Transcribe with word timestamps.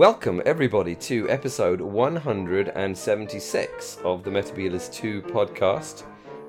Welcome, 0.00 0.40
everybody, 0.46 0.94
to 0.94 1.28
episode 1.28 1.82
176 1.82 3.98
of 4.02 4.24
the 4.24 4.30
Metabolist 4.30 4.94
2 4.94 5.20
podcast, 5.20 6.04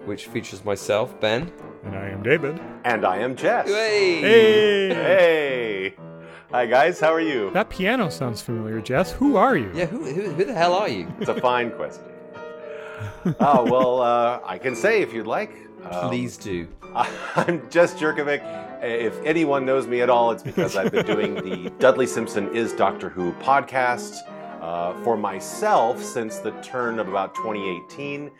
which 0.05 0.27
features 0.27 0.63
myself, 0.63 1.19
Ben. 1.19 1.51
And 1.83 1.97
I 1.97 2.07
am 2.07 2.23
David. 2.23 2.61
And 2.85 3.03
I 3.03 3.17
am 3.17 3.35
Jess. 3.35 3.67
Hey! 3.67 4.21
Hey! 4.21 4.93
Hey! 4.93 5.95
Hi, 6.51 6.65
guys. 6.65 7.01
How 7.01 7.13
are 7.13 7.19
you? 7.19 7.51
That 7.51 7.69
piano 7.69 8.07
sounds 8.07 8.41
familiar, 8.41 8.79
Jess. 8.79 9.11
Who 9.11 9.35
are 9.35 9.57
you? 9.57 9.69
Yeah, 9.75 9.87
who, 9.87 10.05
who, 10.05 10.31
who 10.31 10.45
the 10.45 10.53
hell 10.53 10.73
are 10.73 10.87
you? 10.87 11.13
It's 11.19 11.27
a 11.27 11.41
fine 11.41 11.71
question. 11.71 12.05
oh, 13.41 13.69
well, 13.69 14.01
uh, 14.01 14.39
I 14.45 14.59
can 14.59 14.77
say 14.77 15.01
if 15.01 15.11
you'd 15.11 15.27
like. 15.27 15.51
Um, 15.91 16.07
Please 16.07 16.37
do. 16.37 16.69
I'm 17.35 17.69
Jess 17.69 17.95
Jurkovic. 17.95 18.70
If 18.83 19.21
anyone 19.23 19.63
knows 19.63 19.85
me 19.85 20.01
at 20.01 20.09
all, 20.09 20.31
it's 20.31 20.41
because 20.41 20.75
I've 20.75 20.91
been 20.91 21.05
doing 21.05 21.35
the 21.35 21.69
Dudley 21.79 22.07
Simpson 22.07 22.51
is 22.55 22.73
Doctor 22.73 23.09
Who 23.09 23.31
podcast 23.33 24.15
uh, 24.59 24.99
for 25.03 25.15
myself 25.15 26.01
since 26.01 26.39
the 26.39 26.49
turn 26.63 26.97
of 26.97 27.07
about 27.07 27.35
2018 27.35 28.31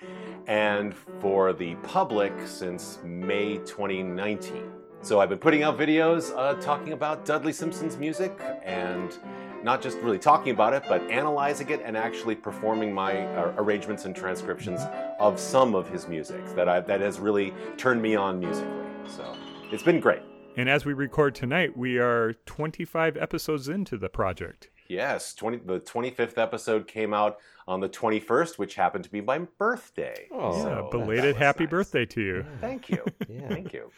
and 0.48 0.96
for 1.20 1.54
the 1.54 1.76
public 1.84 2.34
since 2.48 2.98
May 3.04 3.58
2019. 3.58 4.64
So 5.04 5.20
I've 5.20 5.30
been 5.30 5.38
putting 5.38 5.62
out 5.62 5.78
videos 5.78 6.36
uh, 6.36 6.60
talking 6.60 6.94
about 6.94 7.24
Dudley 7.24 7.54
Simpson's 7.54 7.98
music 7.98 8.42
and 8.64 9.16
not 9.64 9.80
just 9.80 10.00
really 10.00 10.18
talking 10.18 10.54
about 10.54 10.74
it, 10.74 10.82
but 10.90 11.04
analyzing 11.12 11.70
it 11.70 11.84
and 11.86 11.96
actually 11.96 12.34
performing 12.34 12.92
my 12.92 13.28
uh, 13.36 13.54
arrangements 13.58 14.06
and 14.06 14.16
transcriptions 14.16 14.82
of 15.20 15.40
some 15.40 15.76
of 15.76 15.88
his 15.88 16.08
music 16.08 16.44
that 16.56 16.68
I, 16.68 16.80
that 16.80 17.00
has 17.00 17.20
really 17.20 17.54
turned 17.78 18.02
me 18.02 18.16
on 18.16 18.40
musically. 18.40 18.72
So 19.06 19.36
it's 19.72 19.84
been 19.84 20.00
great. 20.00 20.31
And 20.58 20.70
as 20.70 20.86
we 20.86 20.94
record 20.94 21.34
tonight, 21.36 21.78
we 21.78 21.98
are 21.98 22.34
25 22.46 23.18
episodes 23.18 23.70
into 23.70 23.98
the 23.98 24.10
project. 24.10 24.70
Yes, 24.88 25.34
20, 25.34 25.60
the 25.60 25.80
25th 25.80 26.38
episode 26.38 26.88
came 26.88 27.14
out 27.14 27.38
on 27.68 27.80
the 27.80 27.88
21st, 27.88 28.58
which 28.58 28.76
happened 28.76 29.06
to 29.06 29.10
be 29.10 29.22
my 29.22 29.40
birthday. 29.58 30.28
Oh, 30.32 30.58
yeah, 30.58 30.64
So 30.64 30.90
belated 30.92 31.38
happy 31.38 31.64
nice. 31.64 31.72
birthday 31.72 32.06
to 32.08 32.22
you. 32.22 32.46
Thank 32.60 32.90
you. 32.90 33.04
Yeah. 33.30 33.48
Thank 33.48 33.72
you. 33.72 33.92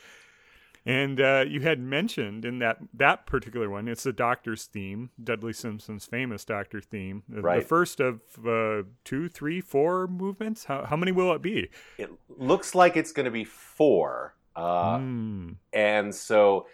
And 0.86 1.20
uh, 1.20 1.46
you 1.48 1.62
had 1.62 1.80
mentioned 1.80 2.44
in 2.46 2.60
that 2.60 2.78
that 2.94 3.26
particular 3.26 3.70
one, 3.70 3.88
it's 3.88 4.04
the 4.04 4.12
Doctor's 4.12 4.66
theme, 4.66 5.12
Dudley 5.24 5.54
Simpson's 5.54 6.06
famous 6.06 6.44
Doctor 6.44 6.82
theme. 6.82 7.24
The, 7.30 7.42
the 7.42 7.62
first 7.62 8.00
of 8.02 8.20
uh, 8.46 8.84
two, 9.06 9.30
three, 9.30 9.62
four 9.62 10.08
movements. 10.08 10.66
How, 10.66 10.84
how 10.84 10.98
many 10.98 11.14
will 11.14 11.34
it 11.34 11.42
be? 11.42 11.70
It 11.98 12.12
looks 12.38 12.76
like 12.76 12.98
it's 12.98 13.14
going 13.14 13.26
to 13.26 13.32
be 13.32 13.46
four. 13.46 14.36
Uh, 14.56 14.98
Hmm. 14.98 15.50
And 15.72 16.14
so 16.14 16.68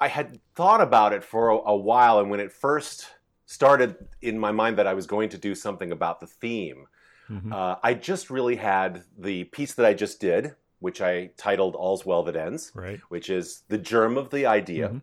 I 0.00 0.08
had 0.08 0.38
thought 0.54 0.80
about 0.80 1.12
it 1.12 1.24
for 1.24 1.48
a, 1.50 1.56
a 1.56 1.76
while. 1.76 2.18
And 2.20 2.30
when 2.30 2.40
it 2.40 2.52
first 2.52 3.08
started 3.46 3.96
in 4.22 4.38
my 4.38 4.52
mind 4.52 4.76
that 4.78 4.86
I 4.86 4.94
was 4.94 5.06
going 5.06 5.28
to 5.30 5.38
do 5.38 5.54
something 5.54 5.92
about 5.92 6.20
the 6.20 6.26
theme, 6.26 6.86
Mhm. 7.30 7.52
uh, 7.52 7.76
I 7.82 7.94
just 7.94 8.30
really 8.30 8.56
had 8.56 9.02
the 9.18 9.44
piece 9.44 9.74
that 9.74 9.86
I 9.86 9.94
just 9.94 10.20
did, 10.20 10.54
which 10.78 11.00
I 11.00 11.30
titled 11.36 11.74
All's 11.74 12.04
Well 12.06 12.22
That 12.24 12.36
Ends, 12.36 12.70
Right. 12.74 13.00
which 13.08 13.30
is 13.30 13.62
the 13.68 13.78
germ 13.78 14.16
of 14.16 14.30
the 14.30 14.46
idea. 14.46 14.88
Mhm. 14.90 15.02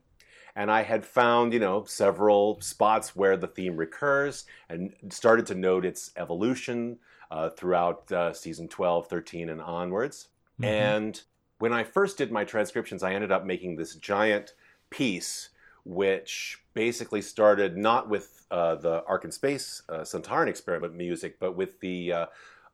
And 0.55 0.69
I 0.71 0.83
had 0.83 1.03
found, 1.03 1.51
you 1.51 1.59
know, 1.59 1.83
several 1.85 2.61
spots 2.61 3.15
where 3.15 3.35
the 3.35 3.47
theme 3.47 3.75
recurs 3.75 4.45
and 4.69 4.93
started 5.09 5.47
to 5.47 5.55
note 5.55 5.83
its 5.85 6.11
evolution 6.15 6.99
uh, 7.31 7.49
throughout 7.49 8.11
uh, 8.11 8.31
season 8.31 8.67
12, 8.67 9.07
13, 9.07 9.49
and 9.49 9.59
onwards. 9.59 10.27
Mhm. 10.61 10.65
And 10.65 11.23
when 11.63 11.71
I 11.71 11.85
first 11.85 12.17
did 12.17 12.29
my 12.29 12.43
transcriptions, 12.43 13.03
I 13.03 13.13
ended 13.13 13.31
up 13.31 13.45
making 13.45 13.77
this 13.77 13.95
giant 13.95 14.53
piece, 14.89 15.47
which 15.85 16.61
basically 16.73 17.21
started 17.21 17.77
not 17.77 18.09
with 18.09 18.45
uh, 18.51 18.75
the 18.75 19.01
Ark 19.05 19.23
in 19.23 19.31
Space 19.31 19.81
uh, 19.87 19.99
Sontaran 19.99 20.49
experiment 20.49 20.93
music, 20.93 21.39
but 21.39 21.55
with 21.55 21.79
the 21.79 22.11
uh, 22.11 22.25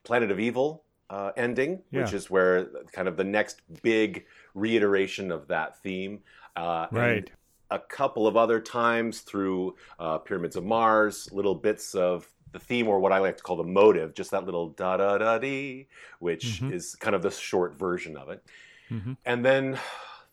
Planet 0.03 0.31
of 0.31 0.39
Evil 0.39 0.85
uh, 1.11 1.29
ending, 1.37 1.83
which 1.91 2.13
is 2.13 2.31
where 2.31 2.65
kind 2.91 3.07
of 3.07 3.15
the 3.15 3.23
next 3.23 3.61
big 3.83 4.25
reiteration 4.55 5.31
of 5.31 5.47
that 5.49 5.79
theme. 5.83 6.21
Uh, 6.55 6.87
and 6.95 6.97
Right. 6.97 7.31
a 7.69 7.77
couple 7.77 8.25
of 8.25 8.35
other 8.35 8.59
times 8.59 9.19
through 9.19 9.75
uh, 9.99 10.17
Pyramids 10.17 10.55
of 10.55 10.63
Mars, 10.65 11.29
little 11.31 11.53
bits 11.53 11.93
of 11.93 12.27
the 12.53 12.59
theme, 12.59 12.87
or 12.87 12.99
what 12.99 13.11
I 13.11 13.19
like 13.19 13.37
to 13.37 13.43
call 13.43 13.57
the 13.57 13.63
motive, 13.63 14.15
just 14.15 14.31
that 14.31 14.45
little 14.45 14.69
da 14.69 14.97
da 14.97 15.19
da 15.19 15.37
dee, 15.37 15.89
which 16.17 16.63
Mhm. 16.63 16.73
is 16.73 16.95
kind 16.95 17.15
of 17.15 17.21
the 17.21 17.29
short 17.29 17.77
version 17.77 18.17
of 18.17 18.29
it. 18.29 18.43
Mhm. 18.89 19.17
And 19.25 19.45
then 19.45 19.79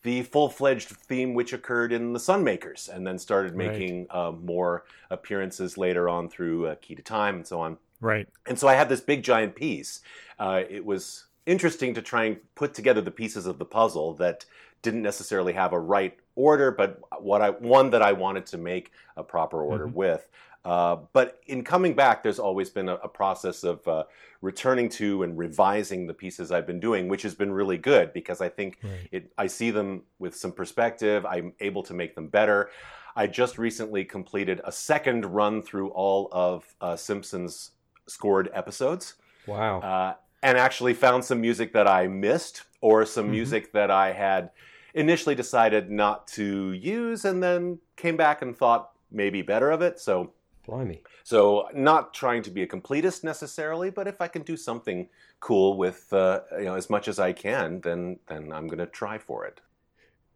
the 0.03 0.23
full 0.23 0.49
fledged 0.49 0.89
theme, 0.89 1.35
which 1.35 1.53
occurred 1.53 1.93
in 1.93 2.13
The 2.13 2.19
Sunmakers, 2.21 2.89
and 2.89 3.07
then 3.07 3.19
started 3.19 3.55
Right. 3.57 3.69
making 3.73 4.07
uh, 4.11 4.31
more 4.33 4.85
appearances 5.11 5.77
later 5.77 6.09
on 6.09 6.29
through 6.29 6.67
uh, 6.67 6.75
Key 6.77 6.95
to 6.95 7.03
Time 7.03 7.37
and 7.37 7.47
so 7.47 7.61
on. 7.61 7.79
Right. 8.01 8.29
And 8.47 8.59
so 8.59 8.69
I 8.69 8.75
had 8.75 8.89
this 8.89 9.01
big 9.01 9.23
giant 9.23 9.55
piece. 9.57 10.01
Uh, 10.39 10.63
it 10.69 10.85
was 10.85 11.27
interesting 11.47 11.95
to 11.95 12.03
try 12.03 12.25
and 12.25 12.55
put 12.55 12.75
together 12.75 13.01
the 13.01 13.11
pieces 13.11 13.47
of 13.47 13.59
the 13.59 13.65
puzzle 13.65 14.15
that 14.15 14.45
didn't 14.83 15.03
necessarily 15.03 15.55
have 15.55 15.73
a 15.73 15.81
right 15.81 16.17
order, 16.35 16.71
but 16.71 17.01
what 17.21 17.41
I 17.43 17.51
one 17.51 17.91
that 17.91 18.03
I 18.03 18.13
wanted 18.13 18.47
to 18.47 18.59
make 18.59 18.93
a 19.17 19.23
proper 19.25 19.63
order 19.63 19.87
Mhm. 19.89 19.95
with. 19.95 20.29
Uh, 20.67 20.97
but 21.13 21.41
in 21.47 21.63
coming 21.63 21.95
back, 21.95 22.25
there's 22.25 22.41
always 22.41 22.69
been 22.71 22.89
a, 22.89 22.97
a 22.97 23.09
process 23.09 23.63
of 23.63 23.87
uh, 23.87 24.03
returning 24.41 24.89
to 24.89 25.23
and 25.23 25.39
revising 25.39 26.09
the 26.09 26.13
pieces 26.15 26.51
I've 26.51 26.67
been 26.67 26.81
doing, 26.81 27.07
which 27.07 27.23
has 27.23 27.37
been 27.37 27.53
really 27.53 27.79
good 27.79 28.13
because 28.13 28.41
I 28.41 28.49
think 28.49 28.79
Right. 28.83 29.09
it, 29.13 29.33
I 29.39 29.47
see 29.47 29.71
them 29.71 30.03
with 30.19 30.35
some 30.35 30.51
perspective. 30.51 31.25
I'm 31.25 31.53
able 31.61 31.85
to 31.85 31.95
make 31.95 32.17
them 32.17 32.27
better. 32.27 32.71
I 33.15 33.29
just 33.29 33.59
recently 33.59 34.05
completed 34.05 34.61
a 34.65 34.73
second 34.73 35.25
run 35.25 35.63
through 35.63 35.91
all 35.91 36.29
of 36.33 36.75
uh, 36.81 36.97
Simpsons 36.97 37.71
scored 38.09 38.51
episodes 38.53 39.15
Wow. 39.47 39.81
uh, 39.81 40.15
and 40.43 40.59
actually 40.59 40.95
found 40.95 41.25
some 41.25 41.41
music 41.41 41.73
that 41.75 41.87
I 41.87 42.09
missed 42.09 42.65
or 42.81 43.07
some 43.07 43.29
Mhm. 43.29 43.31
music 43.31 43.73
that 43.73 43.91
I 43.93 44.13
had 44.13 44.51
initially 44.95 45.35
decided 45.37 45.91
not 45.93 46.27
to 46.29 46.73
use 46.73 47.25
and 47.25 47.41
then 47.41 47.79
came 47.97 48.17
back 48.17 48.43
and 48.43 48.57
thought 48.57 48.91
maybe 49.13 49.43
better 49.43 49.71
of 49.71 49.81
it. 49.81 50.01
So, 50.01 50.33
Blimey. 50.67 51.03
so 51.25 51.69
not 51.75 52.13
trying 52.15 52.43
to 52.43 52.51
be 52.51 52.63
a 52.63 52.67
completist 52.67 53.25
necessarily, 53.25 53.91
but 53.91 54.07
if 54.09 54.21
I 54.21 54.29
can 54.29 54.43
do 54.43 54.57
something 54.57 55.09
cool 55.41 55.77
with 55.77 56.13
uh, 56.13 56.41
you 56.59 56.65
know 56.65 56.75
as 56.75 56.91
much 56.91 57.09
as 57.09 57.19
I 57.19 57.33
can, 57.33 57.81
then 57.81 58.19
then 58.29 58.53
I'm 58.53 58.67
going 58.67 58.79
to 58.79 58.87
try 58.87 59.19
for 59.19 59.45
it. 59.47 59.61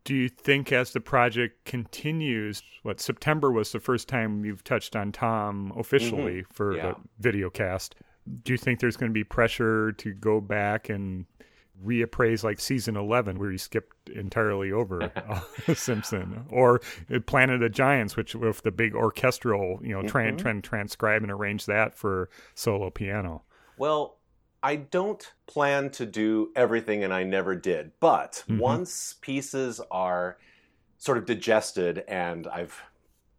Do 0.05 0.15
you 0.15 0.29
think 0.31 0.73
as 0.73 0.93
the 0.93 1.01
project 1.01 1.65
continues, 1.67 2.63
what 2.85 3.01
September 3.01 3.53
was 3.53 3.71
the 3.73 3.81
first 3.81 4.09
time 4.09 4.45
you've 4.47 4.65
touched 4.65 4.97
on 4.97 5.13
Tom 5.13 5.73
officially 5.77 6.43
for 6.51 6.75
Yeah. 6.75 6.83
the 6.93 6.97
video 7.19 7.51
cast? 7.51 7.97
Do 8.45 8.53
you 8.55 8.57
think 8.57 8.81
there's 8.81 8.97
going 8.97 9.11
to 9.11 9.15
be 9.15 9.25
pressure 9.25 9.93
to 9.93 10.15
go 10.15 10.41
back 10.41 10.89
and 10.89 11.27
reappraise 11.85 12.45
like 12.45 12.61
season 12.61 12.97
11 12.97 13.39
where 13.39 13.51
you 13.51 13.59
skipped 13.59 14.09
entirely 14.11 14.71
over 14.73 15.13
uh, 15.69 15.75
Simpson 15.75 16.45
or 16.51 16.81
Planet 17.27 17.57
of 17.57 17.61
the 17.61 17.69
Giants 17.69 18.17
which 18.17 18.35
with 18.35 18.63
the 18.63 18.71
big 18.71 18.95
orchestral, 18.95 19.81
you 19.83 19.95
know, 19.95 20.03
try, 20.03 20.25
Mhm. 20.31 20.39
try 20.39 20.51
and 20.51 20.63
transcribe 20.65 21.23
and 21.23 21.31
arrange 21.33 21.67
that 21.67 21.95
for 21.95 22.29
solo 22.55 22.91
piano. 22.91 23.45
Well, 23.77 24.19
I 24.63 24.77
don't 24.77 25.33
plan 25.47 25.89
to 25.93 26.05
do 26.05 26.51
everything, 26.55 27.03
and 27.03 27.15
I 27.15 27.23
never 27.23 27.57
did. 27.57 27.93
But 27.99 28.45
Mhm. 28.47 28.59
once 28.59 29.15
pieces 29.23 29.81
are 29.91 30.37
sort 30.99 31.17
of 31.17 31.25
digested 31.25 32.05
and 32.07 32.47
I've 32.47 32.79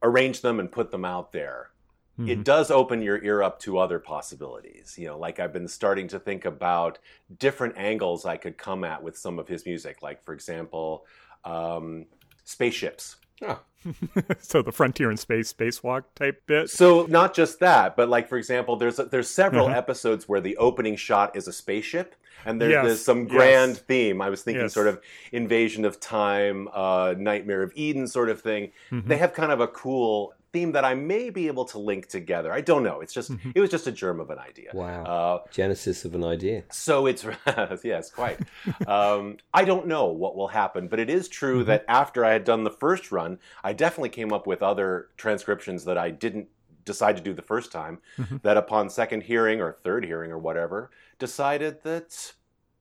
arranged 0.01 0.41
them 0.41 0.59
and 0.59 0.71
put 0.71 0.89
them 0.89 1.05
out 1.05 1.31
there, 1.31 1.69
it 2.19 2.39
Mhm. 2.39 2.43
does 2.43 2.69
open 2.69 3.01
your 3.01 3.23
ear 3.23 3.41
up 3.41 3.59
to 3.61 3.77
other 3.77 3.97
possibilities. 3.99 4.95
You 4.97 5.07
know, 5.07 5.17
like 5.17 5.39
I've 5.39 5.53
been 5.53 5.67
starting 5.67 6.07
to 6.09 6.19
think 6.19 6.45
about 6.45 6.99
different 7.39 7.77
angles 7.77 8.25
I 8.25 8.37
could 8.37 8.57
come 8.57 8.83
at 8.83 9.01
with 9.01 9.17
some 9.17 9.39
of 9.39 9.47
his 9.47 9.65
music. 9.65 10.01
Like, 10.01 10.23
for 10.23 10.33
example, 10.33 11.05
um, 11.45 12.05
spaceships. 12.43 13.17
Oh, 13.43 13.59
so 14.39 14.61
the 14.61 14.71
frontier 14.71 15.09
and 15.09 15.19
space 15.19 15.51
spacewalk 15.51 16.03
type 16.15 16.43
bit. 16.45 16.69
So 16.69 17.07
not 17.09 17.33
just 17.33 17.59
that, 17.61 17.95
but 17.95 18.07
like 18.09 18.27
for 18.29 18.37
example, 18.37 18.75
there's 18.75 18.97
there's 18.97 19.29
several 19.29 19.65
Uh-huh. 19.67 19.77
episodes 19.77 20.29
where 20.29 20.41
the 20.41 20.55
opening 20.57 20.95
shot 20.95 21.35
is 21.35 21.47
a 21.47 21.53
spaceship, 21.53 22.15
and 22.45 22.61
there's, 22.61 22.71
Yes, 22.71 22.85
there's 22.85 23.03
some 23.03 23.21
yes. 23.23 23.31
grand 23.31 23.77
theme. 23.79 24.21
I 24.21 24.29
was 24.29 24.43
thinking 24.43 24.61
Yes. 24.63 24.73
sort 24.73 24.87
of 24.87 25.01
Invasion 25.31 25.85
of 25.85 25.99
Time, 25.99 26.67
uh, 26.71 27.15
Nightmare 27.17 27.63
of 27.63 27.71
Eden 27.75 28.05
sort 28.07 28.29
of 28.29 28.41
thing. 28.41 28.71
Mhm. 28.91 29.07
They 29.07 29.17
have 29.17 29.33
kind 29.33 29.51
of 29.51 29.59
a 29.59 29.67
cool 29.67 30.33
theme 30.53 30.73
that 30.73 30.83
I 30.83 30.93
may 30.95 31.29
be 31.29 31.47
able 31.47 31.65
to 31.65 31.79
link 31.79 32.07
together. 32.07 32.51
I 32.51 32.61
don't 32.61 32.83
know. 32.83 32.99
It's 33.01 33.13
just 33.13 33.31
Mhm. 33.31 33.53
it 33.55 33.59
was 33.61 33.69
just 33.69 33.87
a 33.87 33.91
germ 33.91 34.19
of 34.19 34.29
an 34.29 34.39
idea. 34.39 34.71
wow. 34.73 35.03
Uh, 35.03 35.43
Genesis 35.51 36.03
of 36.03 36.13
an 36.13 36.23
idea. 36.23 36.63
so 36.71 37.05
it's 37.07 37.25
yes, 37.83 38.11
quite. 38.11 38.39
um, 38.87 39.37
I 39.53 39.63
don't 39.63 39.87
know 39.87 40.07
what 40.07 40.35
will 40.35 40.49
happen, 40.49 40.87
but 40.87 40.99
it 40.99 41.09
is 41.09 41.29
true 41.29 41.63
Mhm. 41.63 41.67
that 41.67 41.85
after 41.87 42.25
I 42.25 42.31
had 42.33 42.43
done 42.43 42.63
the 42.63 42.71
first 42.71 43.11
run, 43.11 43.39
I 43.63 43.73
definitely 43.73 44.09
came 44.09 44.33
up 44.33 44.45
with 44.45 44.61
other 44.61 45.09
transcriptions 45.17 45.85
that 45.85 45.97
I 45.97 46.09
didn't 46.11 46.47
decide 46.83 47.15
to 47.15 47.23
do 47.23 47.33
the 47.33 47.41
first 47.43 47.71
time. 47.71 47.99
Mhm. 48.17 48.41
That 48.41 48.57
upon 48.57 48.89
second 48.89 49.23
hearing 49.23 49.61
or 49.61 49.71
third 49.71 50.03
hearing 50.03 50.31
or 50.31 50.37
whatever, 50.37 50.89
decided 51.19 51.83
that 51.83 52.33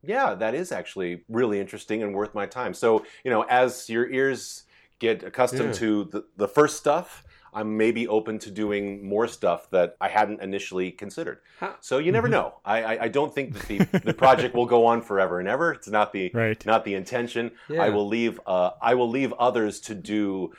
yeah, 0.03 0.33
that 0.33 0.55
is 0.55 0.71
actually 0.71 1.23
really 1.29 1.59
interesting 1.59 2.01
and 2.01 2.15
worth 2.15 2.33
my 2.33 2.47
time. 2.47 2.73
So 2.73 3.05
you 3.23 3.29
know, 3.31 3.43
as 3.43 3.87
your 3.89 4.09
ears 4.09 4.63
get 4.99 5.23
accustomed 5.23 5.69
Yeah. 5.73 5.79
to 5.79 6.03
the, 6.05 6.25
the 6.37 6.47
first 6.47 6.75
stuff. 6.77 7.23
I'm 7.53 7.75
maybe 7.77 8.07
open 8.07 8.39
to 8.39 8.51
doing 8.51 9.05
more 9.05 9.27
stuff 9.27 9.69
that 9.71 9.97
I 9.99 10.07
hadn't 10.07 10.41
initially 10.41 10.91
considered. 10.91 11.39
How- 11.59 11.75
So 11.81 11.97
you 11.97 12.11
never 12.11 12.27
know. 12.29 12.55
I, 12.63 12.83
I, 12.83 13.03
I 13.03 13.07
don't 13.09 13.33
think 13.35 13.53
that 13.53 13.67
the, 13.67 13.99
the 13.99 14.13
project 14.13 14.55
will 14.55 14.65
go 14.65 14.85
on 14.85 15.01
forever 15.01 15.39
and 15.39 15.49
ever. 15.49 15.73
It's 15.73 15.89
not 15.89 16.13
the 16.13 16.31
Right. 16.33 16.65
not 16.65 16.85
the 16.85 16.93
intention. 16.95 17.51
Yeah. 17.69 17.83
I 17.83 17.89
will 17.89 18.07
leave 18.07 18.39
uh, 18.47 18.71
I 18.81 18.93
will 18.95 19.09
leave 19.09 19.33
others 19.33 19.81
to 19.81 19.95
do 19.95 20.53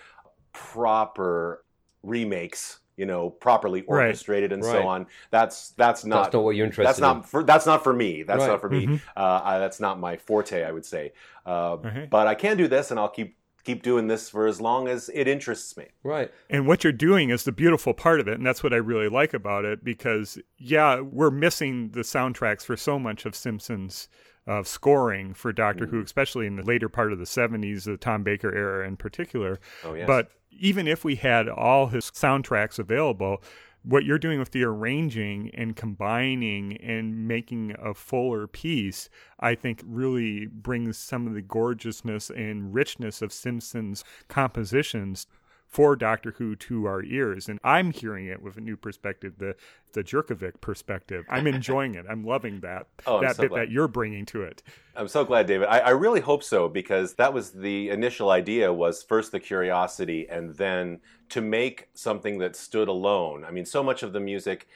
proper 0.53 1.65
remakes. 2.03 2.79
You 2.99 3.07
know, 3.07 3.31
properly 3.31 3.81
Right. 3.89 4.07
orchestrated 4.09 4.53
and 4.53 4.63
Right. 4.63 4.71
so 4.73 4.87
on. 4.87 5.07
That's 5.31 5.71
that's 5.71 6.05
not 6.05 6.25
That's 6.25 6.35
not 6.35 6.45
what 6.45 6.57
you're 6.57 6.67
interested 6.67 6.87
that's 6.89 7.01
not 7.01 7.17
in. 7.17 7.23
for 7.23 7.43
that's 7.43 7.65
not 7.65 7.83
for 7.83 7.93
me. 7.95 8.23
That's 8.23 8.41
Right. 8.41 8.49
not 8.49 8.61
for 8.61 8.69
me. 8.69 9.01
Uh, 9.17 9.41
I, 9.43 9.59
that's 9.59 9.81
not 9.81 9.99
my 9.99 10.19
forte. 10.19 10.63
I 10.63 10.71
would 10.71 10.85
say. 10.85 11.13
Uh, 11.47 11.73
Okay. 11.73 12.07
But 12.11 12.27
I 12.27 12.35
can 12.35 12.59
do 12.59 12.69
this, 12.69 12.91
and 12.91 13.01
I'll 13.01 13.09
keep 13.09 13.35
keep 13.65 13.83
doing 13.83 14.09
this 14.09 14.29
for 14.29 14.47
as 14.47 14.61
long 14.61 14.89
as 14.89 15.11
it 15.15 15.29
interests 15.29 15.77
me. 15.77 15.87
Right. 16.03 16.31
And 16.51 16.67
what 16.67 16.85
you're 16.85 16.93
doing 16.93 17.31
is 17.31 17.45
the 17.45 17.53
beautiful 17.53 17.95
part 17.95 18.21
of 18.21 18.29
it. 18.29 18.35
And 18.35 18.47
that's 18.47 18.63
what 18.63 18.73
I 18.73 18.77
really 18.77 19.09
like 19.09 19.35
about 19.35 19.65
it 19.65 19.85
because, 19.85 20.39
yeah, 20.59 21.01
we're 21.01 21.31
missing 21.31 21.91
the 21.91 22.01
soundtracks 22.01 22.65
for 22.65 22.77
so 22.77 22.99
much 22.99 23.25
of 23.25 23.35
Simpsons 23.35 24.09
uh, 24.47 24.63
scoring 24.65 25.35
for 25.35 25.53
Doctor 25.53 25.87
Who, 25.87 26.03
especially 26.03 26.47
in 26.47 26.57
the 26.57 26.65
later 26.65 26.89
part 26.89 27.13
of 27.13 27.19
the 27.19 27.25
70s, 27.25 27.85
the 27.85 27.97
Tom 27.97 28.25
Baker 28.25 28.53
era 28.53 28.87
in 28.87 28.97
particular. 28.97 29.61
Oh 29.85 29.95
yes. 29.95 30.07
But 30.07 30.31
even 30.51 30.89
if 30.89 31.05
we 31.05 31.17
had 31.17 31.49
all 31.49 31.87
his 31.87 32.11
soundtracks 32.11 32.79
available, 32.79 33.43
what 33.83 34.05
you're 34.05 34.19
doing 34.19 34.39
with 34.39 34.53
the 34.53 34.65
arranging 34.65 35.51
and 35.55 35.75
combining 35.75 36.77
and 36.77 37.27
making 37.27 37.75
a 37.79 37.95
fuller 37.95 38.47
piece, 38.47 39.09
I 39.41 39.55
think 39.55 39.83
really 39.85 40.47
brings 40.47 40.97
some 40.99 41.27
of 41.27 41.35
the 41.35 41.43
gorgeousness 41.43 42.31
and 42.31 42.73
richness 42.73 43.23
of 43.23 43.33
Simpsons 43.33 44.05
compositions 44.29 45.27
for 45.73 45.97
Doctor 45.97 46.35
Who 46.37 46.55
to 46.55 46.85
our 46.87 47.03
ears. 47.03 47.49
And 47.49 47.59
I'm 47.65 47.93
hearing 47.93 48.27
it 48.27 48.43
with 48.43 48.59
a 48.59 48.61
new 48.61 48.77
perspective, 48.77 49.35
the 49.39 49.57
the 49.95 50.05
Jurkovic 50.05 50.61
perspective. 50.61 51.25
I'm 51.29 51.47
enjoying 51.47 51.95
it. 51.95 52.07
I'm 52.09 52.25
loving 52.25 52.61
that 52.61 52.87
Oh, 53.07 53.21
that 53.21 53.37
so 53.37 53.43
bit 53.43 53.51
glad. 53.51 53.61
that 53.61 53.71
you're 53.71 53.89
bringing 53.89 54.25
to 54.27 54.43
it. 54.43 54.63
I'm 54.95 55.09
so 55.09 55.25
glad, 55.25 55.47
David. 55.47 55.69
I, 55.69 55.79
I 55.79 55.91
really 55.91 56.21
hope 56.21 56.43
so 56.43 56.69
because 56.69 57.15
that 57.15 57.33
was 57.33 57.53
the 57.53 57.89
initial 57.89 58.31
idea. 58.31 58.73
Was 58.73 59.03
first 59.03 59.33
the 59.33 59.41
curiosity, 59.41 60.29
and 60.29 60.55
then 60.57 61.01
to 61.31 61.41
make 61.41 61.89
something 61.95 62.39
that 62.39 62.55
stood 62.55 62.89
alone. 62.89 63.45
I 63.45 63.51
mean, 63.51 63.65
so 63.65 63.83
much 63.83 64.03
of 64.03 64.13
the 64.13 64.21
music, 64.21 64.69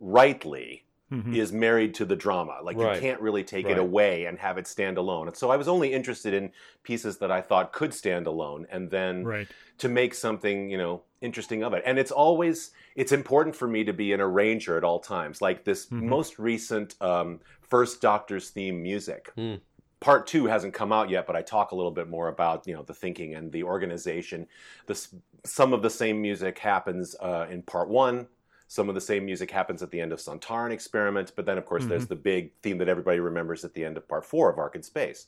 rightly, 0.00 0.84
Mhm. 1.12 1.36
is 1.36 1.52
married 1.52 1.94
to 1.94 2.04
the 2.06 2.16
drama. 2.16 2.58
Like 2.62 2.76
Right. 2.78 2.94
you 2.96 3.00
can't 3.00 3.20
really 3.20 3.44
take 3.44 3.66
Right. 3.66 3.72
it 3.72 3.78
away 3.78 4.24
and 4.24 4.38
have 4.38 4.56
it 4.58 4.66
stand 4.66 4.96
alone. 4.96 5.28
And 5.28 5.36
so 5.36 5.50
I 5.50 5.56
was 5.56 5.68
only 5.68 5.92
interested 5.92 6.32
in 6.32 6.50
pieces 6.82 7.18
that 7.18 7.30
I 7.30 7.42
thought 7.42 7.72
could 7.72 7.92
stand 7.92 8.26
alone, 8.26 8.66
and 8.70 8.90
then 8.90 9.24
Right. 9.24 9.48
to 9.78 9.88
make 9.88 10.14
something 10.14 10.70
you 10.70 10.78
know 10.78 11.02
interesting 11.20 11.62
of 11.62 11.72
it 11.72 11.82
and 11.86 11.98
it's 12.00 12.10
always 12.10 12.72
it's 12.96 13.12
important 13.12 13.54
for 13.54 13.68
me 13.68 13.84
to 13.84 13.92
be 13.92 14.12
an 14.12 14.20
arranger 14.20 14.76
at 14.76 14.82
all 14.84 14.98
times 14.98 15.40
like 15.40 15.64
this 15.64 15.86
Mhm. 15.86 16.02
most 16.02 16.36
recent 16.38 16.96
um, 17.00 17.40
first 17.60 18.00
doctor's 18.00 18.50
theme 18.50 18.82
music 18.82 19.30
Hmm. 19.36 19.54
part 20.00 20.26
two 20.26 20.46
hasn't 20.46 20.74
come 20.74 20.92
out 20.92 21.10
yet 21.10 21.26
but 21.26 21.36
i 21.36 21.42
talk 21.42 21.70
a 21.70 21.76
little 21.76 21.92
bit 21.92 22.08
more 22.08 22.26
about 22.28 22.66
you 22.66 22.74
know 22.74 22.82
the 22.82 22.92
thinking 22.94 23.34
and 23.36 23.52
the 23.52 23.62
organization 23.62 24.48
this 24.86 25.14
some 25.44 25.72
of 25.72 25.82
the 25.82 25.90
same 25.90 26.20
music 26.20 26.58
happens 26.58 27.14
uh, 27.20 27.46
in 27.50 27.62
part 27.62 27.88
one 27.88 28.26
some 28.72 28.88
of 28.88 28.94
the 28.94 29.02
same 29.02 29.26
music 29.26 29.50
happens 29.50 29.82
at 29.82 29.90
the 29.90 30.00
end 30.00 30.14
of 30.14 30.18
Sontaran 30.18 30.70
Experiment, 30.72 31.32
but 31.36 31.44
then, 31.44 31.58
of 31.58 31.66
course, 31.66 31.84
there's 31.84 32.06
the 32.06 32.16
big 32.16 32.52
theme 32.62 32.78
that 32.78 32.88
everybody 32.88 33.20
remembers 33.20 33.66
at 33.66 33.74
the 33.74 33.84
end 33.84 33.98
of 33.98 34.08
part 34.08 34.24
four 34.24 34.48
of 34.50 34.56
Ark 34.58 34.74
in 34.74 34.82
Space. 34.82 35.26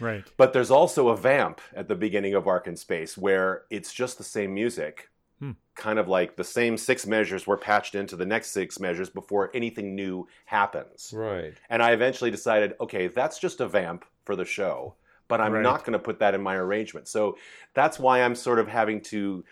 Right. 0.00 0.24
But 0.38 0.54
there's 0.54 0.70
also 0.70 1.08
a 1.08 1.16
vamp 1.16 1.60
at 1.74 1.88
the 1.88 1.94
beginning 1.94 2.32
of 2.32 2.48
Ark 2.48 2.66
in 2.66 2.74
Space 2.74 3.18
where 3.18 3.64
it's 3.68 3.92
just 3.92 4.16
the 4.16 4.24
same 4.24 4.54
music. 4.54 5.10
Hmm. 5.40 5.50
Kind 5.74 5.98
of 5.98 6.08
like 6.08 6.36
the 6.36 6.44
same 6.44 6.78
six 6.78 7.06
measures 7.06 7.46
were 7.46 7.58
patched 7.58 7.94
into 7.94 8.16
the 8.16 8.24
next 8.24 8.52
six 8.52 8.80
measures 8.80 9.10
before 9.10 9.50
anything 9.52 9.94
new 9.94 10.26
happens. 10.46 11.12
Right. 11.14 11.52
And 11.68 11.82
I 11.82 11.92
eventually 11.92 12.30
decided, 12.30 12.76
okay, 12.80 13.08
that's 13.08 13.38
just 13.38 13.60
a 13.60 13.68
vamp 13.68 14.06
for 14.24 14.36
the 14.36 14.46
show, 14.46 14.94
but 15.28 15.42
I'm 15.42 15.52
Right. 15.52 15.62
not 15.62 15.84
going 15.84 15.92
to 15.92 15.98
put 15.98 16.18
that 16.20 16.34
in 16.34 16.40
my 16.40 16.54
arrangement. 16.56 17.08
So 17.08 17.36
that's 17.74 17.98
why 17.98 18.22
I'm 18.22 18.34
sort 18.34 18.58
of 18.58 18.68
having 18.68 19.02
to 19.12 19.44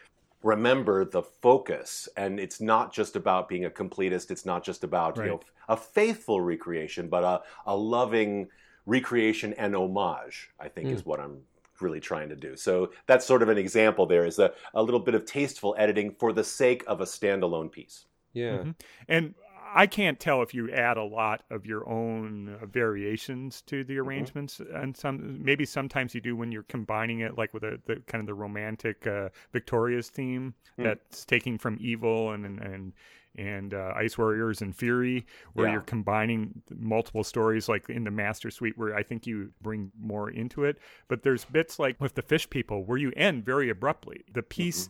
remember 0.45 1.05
the 1.05 1.23
focus. 1.23 2.09
And 2.17 2.39
it's 2.39 2.61
not 2.61 2.93
just 2.93 3.17
about 3.17 3.49
being 3.49 3.65
a 3.65 3.71
completist. 3.71 4.31
It's 4.31 4.47
not 4.47 4.63
just 4.63 4.85
about 4.85 5.17
you 5.17 5.25
know 5.25 5.41
a 5.69 5.77
faithful 5.77 6.41
recreation 6.41 7.09
but 7.09 7.25
a, 7.25 7.41
a 7.67 7.75
loving 7.75 8.47
recreation 8.85 9.55
and 9.55 9.75
homage 9.75 10.51
i 10.61 10.69
think 10.69 10.91
is 10.91 11.07
what 11.07 11.19
i'm 11.19 11.39
really 11.81 12.01
trying 12.01 12.29
to 12.29 12.37
do. 12.37 12.57
So 12.57 12.91
that's 13.07 13.27
sort 13.27 13.43
of 13.43 13.49
an 13.49 13.59
example 13.59 14.07
there 14.07 14.27
is 14.27 14.39
a, 14.39 14.53
a 14.75 14.83
little 14.83 15.01
bit 15.01 15.15
of 15.15 15.25
tasteful 15.25 15.75
editing 15.79 16.15
for 16.19 16.33
the 16.33 16.45
sake 16.45 16.85
of 16.87 17.01
a 17.01 17.05
standalone 17.05 17.71
piece. 17.71 18.07
Yeah. 18.33 18.59
Mhm. 18.59 18.75
And 19.09 19.35
I 19.77 19.87
can't 19.89 20.21
tell 20.21 20.41
if 20.43 20.55
you 20.55 20.71
add 20.71 20.97
a 20.97 21.03
lot 21.03 21.43
of 21.51 21.67
your 21.67 21.89
own 21.89 22.57
uh, 22.63 22.67
variations 22.67 23.61
to 23.63 23.83
the 23.85 23.99
arrangements, 23.99 24.61
and 24.73 24.97
some 24.97 25.43
maybe 25.45 25.65
sometimes 25.65 26.15
you 26.15 26.21
do 26.21 26.37
when 26.37 26.53
you're 26.53 26.63
combining 26.63 27.21
it, 27.21 27.37
like 27.37 27.53
with 27.53 27.65
a, 27.65 27.81
the 27.87 27.97
kind 28.07 28.21
of 28.21 28.27
the 28.27 28.35
romantic 28.35 29.07
uh, 29.07 29.29
Victoria's 29.53 30.09
theme 30.09 30.55
Hmm. 30.77 30.83
that's 30.85 31.25
taking 31.25 31.59
from 31.59 31.77
Evil 31.81 32.33
and 32.33 32.45
and 32.47 32.61
and, 32.61 32.93
and 33.37 33.75
uh, 33.75 33.93
Ice 33.97 34.17
Warriors 34.17 34.63
and 34.63 34.75
Fury, 34.75 35.27
where 35.55 35.67
Yeah. 35.67 35.73
you're 35.75 35.83
combining 35.83 36.63
multiple 36.77 37.25
stories, 37.25 37.69
like 37.69 37.89
in 37.91 38.05
the 38.05 38.11
Master 38.11 38.51
Suite, 38.51 38.79
where 38.79 38.95
I 38.95 39.03
think 39.03 39.27
you 39.27 39.51
bring 39.61 39.91
more 40.01 40.31
into 40.31 40.65
it. 40.65 40.79
But 41.09 41.23
there's 41.25 41.45
bits 41.45 41.79
like 41.81 42.01
with 42.01 42.15
the 42.15 42.23
Fish 42.23 42.49
People 42.49 42.85
where 42.85 42.99
you 42.99 43.13
end 43.17 43.45
very 43.45 43.71
abruptly. 43.71 44.25
The 44.33 44.43
piece 44.43 44.89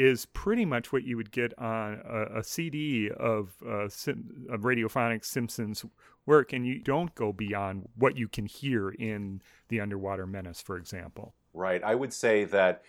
is 0.00 0.24
pretty 0.24 0.64
much 0.64 0.94
what 0.94 1.04
you 1.04 1.14
would 1.18 1.30
get 1.30 1.52
on 1.58 2.00
a, 2.08 2.38
a 2.38 2.42
CD 2.42 3.10
of, 3.10 3.52
uh, 3.68 3.86
Sim, 3.86 4.46
of 4.48 4.62
radiophonic 4.62 5.26
Simpsons 5.26 5.84
work, 6.24 6.54
and 6.54 6.66
you 6.66 6.78
don't 6.78 7.14
go 7.14 7.34
beyond 7.34 7.86
what 7.96 8.16
you 8.16 8.26
can 8.26 8.46
hear 8.46 8.88
in 8.90 9.42
the 9.68 9.78
Underwater 9.78 10.26
Menace, 10.26 10.62
for 10.62 10.78
example. 10.78 11.34
Right. 11.52 11.84
I 11.84 11.94
would 11.94 12.14
say 12.14 12.44
that 12.44 12.82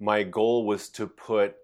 my 0.00 0.24
goal 0.24 0.66
was 0.66 0.88
to 0.90 1.06
put 1.06 1.54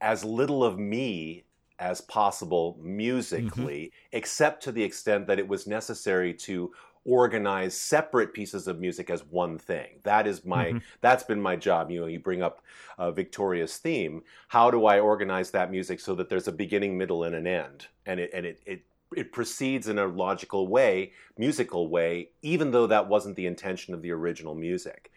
as 0.00 0.24
little 0.24 0.64
of 0.64 0.80
me 0.80 1.44
as 1.78 2.00
possible 2.00 2.76
musically, 2.82 3.92
except 4.12 4.64
to 4.64 4.72
the 4.72 4.82
extent 4.82 5.28
that 5.28 5.38
it 5.38 5.46
was 5.46 5.68
necessary 5.68 6.34
to 6.34 6.72
organize 7.04 7.74
separate 7.76 8.32
pieces 8.34 8.68
of 8.68 8.78
music 8.78 9.10
as 9.10 9.24
one 9.24 9.58
thing. 9.58 10.00
That 10.04 10.26
is 10.26 10.44
my 10.44 10.74
Mhm. 10.74 10.82
that's 11.00 11.24
been 11.24 11.40
my 11.40 11.56
job. 11.56 11.90
You 11.90 12.00
know, 12.00 12.06
you 12.06 12.20
bring 12.20 12.42
up 12.42 12.62
uh, 12.98 13.10
Victoria's 13.10 13.76
theme. 13.78 14.22
How 14.48 14.70
do 14.70 14.86
I 14.86 15.00
organize 15.00 15.50
that 15.52 15.70
music 15.70 16.00
so 16.00 16.14
that 16.16 16.28
there's 16.28 16.48
a 16.48 16.52
beginning, 16.52 16.98
middle, 16.98 17.24
and 17.24 17.34
an 17.34 17.46
end, 17.46 17.88
and 18.06 18.20
it 18.20 18.30
and 18.34 18.46
it 18.46 18.60
it 18.66 18.84
it 19.16 19.32
proceeds 19.32 19.88
in 19.88 19.98
a 19.98 20.06
logical 20.06 20.68
way, 20.68 21.12
musical 21.36 21.88
way, 21.88 22.30
even 22.42 22.70
though 22.70 22.86
that 22.86 23.08
wasn't 23.08 23.36
the 23.36 23.46
intention 23.46 23.94
of 23.94 24.02
the 24.02 24.10
original 24.12 24.54
music. 24.54 25.10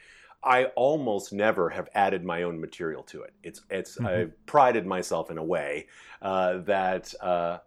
I 0.43 0.65
almost 0.75 1.31
never 1.31 1.69
have 1.69 1.87
added 1.95 2.23
my 2.25 2.43
own 2.43 2.59
material 2.59 3.03
to 3.03 3.23
it. 3.23 3.33
It's 3.43 3.61
it's 3.69 3.97
Mhm. 3.99 4.05
I've 4.05 4.45
prided 4.45 4.85
myself 4.85 5.31
in 5.31 5.37
a 5.37 5.43
way 5.43 5.87
uh, 6.21 6.57
that 6.59 7.13
uh, 7.21 7.59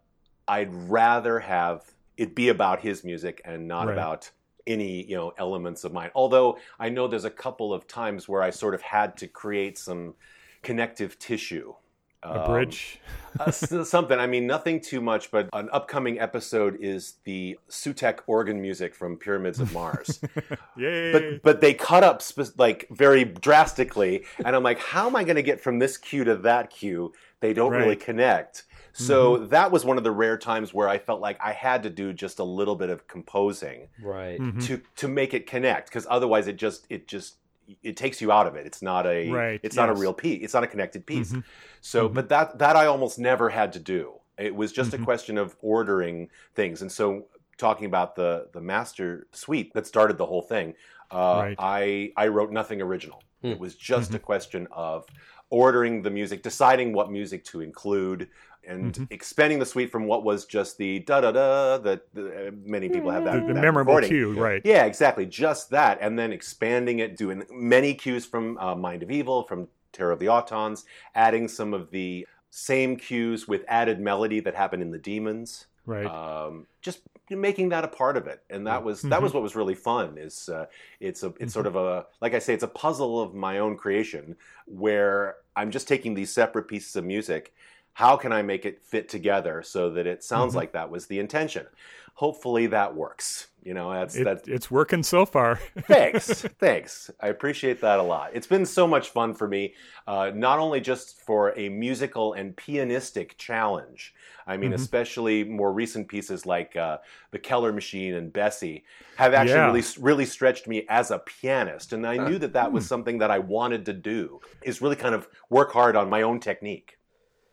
I'd 0.49 0.75
rather 0.75 1.41
have 1.41 1.85
it 2.17 2.35
be 2.35 2.49
about 2.49 2.81
his 2.81 3.05
music 3.05 3.41
and 3.45 3.67
not 3.69 3.87
Right. 3.87 3.93
about 3.95 4.31
any 4.67 5.05
you 5.05 5.17
know 5.17 5.33
elements 5.39 5.85
of 5.85 5.93
mine. 5.93 6.11
Although 6.15 6.59
I 6.79 6.89
know 6.89 7.07
there's 7.09 7.25
a 7.25 7.31
couple 7.31 7.73
of 7.73 7.87
times 7.87 8.29
where 8.29 8.43
I 8.43 8.51
sort 8.51 8.75
of 8.75 8.83
had 8.83 9.17
to 9.19 9.29
create 9.29 9.79
some 9.79 10.15
connective 10.63 11.19
tissue. 11.19 11.75
A 12.23 12.41
Um, 12.41 12.51
bridge. 12.51 12.99
uh, 13.39 13.51
something. 13.53 14.19
I 14.19 14.27
mean, 14.27 14.47
nothing 14.47 14.81
too 14.81 15.01
much, 15.01 15.31
but 15.31 15.49
an 15.53 15.69
upcoming 15.71 16.19
episode 16.19 16.79
is 16.81 17.19
the 17.25 17.59
Sutekh 17.69 18.21
organ 18.27 18.61
music 18.61 18.95
from 18.95 19.17
Pyramids 19.19 19.61
of 19.61 19.73
Mars. 19.73 20.19
Yay! 20.77 21.13
but 21.13 21.43
but 21.43 21.61
they 21.61 21.75
cut 21.75 22.03
up 22.03 22.21
spe- 22.23 22.59
like 22.59 22.89
very 22.91 23.25
drastically, 23.25 24.25
and 24.45 24.57
I'm 24.57 24.63
like, 24.65 24.81
how 24.81 25.07
am 25.07 25.15
I 25.15 25.23
going 25.25 25.37
to 25.37 25.43
get 25.43 25.61
from 25.61 25.79
this 25.79 25.97
cue 25.97 26.25
to 26.25 26.37
that 26.39 26.71
cue? 26.71 27.13
They 27.41 27.53
don't 27.53 27.71
really 27.73 27.97
connect. 27.97 28.65
So 28.99 29.37
that 29.39 29.71
was 29.71 29.85
one 29.85 29.99
of 29.99 30.05
the 30.05 30.11
rare 30.11 30.39
times 30.39 30.73
where 30.73 30.89
I 30.89 30.97
felt 30.99 31.21
like 31.21 31.39
I 31.43 31.53
had 31.53 31.83
to 31.83 31.91
do 31.91 32.13
just 32.15 32.39
a 32.39 32.45
little 32.45 32.75
bit 32.77 32.89
of 32.89 33.07
composing 33.07 33.89
Right. 34.03 34.41
Mhm. 34.41 34.65
to 34.67 34.81
to 34.97 35.09
make 35.09 35.35
it 35.35 35.47
connect, 35.47 35.89
because 35.89 36.07
otherwise 36.09 36.47
it 36.47 36.57
just 36.57 36.87
it 36.89 37.07
just 37.07 37.37
it 37.83 37.97
takes 37.97 38.21
you 38.23 38.31
out 38.33 38.47
of 38.47 38.55
it. 38.57 38.65
It's 38.65 38.81
not 38.81 39.07
a 39.07 39.29
Right, 39.31 39.61
it's 39.63 39.77
not 39.77 39.91
a 39.91 39.95
real 39.95 40.15
piece. 40.15 40.43
It's 40.43 40.55
not 40.55 40.65
a 40.65 40.69
connected 40.69 41.05
piece. 41.05 41.33
Mhm. 41.33 41.45
So, 41.81 42.09
Mhm. 42.09 42.15
but 42.15 42.29
that 42.31 42.59
that 42.59 42.75
I 42.77 42.87
almost 42.87 43.19
never 43.19 43.51
had 43.51 43.73
to 43.75 43.81
do. 43.81 44.15
It 44.39 44.55
was 44.55 44.73
just 44.73 44.95
a 44.95 44.99
question 44.99 45.37
of 45.39 45.57
ordering 45.61 46.31
things. 46.55 46.81
And 46.83 46.91
so, 46.93 47.27
talking 47.59 47.87
about 47.87 48.17
the 48.17 48.49
the 48.53 48.61
master 48.61 49.27
suite 49.33 49.73
that 49.75 49.87
started 49.87 50.17
the 50.17 50.27
whole 50.27 50.43
thing, 50.43 50.75
uh, 51.11 51.39
Right. 51.43 51.57
I 51.59 52.13
I 52.17 52.29
wrote 52.29 52.51
nothing 52.53 52.81
original. 52.81 53.23
Hmm. 53.43 53.49
It 53.49 53.59
was 53.59 53.75
just 53.75 54.09
Mm-hmm. 54.11 54.17
a 54.17 54.21
question 54.21 54.69
of 54.73 55.07
ordering 55.51 56.03
the 56.03 56.11
music, 56.11 56.43
deciding 56.43 56.93
what 56.93 57.11
music 57.11 57.45
to 57.45 57.61
include. 57.61 58.29
And 58.67 58.95
Mhm. 58.95 59.07
expanding 59.11 59.59
the 59.61 59.67
suite 59.67 59.91
from 59.93 60.07
what 60.07 60.25
was 60.25 60.45
just 60.45 60.77
the 60.77 60.99
da 61.01 61.21
da 61.21 61.31
da 61.33 61.79
that 61.79 62.01
uh, 62.17 62.51
many 62.65 62.89
people 62.89 63.11
have 63.11 63.25
that, 63.25 63.35
the, 63.35 63.41
the 63.47 63.55
that 63.55 63.61
memorable 63.61 63.95
recording. 63.95 64.11
cue, 64.11 64.33
right? 64.33 64.61
Yeah, 64.65 64.85
exactly. 64.85 65.25
Just 65.27 65.71
that, 65.71 65.99
and 66.01 66.19
then 66.19 66.33
expanding 66.33 66.99
it, 66.99 67.17
doing 67.17 67.45
many 67.51 67.95
cues 67.95 68.27
from 68.27 68.59
uh, 68.59 68.75
Mind 68.75 69.03
of 69.03 69.11
Evil, 69.11 69.45
from 69.45 69.69
Terror 69.93 70.13
of 70.13 70.19
the 70.19 70.27
Autons, 70.27 70.85
adding 71.15 71.49
some 71.49 71.73
of 71.73 71.91
the 71.91 72.27
same 72.51 72.97
cues 72.97 73.47
with 73.47 73.65
added 73.69 74.01
melody 74.01 74.41
that 74.41 74.55
happened 74.55 74.83
in 74.83 74.91
the 74.91 74.99
demons. 74.99 75.67
Right. 75.85 76.07
Um, 76.07 76.67
just 76.83 77.03
making 77.31 77.69
that 77.69 77.85
a 77.85 77.89
part 77.89 78.17
of 78.17 78.27
it, 78.27 78.43
and 78.51 78.67
that 78.67 78.83
was 78.83 79.03
that 79.03 79.23
was 79.23 79.33
what 79.33 79.43
was 79.43 79.55
really 79.55 79.75
fun. 79.77 80.19
Is 80.19 80.49
uh, 80.49 80.67
it's 80.99 81.23
a 81.23 81.33
it's 81.39 81.53
sort 81.53 81.67
of 81.69 81.77
a 81.77 82.07
like 82.21 82.35
I 82.35 82.41
say, 82.41 82.55
it's 82.55 82.65
a 82.65 82.69
puzzle 82.69 83.21
of 83.21 83.35
my 83.35 83.59
own 83.59 83.77
creation 83.77 84.37
where 84.67 85.37
I'm 85.55 85.71
just 85.71 85.87
taking 85.87 86.15
these 86.15 86.33
separate 86.33 86.67
pieces 86.67 86.97
of 86.97 87.05
music. 87.05 87.55
How 87.97 88.15
can 88.19 88.31
I 88.31 88.43
make 88.43 88.67
it 88.67 88.83
fit 88.85 89.09
together 89.09 89.63
so 89.63 89.89
that 89.93 90.07
it 90.07 90.23
sounds 90.23 90.55
like 90.55 90.73
that 90.73 90.91
was 90.91 91.07
the 91.07 91.19
intention? 91.19 91.65
Hopefully 92.13 92.67
that 92.67 92.95
works. 92.95 93.47
You 93.63 93.73
know, 93.73 93.91
that's 93.91 94.17
It- 94.17 94.25
that's 94.25 94.47
it's 94.47 94.71
working 94.71 95.03
so 95.03 95.25
far. 95.25 95.59
thanks 95.89 96.43
thanks 96.61 97.11
i 97.21 97.29
appreciate 97.29 97.81
that 97.81 97.99
a 97.99 98.03
lot 98.03 98.31
it's 98.35 98.47
been 98.47 98.67
so 98.67 98.87
much 98.87 99.09
fun 99.11 99.33
for 99.35 99.49
me 99.49 99.75
uh, 100.07 100.31
not 100.35 100.59
only 100.59 100.81
just 100.81 101.19
for 101.21 101.53
a 101.59 101.69
musical 101.69 102.35
and 102.35 102.55
pianistic 102.57 103.37
challenge 103.39 104.15
i 104.47 104.57
mean 104.57 104.73
especially 104.73 105.43
more 105.45 105.73
recent 105.73 106.07
pieces 106.09 106.47
like 106.47 106.77
uh, 106.77 106.99
the 107.33 107.39
keller 107.39 107.73
machine 107.73 108.15
and 108.15 108.33
bessie 108.33 108.85
have 109.17 109.35
actually 109.35 109.55
Yeah. 109.57 109.67
really 109.67 109.83
really 109.99 110.27
stretched 110.27 110.67
me 110.69 110.87
as 110.89 111.11
a 111.11 111.19
pianist 111.19 111.93
and 111.93 112.07
i 112.07 112.17
knew 112.17 112.39
that 112.39 112.53
that 112.53 112.71
was 112.73 112.87
something 112.87 113.19
that 113.19 113.31
i 113.33 113.39
wanted 113.39 113.85
to 113.87 113.93
do 113.93 114.41
is 114.63 114.81
really 114.83 114.97
kind 114.97 115.15
of 115.15 115.27
work 115.51 115.73
hard 115.73 115.97
on 115.97 116.09
my 116.09 116.23
own 116.23 116.39
technique 116.41 116.96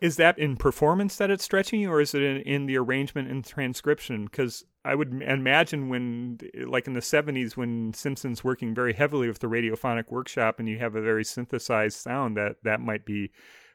Is 0.03 0.17
that 0.17 0.37
in 0.37 0.57
performance 0.57 1.15
that 1.15 1.31
it's 1.31 1.45
stretching 1.45 1.79
you, 1.79 1.89
or 1.89 2.01
is 2.01 2.13
it 2.13 2.21
in, 2.21 2.41
in 2.41 2.65
the 2.65 2.77
arrangement 2.77 3.31
and 3.31 3.41
transcription? 3.41 4.25
Because 4.25 4.65
I 4.83 4.95
would 4.95 5.21
imagine 5.21 5.87
when, 5.87 6.39
like 6.67 6.87
in 6.87 6.93
the 6.93 6.99
70s, 6.99 7.55
when 7.55 7.93
Simpson's 7.93 8.43
working 8.43 8.75
very 8.75 8.91
heavily 8.91 9.29
with 9.29 9.39
the 9.39 9.47
radiophonic 9.47 10.11
workshop 10.11 10.59
and 10.59 10.67
you 10.67 10.77
have 10.77 10.97
a 10.97 11.01
very 11.01 11.23
synthesized 11.23 11.97
sound, 11.97 12.35
that 12.35 12.57
that 12.63 12.81
might 12.81 13.05
be 13.05 13.31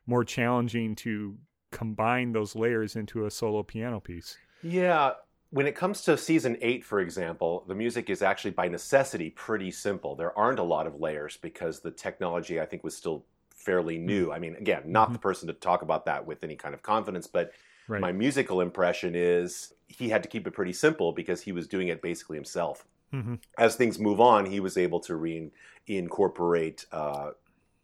more 0.07 0.23
challenging 0.23 0.95
to 0.97 1.39
combine 1.73 2.33
those 2.33 2.55
layers 2.55 2.95
into 2.95 3.25
a 3.25 3.31
solo 3.31 3.63
piano 3.63 3.99
piece. 3.99 4.37
Yeah, 4.63 5.13
when 5.49 5.67
it 5.67 5.77
comes 5.77 6.03
to 6.03 6.19
season 6.19 6.59
eight, 6.61 6.85
for 6.85 7.01
example, 7.01 7.65
the 7.69 7.75
music 7.75 8.11
is 8.11 8.21
actually 8.21 8.51
by 8.51 8.69
necessity 8.69 9.31
pretty 9.31 9.71
simple. 9.71 10.15
There 10.15 10.39
aren't 10.39 10.59
a 10.59 10.63
lot 10.63 10.87
of 10.87 11.01
layers 11.01 11.39
because 11.39 11.81
the 11.81 11.91
technology, 11.91 12.61
I 12.61 12.67
think, 12.67 12.85
was 12.85 12.95
still 12.95 13.25
fairly 13.59 13.99
new. 13.99 14.33
I 14.33 14.39
mean, 14.39 14.57
again, 14.57 14.85
not 14.91 15.13
the 15.13 15.19
person 15.19 15.49
to 15.49 15.55
talk 15.55 15.83
about 15.83 16.05
that 16.07 16.27
with 16.27 16.45
any 16.45 16.57
kind 16.57 16.75
of 16.75 16.83
confidence, 16.83 17.27
but 17.27 17.53
Right. 17.89 18.09
my 18.09 18.13
musical 18.13 18.61
impression 18.61 19.15
is 19.15 19.75
he 19.89 20.09
had 20.09 20.23
to 20.23 20.29
keep 20.29 20.47
it 20.47 20.53
pretty 20.53 20.73
simple 20.73 21.13
because 21.13 21.43
he 21.43 21.53
was 21.53 21.69
doing 21.69 21.89
it 21.89 22.03
basically 22.03 22.37
himself. 22.37 22.87
hmm 23.13 23.49
As 23.59 23.77
things 23.77 23.99
move 23.99 24.21
on, 24.21 24.47
he 24.47 24.61
was 24.61 24.77
able 24.79 25.01
to 25.01 25.17
re- 25.17 25.51
incorporate 25.87 26.87
uh, 26.93 27.33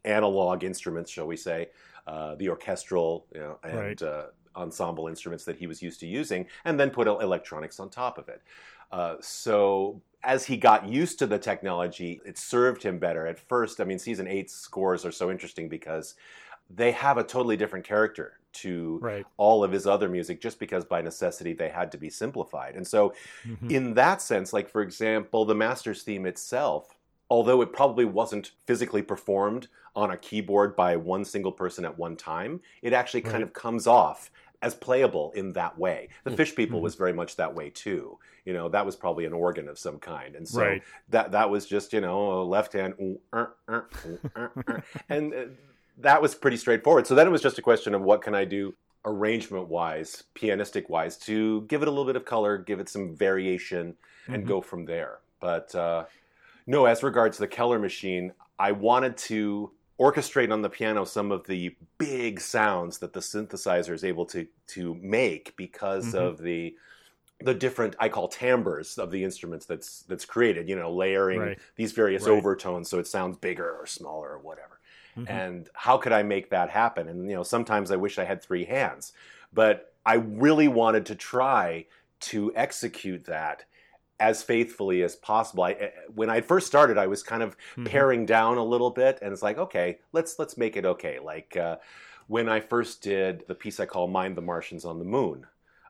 analog 0.05 0.63
instruments, 0.63 1.11
shall 1.11 1.27
we 1.27 1.37
say, 1.37 1.71
uh, 2.07 2.35
the 2.35 2.49
orchestral 2.49 3.27
you 3.33 3.41
know, 3.41 3.59
and 3.63 4.01
Right. 4.01 4.03
uh, 4.03 4.27
ensemble 4.55 5.07
instruments 5.07 5.45
that 5.45 5.57
he 5.57 5.67
was 5.67 5.81
used 5.81 5.99
to 6.01 6.07
using, 6.07 6.47
and 6.65 6.79
then 6.79 6.91
put 6.91 7.07
electronics 7.07 7.79
on 7.79 7.89
top 7.89 8.17
of 8.17 8.29
it. 8.29 8.43
Uh, 8.91 9.17
so 9.21 10.01
as 10.25 10.45
he 10.45 10.57
got 10.57 10.87
used 10.89 11.19
to 11.19 11.27
the 11.27 11.39
technology, 11.39 12.21
it 12.25 12.37
served 12.37 12.83
him 12.83 12.99
better. 12.99 13.27
At 13.27 13.39
first, 13.39 13.79
I 13.81 13.85
mean, 13.85 13.99
season 13.99 14.27
eight's 14.27 14.53
scores 14.53 15.05
are 15.05 15.11
so 15.11 15.31
interesting 15.31 15.69
because 15.69 16.15
they 16.69 16.91
have 16.93 17.17
a 17.17 17.23
totally 17.23 17.57
different 17.57 17.85
character 17.85 18.39
to 18.53 19.01
Right. 19.01 19.27
all 19.37 19.63
of 19.63 19.71
his 19.71 19.87
other 19.87 20.09
music 20.09 20.41
just 20.41 20.59
because 20.59 20.85
by 20.85 21.01
necessity 21.01 21.53
they 21.53 21.69
had 21.69 21.91
to 21.91 21.97
be 21.97 22.09
simplified. 22.09 22.75
And 22.75 22.87
so 22.87 23.13
Mhm. 23.43 23.69
in 23.69 23.93
that 23.95 24.21
sense, 24.21 24.53
like 24.53 24.69
for 24.69 24.81
example, 24.81 25.45
the 25.45 25.55
Masters 25.55 26.03
theme 26.03 26.25
itself, 26.25 26.95
although 27.29 27.61
it 27.61 27.73
probably 27.73 28.05
wasn't 28.05 28.51
physically 28.67 29.01
performed 29.01 29.67
on 29.95 30.11
a 30.11 30.17
keyboard 30.17 30.75
by 30.75 30.95
one 30.95 31.25
single 31.25 31.51
person 31.51 31.85
at 31.85 31.97
one 31.97 32.15
time, 32.17 32.61
it 32.81 32.93
actually 32.93 33.21
kind 33.21 33.43
of 33.43 33.53
comes 33.53 33.87
off 33.87 34.31
as 34.61 34.73
playable 34.75 35.31
in 35.35 35.53
that 35.53 35.77
way. 35.77 36.09
The 36.23 36.31
Fish 36.31 36.55
People 36.55 36.81
was 36.81 36.95
very 36.95 37.13
much 37.13 37.35
that 37.35 37.53
way 37.53 37.69
too. 37.69 38.17
You 38.45 38.53
know, 38.53 38.69
that 38.69 38.85
was 38.85 38.95
probably 38.95 39.25
an 39.25 39.33
organ 39.33 39.67
of 39.67 39.77
some 39.79 39.99
kind, 39.99 40.35
and 40.35 40.47
so 40.47 40.61
Right. 40.61 40.83
that 41.09 41.31
that 41.31 41.49
was 41.49 41.65
just 41.65 41.93
you 41.93 42.01
know 42.01 42.43
left 42.43 42.73
hand, 42.73 42.93
ooh, 43.01 43.19
er, 43.33 43.55
er, 43.69 43.89
er, 44.35 44.51
er. 44.67 44.83
and 45.09 45.33
uh, 45.33 45.45
that 45.99 46.21
was 46.21 46.35
pretty 46.35 46.57
straightforward. 46.57 47.07
So 47.07 47.15
then 47.15 47.27
it 47.27 47.31
was 47.31 47.41
just 47.41 47.57
a 47.57 47.61
question 47.61 47.93
of 47.95 48.01
what 48.01 48.21
can 48.21 48.35
I 48.35 48.45
do 48.45 48.73
arrangement 49.05 49.67
wise, 49.67 50.23
pianistic 50.35 50.89
wise, 50.89 51.15
to 51.17 51.61
give 51.63 51.81
it 51.81 51.87
a 51.87 51.91
little 51.91 52.05
bit 52.05 52.15
of 52.15 52.25
color, 52.25 52.57
give 52.57 52.79
it 52.79 52.89
some 52.89 53.15
variation, 53.15 53.95
and 54.27 54.43
Mhm. 54.43 54.47
go 54.47 54.61
from 54.61 54.85
there. 54.85 55.19
But 55.39 55.73
uh, 55.75 56.05
no, 56.67 56.85
as 56.85 57.03
regards 57.03 57.37
the 57.37 57.47
Keller 57.47 57.77
machine, 57.79 58.33
I 58.57 58.71
wanted 58.71 59.17
to 59.17 59.71
orchestrate 59.99 60.51
on 60.51 60.61
the 60.61 60.69
piano 60.69 61.05
some 61.05 61.31
of 61.31 61.45
the 61.47 61.75
big 61.97 62.39
sounds 62.41 62.99
that 62.99 63.13
the 63.13 63.19
synthesizer 63.19 63.93
is 63.93 64.03
able 64.03 64.25
to 64.25 64.47
to 64.67 64.95
make 64.95 65.55
because 65.57 66.13
Mhm. 66.13 66.29
of 66.29 66.39
the 66.39 66.75
the 67.41 67.53
different 67.53 67.95
I 67.99 68.09
call 68.09 68.29
timbres 68.29 68.97
of 68.97 69.11
the 69.11 69.23
instruments 69.23 69.65
that's 69.65 70.03
that's 70.03 70.25
created. 70.25 70.69
You 70.69 70.75
know, 70.77 70.93
layering 70.93 71.53
Right. 71.53 71.59
these 71.75 71.91
various 71.91 72.27
Right. 72.27 72.27
overtones 72.27 72.89
so 72.89 72.99
it 72.99 73.07
sounds 73.07 73.37
bigger 73.37 73.75
or 73.75 73.85
smaller 73.85 74.31
or 74.31 74.39
whatever. 74.39 74.79
Mhm. 75.15 75.41
And 75.41 75.69
how 75.75 75.97
could 75.97 76.11
I 76.13 76.23
make 76.23 76.49
that 76.51 76.69
happen? 76.69 77.09
And 77.09 77.29
you 77.29 77.35
know, 77.35 77.43
sometimes 77.43 77.91
I 77.91 77.95
wish 77.97 78.19
I 78.19 78.25
had 78.25 78.41
three 78.43 78.65
hands, 78.65 79.13
but 79.53 79.95
I 80.05 80.15
really 80.15 80.67
wanted 80.67 81.05
to 81.07 81.15
try 81.15 81.87
to 82.21 82.53
execute 82.55 83.25
that 83.25 83.65
as 84.19 84.43
faithfully 84.43 85.03
as 85.03 85.15
possible. 85.15 85.63
I, 85.63 85.71
eh, 85.73 85.89
when 86.13 86.29
I 86.29 86.41
first 86.41 86.67
started, 86.67 86.97
I 86.97 87.07
was 87.07 87.21
kind 87.23 87.43
of 87.43 87.57
Mhm. 87.77 87.85
paring 87.85 88.25
down 88.25 88.57
a 88.57 88.63
little 88.63 88.89
bit, 88.91 89.19
and 89.21 89.33
it's 89.33 89.43
like, 89.43 89.57
okay, 89.57 89.99
let's 90.13 90.39
let's 90.39 90.57
make 90.57 90.77
it 90.77 90.85
okay. 90.85 91.19
Like 91.19 91.57
uh, 91.57 91.77
when 92.27 92.47
I 92.47 92.59
first 92.59 93.01
did 93.01 93.43
the 93.47 93.55
piece 93.55 93.79
I 93.79 93.85
call 93.85 94.07
"Mind 94.07 94.37
the 94.37 94.41
Martians 94.41 94.85
on 94.85 94.99
the 94.99 95.05
Moon," 95.05 95.45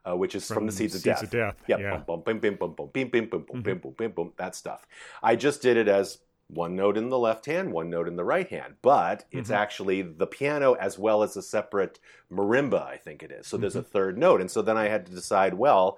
uh, 0.08 0.16
which 0.18 0.34
is 0.36 0.48
from, 0.48 0.66
the 0.66 0.72
Seeds 0.72 0.96
of 0.96 1.02
Seeds 1.02 1.22
Death. 1.22 1.24
of 1.24 1.30
Death. 1.30 1.56
Yep. 1.68 1.80
Yeah. 1.80 1.98
Bum, 1.98 2.22
bum, 2.22 2.40
bim, 2.40 2.40
bim, 2.40 2.56
bum, 2.56 2.90
bim, 2.94 3.10
bim, 3.10 3.26
bum, 3.30 3.42
bum, 3.44 3.58
Mhm. 3.62 3.64
bim, 3.64 3.78
bum, 3.80 4.12
bim, 4.12 4.34
that 4.38 4.56
stuff. 4.56 4.88
I 5.22 5.36
just 5.36 5.62
did 5.62 5.78
it 5.78 5.88
as 5.88 6.20
one 6.48 6.76
note 6.76 6.96
in 6.98 7.10
the 7.10 7.18
left 7.18 7.46
hand, 7.48 7.72
one 7.72 7.90
note 7.90 8.08
in 8.08 8.16
the 8.16 8.24
right 8.24 8.48
hand, 8.48 8.76
but 8.84 9.26
it's 9.32 9.50
Mhm. 9.50 9.56
actually 9.56 10.02
the 10.04 10.28
piano 10.28 10.74
as 10.74 11.00
well 11.00 11.24
as 11.24 11.36
a 11.36 11.42
separate 11.42 12.00
marimba, 12.32 12.86
I 12.86 12.98
think 12.98 13.24
it 13.24 13.32
is. 13.32 13.48
So 13.48 13.58
there's 13.58 13.76
a 13.76 13.82
third 13.82 14.18
note. 14.18 14.42
And 14.42 14.52
so 14.52 14.62
then 14.62 14.78
I 14.78 14.88
had 14.88 15.08
to 15.08 15.12
decide, 15.12 15.56
well, 15.56 15.98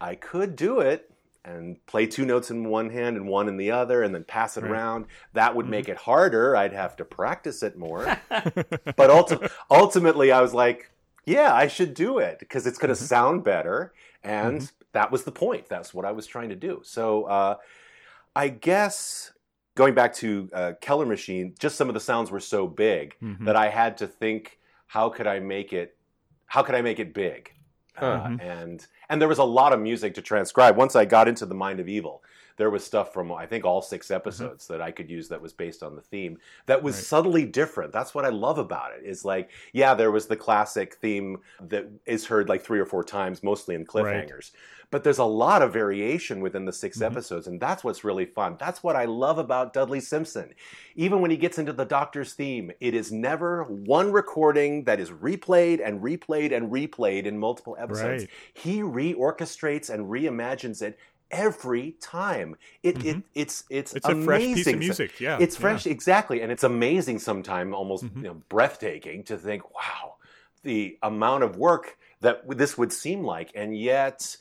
I 0.00 0.16
could 0.16 0.56
do 0.56 0.80
it 0.80 1.12
and 1.44 1.84
play 1.86 2.06
two 2.06 2.24
notes 2.24 2.50
in 2.50 2.64
one 2.68 2.88
hand 2.90 3.16
and 3.16 3.28
one 3.28 3.48
in 3.48 3.56
the 3.56 3.70
other 3.70 4.02
and 4.02 4.14
then 4.14 4.24
pass 4.24 4.56
it 4.56 4.62
Right. 4.62 4.70
around. 4.72 5.06
That 5.34 5.54
would 5.54 5.68
make 5.68 5.88
it 5.88 5.96
harder. 5.96 6.56
I'd 6.56 6.72
have 6.72 6.96
to 6.96 7.04
practice 7.04 7.62
it 7.62 7.76
more. 7.76 8.04
but 8.28 9.10
ulti- 9.10 9.50
ultimately, 9.70 10.32
I 10.32 10.40
was 10.40 10.54
like, 10.54 10.90
yeah, 11.26 11.54
I 11.54 11.68
should 11.68 11.94
do 11.94 12.18
it 12.18 12.38
because 12.38 12.66
it's 12.66 12.78
going 12.78 12.88
to 12.90 12.94
sound 12.96 13.44
better. 13.44 13.92
And 14.22 14.70
that 14.92 15.10
was 15.10 15.24
the 15.24 15.32
point. 15.32 15.68
That's 15.68 15.92
what 15.92 16.04
I 16.06 16.12
was 16.12 16.26
trying 16.26 16.48
to 16.48 16.56
do. 16.56 16.80
So 16.82 17.24
uh, 17.24 17.56
I 18.34 18.48
guess 18.48 19.32
going 19.74 19.94
back 19.94 20.14
to 20.14 20.48
uh, 20.52 20.72
Keller 20.80 21.04
Machine, 21.06 21.54
just 21.58 21.76
some 21.76 21.88
of 21.88 21.94
the 21.94 22.00
sounds 22.00 22.30
were 22.30 22.40
so 22.40 22.66
big 22.66 23.16
Mhm. 23.22 23.44
that 23.44 23.56
I 23.56 23.68
had 23.68 23.98
to 23.98 24.06
think, 24.06 24.58
how 24.86 25.08
could 25.10 25.26
I 25.26 25.40
make 25.40 25.72
it? 25.72 25.96
How 26.46 26.62
could 26.62 26.74
I 26.74 26.82
make 26.82 27.00
it 27.00 27.12
big? 27.12 27.52
Uh, 27.96 28.26
Mhm. 28.26 28.40
and 28.42 28.86
and 29.08 29.20
there 29.20 29.28
was 29.28 29.38
a 29.38 29.44
lot 29.44 29.72
of 29.72 29.80
music 29.80 30.14
to 30.14 30.22
transcribe. 30.22 30.76
Once 30.76 30.96
I 30.96 31.04
got 31.04 31.28
into 31.28 31.46
the 31.46 31.54
Mind 31.54 31.78
of 31.80 31.88
Evil, 31.88 32.22
there 32.56 32.70
was 32.70 32.84
stuff 32.84 33.12
from 33.12 33.32
I 33.32 33.46
think 33.46 33.64
all 33.64 33.82
six 33.82 34.10
episodes 34.10 34.66
that 34.68 34.80
I 34.80 34.90
could 34.90 35.10
use 35.10 35.28
that 35.28 35.40
was 35.42 35.52
based 35.52 35.82
on 35.82 35.96
the 35.96 36.02
theme 36.02 36.38
that 36.66 36.82
was 36.82 36.94
Right. 36.96 37.04
subtly 37.04 37.44
different. 37.46 37.92
That's 37.92 38.14
what 38.14 38.24
I 38.24 38.28
love 38.28 38.58
about 38.58 38.92
it. 38.94 39.04
Is 39.04 39.24
like, 39.24 39.50
yeah, 39.72 39.94
there 39.94 40.10
was 40.12 40.26
the 40.26 40.36
classic 40.36 40.94
theme 40.96 41.38
that 41.60 41.86
is 42.06 42.26
heard 42.26 42.48
like 42.48 42.62
three 42.62 42.78
or 42.78 42.86
four 42.86 43.02
times, 43.04 43.42
mostly 43.42 43.74
in 43.74 43.84
cliffhangers. 43.84 44.52
But 44.90 45.02
there's 45.02 45.18
a 45.18 45.24
lot 45.24 45.62
of 45.62 45.72
variation 45.72 46.40
within 46.40 46.66
the 46.66 46.72
6 46.72 46.98
Mhm. 46.98 47.06
episodes, 47.06 47.48
and 47.48 47.60
that's 47.60 47.82
what's 47.82 48.04
really 48.04 48.26
fun. 48.26 48.56
That's 48.60 48.82
what 48.84 48.94
I 48.94 49.06
love 49.06 49.38
about 49.38 49.72
Dudley 49.72 49.98
Simpson. 49.98 50.54
Even 50.94 51.20
when 51.20 51.32
he 51.32 51.36
gets 51.36 51.58
into 51.58 51.72
the 51.72 51.84
Doctor's 51.86 52.34
theme, 52.34 52.70
it 52.80 52.94
is 52.94 53.10
never 53.10 53.64
one 53.64 54.12
recording 54.12 54.84
that 54.84 55.00
is 55.00 55.10
replayed 55.10 55.84
and 55.84 56.00
replayed 56.00 56.52
and 56.56 56.70
replayed 56.70 57.24
in 57.26 57.38
multiple 57.38 57.76
episodes. 57.80 58.24
Right. 58.24 58.30
He 58.52 58.82
reorchestrates 58.82 59.90
and 59.92 60.06
reimagines 60.06 60.80
it 60.82 60.96
every 61.34 61.92
time. 62.00 62.56
It, 62.82 63.04
it 63.04 63.22
it's 63.34 63.64
it's 63.68 63.94
It's 63.94 64.08
a 64.08 64.14
fresh 64.22 64.40
piece 64.40 64.66
of 64.66 64.74
amazing. 64.74 64.78
music. 64.78 65.20
Yeah. 65.20 65.38
It's 65.40 65.56
yeah. 65.56 65.60
fresh, 65.60 65.86
exactly, 65.86 66.40
and 66.42 66.50
it's 66.52 66.64
amazing. 66.64 67.18
Sometimes 67.18 67.74
almost 67.74 68.04
Mhm. 68.04 68.16
you 68.16 68.22
know, 68.22 68.42
breathtaking 68.48 69.24
to 69.24 69.36
think, 69.36 69.62
wow, 69.74 70.14
the 70.62 70.96
amount 71.02 71.42
of 71.44 71.56
work 71.56 71.98
that 72.20 72.42
this 72.56 72.78
would 72.78 72.92
seem 72.92 73.22
like, 73.24 73.50
and 73.54 73.76
yet 73.76 74.36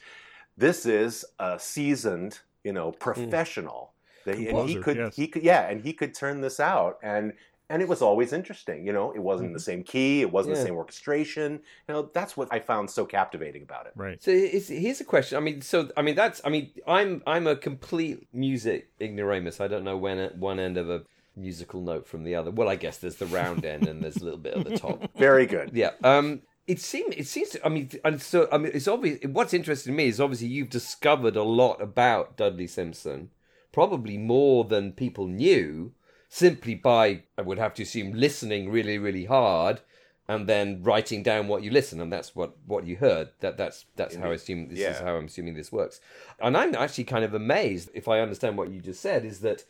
this 0.55 0.85
is 0.85 1.25
a 1.39 1.59
seasoned, 1.59 2.39
you 2.63 2.71
know, 2.71 2.91
professional. 2.91 3.91
That 4.25 4.37
he, 4.37 4.47
and 4.47 4.69
he 4.69 4.75
could, 4.75 4.95
yes. 4.95 5.15
he 5.17 5.27
could, 5.27 5.43
yeah, 5.43 5.67
and 5.69 5.81
he 5.81 5.91
could 5.91 6.13
turn 6.13 6.39
this 6.39 6.59
out, 6.61 6.97
and 7.03 7.33
and 7.69 7.81
it 7.81 7.87
was 7.87 8.01
always 8.01 8.33
interesting. 8.33 8.85
You 8.85 8.93
know, 8.93 9.11
it 9.13 9.19
wasn't 9.19 9.49
Mm-hmm. 9.49 9.53
the 9.53 9.59
same 9.59 9.83
key, 9.83 10.21
it 10.21 10.31
wasn't 10.31 10.55
Yeah. 10.55 10.61
the 10.61 10.67
same 10.67 10.75
orchestration. 10.75 11.61
You 11.87 11.93
know, 11.93 12.09
that's 12.13 12.35
what 12.37 12.47
I 12.51 12.59
found 12.59 12.89
so 12.89 13.05
captivating 13.05 13.63
about 13.63 13.87
it. 13.87 13.93
Right. 13.95 14.21
So 14.21 14.31
it's, 14.31 14.67
here's 14.67 15.01
a 15.01 15.05
question. 15.05 15.37
I 15.37 15.41
mean, 15.41 15.61
so 15.61 15.89
I 15.97 16.01
mean 16.01 16.15
that's 16.15 16.41
I 16.45 16.49
mean 16.49 16.71
I'm 16.87 17.23
I'm 17.25 17.47
a 17.47 17.55
complete 17.55 18.27
music 18.33 18.89
ignoramus. 19.01 19.59
I 19.61 19.67
don't 19.67 19.83
know 19.83 19.97
when 19.97 20.17
at 20.19 20.37
one 20.37 20.59
end 20.59 20.77
of 20.77 20.89
a 20.89 21.03
musical 21.35 21.81
note 21.81 22.07
from 22.07 22.23
the 22.23 22.35
other. 22.35 22.51
Well, 22.51 22.69
I 22.69 22.75
guess 22.75 22.97
there's 22.99 23.15
the 23.15 23.25
round 23.25 23.65
end 23.65 23.87
and 23.87 24.03
there's 24.03 24.17
a 24.17 24.23
little 24.23 24.39
bit 24.39 24.55
at 24.55 24.65
the 24.65 24.77
top. 24.77 25.09
Very 25.17 25.45
good. 25.45 25.71
Yeah. 25.73 25.91
Um. 26.03 26.41
it 26.67 26.79
seems 26.79 27.13
it 27.17 27.27
seems 27.27 27.49
to, 27.49 27.65
I 27.65 27.69
mean 27.69 27.89
and 28.05 28.21
so 28.21 28.47
I 28.51 28.57
mean 28.57 28.71
it's 28.73 28.87
obvious 28.87 29.19
what's 29.27 29.53
interesting 29.53 29.93
to 29.93 29.97
me 29.97 30.07
is 30.07 30.21
obviously 30.21 30.47
you've 30.47 30.69
discovered 30.69 31.35
a 31.35 31.43
lot 31.43 31.81
about 31.81 32.37
Dudley 32.37 32.67
Simpson 32.67 33.31
probably 33.73 34.17
more 34.17 34.63
than 34.63 34.91
people 34.93 35.27
knew 35.27 35.91
simply 36.33 36.73
by 36.73 37.21
I 37.37 37.43
would 37.43 37.59
have 37.59 37.75
to 37.75 37.83
assume 37.83 38.11
listening 38.13 38.71
really 38.71 38.97
really 38.97 39.25
hard 39.25 39.81
and 40.27 40.47
then 40.47 40.81
writing 40.81 41.21
down 41.21 41.47
what 41.47 41.61
you 41.61 41.69
listen 41.69 42.01
and 42.01 42.11
that's 42.11 42.35
what 42.35 42.51
what 42.65 42.87
you 42.87 42.95
heard 42.95 43.27
that 43.41 43.55
that's 43.55 43.85
that's 43.97 44.15
how 44.15 44.31
I 44.31 44.33
assume 44.33 44.67
this 44.69 44.79
is 44.93 44.99
how 44.99 45.15
I'm 45.15 45.25
assuming 45.25 45.53
this 45.53 45.71
works 45.71 46.01
and 46.39 46.57
I'm 46.57 46.73
actually 46.73 47.03
kind 47.03 47.23
of 47.23 47.35
amazed 47.35 47.91
if 47.93 48.07
I 48.07 48.19
understand 48.19 48.57
what 48.57 48.71
you 48.71 48.79
just 48.81 48.99
said 48.99 49.23
is 49.25 49.41
that 49.41 49.63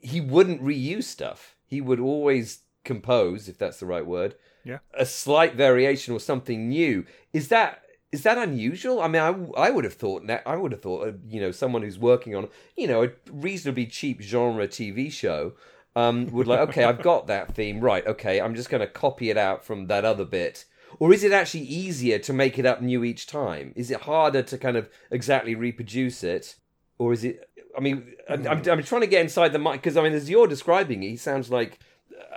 he 0.00 0.20
wouldn't 0.20 0.64
reuse 0.64 1.04
stuff 1.04 1.54
he 1.64 1.80
would 1.80 2.00
always 2.00 2.46
compose 2.82 3.48
if 3.48 3.56
that's 3.56 3.78
the 3.78 3.86
right 3.86 4.06
word 4.06 4.34
Yeah. 4.64 4.78
a 4.92 5.06
slight 5.06 5.54
variation 5.54 6.12
or 6.12 6.18
something 6.18 6.68
new. 6.68 7.04
Is 7.32 7.46
that 7.48 7.82
is 8.10 8.22
that 8.24 8.38
unusual? 8.38 9.00
I 9.00 9.06
mean, 9.06 9.22
I, 9.22 9.32
I 9.68 9.70
would 9.70 9.84
have 9.84 9.94
thought 9.94 10.26
that 10.26 10.42
I 10.44 10.56
would 10.56 10.72
have 10.72 10.82
thought 10.82 11.06
uh, 11.06 11.12
you 11.28 11.40
know 11.40 11.52
someone 11.52 11.82
who's 11.82 12.00
working 12.12 12.34
on 12.34 12.48
you 12.76 12.88
know 12.88 13.04
a 13.04 13.10
reasonably 13.30 13.86
cheap 13.86 14.20
genre 14.20 14.66
TV 14.66 15.12
show 15.12 15.52
um, 15.96 16.26
would 16.30 16.46
like 16.46 16.60
okay 16.68 16.84
I've 16.84 17.02
got 17.02 17.26
that 17.26 17.54
theme 17.54 17.80
right 17.80 18.06
okay 18.06 18.40
I'm 18.40 18.54
just 18.54 18.70
going 18.70 18.80
to 18.80 18.86
copy 18.86 19.28
it 19.30 19.36
out 19.36 19.64
from 19.64 19.86
that 19.88 20.04
other 20.04 20.24
bit. 20.24 20.64
Or 20.98 21.12
is 21.12 21.22
it 21.22 21.32
actually 21.32 21.62
easier 21.62 22.18
to 22.18 22.32
make 22.32 22.58
it 22.58 22.66
up 22.66 22.82
new 22.82 23.04
each 23.04 23.26
time? 23.28 23.72
Is 23.76 23.90
it 23.92 24.00
harder 24.02 24.42
to 24.42 24.58
kind 24.58 24.76
of 24.76 24.88
exactly 25.10 25.54
reproduce 25.54 26.24
it, 26.24 26.56
or 26.98 27.12
is 27.12 27.22
it? 27.24 27.48
I 27.76 27.80
mean, 27.80 28.12
I'm, 28.28 28.44
I'm, 28.46 28.68
I'm 28.68 28.82
trying 28.82 29.02
to 29.02 29.06
get 29.06 29.22
inside 29.22 29.52
the 29.52 29.60
mind 29.60 29.80
because 29.80 29.96
I 29.96 30.02
mean, 30.02 30.12
as 30.12 30.28
you're 30.28 30.48
describing 30.48 31.04
it, 31.04 31.10
he 31.10 31.16
sounds 31.16 31.48
like 31.48 31.78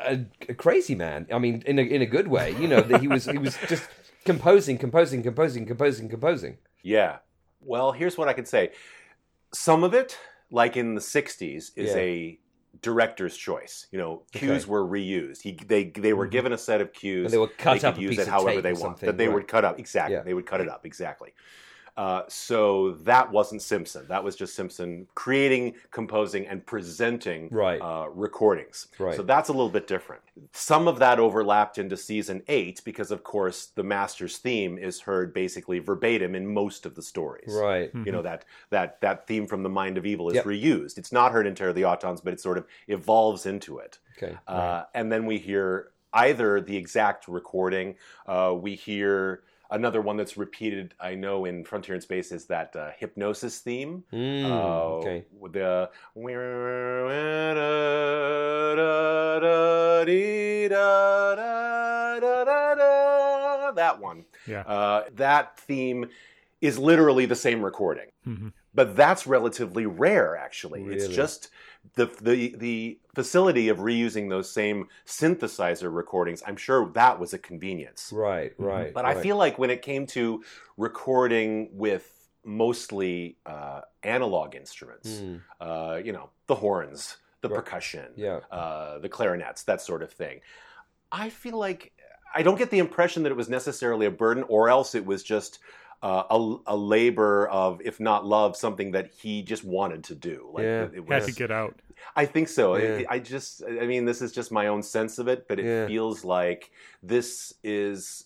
a, 0.06 0.20
a 0.48 0.54
crazy 0.54 0.94
man. 0.94 1.26
I 1.34 1.40
mean, 1.40 1.64
in 1.66 1.80
a 1.80 1.82
in 1.82 2.04
a 2.04 2.06
good 2.06 2.28
way. 2.28 2.56
You 2.60 2.68
know 2.68 2.82
that 2.82 3.02
he 3.02 3.08
was 3.08 3.26
he 3.26 3.40
was 3.40 3.58
just 3.68 3.90
composing, 4.24 4.78
composing, 4.78 5.24
composing, 5.24 5.66
composing, 5.66 6.08
composing. 6.08 6.58
Yeah. 6.84 7.18
Well, 7.60 7.92
here's 7.92 8.18
what 8.18 8.28
I 8.28 8.34
can 8.34 8.46
say. 8.46 8.72
Some 9.52 9.84
of 9.84 9.94
it, 9.96 10.18
like 10.52 10.78
in 10.78 10.94
the 10.94 11.02
'60s, 11.02 11.42
is 11.44 11.72
Yeah. 11.76 11.96
a 11.98 12.40
director's 12.82 13.38
choice. 13.38 13.88
You 13.92 14.00
know, 14.00 14.24
cues 14.32 14.44
Okay. 14.44 14.60
Mm-hmm. 14.60 14.72
were 14.72 14.86
reused. 14.86 15.42
He, 15.42 15.54
they 15.54 15.86
they 15.86 16.14
were 16.14 16.28
given 16.28 16.54
a 16.54 16.58
set 16.58 16.82
of 16.82 16.94
cues. 16.94 17.26
And 17.26 17.34
they 17.34 17.38
would 17.38 17.58
cut 17.58 17.82
they 17.82 17.88
up 17.88 17.96
could 17.96 18.04
use 18.04 18.18
it 18.18 18.28
however 18.28 18.62
they 18.62 18.74
want. 18.74 19.00
That 19.00 19.18
they 19.18 19.28
right. 19.28 19.36
would 19.36 19.48
cut 19.48 19.66
up 19.66 19.80
exactly. 19.80 20.16
Yeah. 20.16 20.24
They 20.24 20.34
would 20.34 20.46
cut 20.46 20.62
it 20.62 20.70
up 20.70 20.86
exactly. 20.86 21.34
Uh, 21.96 22.24
so 22.28 22.94
that 23.04 23.32
wasn't 23.32 23.62
Simpson. 23.62 24.06
That 24.08 24.24
was 24.24 24.36
just 24.36 24.56
Simpson 24.56 25.08
creating, 25.14 25.76
composing, 25.92 26.48
and 26.48 26.66
presenting 26.66 27.50
Right. 27.52 27.80
uh, 27.80 28.08
recordings. 28.10 28.88
Right. 28.98 29.16
So 29.16 29.22
that's 29.22 29.50
a 29.50 29.52
little 29.52 29.70
bit 29.70 29.86
different. 29.86 30.22
Some 30.54 30.88
of 30.88 30.98
that 31.00 31.20
overlapped 31.20 31.78
into 31.78 31.96
season 31.96 32.42
eight 32.48 32.82
because, 32.84 33.12
of 33.12 33.24
course, 33.24 33.68
the 33.68 33.84
Master's 33.84 34.40
theme 34.40 34.78
is 34.80 35.02
heard 35.02 35.34
basically 35.34 35.78
verbatim 35.80 36.34
in 36.34 36.52
most 36.52 36.88
of 36.88 36.96
the 36.96 37.04
stories. 37.04 37.54
Right. 37.54 37.92
You 37.94 38.12
know 38.12 38.24
that 38.24 38.46
that 38.72 39.00
that 39.02 39.28
theme 39.28 39.46
from 39.46 39.62
the 39.62 39.70
Mind 39.70 39.98
of 40.00 40.06
Evil 40.06 40.30
is 40.30 40.36
Yep. 40.36 40.46
reused. 40.46 40.98
It's 40.98 41.12
not 41.12 41.32
heard 41.32 41.46
in 41.46 41.54
Terror 41.54 41.70
of 41.70 41.76
the 41.76 41.84
Autons, 41.84 42.24
but 42.24 42.34
it 42.34 42.40
sort 42.42 42.58
of 42.58 42.66
evolves 42.88 43.46
into 43.46 43.78
it. 43.78 44.00
Okay. 44.18 44.36
Uh, 44.48 44.84
and 44.96 45.12
then 45.12 45.26
we 45.28 45.38
hear 45.38 45.92
either 46.14 46.62
the 46.62 46.78
exact 46.78 47.28
recording, 47.28 47.96
uh, 48.28 48.54
we 48.56 48.76
hear 48.76 49.44
another 49.74 50.02
one 50.02 50.18
that's 50.18 50.38
repeated. 50.38 50.94
I 51.00 51.16
know 51.16 51.46
in 51.46 51.64
Frontier 51.66 51.96
in 51.96 52.02
Space 52.02 52.32
is 52.32 52.46
that 52.46 52.76
uh, 52.76 52.92
hypnosis 52.98 53.60
theme. 53.60 54.04
Mm, 54.14 54.46
Uh, 54.46 54.84
okay. 54.98 55.26
with 55.38 55.54
The 55.54 55.90
that 63.76 64.00
one. 64.00 64.26
Yeah. 64.48 64.62
Uh, 64.62 65.04
that 65.16 65.60
theme 65.60 66.10
is 66.62 66.78
literally 66.78 67.26
the 67.26 67.36
same 67.36 67.64
recording, 67.64 68.08
hmm 68.24 68.50
but 68.74 68.96
that's 68.96 69.28
relatively 69.28 69.86
rare. 69.86 70.36
Actually, 70.36 70.84
it's 70.84 71.08
just 71.08 71.50
the 71.96 72.06
the 72.22 72.56
the 72.58 73.00
facility 73.14 73.70
of 73.70 73.78
reusing 73.80 74.30
those 74.30 74.50
same 74.52 74.88
synthesizer 75.06 75.94
recordings. 75.94 76.42
I'm 76.48 76.58
sure 76.58 76.90
that 76.94 77.20
was 77.20 77.34
a 77.34 77.38
convenience. 77.38 78.12
Right. 78.14 78.54
Right. 78.58 78.94
But 78.94 79.04
right. 79.06 79.18
I 79.18 79.22
feel 79.22 79.38
like 79.38 79.58
when 79.60 79.70
it 79.70 79.82
came 79.82 80.06
to 80.08 80.44
recording 80.78 81.70
with 81.74 82.10
mostly 82.46 83.38
uh, 83.46 83.82
analog 84.04 84.56
instruments, 84.56 85.10
Mm, 85.10 85.42
uh, 85.62 86.00
you 86.04 86.12
know, 86.12 86.30
the 86.48 86.56
horns, 86.56 87.18
the 87.42 87.50
Right. 87.50 87.56
percussion, 87.56 88.08
yeah. 88.16 88.40
uh, 88.52 89.00
the 89.00 89.10
clarinets, 89.10 89.64
that 89.64 89.82
sort 89.82 90.04
of 90.04 90.12
thing, 90.12 90.42
I 91.12 91.30
feel 91.30 91.58
like 91.58 91.94
I 92.36 92.42
don't 92.44 92.58
get 92.58 92.70
the 92.72 92.80
impression 92.80 93.24
that 93.24 93.32
it 93.32 93.38
was 93.38 93.48
necessarily 93.50 94.06
a 94.06 94.12
burden, 94.12 94.44
or 94.48 94.68
else 94.70 94.96
it 94.96 95.06
was 95.06 95.24
just. 95.24 95.60
Uh, 96.04 96.24
a, 96.32 96.58
a 96.68 96.76
labor 96.76 97.48
of, 97.48 97.80
if 97.82 97.98
not 98.02 98.26
love, 98.26 98.58
something 98.58 98.92
that 98.92 99.10
he 99.22 99.42
just 99.42 99.64
wanted 99.64 100.04
to 100.04 100.14
do. 100.14 100.50
Like 100.54 100.64
Yeah. 100.66 100.84
it 100.84 100.96
Had 100.96 101.08
was, 101.08 101.26
to 101.28 101.32
get 101.32 101.50
out. 101.50 101.80
I 102.14 102.26
think 102.26 102.50
so. 102.50 102.76
Yeah. 102.76 103.04
I, 103.10 103.16
I 103.16 103.20
just, 103.20 103.64
I 103.64 103.88
mean, 103.88 104.04
this 104.04 104.22
is 104.22 104.34
just 104.34 104.52
my 104.52 104.68
own 104.68 104.84
sense 104.84 105.18
of 105.18 105.30
it, 105.30 105.48
but 105.48 105.60
it 105.60 105.66
Yeah. 105.66 105.88
feels 105.88 106.26
like 106.26 106.72
this 107.02 107.54
is 107.64 108.26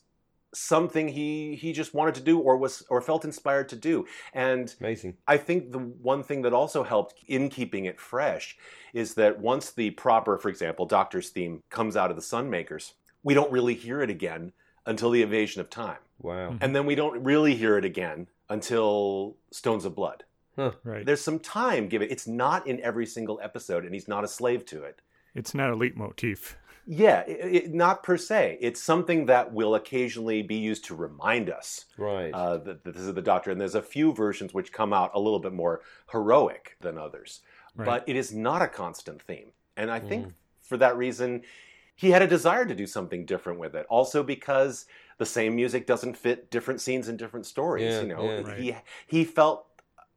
something 0.53 1.07
he 1.07 1.55
he 1.55 1.71
just 1.71 1.93
wanted 1.93 2.15
to 2.15 2.21
do 2.21 2.39
or 2.39 2.57
was 2.57 2.81
or 2.89 2.99
felt 2.99 3.25
inspired 3.25 3.69
to 3.69 3.75
do. 3.75 4.07
And 4.33 4.73
Amazing. 4.79 5.17
I 5.27 5.37
think 5.37 5.71
the 5.71 5.79
one 5.79 6.23
thing 6.23 6.41
that 6.43 6.53
also 6.53 6.81
helped 6.83 7.15
in 7.27 7.47
keeping 7.49 7.85
it 7.85 7.99
fresh 7.99 8.57
is 8.93 9.13
that 9.15 9.39
once 9.39 9.71
the 9.71 9.91
proper, 9.91 10.39
for 10.39 10.49
example, 10.49 10.85
Doctor's 10.87 11.29
theme 11.29 11.61
comes 11.69 11.95
out 11.95 12.09
of 12.09 12.15
the 12.15 12.23
Sunmakers, 12.23 12.93
we 13.23 13.35
don't 13.35 13.51
really 13.51 13.75
hear 13.75 14.01
it 14.01 14.09
again 14.09 14.53
until 14.87 15.11
the 15.11 15.21
Invasion 15.21 15.61
of 15.61 15.69
Time, 15.69 15.97
Wow. 16.21 16.55
and 16.61 16.75
then 16.75 16.85
we 16.85 16.95
don't 16.95 17.23
really 17.23 17.55
hear 17.55 17.77
it 17.77 17.85
again 17.85 18.27
until 18.49 19.37
Stones 19.51 19.85
of 19.85 19.95
Blood. 19.95 20.23
Right. 20.83 21.05
There's 21.05 21.21
some 21.21 21.37
time 21.39 21.87
given. 21.87 22.09
It's 22.09 22.27
not 22.27 22.65
in 22.65 22.81
every 22.81 23.05
single 23.05 23.39
episode, 23.43 23.85
and 23.85 23.93
he's 23.93 24.07
not 24.07 24.23
a 24.23 24.27
slave 24.27 24.65
to 24.67 24.83
it. 24.83 25.01
It's 25.35 25.53
not 25.53 25.69
a 25.69 25.75
leitmotif. 25.75 26.55
Yeah, 26.87 27.19
it, 27.27 27.55
it- 27.65 27.73
not 27.73 28.01
per 28.01 28.17
se. 28.17 28.57
It's 28.59 28.81
something 28.81 29.27
that 29.27 29.53
will 29.53 29.75
occasionally 29.75 30.41
be 30.41 30.55
used 30.55 30.85
to 30.85 30.95
remind 30.95 31.51
us 31.51 31.85
Right. 31.97 32.33
uh, 32.33 32.57
that, 32.57 32.83
that 32.85 32.93
this 32.95 33.03
is 33.03 33.13
the 33.13 33.21
Doctor. 33.21 33.51
And 33.51 33.61
there's 33.61 33.75
a 33.75 33.81
few 33.83 34.13
versions 34.13 34.51
which 34.53 34.71
come 34.73 34.93
out 34.93 35.11
a 35.13 35.19
little 35.19 35.39
bit 35.39 35.53
more 35.53 35.81
heroic 36.11 36.77
than 36.81 36.97
others. 36.97 37.41
Right. 37.75 37.85
But 37.85 38.09
it 38.09 38.15
is 38.15 38.33
not 38.33 38.63
a 38.63 38.67
constant 38.67 39.21
theme. 39.21 39.51
And 39.75 39.91
I 39.91 39.99
Mm. 39.99 40.07
think 40.09 40.33
for 40.63 40.77
that 40.77 40.97
reason, 40.97 41.43
he 41.95 42.09
had 42.11 42.21
a 42.23 42.27
desire 42.27 42.65
to 42.65 42.73
do 42.73 42.87
something 42.87 43.25
different 43.25 43.59
with 43.59 43.75
it. 43.75 43.85
Also 43.89 44.23
because 44.23 44.85
the 45.17 45.25
same 45.25 45.55
music 45.55 45.87
doesn't 45.87 46.17
fit 46.17 46.51
different 46.51 46.81
scenes 46.81 47.07
and 47.07 47.17
different 47.17 47.45
stories. 47.45 47.93
Yeah, 47.93 48.01
you 48.01 48.07
know, 48.07 48.23
yeah. 48.23 48.55
he 48.55 48.75
he 49.07 49.23
felt 49.23 49.65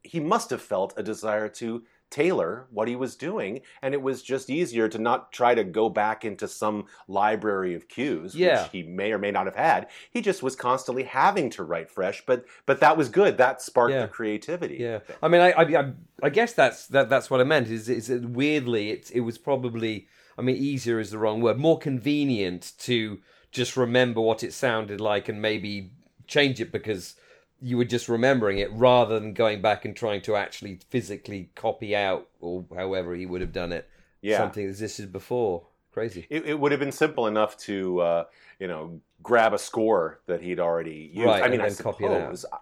he 0.03 0.19
must 0.19 0.49
have 0.49 0.61
felt 0.61 0.93
a 0.97 1.03
desire 1.03 1.47
to 1.47 1.83
tailor 2.09 2.67
what 2.71 2.89
he 2.89 2.95
was 2.95 3.15
doing, 3.15 3.61
and 3.81 3.93
it 3.93 4.01
was 4.01 4.21
just 4.21 4.49
easier 4.49 4.89
to 4.89 4.99
not 4.99 5.31
try 5.31 5.55
to 5.55 5.63
go 5.63 5.89
back 5.89 6.25
into 6.25 6.45
some 6.47 6.85
library 7.07 7.73
of 7.73 7.87
cues, 7.87 8.35
Yeah. 8.35 8.63
which 8.63 8.71
he 8.73 8.83
may 8.83 9.13
or 9.13 9.17
may 9.17 9.31
not 9.31 9.45
have 9.45 9.55
had. 9.55 9.87
He 10.11 10.21
just 10.21 10.43
was 10.43 10.55
constantly 10.55 11.03
having 11.03 11.49
to 11.51 11.63
write 11.63 11.89
fresh, 11.89 12.21
but 12.25 12.45
but 12.65 12.81
that 12.81 12.97
was 12.97 13.09
good. 13.09 13.37
That 13.37 13.61
sparked 13.61 13.93
Yeah. 13.93 14.01
the 14.03 14.07
creativity. 14.09 14.77
Yeah, 14.79 14.99
I 15.23 15.27
mean, 15.29 15.41
I, 15.41 15.51
I, 15.51 15.63
I, 15.63 15.93
I 16.21 16.29
guess 16.29 16.53
that's 16.53 16.87
that. 16.87 17.09
That's 17.09 17.29
what 17.31 17.39
I 17.39 17.45
meant. 17.45 17.69
Is, 17.69 17.87
is 17.87 18.07
that 18.07 18.29
weirdly, 18.29 18.91
it, 18.91 19.09
it 19.13 19.21
was 19.21 19.37
probably. 19.37 20.07
I 20.37 20.43
mean, 20.43 20.55
easier 20.55 20.99
is 20.99 21.11
the 21.11 21.17
wrong 21.17 21.41
word. 21.41 21.59
More 21.59 21.77
convenient 21.77 22.71
to 22.79 23.19
just 23.51 23.75
remember 23.77 24.21
what 24.21 24.43
it 24.43 24.53
sounded 24.53 24.99
like 25.01 25.29
and 25.29 25.41
maybe 25.41 25.91
change 26.27 26.59
it 26.61 26.71
because 26.71 27.15
you 27.61 27.77
were 27.77 27.85
just 27.85 28.09
remembering 28.09 28.57
it 28.57 28.71
rather 28.71 29.19
than 29.19 29.33
going 29.33 29.61
back 29.61 29.85
and 29.85 29.95
trying 29.95 30.21
to 30.21 30.35
actually 30.35 30.79
physically 30.89 31.49
copy 31.55 31.95
out 31.95 32.27
or 32.39 32.65
however 32.75 33.13
he 33.15 33.25
would 33.25 33.41
have 33.41 33.53
done 33.53 33.71
it. 33.71 33.87
Yeah. 34.21 34.37
something 34.37 34.63
that 34.63 34.69
existed 34.69 35.11
before. 35.11 35.63
Crazy. 35.91 36.27
It, 36.29 36.45
it 36.45 36.59
would 36.59 36.71
have 36.71 36.79
been 36.79 36.91
simple 36.91 37.25
enough 37.27 37.57
to, 37.59 37.99
uh, 38.01 38.23
you 38.59 38.67
know, 38.67 39.01
grab 39.23 39.53
a 39.53 39.57
score 39.57 40.19
that 40.27 40.41
he'd 40.41 40.59
already 40.59 41.09
used. 41.13 41.25
Right, 41.25 41.41
I 41.43 41.45
mean, 41.47 41.53
and 41.55 41.63
I 41.63 41.69
then 41.69 41.77
copy 41.77 42.05
it 42.05 42.11
out. 42.11 42.37
suppose. 42.37 42.45
I- 42.53 42.57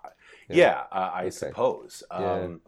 Yeah. 0.49 0.55
Yeah, 0.57 0.83
uh, 0.91 1.11
I 1.13 1.21
Okay. 1.23 1.29
suppose. 1.31 2.03
Yeah. 2.11 2.17
Um, 2.33 2.61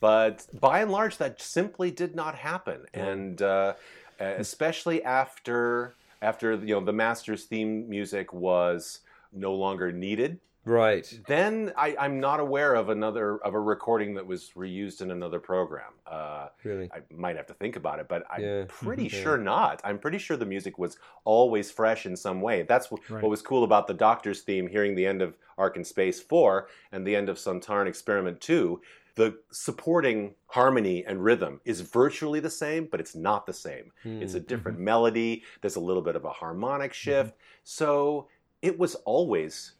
But 0.00 0.46
by 0.52 0.80
and 0.80 0.90
large, 0.90 1.16
that 1.18 1.40
simply 1.40 1.90
did 1.90 2.14
not 2.14 2.34
happen, 2.34 2.86
and 2.92 3.40
uh, 3.40 3.74
especially 4.18 5.02
after 5.02 5.94
after 6.22 6.54
you 6.54 6.74
know 6.74 6.80
the 6.84 6.92
master's 6.92 7.44
theme 7.44 7.88
music 7.88 8.32
was 8.32 9.00
no 9.32 9.54
longer 9.54 9.92
needed. 9.92 10.40
Right. 10.64 11.18
Then 11.26 11.72
I, 11.78 11.96
I'm 11.98 12.20
not 12.20 12.40
aware 12.40 12.74
of 12.74 12.90
another 12.90 13.38
of 13.38 13.54
a 13.54 13.60
recording 13.60 14.14
that 14.16 14.26
was 14.26 14.50
reused 14.54 15.00
in 15.00 15.10
another 15.10 15.38
program. 15.40 15.92
Uh, 16.06 16.48
Really. 16.62 16.90
I 16.92 17.00
might 17.14 17.36
have 17.36 17.46
to 17.46 17.54
think 17.54 17.76
about 17.76 18.00
it, 18.00 18.08
but 18.08 18.24
I'm 18.30 18.42
Yeah. 18.42 18.64
pretty 18.68 19.04
Yeah. 19.04 19.08
sure 19.22 19.38
not. 19.38 19.80
I'm 19.82 19.98
pretty 19.98 20.18
sure 20.18 20.36
the 20.36 20.44
music 20.44 20.76
was 20.78 20.98
always 21.24 21.70
fresh 21.70 22.04
in 22.04 22.16
some 22.16 22.42
way. 22.42 22.62
That's 22.64 22.90
what, 22.90 23.08
Right. 23.08 23.22
what 23.22 23.30
was 23.30 23.40
cool 23.40 23.64
about 23.64 23.86
the 23.86 23.94
Doctor's 23.94 24.42
theme, 24.42 24.66
hearing 24.66 24.94
the 24.94 25.06
end 25.06 25.22
of 25.22 25.38
Ark 25.56 25.76
in 25.78 25.84
Space 25.84 26.20
4 26.20 26.68
and 26.92 27.06
the 27.06 27.16
end 27.16 27.30
of 27.30 27.38
Sontaran 27.38 27.86
Experiment 27.86 28.38
2. 28.42 28.82
The 29.18 29.36
supporting 29.50 30.36
harmony 30.46 31.04
and 31.04 31.24
rhythm 31.24 31.60
is 31.64 31.80
virtually 31.80 32.38
the 32.38 32.48
same, 32.50 32.86
but 32.86 33.00
it's 33.00 33.16
not 33.16 33.46
the 33.46 33.52
same. 33.52 33.90
It's 34.04 34.34
a 34.34 34.40
Mm. 34.40 34.46
different 34.46 34.78
melody. 34.78 35.42
There's 35.60 35.74
a 35.74 35.80
little 35.80 36.02
bit 36.02 36.14
of 36.14 36.24
a 36.24 36.30
harmonic 36.30 36.92
shift. 36.92 37.34
So 37.64 38.28
it 38.62 38.78
was 38.78 38.94
always 39.04 39.72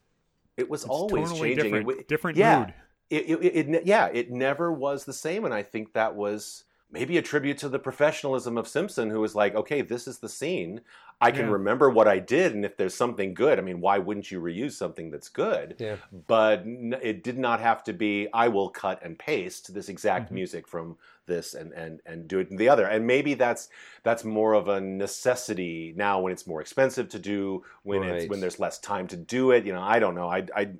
It 0.56 0.68
was 0.68 0.82
It's 0.82 0.90
always 0.90 1.30
tonally 1.30 1.38
changing. 1.54 1.72
Different, 1.72 2.08
different 2.08 2.36
yeah, 2.36 2.58
mood. 2.58 2.74
It, 3.10 3.30
it, 3.30 3.44
it, 3.44 3.74
it- 3.76 3.86
yeah, 3.86 4.06
it 4.08 4.32
never 4.32 4.72
was 4.72 5.04
the 5.04 5.12
same, 5.12 5.44
and 5.44 5.54
I 5.54 5.62
think 5.62 5.92
that 5.92 6.16
was 6.16 6.64
maybe 6.90 7.18
a 7.18 7.22
tribute 7.22 7.58
to 7.58 7.68
the 7.68 7.78
professionalism 7.78 8.56
of 8.56 8.66
Simpson, 8.68 9.10
who 9.10 9.20
was 9.20 9.34
like, 9.34 9.54
okay, 9.54 9.82
this 9.82 10.06
is 10.08 10.18
the 10.18 10.28
scene. 10.28 10.80
I 11.20 11.32
can 11.32 11.46
Yeah. 11.46 11.52
remember 11.52 11.90
what 11.90 12.06
I 12.06 12.20
did, 12.20 12.54
and 12.54 12.64
if 12.64 12.76
there's 12.76 12.94
something 12.94 13.34
good, 13.34 13.58
I 13.58 13.62
mean, 13.62 13.80
why 13.80 13.98
wouldn't 13.98 14.30
you 14.30 14.40
reuse 14.40 14.72
something 14.72 15.10
that's 15.10 15.28
good? 15.28 15.74
Yeah. 15.78 15.96
But 16.12 16.62
it 16.64 17.24
did 17.24 17.38
not 17.38 17.60
have 17.60 17.82
to 17.84 17.92
be. 17.92 18.28
I 18.32 18.48
will 18.48 18.70
cut 18.70 19.02
and 19.02 19.18
paste 19.18 19.74
this 19.74 19.88
exact 19.88 20.30
Mhm. 20.30 20.34
music 20.34 20.68
from 20.68 20.96
this 21.26 21.54
and 21.54 21.72
and 21.72 22.00
and 22.06 22.26
do 22.28 22.38
it 22.38 22.50
in 22.50 22.56
the 22.56 22.68
other. 22.68 22.86
And 22.86 23.06
maybe 23.06 23.34
that's 23.34 23.68
that's 24.04 24.24
more 24.24 24.54
of 24.54 24.68
a 24.68 24.80
necessity 24.80 25.92
now 25.96 26.20
when 26.20 26.32
it's 26.32 26.46
more 26.46 26.60
expensive 26.60 27.08
to 27.10 27.18
do 27.18 27.64
when 27.82 28.02
it's 28.04 28.26
when 28.28 28.40
there's 28.40 28.60
less 28.60 28.78
time 28.78 29.06
to 29.08 29.16
do 29.16 29.50
it. 29.50 29.66
You 29.66 29.72
know, 29.72 29.82
I 29.82 29.98
don't 29.98 30.14
know. 30.14 30.28
I 30.28 30.46
I 30.54 30.70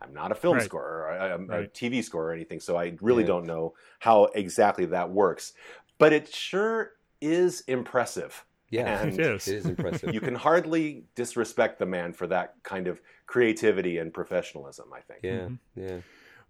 I'm 0.00 0.12
not 0.14 0.30
a 0.32 0.34
film 0.34 0.54
Right. 0.56 0.64
scorer, 0.64 1.02
or 1.02 1.10
I- 1.10 1.32
I'm 1.32 1.50
a 1.50 1.66
TV 1.66 2.02
scorer 2.02 2.26
or 2.28 2.32
anything, 2.32 2.60
so 2.60 2.76
I 2.76 2.96
really 3.00 3.22
Yeah. 3.22 3.28
don't 3.28 3.46
know 3.46 3.74
how 3.98 4.24
exactly 4.26 4.86
that 4.86 5.10
works. 5.10 5.52
But 5.98 6.12
it 6.12 6.28
sure 6.28 6.92
is 7.20 7.62
impressive. 7.62 8.44
Yeah, 8.70 9.00
And 9.02 9.14
It 9.18 9.20
is. 9.26 9.48
it 9.48 9.56
is 9.56 9.66
impressive. 9.66 10.12
You 10.14 10.20
can 10.20 10.34
hardly 10.34 11.04
disrespect 11.14 11.78
the 11.78 11.86
man 11.86 12.12
for 12.12 12.26
that 12.26 12.54
kind 12.62 12.86
of 12.86 13.00
creativity 13.26 13.96
and 13.98 14.12
professionalism. 14.12 14.92
I 14.92 15.00
think. 15.00 15.20
yeah, 15.22 15.38
Mhm. 15.48 15.58
yeah. 15.74 15.96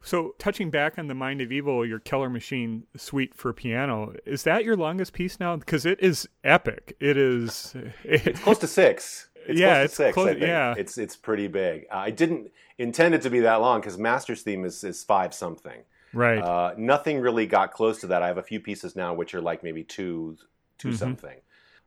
So, 0.01 0.35
touching 0.39 0.71
back 0.71 0.97
on 0.99 1.09
the 1.09 1.15
Mind 1.15 1.41
of 1.41 1.51
Evil, 1.51 1.85
your 1.85 1.99
Keller 1.99 2.31
Machine 2.31 2.87
suite 2.97 3.35
for 3.35 3.53
piano, 3.53 4.15
is 4.27 4.45
that 4.45 4.65
your 4.65 4.77
longest 4.77 5.13
piece 5.13 5.41
now? 5.41 5.57
Because 5.57 5.85
it 5.87 6.01
is 6.01 6.29
epic. 6.45 6.97
It 7.01 7.17
is. 7.17 7.75
It's 8.05 8.39
close 8.41 8.59
to 8.59 8.69
six. 8.69 9.28
It's 9.49 9.59
Yeah, 9.59 9.69
close 9.69 9.79
to 9.79 9.85
it's 9.85 9.95
six. 9.97 10.15
close- 10.15 10.29
I 10.29 10.33
think. 10.35 10.43
yeah. 10.47 10.75
it's 10.77 10.99
it's 10.99 11.17
pretty 11.17 11.49
big. 11.49 11.87
Uh, 11.91 11.97
I 11.97 12.11
didn't 12.11 12.51
intend 12.79 13.15
it 13.15 13.23
to 13.23 13.31
be 13.31 13.41
that 13.41 13.57
long 13.57 13.81
because 13.81 13.99
Master's 13.99 14.43
theme 14.43 14.65
is 14.65 14.85
is 14.85 15.03
five 15.03 15.35
something. 15.35 15.83
right. 16.13 16.39
Uh, 16.39 16.75
nothing 16.77 17.21
really 17.21 17.47
got 17.47 17.73
close 17.73 18.01
to 18.01 18.07
that. 18.09 18.23
I 18.23 18.29
have 18.29 18.39
a 18.39 18.43
few 18.43 18.61
pieces 18.61 18.95
now 18.95 19.13
which 19.15 19.35
are 19.35 19.41
like 19.41 19.63
maybe 19.63 19.83
two 19.85 20.37
2 20.79 20.89
Mhm. 20.91 20.95
something. 20.99 21.39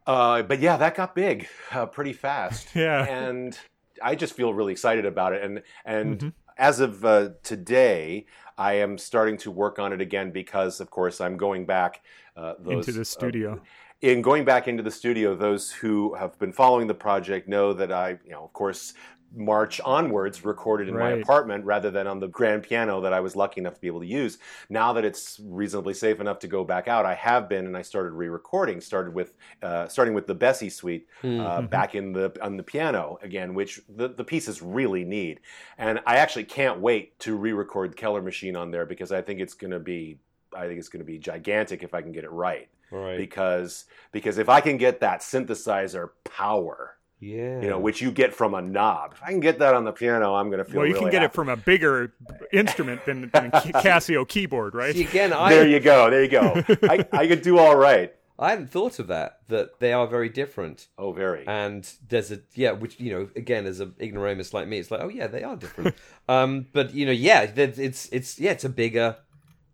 Uh, 0.06 0.42
but 0.42 0.60
yeah, 0.60 0.76
that 0.78 0.96
got 0.96 1.16
big 1.16 1.48
uh, 1.72 1.86
pretty 1.86 2.14
fast. 2.14 2.68
Yeah. 2.76 3.06
and 3.06 3.58
I 4.04 4.16
just 4.16 4.34
feel 4.34 4.54
really 4.54 4.72
excited 4.74 5.06
about 5.06 5.34
it. 5.34 5.44
And 5.44 5.62
and 5.86 6.20
Mhm. 6.20 6.34
as 6.58 6.80
of 6.80 7.06
uh, 7.06 7.30
today, 7.44 8.26
I 8.58 8.74
am 8.74 8.98
starting 8.98 9.38
to 9.38 9.52
work 9.52 9.80
on 9.80 9.94
it 9.94 10.02
again 10.02 10.32
because, 10.32 10.80
of 10.82 10.90
course, 10.92 11.22
I'm 11.22 11.38
going 11.38 11.66
back. 11.66 12.02
Uh, 12.36 12.54
those, 12.60 12.88
Into 12.88 13.00
the 13.00 13.06
studio. 13.06 13.62
In 14.02 14.22
going 14.22 14.46
back 14.46 14.68
into 14.68 14.84
the 14.84 14.92
studio, 14.92 15.36
those 15.36 15.72
who 15.72 16.16
have 16.16 16.38
been 16.40 16.52
following 16.52 16.88
the 16.88 16.94
project 16.94 17.48
know 17.48 17.74
that 17.74 17.92
I, 17.92 18.18
you 18.26 18.32
know, 18.32 18.44
of 18.44 18.54
course, 18.54 18.94
March 19.34 19.80
onwards 19.86 20.44
recorded 20.44 20.90
in 20.90 20.98
my 20.98 21.12
apartment 21.12 21.64
rather 21.64 21.90
than 21.90 22.06
on 22.06 22.20
the 22.20 22.28
grand 22.28 22.64
piano 22.64 23.00
that 23.00 23.14
I 23.14 23.22
was 23.22 23.34
lucky 23.34 23.62
enough 23.62 23.76
to 23.76 23.80
be 23.80 23.88
able 23.88 24.02
to 24.02 24.06
use. 24.06 24.40
Now 24.70 24.92
that 24.92 25.06
it's 25.06 25.40
reasonably 25.42 25.94
safe 25.94 26.20
enough 26.20 26.40
to 26.40 26.50
go 26.50 26.66
back 26.66 26.90
out, 26.90 27.06
I 27.06 27.14
have 27.14 27.48
been 27.48 27.66
and 27.66 27.78
I 27.78 27.82
started 27.82 28.12
re-recording. 28.12 28.82
Started 28.82 29.14
with 29.14 29.36
uh, 29.62 29.88
starting 29.88 30.14
with 30.14 30.28
the 30.28 30.36
Bessie 30.36 30.70
suite 30.70 31.08
uh, 31.24 31.62
Mm-hmm. 31.62 31.68
back 31.68 31.96
in 31.96 32.12
the 32.12 32.34
on 32.42 32.58
the 32.58 32.64
piano 32.64 33.20
again, 33.22 33.54
which 33.54 33.80
the 33.88 34.10
the 34.10 34.24
pieces 34.24 34.62
really 34.62 35.06
need. 35.06 35.40
And 35.78 36.02
I 36.06 36.18
actually 36.18 36.44
can't 36.46 36.82
wait 36.82 37.18
to 37.20 37.38
re-record 37.38 37.96
Keller 37.96 38.22
Machine 38.22 38.58
on 38.58 38.70
there 38.72 38.86
because 38.86 39.14
I 39.14 39.22
think 39.22 39.40
it's 39.40 39.54
going 39.54 39.72
to 39.72 39.80
be 39.80 40.18
I 40.54 40.68
think 40.68 40.78
it's 40.78 40.90
going 40.90 41.06
to 41.06 41.06
be 41.06 41.20
gigantic 41.20 41.84
if 41.84 41.94
I 41.94 42.02
can 42.02 42.12
get 42.12 42.26
it 42.26 42.32
right 42.32 42.68
Right. 42.92 43.18
because 43.18 43.86
because 44.12 44.38
if 44.38 44.50
I 44.50 44.62
can 44.62 44.78
get 44.78 45.00
that 45.00 45.22
synthesizer 45.22 46.10
power, 46.26 46.98
yeah. 47.20 47.62
you 47.62 47.70
know, 47.70 47.80
which 47.80 48.02
you 48.02 48.12
get 48.12 48.34
from 48.34 48.54
a 48.54 48.62
knob, 48.62 49.14
if 49.14 49.24
I 49.24 49.28
can 49.28 49.40
get 49.40 49.60
that 49.60 49.74
on 49.74 49.86
the 49.86 49.92
piano, 49.94 50.36
I'm 50.36 50.50
going 50.50 50.60
to 50.64 50.66
feel. 50.66 50.80
Well, 50.80 50.88
you 50.88 50.94
really 50.94 51.06
can 51.06 51.12
get 51.12 51.24
it 51.24 51.34
from 51.34 51.50
a 51.50 51.56
bigger 51.58 52.14
instrument 52.52 53.06
than, 53.06 53.30
than 53.34 53.46
a 53.48 53.52
Casio 53.62 54.28
keyboard, 54.28 54.76
right? 54.76 54.94
See, 54.94 55.04
again, 55.06 55.32
I 55.34 55.50
There 55.54 55.68
you 55.68 55.80
go. 55.80 56.10
There 56.10 56.24
you 56.24 56.30
go. 56.30 56.64
I, 56.84 57.06
I 57.12 57.28
could 57.28 57.42
do 57.42 57.58
all 57.58 57.76
right. 57.76 58.14
I 58.40 58.50
hadn't 58.50 58.72
thought 58.72 58.98
of 58.98 59.06
that. 59.08 59.42
That 59.50 59.80
they 59.80 59.94
are 59.94 60.08
very 60.08 60.28
different. 60.28 60.88
Oh, 60.98 61.12
very. 61.14 61.46
and 61.48 61.88
there's 62.10 62.32
a 62.32 62.40
yeah 62.56 62.72
which 62.72 63.00
you 63.00 63.12
know 63.14 63.30
again 63.36 63.68
as 63.68 63.80
an 63.80 63.94
ignoramus 64.02 64.52
like 64.52 64.68
me 64.68 64.80
it's 64.80 64.90
like 64.90 65.02
oh 65.02 65.10
yeah 65.10 65.28
they 65.28 65.44
are 65.44 65.56
different 65.56 65.96
um 66.28 66.66
but 66.74 66.92
you 66.94 67.06
know 67.06 67.12
yeah 67.12 67.46
that- 67.46 67.78
it's 67.78 68.10
it's 68.12 68.40
yeah 68.40 68.52
it's 68.52 68.64
a 68.64 68.70
bigger 68.70 69.18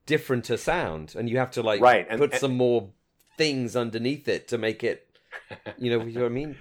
differenter 0.06 0.58
sound 0.58 1.16
and 1.18 1.30
you 1.30 1.38
have 1.38 1.52
to 1.52 1.62
like 1.62 1.80
Right, 1.82 2.06
and- 2.10 2.20
put 2.20 2.32
and- 2.32 2.40
some 2.42 2.58
more 2.58 2.90
things 3.38 3.76
underneath 3.76 4.28
it 4.28 4.48
to 4.48 4.58
make 4.58 4.84
it 4.84 5.08
you 5.78 5.90
know 5.92 6.04
you 6.04 6.14
know 6.14 6.22
what 6.24 6.32
i 6.32 6.34
mean 6.34 6.56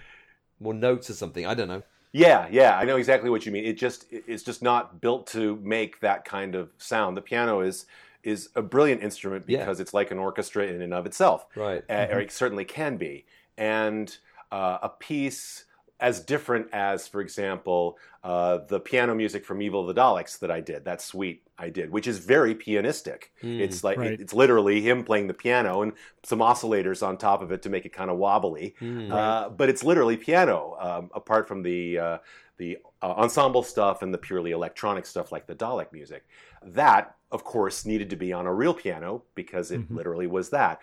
more 0.60 0.74
notes 0.74 1.08
or 1.10 1.14
something 1.14 1.46
i 1.46 1.54
don't 1.54 1.68
know 1.68 1.82
Yeah, 2.12 2.48
yeah, 2.50 2.78
I 2.78 2.84
know 2.86 2.96
exactly 2.96 3.28
what 3.28 3.44
you 3.44 3.52
mean. 3.52 3.66
It 3.66 3.76
just 3.76 4.06
it's 4.10 4.42
just 4.42 4.62
not 4.62 5.00
built 5.02 5.26
to 5.36 5.56
make 5.62 6.00
that 6.00 6.24
kind 6.24 6.54
of 6.54 6.70
sound. 6.78 7.14
The 7.14 7.20
piano 7.20 7.60
is 7.60 7.84
is 8.22 8.48
a 8.54 8.62
brilliant 8.62 9.02
instrument 9.02 9.44
Yeah. 9.46 9.58
because 9.58 9.80
it's 9.80 9.92
like 9.92 10.10
an 10.10 10.18
orchestra 10.18 10.64
in 10.66 10.80
and 10.80 10.94
of 10.94 11.04
itself. 11.04 11.44
right 11.54 11.82
uh, 11.90 12.06
or 12.10 12.20
it 12.20 12.32
certainly 12.32 12.64
can 12.64 12.96
be. 12.96 13.26
And 13.58 14.16
uh, 14.50 14.78
a 14.82 14.88
piece 14.88 15.65
as 15.98 16.20
different 16.20 16.68
as, 16.72 17.08
for 17.08 17.20
example, 17.20 17.98
uh, 18.22 18.58
the 18.68 18.80
piano 18.80 19.14
music 19.14 19.44
from 19.44 19.62
Evil 19.62 19.88
of 19.88 19.94
the 19.94 20.00
Daleks 20.00 20.38
that 20.40 20.50
I 20.50 20.60
did, 20.60 20.84
that 20.84 21.00
suite 21.00 21.42
I 21.58 21.70
did, 21.70 21.90
which 21.90 22.06
is 22.06 22.18
very 22.18 22.54
pianistic. 22.54 23.24
Mm, 23.42 23.60
it's 23.60 23.82
like 23.82 23.96
right. 23.96 24.20
it's 24.20 24.34
literally 24.34 24.82
him 24.82 25.04
playing 25.04 25.26
the 25.26 25.34
piano 25.34 25.82
and 25.82 25.92
some 26.22 26.40
oscillators 26.40 27.06
on 27.06 27.16
top 27.16 27.40
of 27.40 27.50
it 27.50 27.62
to 27.62 27.70
make 27.70 27.86
it 27.86 27.94
kind 27.94 28.10
of 28.10 28.18
wobbly. 28.18 28.74
Mm. 28.80 29.10
Uh, 29.10 29.48
but 29.48 29.68
it's 29.70 29.82
literally 29.82 30.16
piano, 30.16 30.76
um, 30.78 31.10
apart 31.14 31.48
from 31.48 31.62
the 31.62 31.98
uh, 31.98 32.18
the 32.58 32.78
uh, 33.02 33.12
ensemble 33.12 33.62
stuff 33.62 34.02
and 34.02 34.12
the 34.12 34.18
purely 34.18 34.50
electronic 34.50 35.06
stuff 35.06 35.32
like 35.32 35.46
the 35.46 35.54
Dalek 35.54 35.92
music. 35.92 36.26
That, 36.62 37.14
of 37.30 37.44
course, 37.44 37.86
needed 37.86 38.10
to 38.10 38.16
be 38.16 38.32
on 38.32 38.46
a 38.46 38.52
real 38.52 38.74
piano 38.74 39.22
because 39.34 39.70
it 39.70 39.80
Mhm. 39.80 39.96
literally 39.96 40.26
was 40.26 40.50
that. 40.50 40.80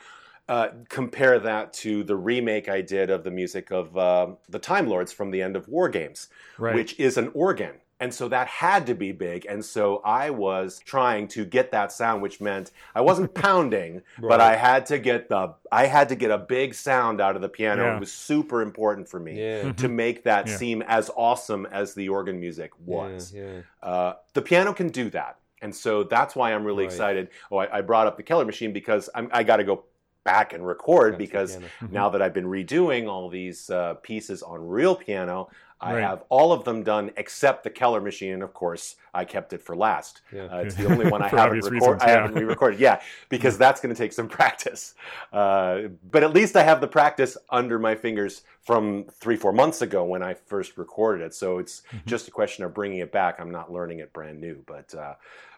Uh, 0.49 0.67
compare 0.89 1.39
that 1.39 1.71
to 1.71 2.03
the 2.03 2.15
remake 2.17 2.67
I 2.67 2.81
did 2.81 3.09
of 3.09 3.23
the 3.23 3.31
music 3.31 3.71
of 3.71 3.97
um 3.97 4.37
the 4.49 4.59
Time 4.59 4.87
Lords 4.89 5.13
from 5.13 5.31
the 5.31 5.41
end 5.41 5.55
of 5.55 5.67
War 5.69 5.87
Games, 5.89 6.27
Right. 6.57 6.75
which 6.75 6.99
is 6.99 7.17
an 7.17 7.31
organ. 7.33 7.75
And 8.01 8.13
so 8.13 8.27
that 8.27 8.47
had 8.47 8.85
to 8.87 8.95
be 8.95 9.13
big. 9.13 9.45
And 9.45 9.63
so 9.63 10.01
I 10.03 10.29
was 10.31 10.79
trying 10.85 11.29
to 11.29 11.45
get 11.45 11.71
that 11.71 11.93
sound, 11.93 12.21
which 12.21 12.41
meant 12.41 12.71
I 12.93 12.99
wasn't 12.99 13.33
pounding, 13.45 14.01
but 14.19 14.41
I 14.41 14.57
had 14.57 14.85
to 14.87 14.99
get 14.99 15.29
the 15.29 15.53
I 15.71 15.85
had 15.85 16.09
to 16.09 16.15
get 16.15 16.29
a 16.29 16.37
big 16.39 16.73
sound 16.73 17.21
out 17.21 17.37
of 17.37 17.41
the 17.41 17.47
piano. 17.47 17.85
Yeah. 17.85 17.95
It 17.95 17.99
was 18.01 18.11
super 18.11 18.61
important 18.61 19.07
for 19.07 19.21
me 19.21 19.39
yeah 19.41 19.71
to 19.71 19.87
make 19.87 20.25
that 20.25 20.47
Yeah. 20.47 20.57
seem 20.57 20.81
as 20.81 21.09
awesome 21.15 21.65
as 21.67 21.93
the 21.93 22.09
organ 22.09 22.37
music 22.41 22.71
was. 22.85 23.31
yeah, 23.33 23.43
yeah. 23.43 23.61
Uh, 23.89 24.15
the 24.33 24.41
piano 24.41 24.73
can 24.73 24.89
do 24.89 25.09
that, 25.11 25.37
and 25.61 25.73
so 25.73 26.03
that's 26.03 26.35
why 26.35 26.53
I'm 26.53 26.65
really 26.65 26.83
Right. 26.83 26.91
excited. 26.91 27.29
Oh, 27.49 27.57
I, 27.59 27.77
I 27.77 27.81
brought 27.81 28.07
up 28.07 28.17
the 28.17 28.23
Keller 28.23 28.43
machine 28.43 28.73
because 28.73 29.09
I'm, 29.15 29.29
I 29.31 29.43
got 29.43 29.57
to 29.57 29.63
go 29.63 29.85
back 30.23 30.53
and 30.53 30.65
record 30.65 31.13
Gotcha, 31.13 31.17
because. 31.17 31.57
Now 31.91 32.09
that 32.09 32.21
I've 32.21 32.33
been 32.33 32.45
redoing 32.45 33.07
all 33.07 33.29
these 33.29 33.69
uh, 33.69 33.95
pieces 33.95 34.41
on 34.41 34.65
real 34.67 34.95
piano, 34.95 35.49
I 35.81 35.95
Right. 35.95 36.01
have 36.01 36.23
all 36.29 36.53
of 36.53 36.63
them 36.63 36.81
done 36.83 37.11
except 37.17 37.63
the 37.65 37.69
Keller 37.69 37.99
machine. 37.99 38.41
Of 38.41 38.53
course, 38.53 38.95
I 39.13 39.25
kept 39.25 39.51
it 39.51 39.61
for 39.61 39.75
last. 39.75 40.21
Yeah. 40.31 40.43
Uh, 40.45 40.57
it's 40.59 40.75
the 40.75 40.85
only 40.85 41.09
one 41.11 41.21
I 41.21 41.27
haven't 41.41 41.59
reasons, 41.65 42.01
I 42.01 42.07
yeah. 42.07 42.21
haven't 42.21 42.35
re-recorded. 42.35 42.79
Yeah, 42.79 43.01
because 43.29 43.57
that's 43.57 43.81
going 43.81 43.93
to 43.93 43.97
take 43.97 44.13
some 44.13 44.29
practice. 44.39 44.95
Uh, 45.33 45.89
but 46.09 46.23
at 46.23 46.33
least 46.33 46.55
I 46.55 46.63
have 46.63 46.79
the 46.79 46.87
practice 46.87 47.35
under 47.49 47.77
my 47.79 47.95
fingers 47.95 48.43
from 48.61 49.03
three, 49.11 49.35
four 49.35 49.51
months 49.51 49.81
ago 49.81 50.05
when 50.05 50.23
I 50.23 50.35
first 50.35 50.77
recorded 50.77 51.25
it. 51.25 51.33
So 51.35 51.57
it's 51.57 51.81
Mm-hmm. 51.93 52.07
just 52.09 52.27
a 52.29 52.31
question 52.31 52.63
of 52.63 52.73
bringing 52.73 52.99
it 52.99 53.11
back. 53.11 53.39
I'm 53.39 53.51
not 53.51 53.71
learning 53.71 53.99
it 53.99 54.13
brand 54.13 54.39
new, 54.39 54.63
but 54.65 54.95
uh, 54.95 55.15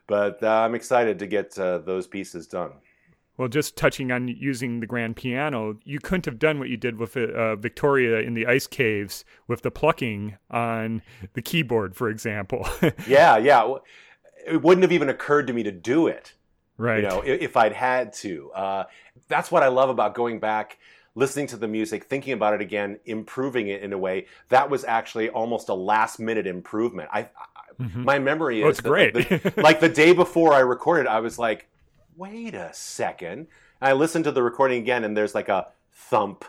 but 0.08 0.42
uh, 0.42 0.48
I'm 0.48 0.74
excited 0.76 1.20
to 1.20 1.28
get 1.28 1.58
uh, 1.60 1.78
those 1.80 2.08
pieces 2.08 2.48
done. 2.48 2.72
Well, 3.38 3.48
just 3.50 3.76
touching 3.76 4.12
on 4.12 4.28
using 4.30 4.80
the 4.80 4.88
grand 4.88 5.18
piano, 5.18 5.78
you 5.84 6.00
couldn't 6.00 6.26
have 6.26 6.40
done 6.40 6.58
what 6.58 6.70
you 6.70 6.78
did 6.78 6.98
with 6.98 7.18
uh, 7.18 7.56
Victoria 7.58 8.20
in 8.22 8.34
the 8.34 8.48
ice 8.48 8.66
caves 8.66 9.26
with 9.48 9.62
the 9.62 9.72
plucking 9.72 10.38
on 10.50 11.02
the 11.34 11.42
keyboard, 11.42 11.96
for 11.96 12.10
example. 12.10 12.68
Yeah, 13.08 13.38
yeah. 13.38 13.74
It 14.48 14.62
wouldn't 14.62 14.84
have 14.84 14.92
even 14.92 15.10
occurred 15.10 15.48
to 15.48 15.54
me 15.54 15.64
to 15.64 15.72
do 15.72 16.08
it. 16.08 16.34
right. 16.78 16.98
you 17.04 17.10
know, 17.10 17.22
if 17.26 17.58
I'd 17.58 17.74
had 17.74 18.14
to. 18.14 18.52
Uh, 18.52 18.84
that's 19.28 19.52
what 19.52 19.64
I 19.64 19.68
love 19.68 19.90
about 19.90 20.14
going 20.16 20.40
back, 20.40 20.78
listening 21.16 21.48
to 21.48 21.58
the 21.58 21.68
music, 21.68 22.06
thinking 22.06 22.32
about 22.34 22.54
it 22.54 22.62
again, 22.62 23.00
improving 23.06 23.68
it 23.70 23.82
in 23.82 23.92
a 23.92 23.98
way. 23.98 24.28
That 24.50 24.70
was 24.70 24.84
actually 24.86 25.30
almost 25.30 25.68
a 25.70 25.74
last 25.74 26.20
minute 26.20 26.48
improvement. 26.48 27.10
I, 27.12 27.22
I 27.22 27.28
Mhm. 27.82 28.06
my 28.06 28.20
memory 28.20 28.60
is 28.62 28.66
Oh, 28.66 28.70
it's 28.70 28.80
great. 28.80 29.14
the- 29.14 29.54
like 29.58 29.82
the 29.82 29.90
day 29.90 30.14
before 30.14 30.54
I 30.54 30.60
recorded, 30.60 31.08
I 31.08 31.20
was 31.20 31.38
like, 31.38 31.68
wait 32.16 32.54
a 32.56 32.72
second. 32.74 33.48
And 33.82 33.90
I 33.90 33.94
listened 33.94 34.26
to 34.26 34.32
the 34.32 34.44
recording 34.44 34.82
again, 34.82 35.04
and 35.04 35.16
there's 35.16 35.36
like 35.36 35.50
a 35.50 35.68
thump, 35.94 36.46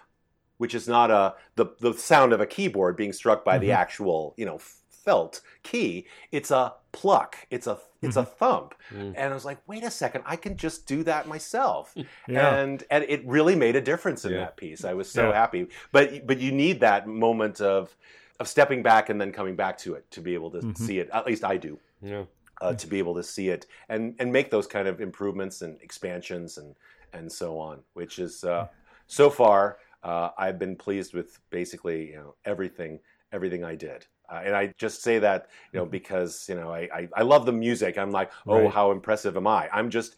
which 0.59 0.75
is 0.75 0.89
not 0.89 1.11
a 1.11 1.35
the 1.57 1.67
the 1.81 1.93
sound 1.95 2.33
of 2.33 2.41
a 2.41 2.47
keyboard 2.47 2.97
being 2.97 3.13
struck 3.13 3.45
by 3.45 3.59
the 3.59 3.69
Mhm. 3.71 3.75
actual 3.77 4.35
you 4.37 4.47
know 4.47 4.59
felt 4.59 5.41
key. 5.63 6.07
It's 6.33 6.51
a 6.51 6.75
pluck. 6.93 7.37
It's 7.51 7.67
a 7.67 7.79
it's 8.03 8.17
a 8.17 8.25
thump. 8.25 8.75
Mm. 8.93 9.15
And 9.17 9.31
I 9.33 9.35
was 9.35 9.45
like, 9.45 9.59
wait 9.67 9.83
a 9.83 9.91
second, 9.91 10.23
I 10.27 10.37
can 10.37 10.57
just 10.57 10.87
do 10.87 11.03
that 11.05 11.27
myself. 11.27 11.95
yeah. 12.29 12.57
And 12.57 12.85
and 12.91 13.05
it 13.09 13.25
really 13.27 13.57
made 13.57 13.77
a 13.77 13.81
difference 13.81 14.25
in 14.25 14.33
Yeah. 14.33 14.39
that 14.41 14.57
piece. 14.57 14.85
I 14.85 14.95
was 14.95 15.11
so 15.11 15.29
Yeah. 15.31 15.35
happy. 15.35 15.69
But 15.93 16.27
but 16.27 16.39
you 16.39 16.53
need 16.53 16.81
that 16.81 17.07
moment 17.07 17.61
of 17.61 17.97
of 18.39 18.49
stepping 18.49 18.83
back 18.83 19.09
and 19.09 19.19
then 19.21 19.33
coming 19.33 19.57
back 19.57 19.79
to 19.79 19.95
it 19.95 20.11
to 20.11 20.21
be 20.21 20.35
able 20.35 20.51
to 20.51 20.59
Mhm. 20.59 20.77
see 20.77 20.99
it. 20.99 21.09
At 21.13 21.27
least 21.27 21.43
I 21.45 21.57
do. 21.57 21.79
Yeah. 22.03 22.25
Uh, 22.63 22.73
to 22.73 22.87
be 22.87 22.99
able 22.99 23.15
to 23.15 23.23
see 23.23 23.51
it 23.51 23.67
and 23.91 24.15
and 24.19 24.33
make 24.33 24.51
those 24.51 24.67
kind 24.67 24.89
of 24.89 25.01
improvements 25.01 25.61
and 25.61 25.79
expansions 25.83 26.57
and 26.57 26.75
and 27.13 27.31
so 27.31 27.59
on, 27.59 27.81
which 27.93 28.19
is 28.19 28.45
uh, 28.45 28.67
so 29.07 29.29
far 29.29 29.79
uh, 30.03 30.31
I've 30.39 30.59
been 30.59 30.77
pleased 30.77 31.13
with 31.15 31.39
basically 31.51 32.11
you 32.11 32.17
know 32.17 32.35
everything 32.45 33.01
everything 33.33 33.65
I 33.65 33.75
did. 33.75 34.07
Uh, 34.29 34.43
and 34.45 34.57
I 34.57 34.73
just 34.77 35.03
say 35.03 35.21
that, 35.21 35.51
you 35.73 35.79
know, 35.79 35.87
because 35.87 36.47
you 36.49 36.55
know 36.55 36.73
I, 36.73 36.89
I, 36.93 37.09
I 37.15 37.23
love 37.23 37.47
the 37.47 37.53
music. 37.53 37.97
I'm 37.99 38.11
like, 38.11 38.31
oh, 38.49 38.65
Right. 38.65 38.73
how 38.73 38.91
impressive 38.91 39.37
am 39.37 39.47
I? 39.47 39.69
I'm 39.73 39.89
just, 39.91 40.17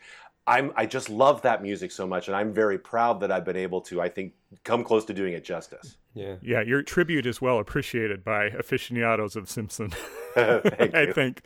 I'm 0.49 0.73
I 0.77 0.87
just 0.87 1.11
love 1.11 1.43
that 1.43 1.63
music 1.63 1.93
so 1.93 2.07
much, 2.07 2.27
and 2.29 2.37
I'm 2.37 2.53
very 2.53 2.79
proud 2.79 3.21
that 3.21 3.31
I've 3.31 3.45
been 3.45 3.57
able 3.57 3.83
to, 3.83 4.01
I 4.01 4.09
think, 4.09 4.33
come 4.65 4.83
close 4.83 5.05
to 5.05 5.15
doing 5.15 5.35
it 5.35 5.45
justice. 5.45 5.99
Yeah. 6.15 6.37
Yeah, 6.41 6.63
your 6.63 6.83
tribute 6.83 7.27
is 7.27 7.41
well 7.41 7.59
appreciated 7.59 8.25
by 8.25 8.47
aficionados 8.47 9.37
of 9.37 9.49
Simpson. 9.51 9.91
Thank 10.35 10.95
I 10.95 11.13
think 11.13 11.43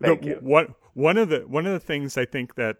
Thank 0.00 0.22
the- 0.22 0.28
you. 0.28 0.34
One 0.40 0.74
one 0.94 1.18
of 1.18 1.28
the 1.28 1.40
one 1.40 1.66
of 1.66 1.72
the 1.72 1.80
things 1.80 2.16
I 2.16 2.24
think 2.24 2.54
that 2.54 2.78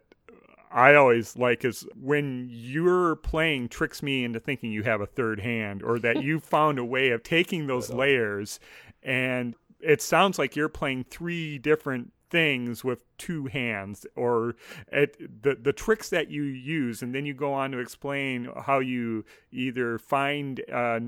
I 0.72 0.94
always 0.94 1.36
like 1.36 1.64
is 1.64 1.86
when 2.00 2.48
you're 2.50 3.16
playing 3.16 3.68
tricks 3.68 4.02
me 4.02 4.24
into 4.24 4.40
thinking 4.40 4.72
you 4.72 4.82
have 4.82 5.00
a 5.00 5.06
third 5.06 5.40
hand 5.40 5.82
or 5.82 5.98
that 6.00 6.22
you 6.22 6.40
found 6.54 6.78
a 6.78 6.84
way 6.84 7.10
of 7.10 7.22
taking 7.22 7.66
those 7.66 7.90
layers 7.90 8.58
and 9.02 9.54
it 9.80 10.00
sounds 10.02 10.38
like 10.38 10.56
you're 10.56 10.68
playing 10.68 11.04
three 11.04 11.58
different 11.58 12.12
things 12.30 12.84
with 12.84 12.98
two 13.18 13.46
hands 13.46 14.06
or 14.14 14.56
it, 14.92 15.16
the 15.42 15.54
the 15.54 15.72
tricks 15.72 16.10
that 16.10 16.30
you 16.30 16.42
use 16.42 17.02
and 17.02 17.14
then 17.14 17.24
you 17.24 17.32
go 17.32 17.52
on 17.52 17.70
to 17.70 17.78
explain 17.78 18.48
how 18.62 18.78
you 18.78 19.24
either 19.52 19.98
find 19.98 20.62
uh, 20.72 21.00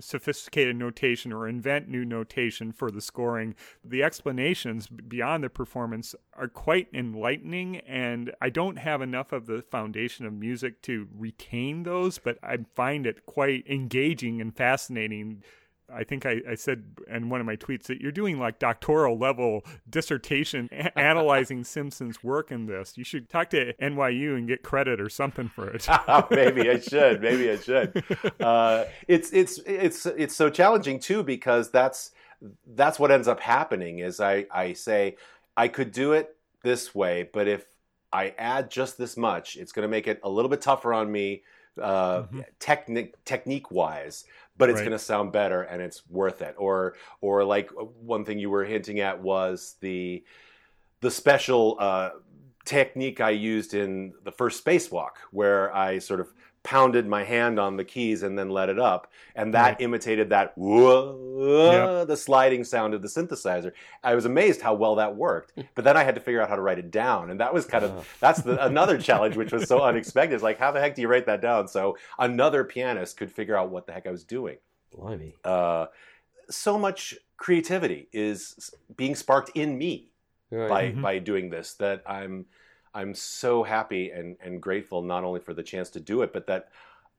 sophisticated 0.00 0.76
notation 0.76 1.32
or 1.32 1.48
invent 1.48 1.88
new 1.88 2.04
notation 2.04 2.72
for 2.72 2.90
the 2.90 3.00
scoring. 3.00 3.54
The 3.84 4.02
explanations 4.02 4.86
beyond 4.88 5.44
the 5.44 5.50
performance 5.50 6.14
are 6.36 6.48
quite 6.48 6.88
enlightening 6.92 7.76
and 7.78 8.32
i 8.40 8.48
don't 8.48 8.76
have 8.76 9.00
enough 9.00 9.32
of 9.32 9.46
the 9.46 9.62
foundation 9.62 10.26
of 10.26 10.32
music 10.32 10.82
to 10.82 11.08
retain 11.16 11.82
those 11.82 12.18
but 12.18 12.38
i 12.42 12.56
find 12.74 13.06
it 13.06 13.26
quite 13.26 13.64
engaging 13.68 14.40
and 14.40 14.56
fascinating 14.56 15.42
I 15.92 16.04
think 16.04 16.26
I, 16.26 16.40
I 16.50 16.54
said 16.54 16.84
in 17.08 17.28
one 17.28 17.40
of 17.40 17.46
my 17.46 17.56
tweets 17.56 17.84
that 17.84 18.00
you're 18.00 18.12
doing 18.12 18.38
like 18.38 18.58
doctoral 18.58 19.18
level 19.18 19.64
dissertation 19.88 20.68
a- 20.72 20.96
analyzing 20.98 21.64
Simpson's 21.64 22.22
work 22.22 22.50
in 22.50 22.66
this. 22.66 22.96
You 22.96 23.04
should 23.04 23.28
talk 23.28 23.50
to 23.50 23.72
NYU 23.74 24.36
and 24.36 24.46
get 24.48 24.62
credit 24.62 25.00
or 25.00 25.08
something 25.08 25.48
for 25.48 25.68
it. 25.70 25.86
maybe 26.30 26.68
I 26.70 26.78
should. 26.80 27.20
Maybe 27.22 27.50
I 27.50 27.56
should. 27.56 28.02
Uh, 28.40 28.84
it's 29.08 29.32
it's 29.32 29.58
it's 29.66 30.06
it's 30.06 30.34
so 30.34 30.50
challenging 30.50 30.98
too 30.98 31.22
because 31.22 31.70
that's 31.70 32.12
that's 32.74 32.98
what 32.98 33.10
ends 33.10 33.28
up 33.28 33.40
happening. 33.40 34.00
Is 34.00 34.20
I 34.20 34.46
I 34.50 34.72
say 34.72 35.16
I 35.56 35.68
could 35.68 35.92
do 35.92 36.12
it 36.12 36.36
this 36.62 36.94
way, 36.94 37.28
but 37.32 37.46
if 37.46 37.64
I 38.12 38.34
add 38.38 38.70
just 38.70 38.96
this 38.98 39.16
much, 39.16 39.56
it's 39.56 39.72
going 39.72 39.82
to 39.82 39.88
make 39.88 40.06
it 40.06 40.20
a 40.22 40.28
little 40.30 40.48
bit 40.48 40.60
tougher 40.62 40.94
on 40.94 41.10
me, 41.10 41.42
uh, 41.80 42.22
Mhm. 42.22 42.44
technique 42.58 43.14
technique 43.24 43.70
wise. 43.70 44.24
But 44.56 44.70
it's 44.70 44.78
Right. 44.78 44.84
going 44.84 44.98
to 44.98 45.04
sound 45.04 45.32
better, 45.32 45.62
and 45.62 45.82
it's 45.82 46.08
worth 46.08 46.40
it. 46.42 46.54
Or 46.58 46.94
or 47.20 47.44
like 47.44 47.70
one 47.70 48.24
thing 48.24 48.38
you 48.38 48.50
were 48.50 48.64
hinting 48.64 49.00
at 49.00 49.20
was 49.20 49.76
the 49.80 50.24
the 51.00 51.10
special 51.10 51.76
uh, 51.80 52.10
technique 52.64 53.20
I 53.20 53.30
used 53.30 53.74
in 53.74 54.14
the 54.24 54.32
first 54.32 54.64
spacewalk, 54.64 55.16
where 55.32 55.74
I 55.74 55.98
sort 55.98 56.20
of 56.20 56.32
pounded 56.64 57.06
my 57.06 57.22
hand 57.22 57.60
on 57.60 57.76
the 57.76 57.84
keys 57.84 58.22
and 58.24 58.36
then 58.38 58.48
let 58.48 58.68
it 58.68 58.78
up, 58.80 59.12
and 59.36 59.54
that 59.54 59.80
imitated 59.80 60.30
that 60.30 60.56
whoa, 60.56 62.04
the 62.04 62.16
sliding 62.16 62.64
sound 62.64 62.94
of 62.94 63.02
the 63.02 63.08
synthesizer. 63.08 63.72
I 64.02 64.14
was 64.14 64.24
amazed 64.24 64.60
how 64.62 64.74
well 64.74 64.94
that 64.96 65.14
worked, 65.14 65.52
but 65.74 65.84
then 65.84 65.96
I 65.96 66.02
had 66.04 66.14
to 66.16 66.20
figure 66.20 66.40
out 66.42 66.48
how 66.48 66.56
to 66.56 66.62
write 66.62 66.78
it 66.78 66.90
down, 66.90 67.30
and 67.30 67.38
that 67.40 67.52
was 67.54 67.66
kind 67.66 67.84
of 67.84 68.08
that's 68.18 68.42
the, 68.42 68.64
another 68.64 68.98
challenge, 69.08 69.36
which 69.36 69.52
was 69.52 69.68
so 69.68 69.82
unexpected. 69.82 70.34
It's 70.34 70.42
like, 70.42 70.58
how 70.58 70.72
the 70.72 70.80
heck 70.80 70.94
do 70.94 71.02
you 71.02 71.08
write 71.08 71.26
that 71.26 71.40
down? 71.40 71.68
So 71.68 71.96
another 72.18 72.64
pianist 72.64 73.16
could 73.16 73.30
figure 73.30 73.56
out 73.56 73.70
what 73.70 73.86
the 73.86 73.92
heck 73.92 74.06
I 74.06 74.10
was 74.10 74.24
doing 74.24 74.56
Blimey. 74.96 75.34
uh, 75.44 75.86
so 76.50 76.78
much 76.78 77.14
creativity 77.36 78.08
is 78.12 78.70
being 78.96 79.14
sparked 79.14 79.50
in 79.54 79.76
me 79.78 80.10
Right. 80.50 80.68
by 80.68 80.84
Mhm. 80.92 81.02
by 81.02 81.18
doing 81.18 81.50
this 81.50 81.74
that 81.74 82.02
I'm 82.06 82.46
I'm 82.94 83.14
so 83.14 83.62
happy 83.62 84.10
and 84.10 84.36
and 84.42 84.60
grateful 84.62 85.02
not 85.02 85.24
only 85.24 85.40
for 85.40 85.54
the 85.54 85.62
chance 85.62 85.90
to 85.90 86.00
do 86.00 86.22
it 86.22 86.32
but 86.32 86.46
that 86.46 86.68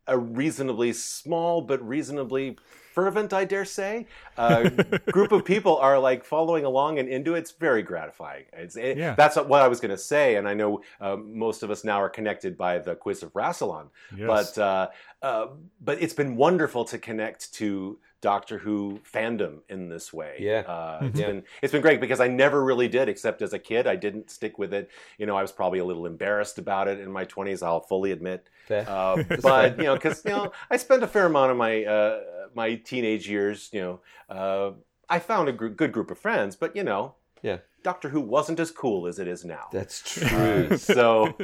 a 0.08 0.18
reasonably 0.18 0.94
small 0.94 1.62
but 1.62 1.86
reasonably 1.86 2.58
fervent 2.94 3.34
I 3.34 3.44
dare 3.44 3.66
say 3.66 4.06
uh, 4.38 4.70
group 5.12 5.32
of 5.32 5.44
people 5.44 5.78
are 5.78 5.98
like 6.00 6.24
following 6.24 6.64
along 6.64 7.00
and 7.00 7.10
into 7.10 7.34
it. 7.36 7.40
It's 7.40 7.52
very 7.52 7.82
gratifying. 7.84 8.46
It's 8.54 8.76
it, 8.78 8.98
Yeah. 8.98 9.16
that's 9.16 9.36
what 9.36 9.62
I 9.62 9.68
was 9.68 9.80
going 9.80 9.92
to 9.92 9.98
say 9.98 10.36
and 10.36 10.48
I 10.48 10.54
know 10.54 10.82
uh, 11.02 11.16
most 11.18 11.64
of 11.64 11.72
us 11.72 11.84
now 11.84 12.00
are 12.02 12.10
connected 12.10 12.56
by 12.58 12.78
the 12.80 12.96
quiz 12.96 13.24
of 13.24 13.34
Rassilon 13.34 13.90
Yes. 14.16 14.28
but 14.56 14.62
uh, 14.62 14.88
uh, 15.22 15.48
but 15.82 16.02
it's 16.02 16.14
been 16.14 16.36
wonderful 16.36 16.86
to 16.86 16.98
connect 16.98 17.52
to 17.56 17.98
Doctor 18.26 18.58
Who 18.58 19.00
fandom 19.14 19.60
in 19.70 19.88
this 19.90 20.12
way. 20.12 20.38
Yeah. 20.40 20.62
uh, 20.62 21.00
it's 21.04 21.20
Yeah. 21.20 21.28
been 21.28 21.44
it's 21.62 21.72
been 21.72 21.84
great 21.84 22.02
because 22.02 22.20
I 22.20 22.28
never 22.28 22.64
really 22.64 22.88
did, 22.88 23.08
except 23.08 23.44
as 23.44 23.54
a 23.54 23.60
kid. 23.60 23.86
I 23.86 23.96
didn't 23.96 24.32
stick 24.32 24.58
with 24.58 24.74
it. 24.74 24.90
You 25.20 25.28
know, 25.28 25.36
I 25.38 25.44
was 25.44 25.52
probably 25.52 25.78
a 25.78 25.86
little 25.86 26.08
embarrassed 26.08 26.58
about 26.58 26.88
it 26.88 27.00
in 27.00 27.12
my 27.12 27.24
twenties. 27.26 27.62
I'll 27.62 27.82
fully 27.82 28.12
admit. 28.12 28.48
Uh, 28.72 29.22
but 29.44 29.78
you 29.78 29.84
know, 29.84 29.94
because 29.94 30.26
you 30.26 30.32
know, 30.32 30.52
I 30.72 30.78
spent 30.78 31.04
a 31.04 31.08
fair 31.08 31.28
amount 31.28 31.52
of 31.52 31.58
my 31.58 31.84
uh, 31.86 32.20
my 32.56 32.74
teenage 32.76 33.30
years. 33.30 33.70
You 33.72 33.82
know, 33.82 34.00
uh, 34.36 34.72
I 35.08 35.20
found 35.20 35.50
a 35.50 35.54
gr- 35.54 35.68
good 35.68 35.92
group 35.92 36.10
of 36.10 36.18
friends, 36.18 36.56
but 36.56 36.76
you 36.76 36.84
know, 36.84 37.14
Yeah. 37.44 37.60
Doctor 37.84 38.10
Who 38.10 38.22
wasn't 38.22 38.60
as 38.60 38.72
cool 38.72 39.06
as 39.06 39.20
it 39.20 39.28
is 39.28 39.46
now. 39.46 39.66
That's 39.72 40.02
true. 40.16 40.78
so, 40.78 41.36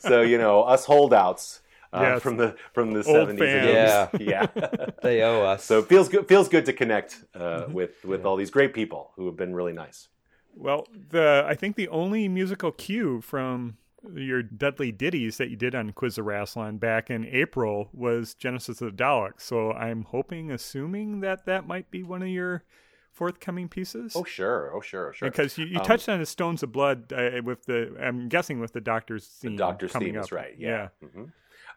so 0.00 0.22
you 0.22 0.38
know, 0.38 0.62
us 0.62 0.86
holdouts 0.86 1.60
uh, 1.92 2.00
Yes. 2.02 2.22
from 2.22 2.36
the 2.36 2.56
from 2.72 2.92
the 2.92 3.02
seventies, 3.04 3.48
Yeah, 3.48 4.08
yeah. 4.20 4.46
they 5.02 5.22
owe 5.22 5.42
us. 5.42 5.64
so 5.64 5.78
it 5.80 5.86
feels 5.88 6.08
good. 6.08 6.26
Feels 6.28 6.48
good 6.48 6.66
to 6.66 6.72
connect 6.72 7.24
uh, 7.34 7.38
Mm-hmm. 7.38 7.72
with 7.72 8.04
with 8.04 8.24
all 8.24 8.36
these 8.36 8.50
great 8.50 8.72
people 8.74 9.12
who 9.16 9.26
have 9.26 9.36
been 9.36 9.54
really 9.54 9.72
nice. 9.72 10.08
Well, 10.54 10.86
the 11.10 11.44
I 11.46 11.54
think 11.54 11.76
the 11.76 11.88
only 11.88 12.28
musical 12.28 12.72
cue 12.72 13.20
from 13.20 13.76
your 14.14 14.42
Dudley 14.42 14.92
ditties 14.92 15.36
that 15.38 15.50
you 15.50 15.56
did 15.56 15.74
on 15.74 15.90
Quiz 15.92 16.16
of 16.16 16.24
Rassilon 16.26 16.78
back 16.78 17.10
in 17.10 17.26
April 17.26 17.88
was 17.92 18.34
Genesis 18.34 18.80
of 18.80 18.96
the 18.96 19.02
Daleks. 19.02 19.40
So 19.42 19.72
I'm 19.72 20.04
hoping, 20.04 20.50
assuming 20.52 21.20
that 21.20 21.44
that 21.46 21.66
might 21.66 21.90
be 21.90 22.02
one 22.04 22.22
of 22.22 22.28
your 22.28 22.62
forthcoming 23.12 23.68
pieces. 23.68 24.12
Oh 24.14 24.24
sure, 24.24 24.70
oh 24.74 24.80
sure, 24.80 25.12
sure. 25.12 25.28
Because 25.30 25.58
you, 25.58 25.64
you 25.66 25.78
Um, 25.80 25.84
touched 25.84 26.08
on 26.08 26.20
the 26.20 26.26
Stones 26.26 26.62
of 26.62 26.70
Blood 26.72 27.12
uh, 27.12 27.40
with 27.42 27.64
the, 27.66 27.96
I'm 28.00 28.28
guessing 28.28 28.60
with 28.60 28.72
the 28.72 28.80
Doctor's 28.80 29.26
theme. 29.26 29.52
the 29.52 29.58
Doctor's 29.58 29.92
theme 29.92 30.16
up. 30.16 30.24
is 30.24 30.32
right. 30.32 30.54
Yeah, 30.58 30.88
hmm 31.00 31.24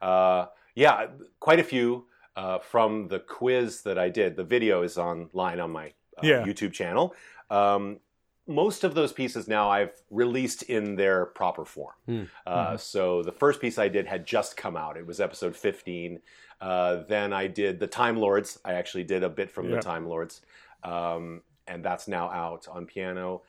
uh, 0.01 0.47
yeah, 0.75 1.07
quite 1.39 1.59
a 1.59 1.63
few 1.63 2.05
uh, 2.35 2.59
from 2.59 3.07
the 3.07 3.19
quiz 3.19 3.81
that 3.83 3.97
I 3.97 4.09
did. 4.09 4.35
The 4.35 4.43
video 4.43 4.81
is 4.83 4.97
online 4.97 5.59
on 5.59 5.71
my 5.71 5.87
uh, 6.17 6.21
Yeah. 6.23 6.45
YouTube 6.45 6.73
channel. 6.73 7.13
Um, 7.49 7.99
most 8.47 8.83
of 8.83 8.95
those 8.95 9.13
pieces 9.13 9.47
now 9.47 9.69
I've 9.69 9.91
released 10.09 10.63
in 10.63 10.95
their 10.95 11.25
proper 11.27 11.65
form. 11.65 11.93
Hmm. 12.05 12.23
Uh, 12.47 12.77
So 12.77 13.21
the 13.23 13.31
first 13.31 13.61
piece 13.61 13.77
I 13.77 13.89
did 13.89 14.07
had 14.07 14.25
just 14.25 14.57
come 14.57 14.75
out. 14.75 14.97
It 14.97 15.05
was 15.05 15.19
episode 15.19 15.55
15. 15.55 16.19
Uh, 16.61 17.03
then 17.07 17.31
I 17.31 17.47
did 17.47 17.79
the 17.79 17.87
Time 17.87 18.17
Lords. 18.17 18.59
I 18.65 18.73
actually 18.73 19.03
did 19.03 19.23
a 19.23 19.29
bit 19.29 19.51
from 19.51 19.69
Yeah. 19.69 19.75
the 19.77 19.81
Time 19.81 20.07
Lords, 20.07 20.41
um, 20.83 21.41
and 21.67 21.83
that's 21.85 22.07
now 22.07 22.29
out 22.29 22.67
on 22.67 22.85
piano. 22.85 23.43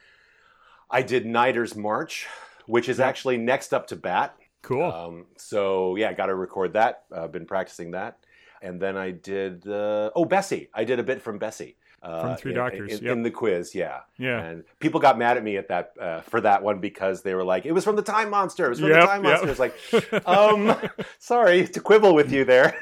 I 0.91 1.03
did 1.03 1.25
Nyder's 1.25 1.75
March, 1.77 2.27
which 2.67 2.89
is 2.89 2.99
Yeah. 2.99 3.07
actually 3.09 3.39
next 3.39 3.73
up 3.73 3.87
to 3.89 3.97
bat. 3.97 4.37
Cool. 4.63 4.91
Um, 4.91 5.27
so 5.37 5.97
yeah, 5.97 6.13
got 6.13 6.27
to 6.27 6.35
record 6.35 6.75
that. 6.75 7.05
Uh, 7.13 7.27
been 7.29 7.47
practicing 7.47 7.93
that, 7.93 8.19
and 8.63 8.81
then 8.81 8.97
I 8.97 9.11
did 9.11 9.67
uh, 9.67 10.11
oh 10.15 10.25
Bessie. 10.25 10.69
I 10.75 10.85
did 10.85 10.99
a 10.99 11.03
bit 11.03 11.23
from 11.23 11.39
Bessie 11.39 11.77
uh, 12.03 12.23
From 12.23 12.37
Three 12.37 12.53
in- 12.53 12.57
Doctors, 12.57 12.99
in, 12.99 13.05
yep. 13.05 13.13
in 13.13 13.23
the 13.23 13.31
quiz. 13.31 13.75
Yeah, 13.75 14.01
yeah. 14.19 14.41
and 14.41 14.65
people 14.79 15.01
got 15.01 15.19
mad 15.19 15.37
at 15.37 15.45
me 15.45 15.57
at 15.57 15.69
that 15.69 15.93
uh, 16.01 16.21
for 16.23 16.41
that 16.41 16.63
one 16.63 16.81
because 16.81 17.23
they 17.23 17.35
were 17.35 17.45
like, 17.45 17.67
"It 17.67 17.73
was 17.73 17.85
from 17.85 17.97
the 17.97 18.03
Time 18.03 18.31
Monster. 18.31 18.67
It 18.67 18.71
was 18.71 18.81
from 18.81 18.89
Yep, 18.89 19.01
the 19.01 19.07
Time 19.07 19.25
yep. 19.25 19.45
Monster." 19.45 19.51
It's 19.51 19.61
like, 19.61 20.27
um, 20.27 20.77
sorry 21.19 21.67
to 21.69 21.81
quibble 21.81 22.15
with 22.15 22.33
you 22.33 22.45
there, 22.45 22.79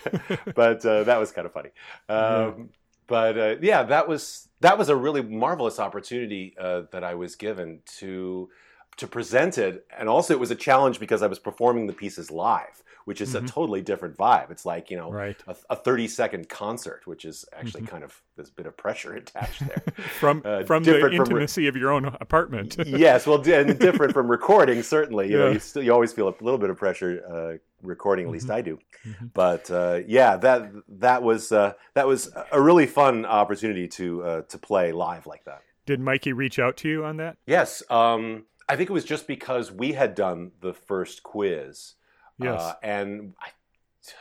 but 0.54 0.84
uh, 0.84 1.04
that 1.04 1.18
was 1.18 1.30
kind 1.32 1.46
of 1.46 1.52
funny. 1.52 1.70
Um, 2.08 2.70
But 3.08 3.38
uh, 3.38 3.54
yeah, 3.62 3.84
that 3.84 4.08
was 4.08 4.48
that 4.60 4.78
was 4.78 4.88
a 4.88 4.96
really 4.96 5.22
marvelous 5.22 5.78
opportunity 5.78 6.56
uh, 6.58 6.82
that 6.90 7.04
I 7.04 7.14
was 7.14 7.36
given 7.36 7.82
to 7.98 8.50
to 8.96 9.06
present 9.06 9.58
it, 9.58 9.86
and 9.96 10.08
also 10.08 10.32
it 10.34 10.40
was 10.40 10.50
a 10.50 10.54
challenge 10.54 10.98
because 11.00 11.22
I 11.22 11.26
was 11.26 11.38
performing 11.38 11.86
the 11.86 11.92
pieces 11.92 12.30
live, 12.30 12.82
which 13.04 13.20
is 13.20 13.34
Mhm. 13.34 13.44
a 13.44 13.46
totally 13.46 13.82
different 13.82 14.16
vibe. 14.16 14.50
It's 14.50 14.64
like 14.64 14.90
you 14.90 14.96
know 14.96 15.10
Right. 15.12 15.36
a, 15.46 15.54
a 15.70 15.76
thirty 15.76 16.08
second 16.08 16.48
concert, 16.48 17.02
which 17.06 17.24
is 17.26 17.44
actually 17.52 17.82
Mhm. 17.82 17.88
kind 17.88 18.04
of 18.04 18.22
there's 18.36 18.48
a 18.48 18.52
bit 18.52 18.66
of 18.66 18.76
pressure 18.76 19.12
attached 19.22 19.60
there. 19.68 19.82
From 20.20 20.42
Uh, 20.44 20.64
from 20.64 20.82
the 20.82 20.92
different 20.94 21.16
from 21.16 21.24
re- 21.24 21.42
intimacy 21.42 21.66
of 21.68 21.76
your 21.76 21.90
own 21.90 22.06
apartment. 22.20 22.76
yes, 22.86 23.26
well, 23.26 23.40
and 23.48 23.78
different 23.78 24.14
from 24.14 24.30
recording 24.38 24.82
certainly. 24.82 25.30
You 25.30 25.38
know, 25.38 25.50
you 25.50 25.58
still 25.58 25.82
you 25.82 25.92
always 25.92 26.12
feel 26.14 26.28
a 26.28 26.34
little 26.42 26.58
bit 26.58 26.70
of 26.70 26.78
pressure 26.78 27.22
uh, 27.30 27.58
recording. 27.86 28.26
At 28.26 28.32
least 28.32 28.48
Mhm. 28.48 28.54
I 28.54 28.60
do. 28.62 28.78
Mhm. 29.06 29.30
But 29.34 29.70
uh, 29.70 30.00
yeah, 30.06 30.38
that 30.38 30.70
that 30.88 31.22
was 31.22 31.52
uh, 31.52 31.74
that 31.94 32.06
was 32.06 32.32
a 32.50 32.60
really 32.62 32.86
fun 32.86 33.26
opportunity 33.26 33.88
to 33.88 34.22
uh, 34.24 34.40
to 34.42 34.58
play 34.58 34.92
live 34.92 35.26
like 35.26 35.44
that. 35.44 35.60
Did 35.84 36.00
Mikey 36.00 36.32
reach 36.32 36.58
out 36.58 36.76
to 36.78 36.88
you 36.88 37.04
on 37.04 37.18
that? 37.18 37.36
Yes, 37.46 37.82
um, 37.90 38.46
I 38.68 38.76
think 38.76 38.90
it 38.90 38.92
was 38.92 39.04
just 39.04 39.26
because 39.26 39.70
we 39.70 39.92
had 39.92 40.14
done 40.14 40.52
the 40.60 40.74
first 40.74 41.22
quiz. 41.22 41.94
Yes. 42.38 42.60
uh, 42.60 42.74
and 42.82 43.34
I, 43.40 43.48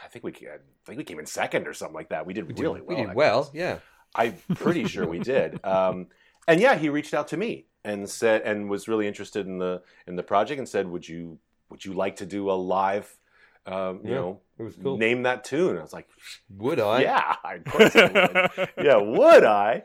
I 0.03 0.07
think 0.07 0.23
we 0.23 0.31
I 0.31 0.57
think 0.85 0.97
we 0.97 1.03
came 1.03 1.19
in 1.19 1.25
second 1.25 1.67
or 1.67 1.73
something 1.73 1.95
like 1.95 2.09
that. 2.09 2.25
We 2.25 2.33
did 2.33 2.47
We 2.47 2.53
did, 2.53 2.61
really 2.63 2.81
well. 2.81 2.97
we 2.97 3.03
did 3.05 3.13
well, 3.15 3.43
quiz. 3.45 3.55
yeah. 3.61 3.79
I'm 4.15 4.37
pretty 4.55 4.85
sure 4.93 5.05
we 5.07 5.19
did. 5.19 5.63
Um, 5.65 6.07
and 6.47 6.61
yeah, 6.61 6.75
he 6.75 6.89
reached 6.89 7.13
out 7.13 7.27
to 7.29 7.37
me 7.37 7.65
and 7.83 8.09
said 8.09 8.41
and 8.43 8.69
was 8.69 8.87
really 8.87 9.07
interested 9.07 9.45
in 9.47 9.57
the 9.57 9.81
in 10.07 10.15
the 10.15 10.23
project 10.23 10.59
and 10.59 10.69
said, 10.69 10.87
"Would 10.87 11.07
you 11.09 11.39
would 11.69 11.83
you 11.83 11.93
like 11.93 12.15
to 12.17 12.25
do 12.25 12.49
a 12.49 12.53
live, 12.53 13.13
um, 13.65 14.01
you 14.03 14.11
Yeah, 14.11 14.15
know, 14.15 14.41
It 14.59 14.63
was 14.63 14.75
cool. 14.81 14.97
name 14.97 15.23
that 15.23 15.43
tune?" 15.43 15.77
I 15.77 15.81
was 15.81 15.91
like, 15.91 16.07
Would 16.57 16.79
I? 16.79 17.01
"Yeah, 17.01 17.35
I 17.43 17.59
would. 17.73 18.69
yeah, 18.85 18.97
would 18.97 19.43
I?" 19.43 19.83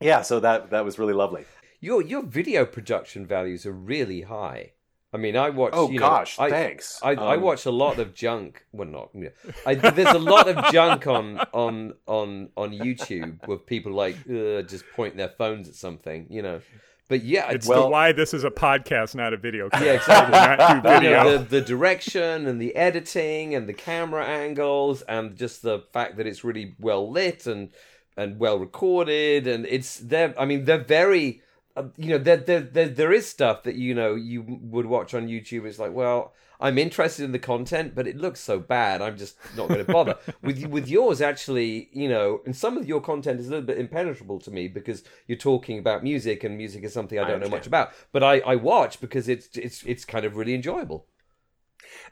Yeah, 0.00 0.20
so 0.22 0.40
that 0.40 0.70
that 0.70 0.84
was 0.84 0.98
really 0.98 1.14
lovely. 1.14 1.44
Your 1.84 2.00
your 2.02 2.22
video 2.22 2.64
production 2.64 3.26
values 3.26 3.66
are 3.66 3.72
really 3.72 4.22
high. 4.22 4.72
I 5.12 5.18
mean, 5.18 5.36
I 5.36 5.50
watch. 5.50 5.72
Oh 5.74 5.90
you 5.90 6.00
know, 6.00 6.08
gosh, 6.08 6.38
I, 6.38 6.48
thanks. 6.48 6.98
I, 7.02 7.10
I 7.10 7.34
Um, 7.36 7.42
watch 7.42 7.66
a 7.66 7.70
lot 7.70 7.98
of 7.98 8.14
junk. 8.14 8.64
Well, 8.72 8.88
not. 8.88 9.10
yeah. 9.12 9.28
I, 9.66 9.74
there's 9.74 10.14
a 10.14 10.18
lot 10.18 10.48
of 10.48 10.72
junk 10.72 11.06
on 11.06 11.40
on 11.52 11.92
on 12.06 12.48
on 12.56 12.72
YouTube 12.72 13.46
with 13.46 13.66
people 13.66 13.92
like 13.92 14.16
uh, 14.28 14.62
just 14.62 14.84
pointing 14.96 15.18
their 15.18 15.28
phones 15.28 15.68
at 15.68 15.74
something, 15.74 16.26
you 16.30 16.40
know. 16.40 16.62
But 17.06 17.22
yeah, 17.22 17.50
It's 17.50 17.68
Well- 17.68 17.82
the 17.84 17.88
why 17.90 18.12
this 18.12 18.32
is 18.32 18.44
a 18.44 18.50
podcast, 18.50 19.14
not 19.14 19.34
a 19.34 19.36
video. 19.36 19.68
Yeah, 19.74 19.92
exactly. 19.92 20.32
Not 20.32 21.00
do 21.00 21.06
you 21.06 21.12
know, 21.12 21.36
the, 21.36 21.44
the 21.44 21.60
direction 21.60 22.46
and 22.46 22.58
the 22.58 22.74
editing 22.74 23.54
and 23.54 23.68
the 23.68 23.74
camera 23.74 24.24
angles 24.24 25.02
and 25.02 25.36
just 25.36 25.60
the 25.60 25.80
fact 25.92 26.16
that 26.16 26.26
it's 26.26 26.42
really 26.44 26.74
well 26.80 27.10
lit 27.10 27.46
and 27.46 27.68
and 28.16 28.38
well 28.38 28.58
recorded 28.58 29.46
and 29.46 29.66
it's 29.66 29.98
they're 29.98 30.34
I 30.40 30.46
mean 30.46 30.64
they're 30.64 30.78
very 31.00 31.42
uh, 31.76 31.84
you 31.96 32.10
know 32.10 32.18
there, 32.18 32.36
there 32.36 32.60
there 32.60 32.88
there 32.88 33.12
is 33.12 33.28
stuff 33.28 33.64
that 33.64 33.74
you 33.74 33.94
know 33.94 34.14
you 34.14 34.42
would 34.42 34.86
watch 34.86 35.14
on 35.14 35.28
YouTube. 35.28 35.64
It's 35.64 35.78
like 35.78 35.92
well 35.92 36.32
I'm 36.60 36.78
interested 36.78 37.24
in 37.24 37.32
the 37.32 37.38
content 37.38 37.94
but 37.94 38.06
it 38.06 38.16
looks 38.16 38.40
so 38.40 38.60
bad 38.60 39.02
I'm 39.02 39.16
just 39.16 39.36
not 39.56 39.68
going 39.68 39.84
to 39.84 39.92
bother. 39.92 40.16
With 40.42 40.64
with 40.66 40.88
yours 40.88 41.20
actually 41.20 41.88
you 41.92 42.08
know 42.08 42.40
and 42.46 42.54
some 42.54 42.76
of 42.76 42.86
your 42.86 43.00
content 43.00 43.40
is 43.40 43.48
a 43.48 43.50
little 43.50 43.66
bit 43.66 43.78
impenetrable 43.78 44.38
to 44.40 44.50
me 44.50 44.68
because 44.68 45.02
you're 45.26 45.36
talking 45.36 45.78
about 45.78 46.04
music 46.04 46.44
and 46.44 46.56
music 46.56 46.84
is 46.84 46.92
something 46.92 47.18
I 47.18 47.24
I 47.24 47.28
don't 47.28 47.40
know 47.40 47.48
much 47.48 47.66
about. 47.66 47.92
But 48.12 48.22
I 48.22 48.38
I 48.40 48.54
watch 48.54 49.00
because 49.00 49.28
it's 49.28 49.56
it's 49.56 49.82
it's 49.84 50.04
kind 50.04 50.24
of 50.24 50.36
really 50.36 50.54
enjoyable. 50.54 51.06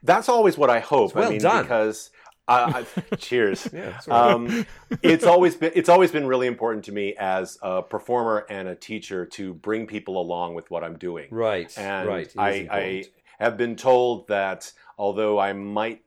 That's 0.03 0.29
always 0.29 0.59
what 0.59 0.71
I 0.71 0.81
hope. 0.81 1.11
It's 1.11 1.15
well 1.15 1.29
I 1.29 1.31
mean, 1.31 1.41
done. 1.41 1.63
because 1.63 2.11
I, 2.49 2.85
I, 3.11 3.17
cheers. 3.17 3.69
yeah 3.73 3.91
that's 3.91 4.09
all 4.09 4.15
right. 4.15 4.51
um, 4.57 4.67
it's 5.03 5.25
always 5.25 5.55
been 5.55 5.73
it's 5.75 5.89
always 5.89 6.11
been 6.11 6.27
really 6.27 6.47
important 6.47 6.85
to 6.87 6.93
me 6.93 7.15
as 7.19 7.59
a 7.63 7.83
performer 7.83 8.47
and 8.51 8.69
a 8.69 8.75
teacher 8.75 9.25
to 9.27 9.55
bring 9.55 9.87
people 9.87 10.21
along 10.21 10.55
with 10.55 10.71
what 10.71 10.83
I'm 10.85 10.99
doing. 10.99 11.29
right 11.31 11.73
And 11.79 12.09
right 12.09 12.33
I, 12.37 12.69
I 12.71 13.05
have 13.39 13.57
been 13.57 13.77
told 13.77 14.29
that 14.29 14.73
although 14.99 15.39
I 15.39 15.53
might 15.53 16.03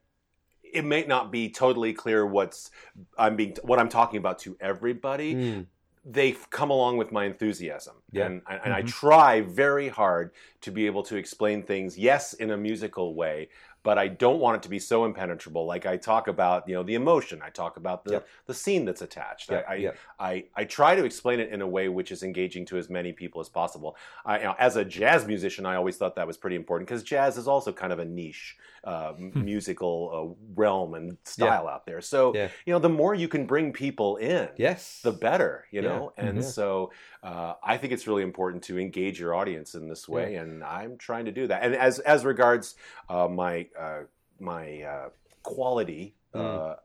it 0.64 0.84
may 0.84 1.06
not 1.06 1.32
be 1.32 1.50
totally 1.50 1.94
clear 1.94 2.26
what's 2.26 2.70
I'm 3.18 3.36
being 3.38 3.56
what 3.64 3.80
I'm 3.80 3.90
talking 3.90 4.18
about 4.18 4.40
to 4.40 4.58
everybody. 4.60 5.36
Mm, 5.36 5.66
They've 6.08 6.48
come 6.52 6.70
along 6.70 6.98
with 6.98 7.12
my 7.12 7.26
enthusiasm, 7.26 7.96
Yeah. 8.12 8.26
and 8.28 8.42
and 8.48 8.72
I 8.74 8.84
Mhm. 8.84 8.88
try 8.88 9.42
very 9.42 9.88
hard 9.88 10.32
to 10.62 10.72
be 10.72 10.86
able 10.86 11.02
to 11.04 11.16
explain 11.16 11.64
things. 11.64 11.98
Yes, 11.98 12.34
in 12.34 12.52
a 12.52 12.58
musical 12.58 13.16
way, 13.16 13.50
but 13.86 13.98
I 14.00 14.08
don't 14.10 14.40
want 14.40 14.58
it 14.58 14.64
to 14.64 14.70
be 14.70 14.80
so 14.80 15.06
impenetrable. 15.06 15.66
Like 15.66 15.86
I 15.86 15.96
talk 15.96 16.28
about, 16.28 16.68
you 16.68 16.74
know, 16.76 16.84
the 16.84 16.96
emotion. 16.96 17.42
I 17.42 17.52
talk 17.52 17.78
about 17.78 18.04
the 18.04 18.12
Yep. 18.14 18.28
the 18.48 18.54
scene 18.54 18.84
that's 18.86 19.02
attached. 19.02 19.50
yeah, 19.52 19.64
I, 19.70 19.74
I, 19.74 19.76
yeah. 19.76 19.92
I, 20.20 20.46
I 20.56 20.64
try 20.66 20.96
to 20.96 21.06
explain 21.06 21.40
it 21.40 21.50
in 21.52 21.62
a 21.62 21.68
way 21.68 21.88
which 21.88 22.12
is 22.12 22.24
engaging 22.24 22.66
to 22.66 22.78
as 22.78 22.90
many 22.90 23.14
people 23.14 23.40
as 23.42 23.48
possible. 23.48 23.96
I, 24.26 24.40
you 24.40 24.44
know, 24.46 24.56
as 24.60 24.76
a 24.76 24.84
jazz 24.84 25.26
musician, 25.28 25.66
I 25.66 25.76
always 25.76 25.98
thought 25.98 26.16
that 26.16 26.28
was 26.28 26.38
pretty 26.38 26.56
important 26.56 26.88
because 26.90 27.04
jazz 27.04 27.38
is 27.38 27.48
also 27.48 27.72
kind 27.72 27.94
of 27.94 28.00
a 28.00 28.06
niche 28.06 28.58
uh, 28.84 29.14
Hmm. 29.14 29.44
musical 29.46 29.96
uh, 30.14 30.44
realm 30.56 30.94
and 30.96 31.18
style 31.24 31.68
out 31.68 31.86
there. 31.86 32.02
So, 32.02 32.34
Yeah. 32.36 32.50
you 32.66 32.74
know, 32.74 32.80
the 32.80 32.90
more 32.90 33.14
you 33.16 33.28
can 33.28 33.46
bring 33.46 33.72
people 33.74 34.18
in, 34.18 34.50
yes 34.58 35.02
the 35.04 35.12
better, 35.12 35.66
you 35.72 35.82
Yeah. 35.82 35.90
know? 35.90 36.14
And 36.18 36.38
Mhm. 36.40 36.44
so 36.44 36.92
uh, 37.24 37.56
I 37.64 37.78
think 37.78 37.94
it's 37.94 38.08
really 38.08 38.24
important 38.24 38.64
to 38.66 38.78
engage 38.80 39.20
your 39.20 39.34
audience 39.34 39.74
in 39.76 39.88
this 39.90 40.08
way, 40.08 40.36
and 40.36 40.64
I'm 40.64 40.98
trying 40.98 41.26
to 41.26 41.32
do 41.32 41.48
that. 41.48 41.64
And 41.64 41.76
as, 41.76 42.00
as 42.00 42.24
regards 42.26 42.76
uh, 43.10 43.28
my, 43.28 43.68
uh, 43.80 44.00
my 44.40 44.82
uh, 44.82 45.10
quality, 45.44 46.16
Mm. 46.34 46.72
uh, 46.72 46.76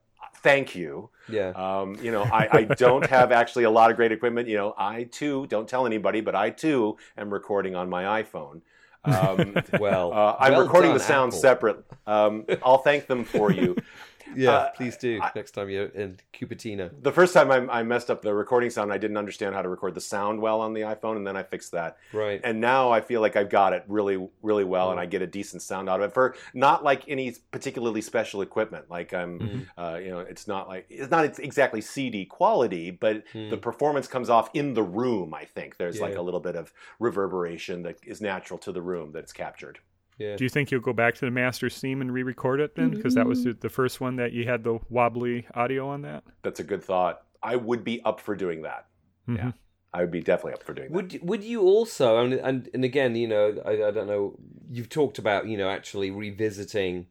thank 0.42 0.74
you. 0.76 1.10
yeah 1.28 1.50
Um, 1.56 1.96
you 2.02 2.12
know, 2.12 2.22
I, 2.22 2.48
I 2.52 2.64
don't 2.64 3.04
have 3.16 3.32
actually 3.32 3.64
a 3.64 3.70
lot 3.70 3.90
of 3.90 3.96
great 3.96 4.12
equipment. 4.12 4.48
You 4.48 4.56
know, 4.58 4.74
I 4.78 5.04
too 5.04 5.46
don't 5.48 5.68
tell 5.68 5.86
anybody, 5.86 6.20
but 6.20 6.34
I 6.34 6.50
too 6.50 6.96
am 7.16 7.32
recording 7.32 7.74
on 7.74 7.88
my 7.90 8.22
iPhone. 8.22 8.60
Um, 9.04 9.56
well 9.80 10.12
uh, 10.12 10.36
I'm 10.38 10.52
well 10.52 10.62
recording 10.62 10.90
done, 10.90 10.98
the 10.98 11.04
sound 11.04 11.30
Apple. 11.30 11.40
separate. 11.40 11.84
Um, 12.06 12.44
I'll 12.62 12.78
thank 12.78 13.06
them 13.06 13.24
for 13.24 13.50
you. 13.50 13.76
yeah 14.36 14.50
uh, 14.50 14.70
please 14.72 14.96
do 14.96 15.20
I- 15.22 15.30
next 15.34 15.52
time 15.52 15.68
you're 15.70 15.86
in 15.86 16.18
Cupertino 16.32 16.90
The 17.02 17.12
first 17.12 17.34
time 17.34 17.50
I, 17.50 17.58
I 17.80 17.82
messed 17.82 18.10
up 18.10 18.22
the 18.22 18.32
recording 18.34 18.70
sound, 18.70 18.92
I 18.92 18.98
didn't 18.98 19.16
understand 19.16 19.54
how 19.54 19.62
to 19.62 19.68
record 19.68 19.94
the 19.94 20.00
sound 20.00 20.40
well 20.40 20.60
on 20.60 20.72
the 20.72 20.80
iPhone, 20.82 21.16
and 21.16 21.26
then 21.26 21.36
I 21.36 21.42
fixed 21.42 21.72
that. 21.72 21.98
right 22.12 22.40
And 22.44 22.60
now 22.60 22.90
I 22.90 23.00
feel 23.00 23.20
like 23.20 23.36
I've 23.36 23.50
got 23.50 23.72
it 23.72 23.84
really, 23.88 24.28
really 24.42 24.64
well, 24.64 24.90
and 24.90 24.98
I 25.00 25.06
get 25.06 25.22
a 25.22 25.26
decent 25.26 25.62
sound 25.62 25.88
out 25.88 26.00
of 26.00 26.10
it 26.10 26.14
for 26.14 26.34
not 26.54 26.82
like 26.84 27.08
any 27.08 27.34
particularly 27.50 28.00
special 28.00 28.40
equipment. 28.42 28.86
Like 28.90 29.12
I'm, 29.12 29.38
Mhm. 29.38 29.66
uh, 29.76 29.98
you 29.98 30.10
know, 30.10 30.20
it's 30.20 30.46
not 30.48 30.68
like 30.68 30.86
it's 30.88 31.10
not 31.10 31.38
exactly 31.38 31.80
CD 31.80 32.24
quality, 32.24 32.90
but 32.90 33.24
Mm. 33.34 33.50
the 33.50 33.56
performance 33.56 34.06
comes 34.08 34.30
off 34.30 34.48
in 34.54 34.74
the 34.74 34.82
room. 34.82 35.34
I 35.34 35.44
think 35.44 35.76
there's 35.76 36.00
like 36.00 36.16
a 36.16 36.22
little 36.22 36.40
bit 36.40 36.56
of 36.56 36.72
reverberation 36.98 37.82
that 37.82 37.96
is 38.06 38.20
natural 38.20 38.58
to 38.60 38.72
the 38.72 38.82
room 38.82 39.12
that's 39.12 39.32
captured. 39.32 39.78
Yeah 40.20 40.36
Do 40.36 40.44
you 40.44 40.50
think 40.50 40.70
you'll 40.70 40.80
go 40.80 40.92
back 40.92 41.14
to 41.16 41.24
the 41.24 41.30
master 41.30 41.68
theme 41.68 42.00
and 42.00 42.12
re-record 42.12 42.60
it 42.60 42.76
then? 42.76 42.90
Because 42.90 43.14
that 43.14 43.26
was 43.26 43.42
the- 43.44 43.54
the 43.54 43.68
first 43.68 44.00
one 44.00 44.14
that 44.16 44.32
you 44.32 44.44
had 44.44 44.62
the 44.62 44.78
wobbly 44.88 45.46
audio 45.54 45.88
on 45.88 46.02
that. 46.02 46.22
That's 46.42 46.60
a 46.60 46.64
good 46.64 46.82
thought. 46.84 47.22
I 47.42 47.56
would 47.56 47.82
be 47.84 48.00
up 48.04 48.20
for 48.20 48.36
doing 48.36 48.62
that. 48.62 48.86
Mhm. 49.28 49.36
Yeah. 49.38 49.52
I 49.92 50.02
would 50.02 50.10
be 50.12 50.20
definitely 50.20 50.52
up 50.52 50.62
for 50.62 50.74
doing 50.74 50.88
that. 50.92 50.94
Would 50.94 51.18
would 51.28 51.42
you 51.42 51.62
also 51.62 52.18
and 52.22 52.34
and, 52.34 52.68
and 52.74 52.84
again, 52.84 53.16
you 53.16 53.26
know, 53.26 53.60
I, 53.64 53.72
I 53.88 53.90
don't 53.90 54.06
know. 54.06 54.36
You've 54.70 54.88
talked 54.88 55.18
about 55.18 55.48
you 55.48 55.56
know 55.56 55.68
actually 55.68 56.10
revisiting 56.12 57.06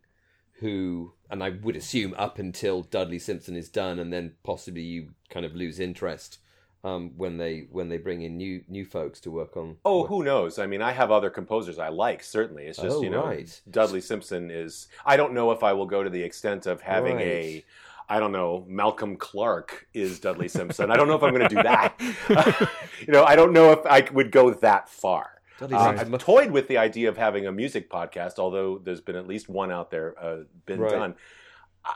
who, 0.59 1.13
and 1.29 1.41
I 1.43 1.49
would 1.51 1.75
assume 1.75 2.13
up 2.17 2.37
until 2.39 2.81
Dudley 2.83 3.19
Simpson 3.19 3.55
is 3.55 3.69
done, 3.69 3.97
and 3.99 4.11
then 4.11 4.33
possibly 4.43 4.81
you 4.81 5.09
kind 5.29 5.45
of 5.45 5.55
lose 5.55 5.79
interest 5.79 6.39
um, 6.83 7.11
when 7.17 7.37
they 7.37 7.67
when 7.71 7.89
they 7.89 7.97
bring 7.97 8.21
in 8.21 8.37
new 8.37 8.63
new 8.67 8.85
folks 8.85 9.19
to 9.21 9.31
work 9.31 9.57
on. 9.57 9.77
Oh, 9.85 10.01
work- 10.01 10.09
who 10.09 10.23
knows? 10.23 10.59
I 10.59 10.65
mean, 10.67 10.81
I 10.81 10.91
have 10.91 11.11
other 11.11 11.29
composers 11.29 11.77
I 11.79 11.89
like. 11.89 12.23
Certainly, 12.23 12.65
it's 12.65 12.77
just 12.79 12.97
Oh, 12.97 13.01
you 13.03 13.09
know, 13.09 13.25
right. 13.25 13.61
Dudley 13.69 14.01
Simpson 14.01 14.49
is. 14.51 14.87
I 15.05 15.17
don't 15.17 15.33
know 15.33 15.51
if 15.51 15.63
I 15.63 15.73
will 15.73 15.85
go 15.85 16.03
to 16.03 16.09
the 16.09 16.21
extent 16.23 16.65
of 16.67 16.81
having 16.81 17.19
a. 17.19 17.53
Right. 17.55 17.65
I 18.11 18.19
don't 18.19 18.31
know. 18.31 18.65
Malcolm 18.67 19.17
Clarke 19.17 19.85
is 19.93 20.19
Dudley 20.19 20.47
Simpson. 20.47 20.89
I 20.89 20.95
don't 20.97 21.07
know 21.07 21.15
if 21.15 21.21
I'm 21.21 21.31
going 21.31 21.47
to 21.47 21.55
do 21.55 21.61
that. 21.61 21.93
you 23.05 23.13
know, 23.13 23.23
I 23.23 23.35
don't 23.35 23.53
know 23.53 23.71
if 23.71 23.85
I 23.85 24.07
would 24.11 24.31
go 24.31 24.51
that 24.51 24.89
far. 24.89 25.29
Uh, 25.61 25.77
I've 25.77 26.17
toyed 26.17 26.49
with 26.49 26.67
the 26.67 26.77
idea 26.79 27.09
of 27.09 27.17
having 27.17 27.45
a 27.45 27.51
music 27.51 27.87
podcast, 27.89 28.39
although 28.39 28.79
there's 28.79 29.01
been 29.01 29.15
at 29.17 29.27
least 29.27 29.47
one 29.49 29.71
out 29.71 29.91
there 29.91 30.15
uh, 30.19 30.37
been 30.65 30.79
Right. 30.79 30.91
done. 30.91 31.15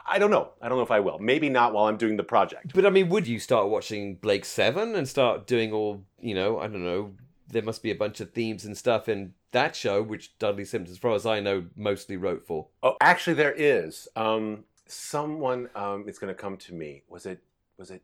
I, 0.07 0.19
don't 0.19 0.31
know. 0.31 0.49
I 0.61 0.69
don't 0.69 0.77
know 0.77 0.83
if 0.83 0.91
I 0.91 0.99
will. 0.99 1.19
Maybe 1.19 1.49
not 1.49 1.73
while 1.73 1.85
I'm 1.85 1.97
doing 1.97 2.17
the 2.17 2.23
project. 2.23 2.73
But 2.73 2.85
I 2.85 2.89
mean, 2.89 3.09
would 3.09 3.27
you 3.27 3.39
start 3.39 3.69
watching 3.69 4.15
Blake 4.15 4.45
Seven 4.45 4.95
and 4.95 5.07
start 5.07 5.47
doing 5.47 5.71
all 5.71 6.03
you 6.19 6.35
know? 6.35 6.59
I 6.59 6.67
don't 6.67 6.83
know. 6.83 7.13
There 7.47 7.61
must 7.61 7.83
be 7.83 7.91
a 7.91 7.95
bunch 7.95 8.19
of 8.19 8.31
themes 8.31 8.65
and 8.65 8.77
stuff 8.77 9.07
in 9.07 9.33
that 9.51 9.75
show, 9.75 10.01
which 10.01 10.37
Dudley 10.39 10.65
Simpson, 10.65 10.91
as 10.91 10.97
far 10.97 11.13
as 11.13 11.25
I 11.25 11.39
know, 11.39 11.65
mostly 11.75 12.17
wrote 12.17 12.45
for. 12.45 12.67
Oh, 12.81 12.95
actually, 13.01 13.35
there 13.35 13.53
is. 13.55 14.07
Um, 14.15 14.63
someone 14.87 15.69
um, 15.75 16.05
is 16.07 16.17
going 16.17 16.33
to 16.33 16.39
come 16.39 16.57
to 16.57 16.73
me. 16.73 17.03
Was 17.07 17.25
it? 17.25 17.39
Was 17.77 17.91
it? 17.91 18.01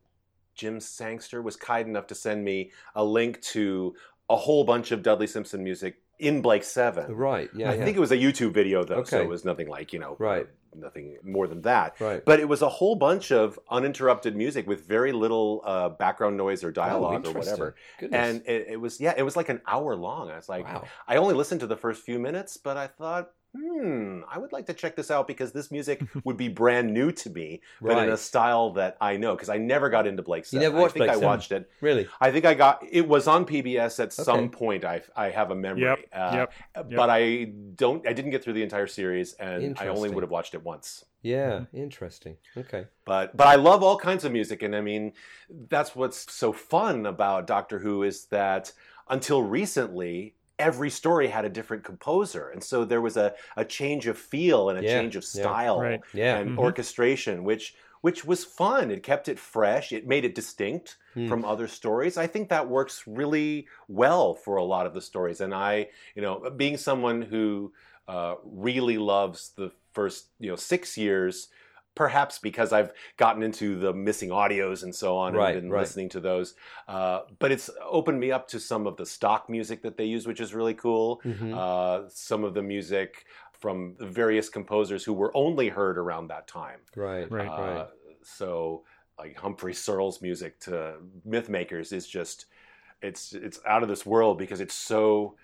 Jim 0.56 0.80
Sangster 0.80 1.42
was 1.42 1.56
kind 1.56 1.88
enough 1.88 2.08
to 2.08 2.16
send 2.16 2.44
me 2.44 2.72
a 2.94 3.04
link 3.04 3.42
to 3.42 3.96
a 4.30 4.36
whole 4.36 4.66
bunch 4.66 4.92
of 4.92 5.02
Dudley 5.02 5.28
Simpson 5.28 5.64
music 5.64 6.02
in 6.20 6.42
Blake 6.42 6.64
Seven. 6.64 7.14
Right? 7.16 7.50
Yeah. 7.56 7.72
I 7.72 7.76
yeah. 7.76 7.86
think 7.86 7.98
it 7.98 8.00
was 8.00 8.12
a 8.12 8.18
YouTube 8.18 8.54
video 8.54 8.84
though, 8.84 9.04
so 9.04 9.22
it 9.22 9.30
was 9.30 9.46
nothing 9.46 9.70
like 9.70 9.94
you 9.94 10.00
know, 10.00 10.16
Right. 10.20 10.48
Nothing 10.76 11.18
more 11.24 11.48
than 11.48 11.62
that. 11.62 12.00
Right. 12.00 12.24
But 12.24 12.40
it 12.40 12.48
was 12.48 12.62
a 12.62 12.70
whole 12.70 12.96
bunch 12.96 13.32
of 13.32 13.60
uninterrupted 13.70 14.36
music 14.36 14.68
with 14.68 14.88
very 14.88 15.12
little 15.12 15.62
uh, 15.66 15.90
background 15.90 16.38
noise 16.38 16.64
or 16.64 16.72
dialogue 16.72 17.24
Oh, 17.26 17.32
or 17.32 17.34
whatever. 17.34 17.76
Goodness. 18.00 18.20
And 18.20 18.48
it, 18.48 18.68
it 18.70 18.82
was 18.82 19.00
yeah, 19.00 19.14
it 19.18 19.24
was 19.24 19.36
like 19.36 19.50
an 19.50 19.62
hour 19.68 19.96
long. 19.96 20.30
I 20.30 20.36
was 20.36 20.50
like, 20.50 20.66
wow. 20.66 20.86
I 21.08 21.18
only 21.18 21.34
listened 21.34 21.62
to 21.62 21.68
the 21.68 21.78
first 21.78 22.04
few 22.04 22.20
minutes, 22.20 22.58
but 22.58 22.78
I 22.78 22.88
thought 22.88 23.32
hmm, 23.56 24.22
I 24.30 24.38
would 24.38 24.52
like 24.52 24.66
to 24.68 24.74
check 24.74 24.96
this 24.96 25.10
out 25.12 25.28
because 25.28 25.52
this 25.52 25.72
music 25.72 26.04
would 26.24 26.38
be 26.38 26.48
brand 26.48 26.94
new 26.94 27.12
to 27.12 27.30
me, 27.30 27.62
but 27.82 27.90
Right. 27.96 28.08
in 28.08 28.14
a 28.14 28.18
style 28.18 28.72
that 28.74 28.98
I 29.02 29.18
know. 29.18 29.36
Because 29.36 29.50
I 29.50 29.58
never 29.58 29.90
got 29.90 30.06
into 30.08 30.22
Blake 30.22 30.52
You 30.52 30.60
never 30.60 30.78
watched 30.80 30.92
I 30.92 30.94
think 30.94 31.00
Blake 31.02 31.10
I 31.10 31.14
Seven? 31.14 31.28
watched 31.28 31.52
it. 31.52 31.70
Really? 31.82 32.08
I 32.22 32.32
think 32.32 32.46
I 32.46 32.54
got 32.54 32.84
it 32.90 33.08
was 33.08 33.28
on 33.28 33.46
PBS 33.46 34.00
at 34.00 34.14
some 34.14 34.50
point. 34.50 34.86
I 34.86 35.02
I 35.16 35.30
have 35.30 35.52
a 35.52 35.56
memory. 35.56 35.84
Yep, 35.84 36.00
Uh, 36.14 36.32
yep, 36.76 36.90
But 36.96 37.10
I 37.10 37.46
don't. 37.76 38.08
I 38.08 38.14
didn't 38.14 38.32
get 38.32 38.44
through 38.44 38.54
the 38.54 38.64
entire 38.64 38.88
series, 38.88 39.34
and 39.34 39.78
I 39.80 39.88
only 39.88 40.10
would 40.10 40.24
have 40.24 40.32
watched 40.32 40.54
it 40.54 40.64
once. 40.64 41.06
Yeah. 41.22 41.66
Interesting. 41.74 42.38
Okay. 42.56 42.86
But 43.06 43.36
but 43.36 43.48
I 43.48 43.56
love 43.56 43.84
all 43.84 43.98
kinds 43.98 44.24
of 44.26 44.32
music, 44.32 44.62
and 44.62 44.76
I 44.76 44.82
mean 44.82 45.14
that's 45.70 45.96
what's 45.96 46.32
so 46.32 46.54
fun 46.54 47.06
about 47.06 47.48
Doctor 47.48 47.80
Who 47.80 48.04
is 48.04 48.26
that 48.28 48.72
until 49.10 49.42
recently. 49.44 50.36
Every 50.60 50.90
story 50.90 51.28
had 51.30 51.46
a 51.46 51.50
different 51.50 51.86
composer, 51.86 52.50
and 52.50 52.62
so 52.64 52.84
there 52.84 53.02
was 53.02 53.16
a, 53.16 53.34
a 53.56 53.64
change 53.64 54.08
of 54.08 54.18
feel 54.18 54.70
and 54.70 54.78
a 54.78 54.84
Yeah, 54.84 54.84
change 54.84 55.16
of 55.16 55.24
yeah. 55.34 55.56
style 55.56 55.76
Right. 55.76 56.02
Yeah. 56.14 56.42
and 56.42 56.52
Mhm. 56.52 56.58
orchestration, 56.58 57.44
which 57.46 57.76
which 58.02 58.26
was 58.26 58.44
fun. 58.46 58.92
It 58.92 59.02
kept 59.04 59.30
it 59.30 59.40
fresh. 59.40 59.92
It 59.94 60.06
made 60.08 60.26
it 60.26 60.36
distinct 60.36 60.98
Hmm. 61.14 61.30
from 61.30 61.46
other 61.46 61.68
stories. 61.68 62.18
I 62.18 62.28
think 62.28 62.50
that 62.50 62.68
works 62.70 63.08
really 63.08 63.68
well 63.88 64.36
for 64.36 64.58
a 64.58 64.64
lot 64.64 64.86
of 64.86 64.94
the 64.94 65.02
stories. 65.02 65.42
And 65.42 65.54
I, 65.54 65.90
you 66.16 66.22
know, 66.22 66.50
being 66.52 66.78
someone 66.78 67.22
who 67.22 67.74
uh, 68.08 68.36
really 68.44 68.98
loves 68.98 69.52
the 69.56 69.72
first, 69.94 70.32
you 70.40 70.50
know, 70.50 70.56
six 70.56 70.98
years, 70.98 71.50
perhaps 72.00 72.40
because 72.40 72.72
I've 72.72 72.94
gotten 73.18 73.44
into 73.44 73.78
the 73.78 73.92
missing 73.94 74.30
audios 74.30 74.84
and 74.84 74.96
so 74.96 75.18
on 75.18 75.34
Right, 75.34 75.56
and 75.58 75.64
been 75.64 75.70
right. 75.72 75.82
listening 75.82 76.08
to 76.16 76.22
those. 76.22 76.56
Uh, 76.88 77.24
but 77.40 77.52
it's 77.52 77.70
opened 77.84 78.22
me 78.22 78.32
up 78.32 78.48
to 78.54 78.60
some 78.60 78.88
of 78.88 78.96
the 78.96 79.06
stock 79.06 79.50
music 79.50 79.82
that 79.82 79.98
they 79.98 80.06
use, 80.06 80.26
which 80.26 80.40
is 80.40 80.54
really 80.54 80.74
cool 80.74 81.22
Mhm. 81.26 81.54
uh, 81.54 82.08
some 82.08 82.46
of 82.46 82.54
the 82.54 82.62
music 82.64 83.26
from 83.52 83.98
various 84.00 84.48
composers 84.48 85.04
who 85.04 85.12
were 85.12 85.36
only 85.36 85.68
heard 85.68 85.98
around 85.98 86.30
that 86.30 86.48
time. 86.48 86.80
right. 86.96 87.30
Right. 87.30 87.48
Uh, 87.50 87.60
Right. 87.62 87.88
So, 88.24 88.84
like 89.18 89.36
Humphrey 89.38 89.74
Searle's 89.74 90.22
music 90.22 90.58
to 90.62 91.00
Mythmakers 91.28 91.92
is 91.92 92.08
just 92.08 92.46
it's 93.02 93.34
it's 93.34 93.60
out 93.66 93.84
of 93.84 93.90
this 93.90 94.06
world 94.06 94.38
because 94.38 94.62
it's 94.62 94.74
so 94.94 95.36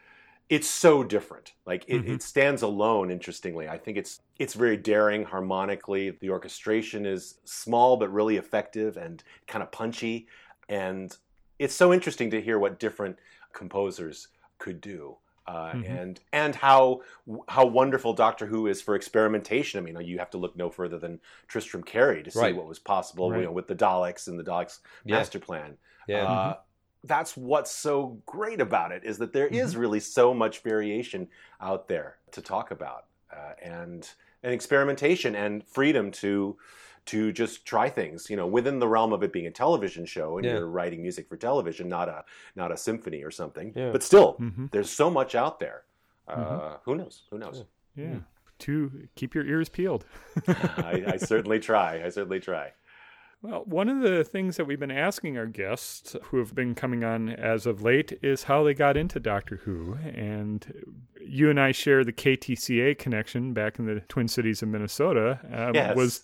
it's 0.50 0.70
so 0.70 1.04
different. 1.04 1.54
Like 1.66 1.86
it, 1.88 2.04
Mhm. 2.06 2.16
it 2.16 2.22
stands 2.22 2.62
alone. 2.62 3.10
Interestingly, 3.12 3.68
I 3.68 3.78
think 3.78 3.98
it's 3.98 4.22
it's 4.38 4.54
very 4.54 4.78
daring 4.78 5.24
harmonically. 5.24 6.12
The 6.12 6.30
orchestration 6.30 7.06
is 7.06 7.40
small 7.46 7.98
but 7.98 8.10
really 8.14 8.38
effective 8.38 8.98
and 8.98 9.24
kind 9.48 9.64
of 9.64 9.72
punchy, 9.72 10.28
and 10.70 11.16
it's 11.58 11.74
so 11.74 11.94
interesting 11.94 12.30
to 12.32 12.42
hear 12.42 12.60
what 12.60 12.80
different 12.80 13.18
composers 13.54 14.28
could 14.58 14.82
do. 14.82 15.18
Uh, 15.48 15.74
Mhm. 15.74 15.90
And 16.02 16.20
and 16.34 16.56
how 16.56 17.02
how 17.48 17.66
wonderful 17.66 18.14
Doctor 18.14 18.46
Who 18.48 18.68
is 18.68 18.82
for 18.82 18.96
experimentation. 18.96 19.80
I 19.80 19.84
mean, 19.84 20.00
you 20.06 20.18
have 20.20 20.32
to 20.32 20.38
look 20.38 20.56
no 20.56 20.70
further 20.70 20.98
than 21.00 21.22
Tristram 21.48 21.84
Cary 21.84 22.24
to 22.24 22.32
see 22.32 22.40
Right. 22.40 22.56
what 22.56 22.66
was 22.68 22.80
possible 22.80 23.30
Right. 23.32 23.40
you 23.40 23.46
know, 23.46 23.52
with 23.52 23.68
the 23.68 23.76
Daleks 23.76 24.28
and 24.28 24.40
the 24.40 24.44
Daleks 24.44 24.80
Yeah. 25.06 25.18
master 25.18 25.40
plan. 25.40 25.78
Yeah. 26.08 26.26
Uh, 26.26 26.58
that's 27.06 27.36
what's 27.38 27.72
so 27.72 28.20
great 28.26 28.62
about 28.62 28.92
it 28.92 29.04
is 29.04 29.18
that 29.20 29.34
there 29.34 29.48
is 29.48 29.76
really 29.78 30.00
so 30.00 30.34
much 30.34 30.60
variation 30.60 31.28
out 31.62 31.88
there 31.88 32.18
to 32.32 32.42
talk 32.42 32.72
about, 32.72 33.06
uh, 33.32 33.54
and 33.62 34.10
and 34.44 34.54
experimentation 34.54 35.36
and 35.36 35.64
freedom 35.68 36.12
to 36.12 36.58
to 37.06 37.32
just 37.32 37.66
try 37.66 37.88
things. 37.90 38.30
You 38.30 38.36
know, 38.38 38.48
within 38.48 38.80
the 38.80 38.88
realm 38.88 39.14
of 39.14 39.22
it 39.24 39.32
being 39.32 39.48
a 39.48 39.52
television 39.52 40.06
show 40.06 40.38
and 40.38 40.46
Yeah. 40.46 40.54
you're 40.58 40.68
writing 40.68 41.02
music 41.02 41.28
for 41.30 41.38
television, 41.38 41.88
not 41.88 42.10
a 42.10 42.26
not 42.56 42.72
a 42.72 42.78
symphony 42.78 43.24
or 43.24 43.32
something. 43.32 43.74
Yeah. 43.76 43.92
But 43.92 44.04
still, 44.04 44.34
hmm 44.34 44.66
there's 44.72 44.90
so 44.90 45.10
much 45.10 45.36
out 45.36 45.60
there. 45.60 45.84
Uh, 46.28 46.36
Mhm. 46.36 46.80
Who 46.86 46.96
knows? 46.96 47.24
Who 47.30 47.38
knows? 47.38 47.64
Yeah. 47.96 48.20
To 48.60 49.08
keep 49.16 49.36
your 49.36 49.46
ears 49.46 49.70
peeled. 49.70 50.06
I, 50.48 51.04
I 51.08 51.18
certainly 51.18 51.60
try. 51.60 52.04
I 52.04 52.10
certainly 52.10 52.40
try. 52.40 52.72
Well, 53.42 53.64
one 53.66 53.90
of 53.90 54.02
the 54.02 54.24
things 54.24 54.58
that 54.58 54.66
we've 54.66 54.80
been 54.80 54.90
asking 54.90 55.38
our 55.38 55.46
guests 55.46 56.16
who 56.24 56.38
have 56.40 56.56
been 56.56 56.74
coming 56.74 57.04
on 57.04 57.30
as 57.30 57.68
of 57.68 57.82
late 57.84 58.18
is 58.24 58.44
how 58.44 58.64
they 58.64 58.74
got 58.74 58.98
into 58.98 59.20
Doctor 59.20 59.58
Who. 59.66 59.98
And 60.16 60.66
you 61.22 61.50
and 61.52 61.60
I 61.60 61.72
share 61.72 62.04
the 62.04 62.14
KTCA 62.14 62.98
connection 62.98 63.54
back 63.54 63.78
in 63.78 63.86
the 63.86 64.00
Twin 64.08 64.28
Cities 64.28 64.64
of 64.64 64.70
Minnesota. 64.70 65.40
Um, 65.54 65.76
Yes. 65.76 65.96
Was 65.96 66.24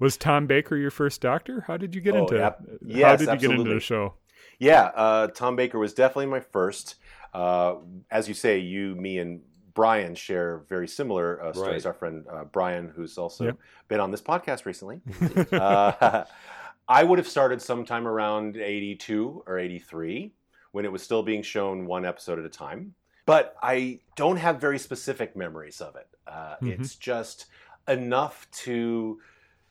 was 0.00 0.16
Tom 0.16 0.46
Baker 0.46 0.76
your 0.76 0.90
first 0.90 1.20
doctor? 1.20 1.62
How 1.68 1.76
did 1.76 1.94
you 1.94 2.00
get 2.00 2.14
Oh, 2.16 2.22
into. 2.22 2.40
How 2.42 2.56
Yes, 2.84 3.20
did 3.20 3.28
you 3.28 3.48
get 3.48 3.58
into 3.58 3.72
the 3.72 3.80
show? 3.80 4.14
Yeah, 4.58 4.84
uh, 4.94 5.28
Tom 5.28 5.54
Baker 5.54 5.78
was 5.78 5.92
definitely 5.94 6.26
my 6.26 6.40
first. 6.40 6.96
Uh, 7.34 7.76
as 8.10 8.26
you 8.26 8.34
say, 8.34 8.58
you, 8.58 8.94
me, 8.96 9.18
and 9.18 9.42
Brian 9.76 10.16
share 10.16 10.64
very 10.68 10.88
similar 10.88 11.40
uh, 11.40 11.52
stories. 11.52 11.84
Right. 11.84 11.86
Our 11.86 11.92
friend 11.94 12.24
uh, 12.28 12.44
Brian, 12.44 12.88
who's 12.88 13.16
also 13.18 13.44
Yep. 13.44 13.58
been 13.86 14.00
on 14.00 14.10
this 14.10 14.22
podcast 14.22 14.64
recently. 14.64 15.00
uh, 15.52 16.24
I 16.88 17.04
would 17.04 17.18
have 17.18 17.28
started 17.28 17.62
sometime 17.62 18.08
around 18.08 18.56
82 18.56 19.44
or 19.46 19.58
83 19.58 20.32
when 20.72 20.84
it 20.84 20.90
was 20.90 21.02
still 21.02 21.22
being 21.22 21.42
shown 21.42 21.86
one 21.86 22.04
episode 22.04 22.38
at 22.40 22.44
a 22.44 22.48
time. 22.48 22.94
But 23.26 23.54
I 23.62 24.00
don't 24.16 24.36
have 24.36 24.60
very 24.60 24.78
specific 24.78 25.36
memories 25.36 25.80
of 25.80 25.94
it. 25.96 26.08
Uh, 26.26 26.56
Mhm. 26.62 26.80
It's 26.80 26.94
just 26.96 27.46
enough 27.88 28.48
to 28.64 29.20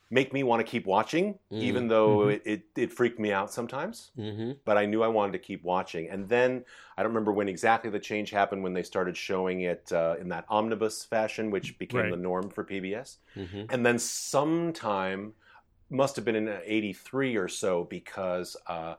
make 0.10 0.34
me 0.34 0.44
want 0.44 0.60
to 0.66 0.70
keep 0.70 0.86
watching, 0.86 1.40
Mm. 1.52 1.62
even 1.62 1.88
though 1.88 2.28
Mhm. 2.28 2.32
it, 2.32 2.42
it, 2.46 2.64
it 2.76 2.94
freaked 2.94 3.20
me 3.20 3.32
out 3.32 3.52
sometimes 3.52 4.12
hmm 4.16 4.52
but 4.66 4.78
I 4.78 4.86
knew 4.88 5.04
I 5.04 5.08
wanted 5.08 5.34
to 5.34 5.40
keep 5.40 5.64
watching. 5.64 6.10
And 6.10 6.28
then 6.28 6.66
I 6.98 7.04
don't 7.04 7.12
remember 7.12 7.32
when 7.32 7.48
exactly 7.48 7.92
the 7.92 8.00
change 8.00 8.32
happened 8.32 8.64
when 8.64 8.74
they 8.74 8.82
started 8.84 9.16
showing 9.16 9.62
it 9.62 9.92
uh, 9.92 10.16
in 10.20 10.30
that 10.30 10.46
omnibus 10.50 11.06
fashion, 11.06 11.52
which 11.52 11.78
became 11.78 12.10
Right. 12.10 12.10
the 12.10 12.18
norm 12.18 12.50
for 12.50 12.64
PBS. 12.64 13.20
hmm 13.36 13.66
And 13.70 13.86
then 13.86 14.00
sometime, 14.00 15.36
must 15.90 16.16
have 16.16 16.26
been 16.26 16.36
in 16.36 16.50
'83 16.50 17.36
or 17.36 17.48
so, 17.48 17.84
because 17.86 18.56
uh, 18.68 18.96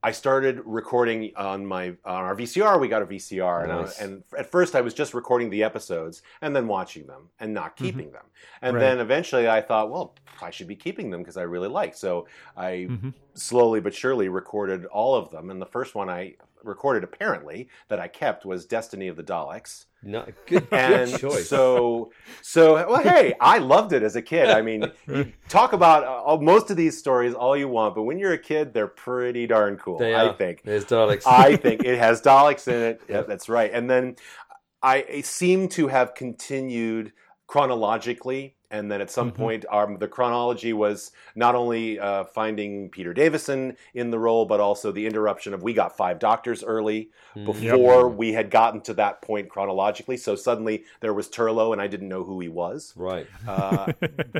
I 0.00 0.12
started 0.12 0.60
recording 0.64 1.32
on 1.36 1.66
my 1.66 1.88
on 2.04 2.24
our 2.24 2.36
VCR. 2.36 2.80
We 2.80 2.86
got 2.86 3.02
a 3.02 3.06
VCR, 3.06 3.64
and, 3.64 3.72
I- 3.72 3.80
Nice. 3.80 4.00
and 4.00 4.22
at 4.36 4.48
first 4.50 4.76
I 4.76 4.80
was 4.80 4.94
just 4.94 5.12
recording 5.12 5.50
the 5.50 5.64
episodes 5.64 6.22
and 6.40 6.54
then 6.54 6.68
watching 6.68 7.06
them 7.06 7.30
and 7.40 7.52
not 7.52 7.74
keeping 7.74 8.12
them. 8.12 8.24
And 8.62 8.76
Right. 8.76 8.80
then 8.80 9.00
eventually 9.00 9.48
I 9.48 9.60
thought, 9.60 9.90
well, 9.90 10.14
I 10.40 10.50
should 10.50 10.68
be 10.68 10.76
keeping 10.76 11.10
them 11.10 11.22
because 11.22 11.36
I 11.36 11.42
really 11.42 11.68
like. 11.68 11.96
So 11.96 12.28
I 12.56 12.86
mm-hmm. 12.88 13.10
slowly 13.34 13.80
but 13.80 13.92
surely 13.92 14.28
recorded 14.28 14.84
all 14.86 15.16
of 15.16 15.30
them. 15.30 15.50
And 15.50 15.60
the 15.60 15.66
first 15.66 15.96
one 15.96 16.08
I 16.08 16.36
recorded, 16.64 17.04
apparently, 17.04 17.68
that 17.88 17.98
I 18.00 18.08
kept 18.08 18.44
was 18.44 18.66
Destiny 18.66 19.08
of 19.08 19.16
the 19.16 19.22
Daleks. 19.22 19.86
No, 20.02 20.24
good, 20.46 20.66
And 20.70 21.10
good 21.10 21.20
choice. 21.20 21.48
so, 21.48 22.12
so 22.40 22.74
well, 22.88 23.02
hey, 23.02 23.34
I 23.40 23.58
loved 23.58 23.92
it 23.92 24.02
as 24.02 24.14
a 24.16 24.22
kid. 24.22 24.48
I 24.48 24.62
mean, 24.62 24.90
you 25.08 25.32
talk 25.48 25.72
about 25.72 26.04
uh, 26.04 26.40
most 26.40 26.70
of 26.70 26.76
these 26.76 26.96
stories 26.96 27.34
all 27.34 27.56
you 27.56 27.68
want, 27.68 27.94
but 27.96 28.02
when 28.04 28.18
you're 28.18 28.32
a 28.32 28.38
kid, 28.38 28.72
they're 28.72 28.86
pretty 28.86 29.46
darn 29.46 29.76
cool. 29.76 29.98
They 29.98 30.14
I 30.14 30.26
are. 30.28 30.34
think. 30.34 30.62
There's 30.64 30.84
Daleks. 30.84 31.24
I 31.26 31.56
think 31.64 31.84
it 31.84 31.98
has 31.98 32.22
Daleks 32.22 32.68
in 32.68 32.74
it. 32.80 33.00
Yeah, 33.08 33.22
that's 33.22 33.48
right. 33.48 33.70
And 33.72 33.90
then 33.90 34.16
I 34.82 35.22
seem 35.22 35.68
to 35.70 35.88
have 35.88 36.14
continued 36.14 37.12
chronologically. 37.48 38.54
And 38.70 38.90
then 38.90 39.00
at 39.00 39.10
some 39.10 39.30
Mhm. 39.30 39.36
point, 39.36 39.64
um, 39.70 39.96
the 39.98 40.08
chronology 40.08 40.72
was 40.72 41.12
not 41.34 41.54
only 41.54 41.98
uh, 41.98 42.24
finding 42.24 42.90
Peter 42.90 43.14
Davison 43.14 43.76
in 43.94 44.10
the 44.10 44.18
role, 44.18 44.44
but 44.44 44.60
also 44.60 44.92
the 44.92 45.06
interruption 45.06 45.54
of 45.54 45.62
we 45.62 45.72
got 45.72 45.96
five 45.96 46.18
doctors 46.18 46.62
early 46.62 47.10
Mhm. 47.34 47.44
before 47.44 48.10
we 48.10 48.32
had 48.32 48.50
gotten 48.50 48.80
to 48.82 48.94
that 48.94 49.22
point 49.22 49.48
chronologically. 49.48 50.16
So 50.18 50.36
suddenly 50.36 50.84
there 51.00 51.14
was 51.14 51.28
Turlough, 51.28 51.72
and 51.72 51.80
I 51.80 51.86
didn't 51.86 52.08
know 52.08 52.24
who 52.24 52.40
he 52.40 52.48
was. 52.48 52.92
Right. 52.96 53.26
Uh, 53.46 53.92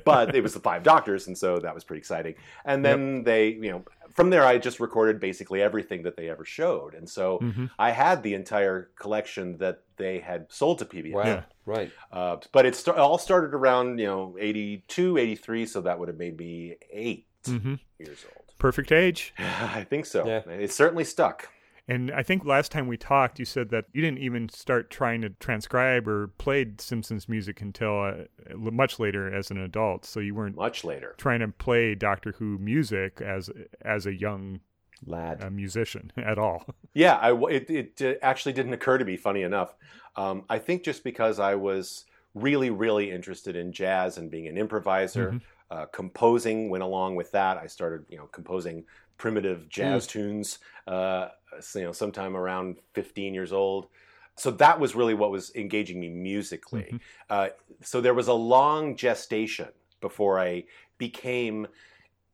but 0.04 0.34
it 0.34 0.42
was 0.42 0.52
the 0.52 0.60
five 0.60 0.82
doctors, 0.82 1.26
and 1.26 1.36
so 1.36 1.58
that 1.60 1.74
was 1.74 1.84
pretty 1.84 1.98
exciting. 1.98 2.34
And 2.64 2.84
then 2.84 3.24
they, 3.24 3.48
you 3.48 3.70
know, 3.70 3.84
from 4.18 4.30
there 4.30 4.44
I 4.44 4.58
just 4.58 4.80
recorded 4.80 5.20
basically 5.20 5.62
everything 5.62 6.02
that 6.02 6.16
they 6.16 6.28
ever 6.28 6.44
showed, 6.44 6.94
and 6.94 7.08
so 7.08 7.38
Mhm. 7.38 7.70
I 7.78 7.90
had 7.92 8.22
the 8.24 8.34
entire 8.34 8.90
collection 8.96 9.58
that 9.58 9.82
they 9.96 10.18
had 10.18 10.46
sold 10.50 10.80
to 10.80 10.84
PBS. 10.84 11.12
Wow. 11.14 11.24
Yeah. 11.24 11.42
Right. 11.64 11.92
Uh, 12.10 12.36
but 12.52 12.66
it 12.66 12.74
st- 12.74 12.96
all 12.96 13.18
started 13.18 13.54
around 13.54 13.98
you 13.98 14.06
know 14.06 14.36
82, 14.40 15.16
83, 15.18 15.66
so 15.66 15.80
that 15.82 15.98
would 15.98 16.08
have 16.08 16.18
made 16.18 16.36
me 16.36 16.74
8 16.90 17.26
Mhm. 17.44 17.78
years 17.98 18.24
old. 18.34 18.44
Perfect 18.58 18.90
age. 18.90 19.32
I 19.38 19.84
think 19.84 20.04
so. 20.04 20.26
Yeah. 20.26 20.42
It 20.50 20.72
certainly 20.72 21.04
stuck. 21.04 21.48
And 21.88 22.10
I 22.10 22.22
think 22.22 22.44
last 22.44 22.70
time 22.70 22.86
we 22.86 22.98
talked, 22.98 23.38
you 23.38 23.46
said 23.46 23.70
that 23.70 23.86
you 23.92 24.02
didn't 24.02 24.18
even 24.18 24.48
start 24.50 24.90
trying 24.90 25.22
to 25.22 25.30
transcribe 25.30 26.06
or 26.06 26.28
played 26.38 26.80
Simpsons 26.82 27.28
music 27.28 27.62
until 27.62 28.02
uh, 28.02 28.14
much 28.54 28.98
later 28.98 29.34
as 29.34 29.50
an 29.50 29.56
adult. 29.58 30.04
So 30.04 30.20
you 30.20 30.34
weren't 30.34 30.56
Much 30.56 30.84
later. 30.84 31.14
trying 31.16 31.40
to 31.40 31.48
play 31.48 31.94
Doctor 31.94 32.32
Who 32.38 32.58
music 32.58 33.20
as 33.22 33.48
as 33.82 34.04
a 34.06 34.12
young 34.12 34.60
Lad. 35.06 35.42
a 35.42 35.50
musician 35.50 36.12
at 36.18 36.38
all. 36.38 36.66
Yeah, 36.92 37.16
I 37.16 37.32
it, 37.48 37.70
it 37.70 38.02
uh, 38.02 38.14
actually 38.22 38.52
didn't 38.52 38.74
occur 38.74 38.98
to 38.98 39.04
me, 39.04 39.16
funny 39.16 39.42
enough. 39.42 39.74
Um, 40.16 40.44
I 40.50 40.58
think 40.58 40.82
just 40.82 41.02
because 41.04 41.38
I 41.38 41.54
was 41.54 42.04
really, 42.34 42.68
really 42.70 43.10
interested 43.10 43.56
in 43.56 43.72
jazz 43.72 44.18
and 44.18 44.30
being 44.30 44.46
an 44.46 44.58
improviser, 44.58 45.32
Mhm. 45.32 45.40
uh, 45.70 45.86
composing 45.86 46.68
went 46.70 46.82
along 46.84 47.16
with 47.16 47.30
that. 47.32 47.56
I 47.56 47.66
started, 47.66 48.04
you 48.10 48.18
know, 48.18 48.26
composing 48.26 48.84
primitive 49.18 49.68
jazz 49.68 50.06
tunes, 50.06 50.58
uh, 50.86 51.28
you 51.74 51.82
know, 51.82 51.92
sometime 51.92 52.36
around 52.36 52.76
15 52.94 53.34
years 53.34 53.52
old. 53.52 53.88
so 54.36 54.52
that 54.52 54.78
was 54.78 54.94
really 54.94 55.14
what 55.14 55.32
was 55.32 55.52
engaging 55.56 55.98
me 55.98 56.08
musically. 56.08 56.88
Mhm. 56.92 57.00
Uh, 57.28 57.48
so 57.82 58.00
there 58.00 58.14
was 58.14 58.28
a 58.28 58.32
long 58.32 58.94
gestation 58.94 59.66
before 60.00 60.38
I 60.38 60.62
became 60.96 61.66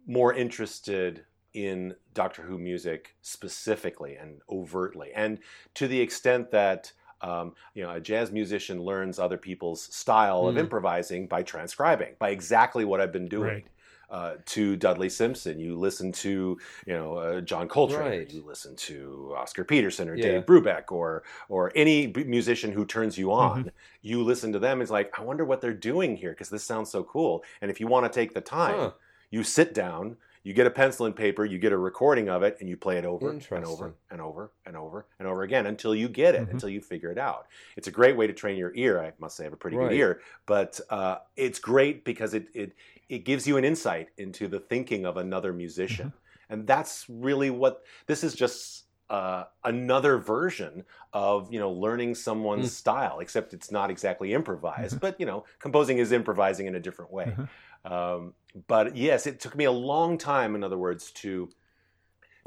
more 0.07 0.35
interested 0.35 1.25
in 1.55 1.95
Doctor 2.13 2.43
Who 2.43 2.59
music 2.59 3.17
specifically 3.23 4.17
and 4.17 4.43
overtly, 4.51 5.13
and 5.15 5.39
to 5.75 5.89
the 5.89 5.99
extent 6.01 6.51
that 6.51 6.93
um, 7.23 7.55
you 7.73 7.83
know 7.83 7.93
a 7.95 8.01
jazz 8.01 8.31
musician 8.31 8.83
learns 8.83 9.19
other 9.19 9.39
people's 9.39 9.83
style 9.95 10.47
of 10.47 10.57
Mm. 10.57 10.61
improvising 10.61 11.27
by 11.27 11.43
transcribing, 11.43 12.17
by 12.19 12.31
exactly 12.31 12.85
what 12.85 13.01
I've 13.01 13.13
been 13.13 13.29
doing. 13.29 13.49
Right. 13.55 13.67
Uh, 14.11 14.35
to 14.47 14.77
Dudley 14.77 15.09
Simpson, 15.09 15.59
you 15.59 15.77
listen 15.79 16.13
to 16.13 16.59
you 16.87 16.93
know 16.93 17.15
uh, 17.17 17.41
John 17.41 17.69
Coltrane, 17.69 18.01
Right. 18.21 18.31
you 18.31 18.45
listen 18.45 18.77
to 18.77 19.35
Oscar 19.37 19.65
Peterson 19.65 20.09
or 20.09 20.15
Yeah. 20.15 20.33
Dave 20.33 20.47
Brubeck 20.47 20.93
or 20.93 21.23
or 21.49 21.73
any 21.75 22.07
b- 22.07 22.25
musician 22.25 22.71
who 22.73 22.85
turns 22.85 23.17
you 23.19 23.33
on. 23.33 23.61
Mm-hmm. 23.61 23.69
You 24.03 24.23
listen 24.23 24.53
to 24.53 24.59
them. 24.59 24.83
It's 24.83 24.91
like 24.91 25.19
I 25.19 25.23
wonder 25.23 25.45
what 25.45 25.61
they're 25.61 25.73
doing 25.73 26.17
here 26.17 26.31
because 26.31 26.51
this 26.51 26.65
sounds 26.65 26.91
so 26.91 27.03
cool. 27.05 27.43
And 27.61 27.71
if 27.71 27.81
you 27.81 27.87
want 27.87 28.11
to 28.11 28.15
take 28.21 28.35
the 28.35 28.41
time, 28.41 28.79
Huh. 28.79 28.91
you 29.31 29.43
sit 29.43 29.73
down, 29.75 30.17
you 30.43 30.53
get 30.53 30.67
a 30.67 30.71
pencil 30.71 31.07
and 31.07 31.17
paper, 31.17 31.47
you 31.47 31.59
get 31.59 31.73
a 31.73 31.77
recording 31.79 32.29
of 32.29 32.43
it, 32.43 32.59
and 32.61 32.69
you 32.69 32.77
play 32.77 32.99
it 32.99 33.07
over 33.07 33.31
and 33.31 33.41
over 33.65 33.95
and 34.11 34.21
over 34.21 34.51
and 34.67 34.77
over 34.77 35.07
and 35.19 35.27
over 35.27 35.43
again 35.43 35.65
until 35.67 35.95
you 35.95 36.07
get 36.07 36.35
it, 36.35 36.43
Mhm. 36.47 36.51
until 36.51 36.69
you 36.69 36.83
figure 36.83 37.11
it 37.11 37.17
out. 37.17 37.47
It's 37.79 37.89
a 37.89 37.91
great 37.91 38.15
way 38.15 38.27
to 38.27 38.35
train 38.35 38.59
your 38.59 38.73
ear. 38.75 39.01
I 39.01 39.13
must 39.19 39.37
say, 39.37 39.45
I 39.45 39.47
have 39.47 39.55
a 39.55 39.57
pretty 39.57 39.79
Right. 39.79 39.89
good 39.89 39.97
ear, 39.97 40.21
but 40.45 40.79
uh, 40.91 41.17
it's 41.37 41.59
great 41.59 42.05
because 42.05 42.35
it, 42.35 42.49
it 42.53 42.73
it 43.09 43.25
gives 43.25 43.47
you 43.47 43.57
an 43.57 43.65
insight 43.65 44.09
into 44.17 44.49
the 44.49 44.61
thinking 44.61 45.05
of 45.07 45.17
another 45.17 45.53
musician, 45.53 46.13
and 46.49 46.67
that's 46.67 47.07
really 47.09 47.51
what 47.51 47.83
this 48.07 48.25
is. 48.25 48.35
Just 48.35 48.87
uh, 49.11 49.45
another 49.65 50.19
version 50.19 50.85
of 51.13 51.53
you 51.53 51.59
know 51.59 51.71
learning 51.71 52.15
someone's 52.15 52.71
Mm. 52.71 52.77
style, 52.77 53.21
except 53.21 53.53
it's 53.55 53.71
not 53.71 53.91
exactly 53.91 54.33
improvised, 54.33 55.01
but 55.01 55.19
you 55.21 55.27
know 55.27 55.45
composing 55.61 55.99
is 55.99 56.13
improvising 56.13 56.67
in 56.67 56.75
a 56.75 56.81
different 56.81 57.13
way. 57.13 57.37
Mhm. 57.37 57.49
Um, 57.85 58.35
but 58.67 58.97
yes, 58.97 59.27
it 59.27 59.41
took 59.41 59.55
me 59.57 59.65
a 59.65 59.73
long 59.73 60.17
time, 60.19 60.55
in 60.55 60.65
other 60.65 60.79
words, 60.79 61.13
to 61.13 61.51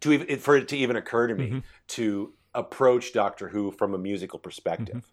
to 0.01 0.11
even 0.11 0.39
for 0.39 0.55
it 0.57 0.67
to 0.69 0.77
even 0.77 0.95
occur 0.95 1.27
to 1.27 1.35
me 1.35 1.49
Mhm. 1.51 1.63
to 1.89 2.33
approach 2.53 3.13
Doctor 3.13 3.49
Who 3.49 3.71
from 3.71 3.93
a 3.93 3.97
musical 3.97 4.39
perspective. 4.39 5.03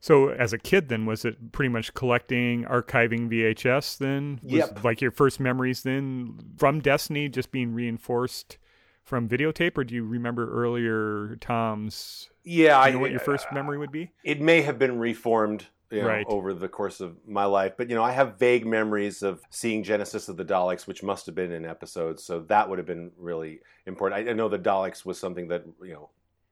So, 0.00 0.28
as 0.28 0.52
a 0.52 0.58
kid, 0.58 0.88
then 0.88 1.06
was 1.06 1.24
it 1.24 1.50
pretty 1.52 1.68
much 1.70 1.92
collecting, 1.94 2.64
archiving 2.64 3.28
VHS? 3.28 3.98
Then, 3.98 4.38
was 4.44 4.52
Yep. 4.52 4.84
Like 4.84 5.00
your 5.00 5.10
first 5.10 5.40
memories, 5.40 5.82
then 5.82 6.38
from 6.56 6.80
Destiny, 6.80 7.28
just 7.28 7.50
being 7.50 7.74
reinforced 7.74 8.58
from 9.02 9.28
videotape, 9.28 9.76
or 9.76 9.84
do 9.84 9.94
you 9.94 10.04
remember 10.04 10.50
earlier 10.52 11.36
Tom's? 11.40 12.30
Yeah, 12.44 12.78
I 12.78 12.88
you 12.88 12.92
know 12.94 12.98
what 13.00 13.10
your 13.10 13.20
first 13.20 13.46
memory 13.52 13.78
would 13.78 13.90
be? 13.90 14.12
It 14.22 14.40
may 14.40 14.62
have 14.62 14.78
been 14.78 14.98
reformed. 14.98 15.66
You 15.90 16.02
know, 16.02 16.08
Right. 16.08 16.26
over 16.28 16.52
the 16.52 16.68
course 16.68 17.00
of 17.00 17.16
my 17.26 17.46
life, 17.46 17.72
but 17.78 17.88
you 17.88 17.94
know, 17.94 18.02
I 18.02 18.12
have 18.12 18.38
vague 18.38 18.66
memories 18.66 19.22
of 19.22 19.40
seeing 19.48 19.82
Genesis 19.82 20.28
of 20.28 20.36
the 20.36 20.44
Daleks, 20.44 20.86
which 20.86 21.02
must 21.02 21.24
have 21.24 21.34
been 21.34 21.50
in 21.50 21.64
episodes, 21.64 22.22
so 22.22 22.40
that 22.40 22.68
would 22.68 22.76
have 22.76 22.86
been 22.86 23.10
really 23.16 23.60
important. 23.86 24.28
I, 24.28 24.30
I 24.32 24.34
know 24.34 24.50
the 24.50 24.58
Daleks 24.58 25.06
was 25.06 25.18
something 25.18 25.48
that 25.48 25.64
you 25.82 25.94
know 25.94 26.10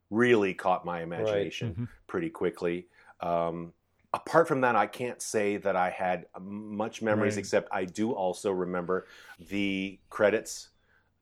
really 0.08 0.54
caught 0.54 0.86
my 0.86 1.02
imagination 1.02 1.74
Mhm. 1.78 1.88
pretty 2.06 2.30
quickly. 2.30 2.86
Um, 3.20 3.72
apart 4.12 4.48
from 4.48 4.60
that, 4.62 4.76
I 4.76 4.86
can't 4.86 5.20
say 5.20 5.56
that 5.58 5.76
I 5.76 5.90
had 5.90 6.26
much 6.40 7.02
memories, 7.02 7.34
Right. 7.36 7.40
except 7.40 7.68
I 7.72 7.84
do 7.84 8.12
also 8.12 8.50
remember 8.50 9.06
the 9.38 9.98
credits, 10.10 10.68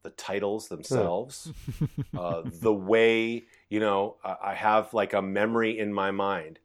the 0.03 0.11
titles 0.11 0.68
themselves, 0.68 1.53
uh, 2.16 2.42
the 2.45 2.72
way 2.72 3.45
you 3.68 3.80
know 3.80 4.16
I 4.24 4.36
I 4.42 4.55
have 4.55 4.92
like 4.95 5.12
a 5.12 5.22
memory 5.22 5.78
in 5.78 5.92
my 5.92 6.11
mind. 6.11 6.59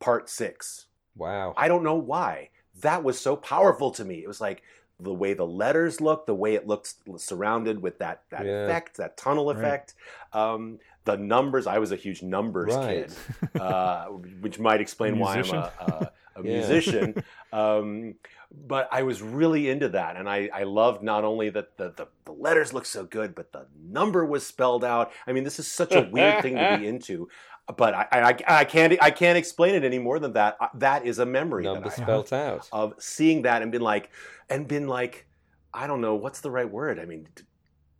Part 0.00 0.28
six. 0.28 0.86
Wow. 1.16 1.54
I 1.56 1.68
don't 1.68 1.84
know 1.84 1.94
why. 1.94 2.50
That 2.80 3.04
was 3.04 3.18
so 3.18 3.36
powerful 3.36 3.90
to 3.92 4.04
me. 4.04 4.22
It 4.22 4.28
was 4.28 4.40
like 4.40 4.62
the 5.00 5.12
way 5.12 5.34
the 5.34 5.46
letters 5.46 6.00
look, 6.00 6.26
the 6.26 6.34
way 6.34 6.54
it 6.54 6.66
looks 6.66 6.96
surrounded 7.16 7.82
with 7.82 7.98
that 7.98 8.22
that 8.30 8.46
Yeah. 8.46 8.64
effect, 8.66 8.96
that 8.98 9.16
tunnel 9.16 9.46
Right. 9.46 9.56
effect. 9.58 9.94
Um, 10.32 10.78
the 11.04 11.16
numbers. 11.16 11.66
I 11.66 11.78
was 11.78 11.92
a 11.92 11.96
huge 11.96 12.22
numbers 12.22 12.74
Right. 12.74 13.08
kid, 13.08 13.16
uh, 13.60 14.06
which 14.06 14.58
might 14.58 14.80
explain 14.80 15.18
why 15.18 15.36
I'm 15.38 15.50
a, 15.50 15.72
a, 15.78 16.10
a 16.36 16.42
Yeah. 16.44 16.50
musician. 16.52 17.14
Um, 17.52 18.16
but 18.50 18.88
I 18.90 19.02
was 19.02 19.22
really 19.22 19.70
into 19.70 19.90
that, 19.90 20.16
and 20.16 20.28
I, 20.28 20.50
I 20.52 20.64
loved 20.64 21.04
not 21.04 21.22
only 21.22 21.50
that 21.50 21.76
the, 21.76 21.90
the 21.96 22.08
the 22.24 22.32
letters 22.32 22.72
looked 22.72 22.88
so 22.88 23.04
good, 23.04 23.32
but 23.36 23.52
the 23.52 23.66
number 23.80 24.24
was 24.24 24.44
spelled 24.44 24.82
out. 24.84 25.12
I 25.24 25.32
mean, 25.32 25.44
this 25.44 25.60
is 25.60 25.68
such 25.70 25.94
a 25.94 26.00
weird 26.02 26.40
thing 26.42 26.58
to 26.58 26.66
be 26.66 26.84
into. 26.92 27.28
But 27.76 27.94
I, 27.94 28.06
I, 28.12 28.36
I 28.60 28.64
can't 28.64 28.96
I 29.02 29.10
can't 29.10 29.38
explain 29.38 29.74
it 29.74 29.84
any 29.84 29.98
more 29.98 30.18
than 30.18 30.34
that. 30.34 30.56
Uh, 30.60 30.68
That 30.74 31.06
is 31.06 31.18
a 31.18 31.24
memory 31.26 31.64
Number 31.64 31.88
that 31.88 31.98
I 31.98 32.00
have 32.00 32.32
out. 32.32 32.68
of 32.72 32.94
seeing 32.98 33.42
that 33.42 33.62
and 33.62 33.72
been 33.72 33.80
like 33.82 34.10
and 34.50 34.68
been 34.68 34.86
like 34.86 35.26
I 35.72 35.86
don't 35.86 36.00
know 36.02 36.14
what's 36.14 36.40
the 36.40 36.50
right 36.50 36.70
word. 36.70 36.98
I 37.00 37.06
mean, 37.06 37.26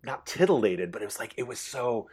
not 0.03 0.27
titillated, 0.27 0.93
but 0.93 1.01
it 1.03 1.07
was 1.07 1.19
like 1.19 1.35
it 1.37 1.47
was 1.47 1.59
so. 1.61 2.09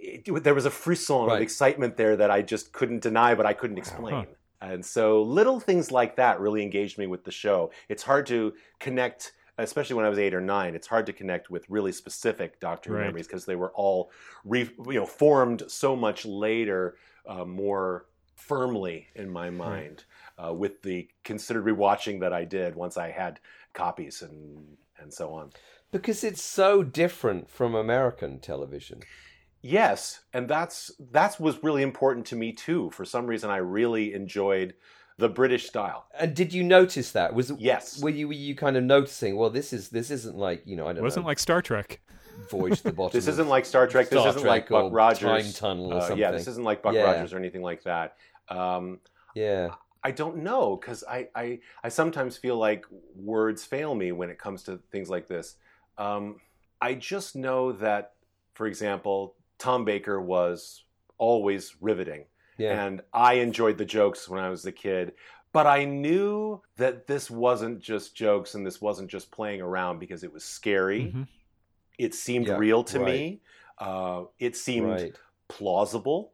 It, 0.00 0.42
there 0.44 0.54
was 0.54 0.66
a 0.66 0.70
frisson 0.70 1.26
Right. 1.26 1.36
of 1.36 1.42
excitement 1.42 1.96
there 1.96 2.16
that 2.16 2.30
I 2.30 2.42
just 2.42 2.72
couldn't 2.72 3.00
deny, 3.02 3.34
but 3.34 3.46
I 3.46 3.52
couldn't 3.52 3.78
explain. 3.78 4.26
And 4.60 4.84
so 4.84 5.22
little 5.22 5.60
things 5.60 5.90
like 5.92 6.16
that 6.16 6.40
really 6.40 6.62
engaged 6.62 6.98
me 6.98 7.06
with 7.06 7.24
the 7.24 7.30
show. 7.30 7.70
It's 7.88 8.02
hard 8.02 8.26
to 8.26 8.54
connect, 8.80 9.32
especially 9.58 9.96
when 9.96 10.04
I 10.04 10.08
was 10.08 10.18
eight 10.18 10.34
or 10.34 10.40
nine. 10.40 10.74
It's 10.74 10.86
hard 10.86 11.06
to 11.06 11.12
connect 11.12 11.50
with 11.50 11.68
really 11.68 11.92
specific 11.92 12.60
Doctor 12.60 12.90
Who 12.90 12.96
Right. 12.96 13.06
memories 13.06 13.26
because 13.26 13.44
they 13.44 13.56
were 13.56 13.72
all, 13.74 14.10
re, 14.44 14.70
you 14.86 14.94
know, 14.94 15.06
formed 15.06 15.62
so 15.68 15.94
much 15.96 16.24
later, 16.24 16.96
uh, 17.26 17.44
more 17.44 18.06
firmly 18.34 19.08
in 19.14 19.30
my 19.30 19.48
mind 19.48 20.04
uh, 20.38 20.52
with 20.52 20.82
the 20.82 21.08
considered 21.22 21.64
rewatching 21.64 22.20
that 22.20 22.32
I 22.32 22.44
did 22.44 22.74
once 22.74 22.96
I 22.96 23.10
had 23.10 23.40
copies 23.72 24.22
and 24.22 24.76
and 24.98 25.12
so 25.12 25.32
on. 25.32 25.50
Because 25.92 26.24
it's 26.24 26.42
so 26.42 26.82
different 26.82 27.50
from 27.50 27.74
American 27.74 28.40
television. 28.40 29.02
Yes, 29.62 30.20
and 30.32 30.48
that's 30.48 30.90
that 30.98 31.40
was 31.40 31.62
really 31.62 31.82
important 31.82 32.26
to 32.26 32.36
me 32.36 32.52
too. 32.52 32.90
For 32.90 33.04
some 33.04 33.26
reason, 33.26 33.50
I 33.50 33.56
really 33.56 34.12
enjoyed 34.12 34.74
the 35.18 35.28
British 35.28 35.66
style. 35.66 36.06
And 36.18 36.34
did 36.34 36.52
you 36.52 36.62
notice 36.64 37.12
that? 37.12 37.34
Was 37.34 37.50
it, 37.50 37.60
Yes. 37.60 38.00
Were 38.02 38.10
you 38.10 38.26
were 38.28 38.34
you 38.34 38.54
kind 38.54 38.76
of 38.76 38.84
noticing? 38.84 39.36
Well, 39.36 39.50
this 39.50 39.72
is 39.72 39.88
this 39.90 40.10
isn't 40.10 40.36
like 40.36 40.62
you 40.66 40.76
know 40.76 40.84
I 40.86 40.92
don't 40.92 40.98
It 40.98 41.02
wasn't 41.02 41.24
know, 41.24 41.28
like 41.28 41.38
Star 41.38 41.62
Trek. 41.62 42.00
voyage 42.50 42.78
to 42.78 42.84
the 42.84 42.92
bottom. 43.00 43.16
This 43.16 43.28
isn't 43.28 43.48
like 43.48 43.64
Star 43.64 43.86
Trek. 43.86 44.08
This 44.10 44.24
isn't 44.24 44.44
like 44.44 44.66
Trek 44.66 44.70
or 44.82 44.90
Buck 44.90 44.92
Rogers. 44.92 45.20
Time 45.20 45.52
Tunnel 45.52 45.94
or 45.94 46.00
Uh, 46.02 46.14
yeah, 46.14 46.30
this 46.32 46.48
isn't 46.48 46.64
like 46.64 46.82
Buck 46.82 46.94
Yeah. 46.94 47.02
Rogers 47.04 47.32
or 47.32 47.38
anything 47.38 47.62
like 47.62 47.82
that. 47.84 48.16
Um, 48.48 49.00
yeah. 49.34 49.70
I 50.06 50.10
don't 50.10 50.38
know 50.38 50.76
because 50.76 51.02
I, 51.08 51.28
I 51.34 51.60
I 51.82 51.88
sometimes 51.88 52.36
feel 52.36 52.56
like 52.58 52.84
words 53.16 53.64
fail 53.64 53.94
me 53.94 54.12
when 54.12 54.28
it 54.28 54.38
comes 54.38 54.62
to 54.64 54.78
things 54.92 55.08
like 55.08 55.28
this. 55.28 55.56
Um, 55.96 56.40
I 56.80 56.92
just 56.94 57.36
know 57.36 57.72
that, 57.72 58.12
for 58.52 58.66
example, 58.66 59.34
Tom 59.58 59.84
Baker 59.86 60.20
was 60.20 60.84
always 61.16 61.74
riveting, 61.80 62.24
Yeah. 62.56 62.84
and 62.86 63.00
I 63.12 63.34
enjoyed 63.34 63.78
the 63.78 63.84
jokes 63.84 64.28
when 64.28 64.40
I 64.40 64.48
was 64.48 64.64
a 64.66 64.72
kid. 64.72 65.12
But 65.52 65.66
I 65.66 65.84
knew 65.84 66.60
that 66.76 67.06
this 67.06 67.30
wasn't 67.30 67.80
just 67.80 68.16
jokes 68.16 68.54
and 68.54 68.66
this 68.66 68.80
wasn't 68.80 69.08
just 69.10 69.30
playing 69.30 69.60
around 69.60 70.00
because 70.00 70.24
it 70.24 70.32
was 70.32 70.44
scary. 70.44 71.12
Mhm. 71.14 71.28
It 71.98 72.14
seemed 72.14 72.48
Yeah, 72.48 72.56
real 72.58 72.82
to 72.84 72.98
right. 72.98 73.06
me. 73.06 73.40
Uh, 73.78 74.24
it 74.40 74.56
seemed 74.56 74.90
right. 74.90 75.16
plausible. 75.48 76.32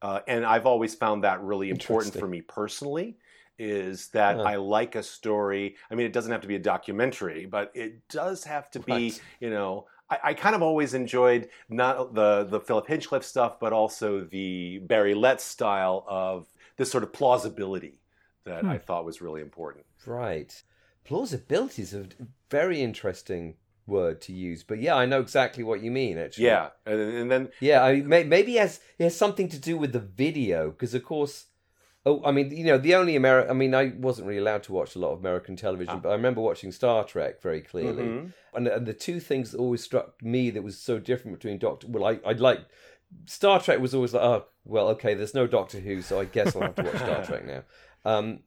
Uh, 0.00 0.20
and 0.26 0.44
I've 0.44 0.66
always 0.66 0.94
found 0.94 1.24
that 1.24 1.42
really 1.42 1.70
important 1.70 2.14
for 2.14 2.26
me 2.28 2.40
personally 2.42 3.16
is 3.58 4.08
that 4.08 4.36
Huh. 4.36 4.42
I 4.42 4.56
like 4.56 4.94
a 4.96 5.02
story. 5.02 5.76
I 5.90 5.94
mean, 5.94 6.06
it 6.06 6.12
doesn't 6.12 6.32
have 6.32 6.40
to 6.40 6.48
be 6.48 6.56
a 6.56 6.58
documentary, 6.58 7.46
but 7.46 7.70
it 7.74 8.06
does 8.08 8.44
have 8.44 8.70
to 8.72 8.80
be, 8.80 8.92
Right. 8.92 9.22
you 9.40 9.50
know, 9.50 9.86
I, 10.22 10.30
I 10.30 10.34
kind 10.34 10.54
of 10.54 10.62
always 10.62 10.94
enjoyed 10.94 11.48
not 11.68 12.14
the, 12.14 12.44
the 12.44 12.60
Philip 12.60 12.86
Hinchcliffe 12.86 13.24
stuff, 13.24 13.58
but 13.60 13.72
also 13.72 14.20
the 14.24 14.78
Barry 14.78 15.14
Letts 15.14 15.44
style 15.44 16.04
of 16.08 16.46
this 16.76 16.90
sort 16.90 17.04
of 17.04 17.12
plausibility 17.12 17.98
that 18.44 18.62
Hmm. 18.62 18.70
I 18.70 18.78
thought 18.78 19.04
was 19.04 19.20
really 19.20 19.40
important. 19.40 19.84
Right. 20.06 20.62
Plausibility 21.04 21.82
is 21.82 21.94
a 21.94 22.06
very 22.50 22.80
interesting 22.82 23.54
word 23.86 24.20
to 24.22 24.32
use, 24.32 24.62
but 24.62 24.80
yeah, 24.80 24.94
I 24.94 25.04
know 25.06 25.20
exactly 25.20 25.62
what 25.62 25.82
you 25.82 25.90
mean. 25.90 26.16
Actually, 26.18 26.46
Yeah. 26.46 26.70
And, 26.86 27.00
and 27.00 27.30
then, 27.30 27.48
yeah. 27.60 27.82
I 27.84 28.00
may, 28.00 28.24
maybe 28.24 28.56
it 28.56 28.60
has 28.60 28.80
it 28.98 29.04
has 29.04 29.16
something 29.16 29.48
to 29.50 29.58
do 29.58 29.76
with 29.76 29.92
the 29.92 30.00
video 30.00 30.70
because, 30.70 30.94
of 30.94 31.04
course, 31.04 31.46
oh, 32.06 32.22
I 32.24 32.32
mean, 32.32 32.50
you 32.50 32.64
know, 32.64 32.78
the 32.78 32.94
only 32.94 33.16
American. 33.16 33.50
I 33.50 33.54
mean, 33.54 33.74
I 33.74 33.92
wasn't 33.98 34.28
really 34.28 34.40
allowed 34.40 34.62
to 34.64 34.72
watch 34.72 34.94
a 34.94 34.98
lot 34.98 35.12
of 35.12 35.18
American 35.20 35.56
television, 35.56 35.94
Ah. 35.96 36.00
but 36.02 36.08
I 36.10 36.12
remember 36.14 36.40
watching 36.40 36.70
Star 36.72 37.04
Trek 37.04 37.40
very 37.42 37.60
clearly. 37.60 38.04
Mhm. 38.04 38.32
And, 38.54 38.66
and 38.68 38.86
the 38.86 38.92
two 38.94 39.20
things 39.20 39.50
that 39.52 39.58
always 39.58 39.82
struck 39.82 40.22
me 40.22 40.50
that 40.50 40.62
was 40.62 40.78
so 40.78 40.98
different 40.98 41.38
between 41.38 41.58
Doctor. 41.58 41.86
Well, 41.88 42.04
I 42.04 42.20
I'd 42.28 42.40
like 42.40 42.60
Star 43.26 43.60
Trek 43.60 43.78
was 43.80 43.94
always 43.94 44.12
like, 44.14 44.22
oh, 44.24 44.46
well, 44.64 44.88
okay, 44.88 45.14
there's 45.14 45.34
no 45.34 45.46
Doctor 45.46 45.78
Who, 45.80 46.02
so 46.02 46.20
I 46.20 46.24
guess 46.24 46.54
I'll 46.56 46.62
have 46.62 46.74
to 46.76 46.82
watch 46.82 46.96
Star 46.96 47.24
Trek 47.28 47.44
now. 47.46 47.62
Um, 48.04 48.40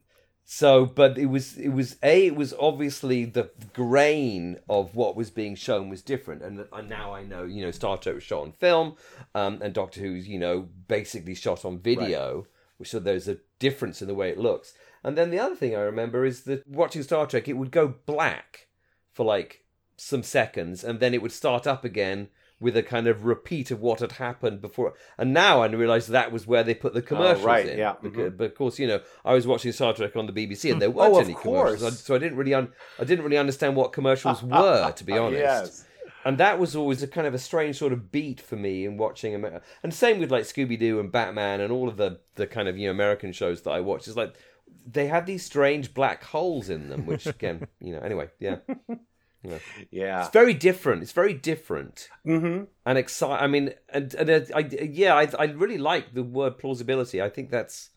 So, 0.50 0.86
but 0.86 1.18
it 1.18 1.26
was 1.26 1.58
it 1.58 1.70
was 1.70 1.98
a 2.02 2.28
it 2.28 2.36
was 2.36 2.54
obviously 2.58 3.26
the 3.26 3.50
grain 3.74 4.58
of 4.70 4.96
what 4.96 5.16
was 5.16 5.30
being 5.30 5.56
shown 5.56 5.90
was 5.90 6.02
different, 6.02 6.42
and, 6.42 6.66
and 6.72 6.88
now 6.90 7.14
I 7.14 7.24
know 7.24 7.44
you 7.44 7.62
know 7.66 7.72
Star 7.72 7.98
Trek 7.98 8.16
was 8.16 8.24
shot 8.24 8.44
on 8.44 8.52
film, 8.54 8.96
um, 9.36 9.60
and 9.62 9.74
Doctor 9.74 10.00
Who's 10.02 10.26
you 10.28 10.40
know 10.40 10.70
basically 10.88 11.36
shot 11.36 11.66
on 11.66 11.80
video, 11.80 12.24
right. 12.38 12.46
So 12.84 13.00
there's 13.00 13.28
a 13.28 13.38
difference 13.60 14.02
in 14.02 14.08
the 14.08 14.16
way 14.16 14.30
it 14.30 14.38
looks. 14.38 14.74
And 15.04 15.18
then 15.18 15.30
the 15.30 15.40
other 15.40 15.56
thing 15.56 15.76
I 15.76 15.80
remember 15.80 16.26
is 16.26 16.44
that 16.44 16.68
watching 16.68 17.04
Star 17.04 17.26
Trek, 17.26 17.48
it 17.48 17.54
would 17.54 17.72
go 17.72 17.88
black 18.06 18.68
for 19.14 19.26
like 19.26 19.64
some 19.96 20.24
seconds, 20.24 20.84
and 20.84 21.00
then 21.00 21.14
it 21.14 21.22
would 21.22 21.32
start 21.32 21.66
up 21.66 21.84
again 21.84 22.30
with 22.60 22.76
a 22.76 22.84
kind 22.84 23.08
of 23.08 23.26
repeat 23.26 23.70
of 23.70 23.82
what 23.82 24.00
had 24.00 24.14
happened 24.14 24.62
before. 24.62 24.94
And 25.18 25.32
now 25.34 25.62
I 25.62 25.68
realise 25.68 26.08
that 26.08 26.32
was 26.32 26.48
where 26.48 26.64
they 26.64 26.74
put 26.74 26.94
the 26.94 27.02
oh, 27.02 27.04
commercials 27.04 27.44
oh, 27.44 27.48
right, 27.48 27.68
in. 27.68 27.78
Yeah. 27.78 27.96
Because, 28.02 28.30
mm-hmm. 28.30 28.38
But 28.38 28.46
of 28.46 28.56
course, 28.56 28.80
you 28.80 28.88
know, 28.88 29.02
I 29.24 29.34
was 29.34 29.46
watching 29.46 29.72
Star 29.72 29.94
Trek 29.94 30.16
on 30.16 30.26
the 30.26 30.34
BBC, 30.34 30.66
and 30.66 30.74
hmm. 30.74 30.80
there 30.80 30.92
weren't 30.92 31.14
oh, 31.14 31.20
any 31.20 31.34
course. 31.34 31.78
commercials, 31.78 32.00
so 32.00 32.16
I 32.16 32.18
didn't 32.18 32.38
really, 32.38 32.54
un- 32.54 32.72
I 33.00 33.04
didn't 33.04 33.24
really 33.24 33.38
understand 33.38 33.76
what 33.76 33.94
commercials 33.94 34.44
uh, 34.44 34.48
were, 34.48 34.92
to 34.92 35.04
be 35.04 35.14
uh, 35.14 35.24
honest. 35.24 35.40
yes. 35.40 35.87
And 36.26 36.38
that 36.38 36.60
was 36.60 36.76
always 36.76 37.04
a 37.04 37.08
kind 37.08 37.28
of 37.28 37.34
a 37.34 37.40
strange 37.40 37.78
sort 37.78 37.94
of 37.94 38.12
beat 38.12 38.42
for 38.42 38.56
me 38.56 38.86
in 38.86 38.98
watching 38.98 39.34
America. 39.34 39.62
And 39.84 39.94
same 39.94 40.20
with 40.20 40.32
like 40.32 40.44
Scooby 40.44 40.78
Doo 40.78 41.00
and 41.00 41.12
Batman 41.12 41.62
and 41.62 41.72
all 41.72 41.88
of 41.88 41.98
the 41.98 42.20
the 42.36 42.48
kind 42.48 42.68
of 42.68 42.78
you 42.78 42.88
know 42.88 42.92
American 42.92 43.32
shows 43.32 43.62
that 43.62 43.72
I 43.72 43.80
watch. 43.82 44.08
It's 44.08 44.18
like 44.18 44.36
they 44.86 45.08
had 45.08 45.26
these 45.26 45.46
strange 45.46 45.94
black 45.94 46.24
holes 46.24 46.70
in 46.70 46.90
them, 46.90 47.06
which 47.06 47.26
again, 47.26 47.68
you 47.80 47.94
know, 47.94 48.00
anyway, 48.00 48.30
yeah. 48.40 48.58
Yeah. 49.44 49.60
yeah. 49.92 50.22
It's 50.22 50.34
very 50.34 50.54
different. 50.54 51.04
It's 51.04 51.12
very 51.12 51.34
different. 51.34 52.10
Mm-hmm. 52.26 52.66
And 52.86 52.98
excite. 52.98 53.42
I 53.42 53.48
mean, 53.48 53.74
and, 53.90 54.14
and 54.16 54.30
uh, 54.30 54.42
I, 54.56 54.60
yeah, 54.60 55.16
I, 55.16 55.30
I 55.38 55.46
really 55.46 55.78
like 55.78 56.14
the 56.14 56.24
word 56.24 56.58
plausibility. 56.58 57.22
I 57.22 57.30
think 57.30 57.50
that's 57.50 57.92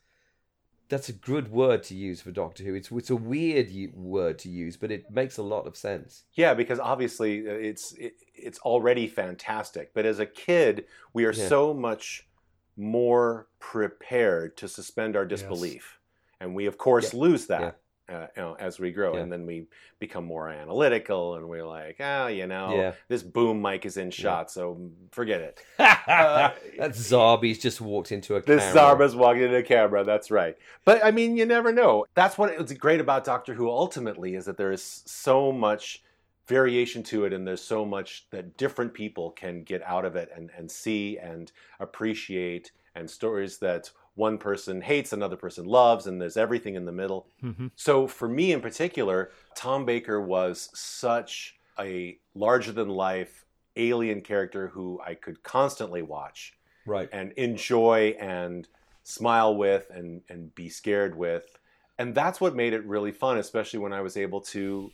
that's 0.91 1.07
a 1.07 1.13
good 1.13 1.49
word 1.49 1.83
to 1.83 1.95
use 1.95 2.21
for 2.21 2.31
Doctor 2.31 2.63
Who. 2.63 2.75
It's 2.75 2.91
it's 2.91 3.09
a 3.09 3.15
weird 3.15 3.69
word 3.95 4.37
to 4.39 4.49
use, 4.49 4.75
but 4.75 4.91
it 4.91 5.09
makes 5.09 5.37
a 5.37 5.41
lot 5.41 5.65
of 5.65 5.77
sense. 5.77 6.25
Yeah, 6.33 6.53
because 6.53 6.79
obviously 6.79 7.47
uh, 7.47 7.53
it's 7.53 7.93
it, 7.93 8.15
it's 8.35 8.59
already 8.59 9.07
fantastic, 9.07 9.93
but 9.93 10.05
as 10.05 10.19
a 10.19 10.25
kid, 10.25 10.85
we 11.13 11.23
are 11.23 11.31
yeah. 11.31 11.47
so 11.47 11.73
much 11.73 12.27
more 12.75 13.47
prepared 13.59 14.57
to 14.57 14.67
suspend 14.67 15.15
our 15.15 15.25
disbelief, 15.25 15.97
yes. 15.97 16.37
and 16.41 16.53
we 16.53 16.65
of 16.65 16.77
course 16.77 17.13
yeah. 17.13 17.19
lose 17.19 17.47
that. 17.47 17.61
Yeah 17.61 17.71
uh, 18.11 18.27
you 18.35 18.41
know, 18.41 18.55
as 18.59 18.79
we 18.79 18.91
grow, 18.91 19.15
yeah. 19.15 19.21
and 19.21 19.31
then 19.31 19.45
we 19.45 19.65
become 19.99 20.25
more 20.25 20.49
analytical, 20.49 21.35
and 21.35 21.47
we're 21.47 21.65
like, 21.65 21.97
ah, 21.99 22.23
oh, 22.23 22.27
you 22.27 22.47
know, 22.47 22.75
yeah. 22.75 22.93
this 23.07 23.23
boom 23.23 23.61
mic 23.61 23.85
is 23.85 23.97
in 23.97 24.11
shot, 24.11 24.45
yeah. 24.47 24.51
so 24.51 24.89
forget 25.11 25.41
it. 25.41 25.63
uh, 25.79 26.51
That's 26.77 26.99
Zarbi's 26.99 27.59
just 27.59 27.81
walked 27.81 28.11
into 28.11 28.35
a. 28.35 28.41
This 28.41 28.63
Zarbi's 28.73 29.15
walking 29.15 29.43
into 29.43 29.57
a 29.57 29.63
camera. 29.63 30.03
That's 30.03 30.31
right. 30.31 30.57
But 30.85 31.03
I 31.03 31.11
mean, 31.11 31.37
you 31.37 31.45
never 31.45 31.71
know. 31.71 32.05
That's 32.13 32.37
what 32.37 32.51
it's 32.51 32.73
great 32.73 32.99
about 32.99 33.23
Doctor 33.23 33.53
Who. 33.53 33.69
Ultimately, 33.69 34.35
is 34.35 34.45
that 34.45 34.57
there 34.57 34.71
is 34.71 35.03
so 35.05 35.51
much 35.51 36.03
variation 36.47 37.01
to 37.01 37.23
it 37.23 37.31
and 37.31 37.47
there's 37.47 37.61
so 37.61 37.85
much 37.85 38.25
that 38.31 38.57
different 38.57 38.93
people 38.93 39.31
can 39.31 39.63
get 39.63 39.81
out 39.83 40.03
of 40.03 40.17
it 40.17 40.29
and, 40.35 40.49
and 40.57 40.69
see 40.69 41.17
and 41.17 41.51
appreciate 41.79 42.71
and 42.95 43.09
stories 43.09 43.57
that 43.59 43.89
one 44.15 44.37
person 44.37 44.81
hates, 44.81 45.13
another 45.13 45.35
person 45.35 45.65
loves, 45.65 46.07
and 46.07 46.21
there's 46.21 46.37
everything 46.37 46.75
in 46.75 46.85
the 46.85 46.91
middle. 46.91 47.27
Mm-hmm. 47.43 47.67
So 47.75 48.07
for 48.07 48.27
me 48.27 48.51
in 48.51 48.61
particular, 48.61 49.31
Tom 49.55 49.85
Baker 49.85 50.21
was 50.21 50.69
such 50.73 51.55
a 51.79 52.17
larger 52.35 52.71
than 52.71 52.89
life 52.89 53.45
alien 53.75 54.21
character 54.21 54.67
who 54.67 54.99
I 55.05 55.13
could 55.13 55.43
constantly 55.43 56.01
watch. 56.01 56.53
Right. 56.85 57.09
And 57.11 57.31
enjoy 57.33 58.15
and 58.19 58.67
smile 59.03 59.55
with 59.55 59.89
and, 59.91 60.21
and 60.29 60.53
be 60.55 60.69
scared 60.69 61.15
with. 61.15 61.57
And 61.97 62.15
that's 62.15 62.41
what 62.41 62.55
made 62.55 62.73
it 62.73 62.85
really 62.85 63.11
fun, 63.11 63.37
especially 63.37 63.79
when 63.79 63.93
I 63.93 64.01
was 64.01 64.17
able 64.17 64.41
to 64.41 64.91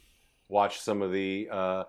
watch 0.49 0.79
some 0.79 1.01
of 1.01 1.11
the 1.11 1.47
uh, 1.51 1.83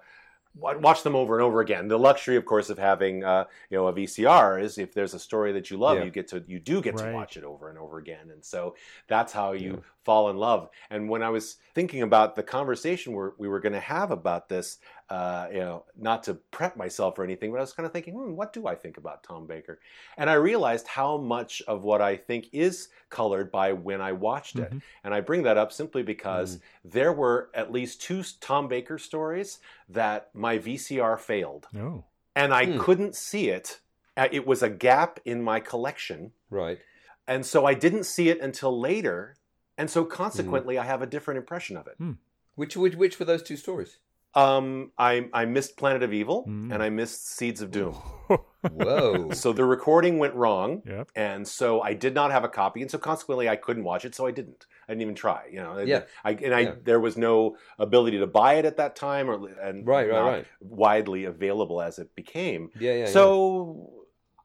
watch 0.61 1.03
them 1.03 1.17
over 1.17 1.37
and 1.37 1.43
over 1.43 1.61
again. 1.61 1.89
The 1.89 1.99
luxury, 1.99 2.37
of 2.37 2.45
course, 2.45 2.71
of 2.71 2.79
having 2.79 3.25
uh, 3.25 3.45
you 3.71 3.77
know 3.77 3.89
a 3.89 3.93
VCR 3.93 4.63
is 4.63 4.79
if 4.79 4.93
there's 4.93 5.15
a 5.15 5.19
story 5.19 5.53
that 5.53 5.71
you 5.71 5.77
love, 5.77 5.99
yeah. 5.99 6.05
you 6.05 6.11
get 6.11 6.29
to 6.29 6.45
you 6.47 6.59
do 6.59 6.81
get 6.81 6.95
right. 6.95 7.07
to 7.07 7.13
watch 7.13 7.37
it 7.37 7.45
over 7.45 7.69
and 7.69 7.79
over 7.79 7.99
again, 7.99 8.31
and 8.31 8.45
so 8.45 8.75
that's 9.07 9.33
how 9.33 9.53
you 9.53 9.73
yeah. 9.73 9.81
fall 10.05 10.31
in 10.31 10.37
love. 10.37 10.69
And 10.91 11.09
when 11.09 11.23
I 11.23 11.31
was 11.31 11.57
thinking 11.75 12.03
about 12.03 12.35
the 12.35 12.43
conversation 12.43 13.13
we're, 13.13 13.33
we 13.39 13.49
were 13.49 13.61
going 13.61 13.73
to 13.73 13.81
have 13.81 14.11
about 14.11 14.49
this, 14.49 14.79
uh, 15.11 15.47
you 15.51 15.61
know, 15.61 15.85
not 15.97 16.23
to 16.25 16.35
prep 16.35 16.77
myself 16.77 17.19
or 17.19 17.25
anything, 17.25 17.51
but 17.51 17.59
I 17.59 17.61
was 17.63 17.73
kind 17.73 17.87
of 17.87 17.93
thinking, 17.93 18.15
hmm, 18.15 18.35
what 18.35 18.53
do 18.53 18.67
I 18.67 18.75
think 18.75 18.99
about 18.99 19.23
Tom 19.23 19.47
Baker? 19.47 19.81
And 20.19 20.29
I 20.29 20.35
realized 20.35 20.87
how 20.87 21.17
much 21.17 21.63
of 21.67 21.83
what 21.83 22.03
I 22.03 22.17
think 22.17 22.49
is 22.53 22.89
colored 23.09 23.51
by 23.51 23.73
when 23.73 24.03
I 24.03 24.13
watched 24.13 24.57
it. 24.57 24.69
Mm-hmm. 24.69 24.79
And 25.05 25.15
I 25.15 25.21
bring 25.21 25.45
that 25.45 25.57
up 25.57 25.73
simply 25.73 26.03
because 26.03 26.57
mm. 26.57 26.61
there 26.85 27.13
were 27.13 27.51
at 27.55 27.73
least 27.73 28.03
two 28.03 28.23
Tom 28.41 28.69
Baker 28.69 28.99
stories 28.99 29.61
that 29.89 30.29
my 30.35 30.59
VCR 30.59 31.19
failed. 31.19 31.67
Oh. 31.75 32.05
And 32.37 32.53
I 32.53 32.67
mm. 32.67 32.79
couldn't 32.79 33.17
see 33.17 33.49
it. 33.49 33.81
Uh, 34.17 34.29
it 34.31 34.47
was 34.47 34.63
a 34.63 34.69
gap 34.69 35.21
in 35.25 35.43
my 35.43 35.59
collection. 35.59 36.33
Right. 36.51 36.79
And 37.27 37.47
so 37.47 37.65
I 37.65 37.73
didn't 37.73 38.05
see 38.05 38.29
it 38.29 38.41
until 38.41 38.79
later. 38.79 39.37
And 39.79 39.89
so 39.89 40.05
consequently, 40.05 40.75
mm. 40.75 40.81
I 40.81 40.85
have 40.85 41.01
a 41.01 41.07
different 41.07 41.39
impression 41.39 41.79
of 41.79 41.87
it. 41.87 41.95
Hmm. 41.97 42.13
Which, 42.57 42.77
which, 42.77 42.97
which 42.97 43.19
were 43.19 43.25
those 43.25 43.43
two 43.43 43.57
stories? 43.57 43.99
Um, 44.35 44.93
I 44.99 45.29
I 45.33 45.47
missed 45.47 45.77
Planet 45.77 46.03
of 46.03 46.13
Evil 46.13 46.45
mm. 46.47 46.73
and 46.73 46.83
I 46.83 46.91
missed 46.91 47.29
Seeds 47.29 47.63
of 47.63 47.71
Doom. 47.71 47.95
Whoa! 48.73 49.31
So 49.33 49.53
the 49.53 49.65
recording 49.65 50.19
went 50.19 50.35
wrong, 50.35 50.83
yep. 50.85 51.11
and 51.15 51.47
so 51.47 51.81
I 51.81 51.95
did 51.95 52.15
not 52.15 52.31
have 52.33 52.45
a 52.45 52.49
copy, 52.49 52.83
and 52.83 52.91
so 52.91 52.99
consequently 52.99 53.49
I 53.49 53.57
couldn't 53.57 53.85
watch 53.85 54.05
it. 54.05 54.15
So 54.15 54.27
I 54.27 54.33
didn't. 54.33 54.67
I 54.89 54.93
didn't 54.93 55.03
even 55.03 55.15
try. 55.15 55.49
You 55.51 55.61
know. 55.61 55.79
Yeah. 55.79 56.03
I 56.25 56.33
and 56.33 56.55
I 56.55 56.61
yeah. 56.61 56.75
there 56.83 57.01
was 57.01 57.17
no 57.17 57.57
ability 57.79 58.19
to 58.19 58.27
buy 58.27 58.55
it 58.55 58.65
at 58.65 58.77
that 58.77 58.97
time, 58.97 59.31
or 59.31 59.49
and 59.61 59.87
right, 59.87 60.11
right, 60.11 60.21
right. 60.21 60.47
widely 60.61 61.25
available 61.25 61.81
as 61.81 61.99
it 61.99 62.15
became. 62.15 62.71
Yeah, 62.79 62.95
yeah. 62.95 63.07
So. 63.07 63.89
Yeah. 63.91 63.95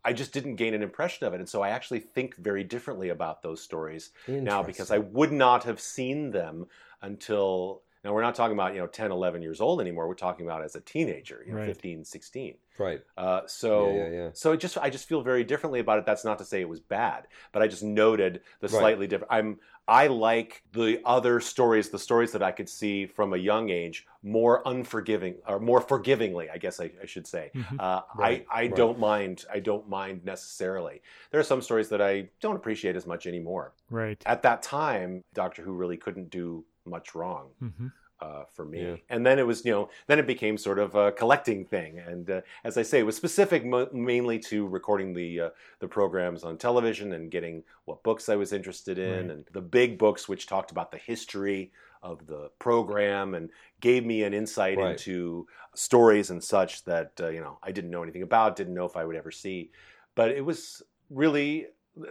I 0.06 0.12
just 0.12 0.34
didn't 0.34 0.58
gain 0.58 0.74
an 0.74 0.84
impression 0.84 1.26
of 1.26 1.34
it. 1.34 1.40
And 1.40 1.48
so 1.48 1.62
I 1.62 1.70
actually 1.70 2.02
think 2.02 2.36
very 2.36 2.66
differently 2.66 3.08
about 3.08 3.42
those 3.42 3.62
stories 3.62 4.12
now 4.28 4.62
because 4.62 4.92
I 4.92 4.98
would 4.98 5.32
not 5.32 5.64
have 5.64 5.80
seen 5.80 6.32
them 6.32 6.68
until 7.02 7.83
now 8.04 8.14
we're 8.14 8.22
not 8.22 8.36
talking 8.36 8.54
about 8.54 8.74
you 8.74 8.80
know 8.80 8.88
10, 8.88 9.12
11 9.12 9.42
years 9.42 9.62
old 9.62 9.82
anymore. 9.82 10.08
We're 10.08 10.16
talking 10.16 10.46
about 10.46 10.64
as 10.64 10.76
a 10.76 10.82
teenager, 10.82 11.44
you 11.46 11.54
know, 11.54 11.60
right. 11.60 11.68
15, 11.68 12.04
16. 12.04 12.56
Right. 12.78 13.02
Uh, 13.18 13.42
so 13.46 13.88
yeah, 13.88 13.96
yeah, 13.96 14.10
yeah. 14.10 14.30
so 14.34 14.52
it 14.52 14.58
just 14.58 14.78
I 14.78 14.90
just 14.90 15.08
feel 15.08 15.22
very 15.22 15.44
differently 15.44 15.80
about 15.80 16.00
it. 16.00 16.06
That's 16.06 16.26
not 16.26 16.40
to 16.40 16.46
say 16.46 16.62
it 16.62 16.70
was 16.70 16.80
bad, 16.80 17.28
but 17.52 17.62
I 17.62 17.68
just 17.68 17.84
noted 17.84 18.42
the 18.60 18.70
slightly 18.70 19.02
right. 19.02 19.10
different. 19.10 19.32
I'm 19.32 19.60
I 19.88 20.08
like 20.08 20.64
the 20.72 21.02
other 21.04 21.42
stories, 21.42 21.90
the 21.90 22.00
stories 22.00 22.32
that 22.32 22.42
I 22.42 22.52
could 22.52 22.70
see 22.70 23.06
from 23.06 23.34
a 23.34 23.38
young 23.38 23.70
age, 23.70 24.08
more 24.22 24.62
unforgiving 24.66 25.36
or 25.46 25.60
more 25.60 25.82
forgivingly, 25.82 26.50
I 26.50 26.58
guess 26.58 26.80
I, 26.80 26.92
I 27.02 27.06
should 27.06 27.28
say. 27.28 27.52
Mm-hmm. 27.54 27.76
Uh, 27.80 28.02
right, 28.16 28.46
I, 28.50 28.54
I 28.54 28.62
right. 28.62 28.76
don't 28.76 28.98
mind. 28.98 29.44
I 29.52 29.60
don't 29.60 29.90
mind 29.90 30.24
necessarily. 30.24 31.02
There 31.32 31.40
are 31.40 31.44
some 31.44 31.62
stories 31.62 31.90
that 31.90 32.02
I 32.02 32.30
don't 32.40 32.56
appreciate 32.56 32.96
as 32.96 33.06
much 33.06 33.28
anymore. 33.28 33.74
Right. 33.90 34.22
At 34.26 34.44
that 34.44 34.64
time, 34.64 35.22
Doctor 35.34 35.62
Who 35.62 35.74
really 35.74 35.98
couldn't 35.98 36.30
do 36.30 36.64
much 36.86 37.16
wrong. 37.16 37.50
Mm-hmm. 37.62 37.88
Uh, 38.22 38.46
for 38.54 38.64
me. 38.64 38.82
Yeah. 38.82 38.96
And 39.10 39.26
then 39.26 39.38
it 39.38 39.46
was, 39.46 39.66
you 39.66 39.72
know, 39.72 39.90
then 40.08 40.18
it 40.18 40.26
became 40.26 40.58
sort 40.58 40.80
of 40.80 40.96
a 40.96 41.12
collecting 41.12 41.66
thing. 41.66 42.00
And 42.00 42.30
uh, 42.30 42.42
as 42.64 42.78
I 42.78 42.82
say, 42.82 43.00
it 43.00 43.06
was 43.06 43.18
specific 43.18 43.66
mo- 43.66 43.90
mainly 43.92 44.40
to 44.40 44.66
recording 44.66 45.14
the 45.14 45.42
uh, 45.42 45.50
the 45.80 45.90
programs 45.90 46.46
on 46.46 46.58
television 46.58 47.12
and 47.12 47.30
getting 47.30 47.64
what 47.84 48.02
books 48.02 48.30
I 48.30 48.38
was 48.38 48.54
interested 48.54 48.98
in, 48.98 49.28
right. 49.28 49.32
and 49.32 49.46
the 49.52 49.60
big 49.60 49.98
books 49.98 50.30
which 50.30 50.48
talked 50.48 50.72
about 50.72 50.90
the 50.90 51.00
history 51.00 51.74
of 52.02 52.26
the 52.28 52.50
program 52.60 53.34
and 53.34 53.50
gave 53.82 54.06
me 54.06 54.24
an 54.24 54.34
insight 54.34 54.78
right. 54.78 54.92
into 54.92 55.48
stories 55.74 56.30
and 56.30 56.44
such 56.44 56.86
that 56.86 57.12
uh, 57.20 57.30
you 57.30 57.42
know 57.42 57.58
I 57.62 57.72
didn't 57.72 57.92
know 57.92 58.04
anything 58.04 58.24
about, 58.24 58.56
didn't 58.56 58.74
know 58.74 58.86
if 58.86 58.96
I 58.96 59.04
would 59.04 59.18
ever 59.18 59.32
see. 59.32 59.72
But 60.16 60.32
it 60.32 60.46
was 60.46 60.82
really 61.10 61.68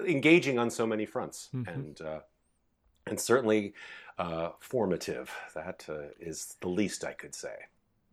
engaging 0.07 0.59
on 0.59 0.71
so 0.71 0.87
many 0.87 1.07
fronts, 1.07 1.49
mm-hmm. 1.55 1.69
and 1.69 2.01
uh, 2.01 2.21
and 3.07 3.21
certainly 3.21 3.75
uh, 4.19 4.51
formative. 4.61 5.31
That 5.55 5.85
uh, 5.89 6.09
is 6.21 6.57
the 6.61 6.69
least 6.69 7.05
I 7.05 7.13
could 7.13 7.35
say. 7.35 7.55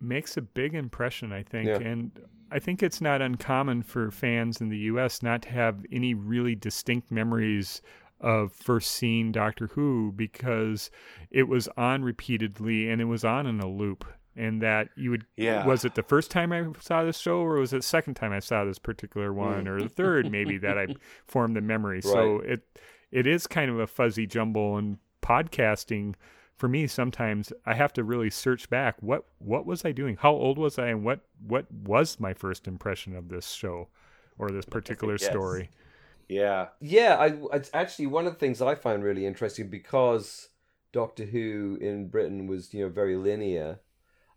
Makes 0.02 0.38
a 0.38 0.42
big 0.42 0.74
impression, 0.76 1.34
I 1.34 1.44
think. 1.44 1.68
Yeah. 1.68 1.80
And 1.80 2.12
I 2.52 2.60
think 2.60 2.82
it's 2.82 3.02
not 3.02 3.22
uncommon 3.22 3.84
for 3.84 4.12
fans 4.12 4.62
in 4.62 4.70
the 4.70 4.78
U.S. 4.78 5.22
not 5.22 5.42
to 5.44 5.50
have 5.50 5.86
any 5.92 6.14
really 6.14 6.56
distinct 6.56 7.12
memories 7.12 7.82
of 8.22 8.52
first 8.54 8.92
seeing 8.92 9.32
Doctor 9.32 9.68
Who 9.68 10.14
because 10.16 10.90
it 11.32 11.48
was 11.48 11.68
on 11.78 12.04
repeatedly 12.04 12.90
and 12.90 13.02
it 13.02 13.06
was 13.06 13.24
on 13.24 13.46
in 13.46 13.60
a 13.60 13.68
loop. 13.68 14.06
And 14.36 14.62
that 14.62 14.90
you 14.96 15.10
would, 15.12 15.26
yeah. 15.36 15.66
was 15.66 15.84
it 15.84 15.96
the 15.96 16.04
first 16.04 16.32
time 16.32 16.54
I 16.54 16.66
saw 16.80 17.04
this 17.04 17.18
show, 17.18 17.40
or 17.40 17.56
was 17.56 17.74
it 17.74 17.78
the 17.78 17.84
second 17.84 18.14
time 18.14 18.32
I 18.32 18.40
saw 18.40 18.64
this 18.64 18.80
particular 18.80 19.34
one, 19.34 19.68
or 19.68 19.82
the 19.82 19.90
third 19.90 20.32
maybe 20.32 20.58
that 20.60 20.78
I 20.78 20.88
formed 21.28 21.58
the 21.58 21.62
memory? 21.62 21.98
Right. 21.98 22.04
So 22.06 22.40
it, 22.40 22.62
it 23.12 23.28
is 23.28 23.48
kind 23.48 23.70
of 23.70 23.80
a 23.80 23.88
fuzzy 23.88 24.26
jumble, 24.26 24.78
and 24.78 24.98
podcasting 25.22 26.16
for 26.60 26.68
me 26.68 26.88
sometimes 26.88 27.54
I 27.66 27.74
have 27.74 27.94
to 27.94 28.04
really 28.04 28.30
search 28.30 28.70
back 28.70 28.98
what 29.00 29.26
what 29.40 29.66
was 29.66 29.86
I 29.86 29.92
doing? 29.94 30.18
How 30.20 30.32
old 30.32 30.58
was 30.58 30.78
I 30.78 30.88
and 30.88 31.04
what 31.04 31.22
what 31.46 31.72
was 31.72 32.20
my 32.20 32.34
first 32.34 32.68
impression 32.68 33.16
of 33.16 33.30
this 33.30 33.52
show 33.52 33.88
or 34.38 34.50
this 34.50 34.66
particular 34.78 35.18
yes. 35.20 35.26
story? 35.26 35.70
Yeah. 36.28 36.68
Yeah, 36.80 37.16
I 37.16 37.56
it's 37.56 37.72
actually 37.74 38.08
one 38.08 38.28
of 38.28 38.34
the 38.34 38.40
things 38.40 38.62
I 38.62 38.76
find 38.76 39.04
really 39.04 39.26
interesting 39.26 39.70
because 39.70 40.50
Doctor 40.92 41.26
Who 41.26 41.78
in 41.82 42.10
Britain 42.10 42.48
was 42.48 42.74
you 42.74 42.84
know 42.84 42.90
very 42.90 43.16
linear, 43.16 43.80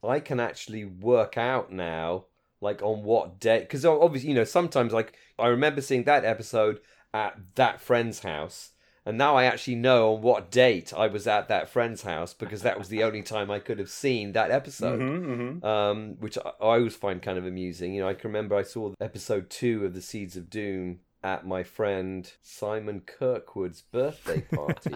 I 0.03 0.21
can 0.21 0.41
actually 0.41 0.85
work 0.85 1.37
out 1.37 1.73
now 1.73 2.27
like 2.61 2.83
on 2.83 3.03
what 3.03 3.41
day 3.41 3.61
because 3.61 3.85
obviously 3.85 4.31
you 4.31 4.35
know 4.35 4.45
sometimes 4.45 4.93
like 4.93 5.15
I 5.39 5.49
remember 5.49 5.81
seeing 5.81 6.05
that 6.05 6.25
episode 6.25 6.81
at 7.13 7.37
that 7.57 7.81
friend's 7.81 8.21
house. 8.21 8.72
And 9.05 9.19
now 9.19 9.37
I 9.37 9.45
actually 9.45 9.75
know 9.75 10.15
on 10.15 10.23
what 10.23 10.51
date 10.51 10.93
I 10.97 11.09
was 11.09 11.27
at 11.27 11.49
that 11.49 11.69
friend's 11.69 12.03
house 12.03 12.35
because 12.35 12.63
that 12.63 12.79
was 12.79 12.89
the 12.89 13.03
only 13.03 13.23
time 13.23 13.51
I 13.51 13.59
could 13.59 13.79
have 13.81 13.91
seen 13.91 14.33
that 14.33 14.51
episode, 14.53 15.01
Mhm, 15.01 15.61
mhm. 15.61 15.65
um, 15.65 16.17
which 16.21 16.39
I, 16.39 16.51
I 16.61 16.77
always 16.79 16.95
find 16.95 17.21
kind 17.21 17.37
of 17.37 17.45
amusing. 17.45 17.95
You 17.95 18.03
know, 18.03 18.09
I 18.09 18.15
can 18.15 18.29
remember 18.31 18.55
I 18.55 18.63
saw 18.63 18.93
episode 19.01 19.51
two 19.51 19.85
of 19.85 19.95
The 19.95 20.01
Seeds 20.03 20.37
of 20.37 20.49
Doom 20.49 21.01
at 21.25 21.45
my 21.47 21.63
friend 21.65 22.33
Simon 22.43 23.01
Kirkwood's 23.01 23.83
birthday 23.83 24.41
party. 24.55 24.95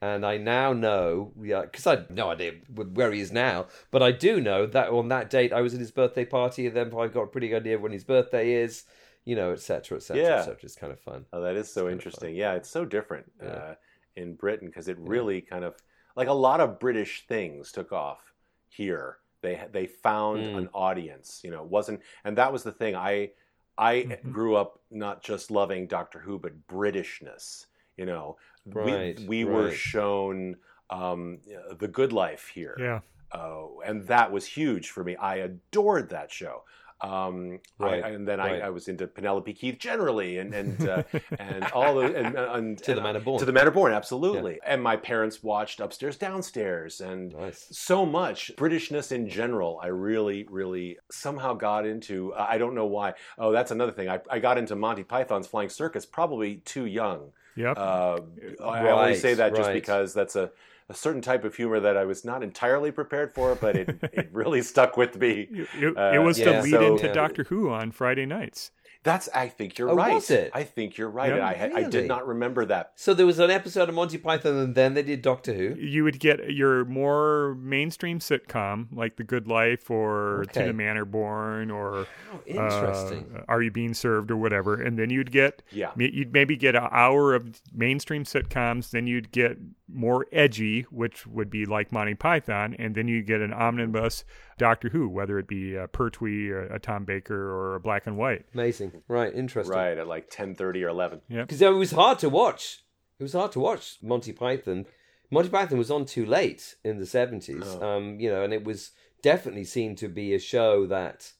and 0.00 0.24
I 0.24 0.38
now 0.38 0.72
know, 0.72 1.32
because 1.38 1.86
I 1.86 1.90
had 1.96 2.10
no 2.10 2.30
idea 2.30 2.52
where 2.74 3.12
he 3.12 3.20
is 3.20 3.32
now, 3.32 3.66
but 3.90 4.02
I 4.02 4.10
do 4.12 4.40
know 4.40 4.64
that 4.66 4.88
on 4.88 5.08
that 5.08 5.28
date 5.28 5.52
I 5.52 5.60
was 5.60 5.74
at 5.74 5.80
his 5.80 5.90
birthday 5.90 6.24
party, 6.24 6.66
and 6.66 6.74
then 6.76 6.92
I've 6.98 7.12
got 7.12 7.22
a 7.24 7.26
pretty 7.26 7.48
good 7.48 7.62
idea 7.62 7.76
of 7.76 7.82
when 7.82 7.92
his 7.92 8.04
birthday 8.04 8.52
is, 8.52 8.84
you 9.28 9.36
know, 9.36 9.52
etc., 9.52 9.98
etc., 9.98 10.22
Yeah. 10.22 10.38
etc. 10.38 10.56
It's 10.62 10.74
kind 10.74 10.92
of 10.92 11.00
fun. 11.00 11.26
Oh, 11.34 11.42
that 11.42 11.54
is 11.56 11.70
so 11.70 11.88
interesting. 11.90 12.34
Yeah, 12.34 12.54
it's 12.54 12.70
so 12.70 12.84
different 12.86 13.26
Yeah. 13.42 13.48
uh, 13.48 13.74
in 14.16 14.34
Britain 14.34 14.68
because 14.68 14.88
it 14.88 14.96
really 14.98 15.40
kind 15.42 15.64
of 15.64 15.76
like 16.16 16.28
a 16.28 16.32
lot 16.48 16.60
of 16.60 16.78
British 16.80 17.26
things 17.26 17.70
took 17.70 17.92
off 17.92 18.32
here. 18.68 19.18
They 19.42 19.54
they 19.70 19.86
found 19.86 20.40
Mm. 20.46 20.58
an 20.60 20.68
audience. 20.72 21.28
You 21.44 21.50
know, 21.52 21.62
it 21.62 21.68
wasn't, 21.68 22.00
and 22.24 22.38
that 22.38 22.52
was 22.54 22.62
the 22.62 22.72
thing. 22.72 22.96
I 22.96 23.32
I 23.76 23.94
Mhm. 24.04 24.32
grew 24.32 24.56
up 24.56 24.80
not 24.90 25.22
just 25.22 25.50
loving 25.50 25.86
Doctor 25.86 26.18
Who, 26.20 26.38
but 26.38 26.66
Britishness. 26.66 27.66
You 27.98 28.06
know, 28.06 28.38
Right, 28.66 29.16
we 29.20 29.26
we 29.28 29.44
were 29.44 29.70
shown 29.70 30.56
um, 30.90 31.40
the 31.82 31.86
Good 31.98 32.12
Life 32.14 32.48
here. 32.48 32.74
Yeah. 32.78 33.00
Oh, 33.32 33.82
and 33.84 34.06
that 34.06 34.32
was 34.32 34.46
huge 34.46 34.86
for 34.90 35.04
me. 35.04 35.16
I 35.16 35.34
adored 35.48 36.08
that 36.08 36.30
show. 36.32 36.64
Um, 37.00 37.60
I- 37.78 37.84
Right, 37.84 38.04
and 38.04 38.26
then 38.26 38.38
right. 38.38 38.60
I, 38.62 38.66
I 38.66 38.70
was 38.70 38.88
into 38.88 39.06
Penelope 39.06 39.52
Keith 39.54 39.78
generally, 39.78 40.38
and 40.38 40.52
and 40.52 40.88
uh, 40.88 41.02
and 41.38 41.64
all 41.72 41.94
the 41.96 42.14
and, 42.14 42.36
and 42.36 42.78
To 42.78 42.92
the 42.92 42.92
and, 42.98 43.02
Manor 43.04 43.20
Born. 43.20 43.38
to 43.38 43.44
the 43.44 43.52
Manor 43.52 43.70
Born, 43.70 43.92
absolutely. 43.92 44.58
And 44.66 44.82
my 44.82 44.96
parents 44.96 45.42
watched 45.42 45.80
Upstairs, 45.80 46.16
Downstairs, 46.16 47.00
and 47.00 47.32
Nice. 47.34 47.68
so 47.70 48.04
much 48.04 48.50
Britishness 48.56 49.12
in 49.12 49.28
general. 49.28 49.78
I 49.82 49.88
really, 49.88 50.46
really 50.50 50.98
somehow 51.10 51.54
got 51.54 51.86
into. 51.86 52.34
I 52.36 52.58
don't 52.58 52.74
know 52.74 52.86
why. 52.86 53.14
Oh, 53.38 53.52
that's 53.52 53.70
another 53.70 53.92
thing. 53.92 54.08
I, 54.08 54.20
I 54.30 54.38
got 54.40 54.58
into 54.58 54.74
Monty 54.74 55.04
Python's 55.04 55.46
Flying 55.46 55.68
Circus 55.68 56.04
probably 56.04 56.56
too 56.64 56.86
young. 56.86 57.30
Yep. 57.56 57.76
Uh, 57.76 58.18
I 58.64 58.90
only 58.90 59.16
say 59.16 59.34
that 59.34 59.54
just 59.54 59.66
right. 59.68 59.74
because 59.74 60.14
that's 60.14 60.36
a, 60.36 60.50
a 60.90 60.94
certain 60.94 61.20
type 61.20 61.44
of 61.44 61.54
humor 61.54 61.80
that 61.80 61.96
I 61.96 62.04
was 62.04 62.24
not 62.24 62.42
entirely 62.42 62.90
prepared 62.90 63.32
for, 63.34 63.54
but 63.54 63.76
it, 63.76 63.98
it 64.12 64.28
really 64.32 64.62
stuck 64.62 64.96
with 64.96 65.16
me. 65.20 65.48
it, 65.50 65.68
it- 65.78 65.96
uh, 65.96 66.12
it 66.14 66.18
was 66.18 66.38
yeah, 66.38 66.52
the 66.52 66.62
lead 66.62 66.70
so- 66.70 66.86
into 66.94 67.06
Yeah. 67.06 67.12
Doctor 67.12 67.44
Who 67.44 67.70
on 67.70 67.90
Friday 67.90 68.26
nights. 68.26 68.70
That's 69.04 69.28
I 69.34 69.48
think 69.48 69.78
you're 69.78 69.90
Oh, 69.90 69.94
right. 69.94 70.14
was 70.14 70.30
it? 70.30 70.50
I 70.52 70.64
think 70.64 70.98
you're 70.98 71.08
right. 71.08 71.34
Yeah. 71.34 71.46
I, 71.46 71.54
had- 71.54 71.72
I 71.72 71.84
did 71.88 72.08
not 72.08 72.26
remember 72.26 72.64
that. 72.66 72.92
So 72.96 73.14
there 73.14 73.26
was 73.26 73.38
an 73.38 73.50
episode 73.50 73.88
of 73.88 73.94
Monty 73.94 74.18
Python, 74.18 74.56
and 74.56 74.74
then 74.74 74.94
they 74.94 75.02
did 75.02 75.22
Doctor 75.22 75.54
Who. 75.54 75.74
You 75.80 76.04
would 76.04 76.18
get 76.18 76.52
your 76.52 76.84
more 76.84 77.54
mainstream 77.60 78.18
sitcom 78.18 78.88
like 78.92 79.16
The 79.16 79.24
Good 79.24 79.46
Life 79.46 79.90
or 79.90 80.44
To 80.52 80.64
the 80.64 80.72
Manor 80.72 81.04
Born 81.04 81.70
or 81.70 82.06
Oh, 82.32 82.40
interesting. 82.44 83.30
uh, 83.36 83.42
Are 83.48 83.62
You 83.62 83.70
Being 83.70 83.94
Served 83.94 84.30
or 84.30 84.36
whatever, 84.36 84.74
and 84.80 84.98
then 84.98 85.10
you'd 85.10 85.30
get 85.32 85.62
Yeah. 85.70 85.92
you'd 85.96 86.32
maybe 86.32 86.56
get 86.56 86.74
an 86.74 86.88
hour 86.90 87.34
of 87.34 87.60
mainstream 87.72 88.24
sitcoms, 88.24 88.90
then 88.90 89.06
you'd 89.06 89.30
get 89.30 89.58
more 89.90 90.26
edgy, 90.32 90.82
which 90.90 91.26
would 91.26 91.48
be 91.48 91.64
like 91.64 91.90
Monty 91.92 92.14
Python, 92.14 92.74
and 92.78 92.94
then 92.94 93.08
you 93.08 93.22
get 93.22 93.40
an 93.40 93.54
omnibus 93.54 94.24
Doctor 94.58 94.88
Who, 94.90 95.08
whether 95.08 95.38
it 95.38 95.46
be 95.46 95.76
a 95.76 95.86
Pertwee, 95.88 96.50
or 96.50 96.62
a 96.64 96.78
Tom 96.80 97.04
Baker, 97.04 97.50
or 97.54 97.76
a 97.76 97.80
Black 97.80 98.06
and 98.06 98.18
White. 98.18 98.44
Amazing. 98.52 98.97
Right. 99.06 99.34
Interesting. 99.34 99.76
Right 99.76 99.98
at 99.98 100.06
like 100.06 100.30
ten 100.30 100.54
thirty 100.54 100.82
or 100.82 100.88
eleven. 100.88 101.20
Yeah. 101.28 101.42
Because 101.42 101.62
it 101.62 101.68
was 101.70 101.92
hard 101.92 102.18
to 102.20 102.28
watch. 102.28 102.84
It 103.18 103.22
was 103.22 103.32
hard 103.32 103.52
to 103.52 103.60
watch 103.60 103.98
Monty 104.02 104.32
Python. 104.32 104.86
Monty 105.30 105.50
Python 105.50 105.78
was 105.78 105.90
on 105.90 106.04
too 106.04 106.24
late 106.24 106.76
in 106.84 106.98
the 106.98 107.06
seventies. 107.06 107.64
Oh. 107.66 107.96
Um, 107.96 108.20
you 108.20 108.30
know, 108.30 108.42
and 108.42 108.52
it 108.52 108.64
was 108.64 108.92
definitely 109.22 109.64
seen 109.64 109.96
to 109.96 110.08
be 110.08 110.34
a 110.34 110.38
show 110.38 110.86
that 110.86 111.32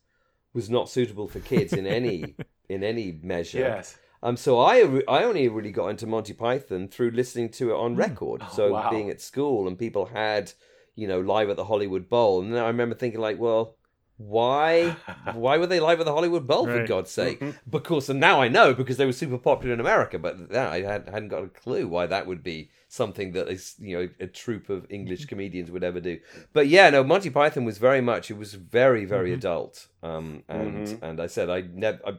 was 0.52 0.68
not 0.68 0.88
suitable 0.88 1.28
for 1.28 1.40
kids 1.40 1.72
in 1.72 1.86
any 1.86 2.34
in 2.68 2.82
any 2.82 3.18
measure. 3.22 3.60
Yes. 3.60 3.96
Um, 4.22 4.36
so 4.36 4.58
I 4.58 4.82
re- 4.82 5.04
I 5.06 5.22
only 5.22 5.48
really 5.48 5.70
got 5.70 5.88
into 5.88 6.06
Monty 6.06 6.32
Python 6.32 6.88
through 6.88 7.10
listening 7.10 7.50
to 7.50 7.70
it 7.70 7.76
on 7.76 7.94
record. 7.94 8.42
Oh, 8.44 8.52
so 8.54 8.72
wow. 8.72 8.90
being 8.90 9.10
at 9.10 9.20
school 9.20 9.68
and 9.68 9.78
people 9.78 10.06
had, 10.06 10.52
you 10.96 11.06
know, 11.06 11.20
live 11.20 11.50
at 11.50 11.56
the 11.56 11.64
Hollywood 11.64 12.08
Bowl, 12.08 12.42
and 12.42 12.52
then 12.52 12.62
I 12.62 12.68
remember 12.68 12.96
thinking 12.96 13.20
like, 13.20 13.38
well, 13.38 13.76
why 14.18 14.96
why 15.32 15.56
were 15.56 15.66
they 15.66 15.80
live 15.80 16.00
at 16.00 16.06
the 16.06 16.12
Hollywood 16.12 16.46
Bowl 16.46 16.66
for 16.66 16.78
Right. 16.80 16.88
God's 16.88 17.10
sake? 17.10 17.40
Mm-hmm. 17.40 17.70
Because 17.70 18.10
and 18.10 18.20
now 18.20 18.42
I 18.42 18.48
know 18.48 18.74
because 18.74 18.96
they 18.98 19.06
were 19.06 19.12
super 19.12 19.38
popular 19.38 19.72
in 19.72 19.80
America, 19.80 20.18
but 20.18 20.54
I 20.54 20.80
had, 20.82 21.08
hadn't 21.08 21.28
got 21.28 21.44
a 21.44 21.48
clue 21.48 21.88
why 21.88 22.06
that 22.06 22.26
would 22.26 22.42
be 22.42 22.70
something 22.88 23.32
that 23.32 23.48
is 23.48 23.76
you 23.78 23.96
know 23.98 24.08
a 24.20 24.26
troupe 24.26 24.68
of 24.68 24.86
English 24.90 25.20
Mm-hmm. 25.22 25.28
comedians 25.28 25.70
would 25.70 25.84
ever 25.84 26.00
do. 26.00 26.18
But 26.52 26.66
yeah, 26.68 26.90
no, 26.90 27.02
Monty 27.04 27.30
Python 27.30 27.64
was 27.64 27.78
very 27.78 28.00
much 28.00 28.30
it 28.30 28.36
was 28.36 28.54
very 28.54 29.04
very 29.04 29.30
Mm-hmm. 29.30 29.38
adult. 29.38 29.86
Um, 30.02 30.42
and 30.48 30.98
and 31.02 31.20
I 31.20 31.26
said 31.28 31.48
I 31.48 31.62
never. 31.72 32.00
I, 32.06 32.12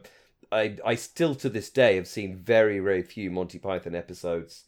I, 0.52 0.76
I 0.84 0.94
still 0.96 1.36
to 1.36 1.48
this 1.48 1.70
day 1.70 1.94
have 1.94 2.08
seen 2.08 2.36
very 2.36 2.80
very 2.80 3.02
few 3.02 3.30
Monty 3.30 3.58
Python 3.58 3.94
episodes 3.94 4.64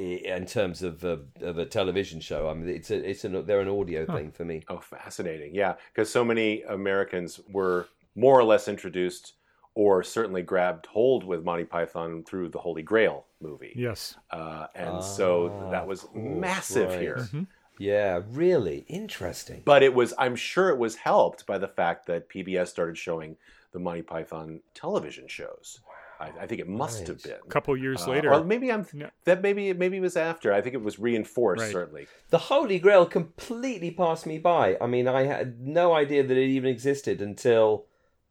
in 0.00 0.46
terms 0.46 0.82
of 0.82 1.04
a, 1.04 1.20
of 1.40 1.58
a 1.58 1.66
television 1.66 2.20
show. 2.20 2.48
I 2.48 2.54
mean, 2.54 2.68
it's 2.68 2.90
a 2.90 3.08
it's 3.10 3.24
an 3.24 3.44
they're 3.46 3.60
an 3.60 3.68
audio 3.68 4.06
thing 4.06 4.30
for 4.32 4.44
me. 4.44 4.62
Oh, 4.68 4.78
fascinating. 4.78 5.54
Yeah, 5.54 5.74
because 5.92 6.10
so 6.10 6.24
many 6.24 6.62
Americans 6.62 7.40
were 7.52 7.88
more 8.14 8.38
or 8.38 8.44
less 8.44 8.68
introduced 8.68 9.34
or 9.74 10.02
certainly 10.02 10.42
grabbed 10.42 10.86
hold 10.86 11.22
with 11.24 11.44
Monty 11.44 11.64
Python 11.64 12.24
through 12.24 12.48
the 12.48 12.58
Holy 12.58 12.82
Grail 12.82 13.24
movie. 13.40 13.72
Yes. 13.76 14.16
Uh, 14.30 14.66
and 14.74 15.02
so 15.02 15.48
Ah, 15.66 15.70
that 15.70 15.86
was 15.86 16.00
course, 16.02 16.16
massive 16.40 16.88
right. 16.90 17.00
here. 17.00 17.16
Mhm. 17.32 17.46
Yeah, 17.78 18.20
really 18.32 18.84
interesting. 18.88 19.62
But 19.64 19.82
it 19.82 19.94
was, 19.94 20.12
I'm 20.18 20.36
sure 20.36 20.68
it 20.70 20.76
was 20.76 20.96
helped 20.96 21.46
by 21.46 21.56
the 21.56 21.68
fact 21.68 22.06
that 22.06 22.28
PBS 22.28 22.66
started 22.68 22.98
showing 22.98 23.36
the 23.72 23.78
Monty 23.78 24.02
Python 24.02 24.60
television 24.74 25.28
shows. 25.28 25.80
I, 26.20 26.32
I 26.42 26.46
think 26.46 26.60
it 26.60 26.68
must 26.68 27.06
have 27.08 27.22
been. 27.22 27.32
A 27.44 27.48
couple 27.48 27.76
years 27.76 28.02
Uh, 28.06 28.10
later. 28.10 28.32
or 28.32 28.44
maybe 28.44 28.70
I'm 28.70 28.86
No. 28.92 29.08
that 29.24 29.42
maybe 29.42 29.72
maybe 29.72 29.96
it 29.96 30.00
was 30.00 30.16
after. 30.16 30.52
I 30.52 30.60
think 30.60 30.74
it 30.74 30.82
was 30.82 30.98
reinforced 30.98 31.62
Right. 31.62 31.72
certainly. 31.72 32.06
The 32.28 32.38
Holy 32.38 32.78
Grail 32.78 33.06
completely 33.06 33.90
passed 33.90 34.26
me 34.26 34.38
by. 34.38 34.76
I 34.80 34.86
mean, 34.86 35.08
I 35.08 35.22
had 35.24 35.60
no 35.60 35.94
idea 35.94 36.22
that 36.22 36.36
it 36.36 36.48
even 36.48 36.68
existed 36.70 37.20
until 37.22 37.86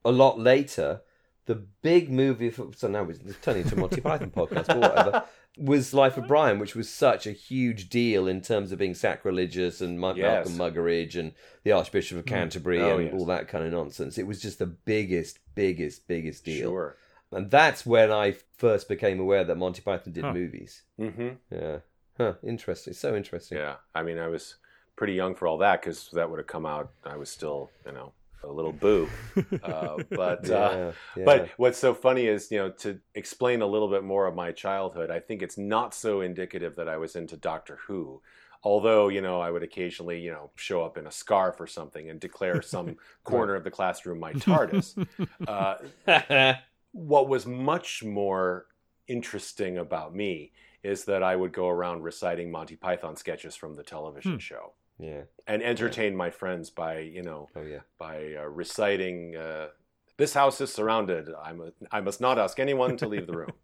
a 0.05 0.11
lot 0.11 0.39
later. 0.39 1.01
The 1.45 1.55
big 1.81 2.11
movie, 2.11 2.51
for, 2.51 2.67
so 2.75 2.87
now 2.87 3.09
it's 3.09 3.19
turning 3.41 3.63
into 3.63 3.75
a 3.75 3.79
Monty 3.79 4.01
Python 4.09 4.29
podcast, 4.29 4.67
but 4.67 4.77
whatever, 4.77 5.23
was 5.57 5.95
Life 5.95 6.15
of 6.15 6.27
Brian, 6.27 6.59
which 6.59 6.75
was 6.75 6.87
such 6.87 7.25
a 7.25 7.31
huge 7.31 7.89
deal 7.89 8.27
in 8.27 8.41
terms 8.41 8.71
of 8.71 8.77
being 8.77 8.93
sacrilegious 8.93 9.81
and 9.81 9.99
Mar- 9.99 10.13
Yes. 10.15 10.47
Malcolm 10.47 10.53
Muggeridge 10.75 11.15
and 11.19 11.33
the 11.63 11.71
Archbishop 11.71 12.19
of 12.19 12.25
Canterbury 12.27 12.79
Oh, 12.79 12.97
and 12.99 13.05
yes. 13.05 13.13
all 13.17 13.25
that 13.25 13.47
kind 13.47 13.65
of 13.65 13.71
nonsense. 13.71 14.19
It 14.19 14.27
was 14.27 14.39
just 14.39 14.59
the 14.59 14.67
biggest, 14.67 15.39
biggest, 15.55 16.07
biggest 16.07 16.45
deal. 16.45 16.69
Sure. 16.69 16.97
And 17.31 17.51
that's 17.51 17.85
when 17.85 18.11
I 18.11 18.35
first 18.57 18.87
became 18.89 19.19
aware 19.19 19.43
that 19.43 19.55
Monty 19.55 19.81
Python 19.81 20.13
did 20.13 20.25
Huh. 20.25 20.33
movies. 20.33 20.83
hmm 20.97 21.29
Yeah. 21.51 21.79
Huh, 22.17 22.33
interesting. 22.43 22.93
So 22.93 23.15
interesting. 23.15 23.57
Yeah. 23.57 23.75
I 23.95 24.03
mean, 24.03 24.17
I 24.17 24.27
was 24.27 24.55
pretty 24.95 25.13
young 25.13 25.35
for 25.35 25.47
all 25.47 25.57
that 25.59 25.81
because 25.81 26.09
that 26.13 26.29
would 26.29 26.39
have 26.39 26.47
come 26.47 26.65
out. 26.65 26.91
I 27.05 27.15
was 27.15 27.29
still, 27.29 27.69
you 27.85 27.91
know, 27.93 28.11
a 28.43 28.47
little 28.47 28.73
boo. 28.73 29.07
Uh, 29.61 29.97
but 30.11 30.49
uh, 30.49 30.71
Yeah, 30.73 30.91
yeah. 31.17 31.25
But 31.25 31.49
what's 31.57 31.77
so 31.77 31.93
funny 31.93 32.27
is, 32.27 32.49
you 32.49 32.57
know, 32.59 32.69
to 32.71 32.99
explain 33.13 33.61
a 33.61 33.67
little 33.67 33.89
bit 33.89 34.03
more 34.03 34.25
of 34.25 34.33
my 34.33 34.51
childhood, 34.53 35.11
I 35.11 35.19
think 35.19 35.41
it's 35.41 35.57
not 35.57 35.93
so 35.93 36.21
indicative 36.21 36.75
that 36.77 36.87
I 36.87 36.97
was 36.97 37.15
into 37.15 37.35
Doctor 37.35 37.77
Who. 37.87 38.21
Although, 38.63 39.09
you 39.09 39.21
know, 39.21 39.39
I 39.41 39.51
would 39.51 39.63
occasionally, 39.63 40.19
you 40.21 40.31
know, 40.31 40.51
show 40.55 40.81
up 40.83 40.97
in 40.97 41.07
a 41.07 41.11
scarf 41.11 41.59
or 41.59 41.67
something 41.67 42.09
and 42.09 42.19
declare 42.19 42.61
some 42.61 42.95
corner 43.23 43.55
of 43.55 43.63
the 43.63 43.71
classroom 43.71 44.19
my 44.19 44.33
TARDIS. 44.33 44.95
Uh, 45.47 46.55
what 46.91 47.27
was 47.27 47.45
much 47.45 48.03
more 48.03 48.65
interesting 49.07 49.77
about 49.77 50.13
me 50.15 50.51
is 50.83 51.05
that 51.05 51.23
I 51.23 51.35
would 51.35 51.51
go 51.51 51.67
around 51.67 52.03
reciting 52.03 52.51
Monty 52.51 52.75
Python 52.75 53.15
sketches 53.15 53.55
from 53.55 53.75
the 53.75 53.83
television 53.83 54.33
Hmm. 54.33 54.37
show 54.37 54.73
yeah. 54.97 55.23
and 55.47 55.61
entertain 55.61 56.15
my 56.15 56.29
friends 56.29 56.69
by, 56.69 56.99
you 56.99 57.21
know, 57.21 57.49
Oh 57.55 57.61
yeah. 57.63 57.79
by 57.97 58.35
uh, 58.35 58.43
reciting, 58.45 59.35
uh, 59.35 59.69
"This 60.17 60.33
house 60.33 60.61
is 60.61 60.73
surrounded. 60.73 61.29
I 61.41 61.53
must, 61.53 61.73
I 61.91 62.01
must 62.01 62.21
not 62.21 62.37
ask 62.39 62.59
anyone 62.59 62.95
to 62.97 63.07
leave 63.07 63.27
the 63.27 63.37
room." 63.37 63.51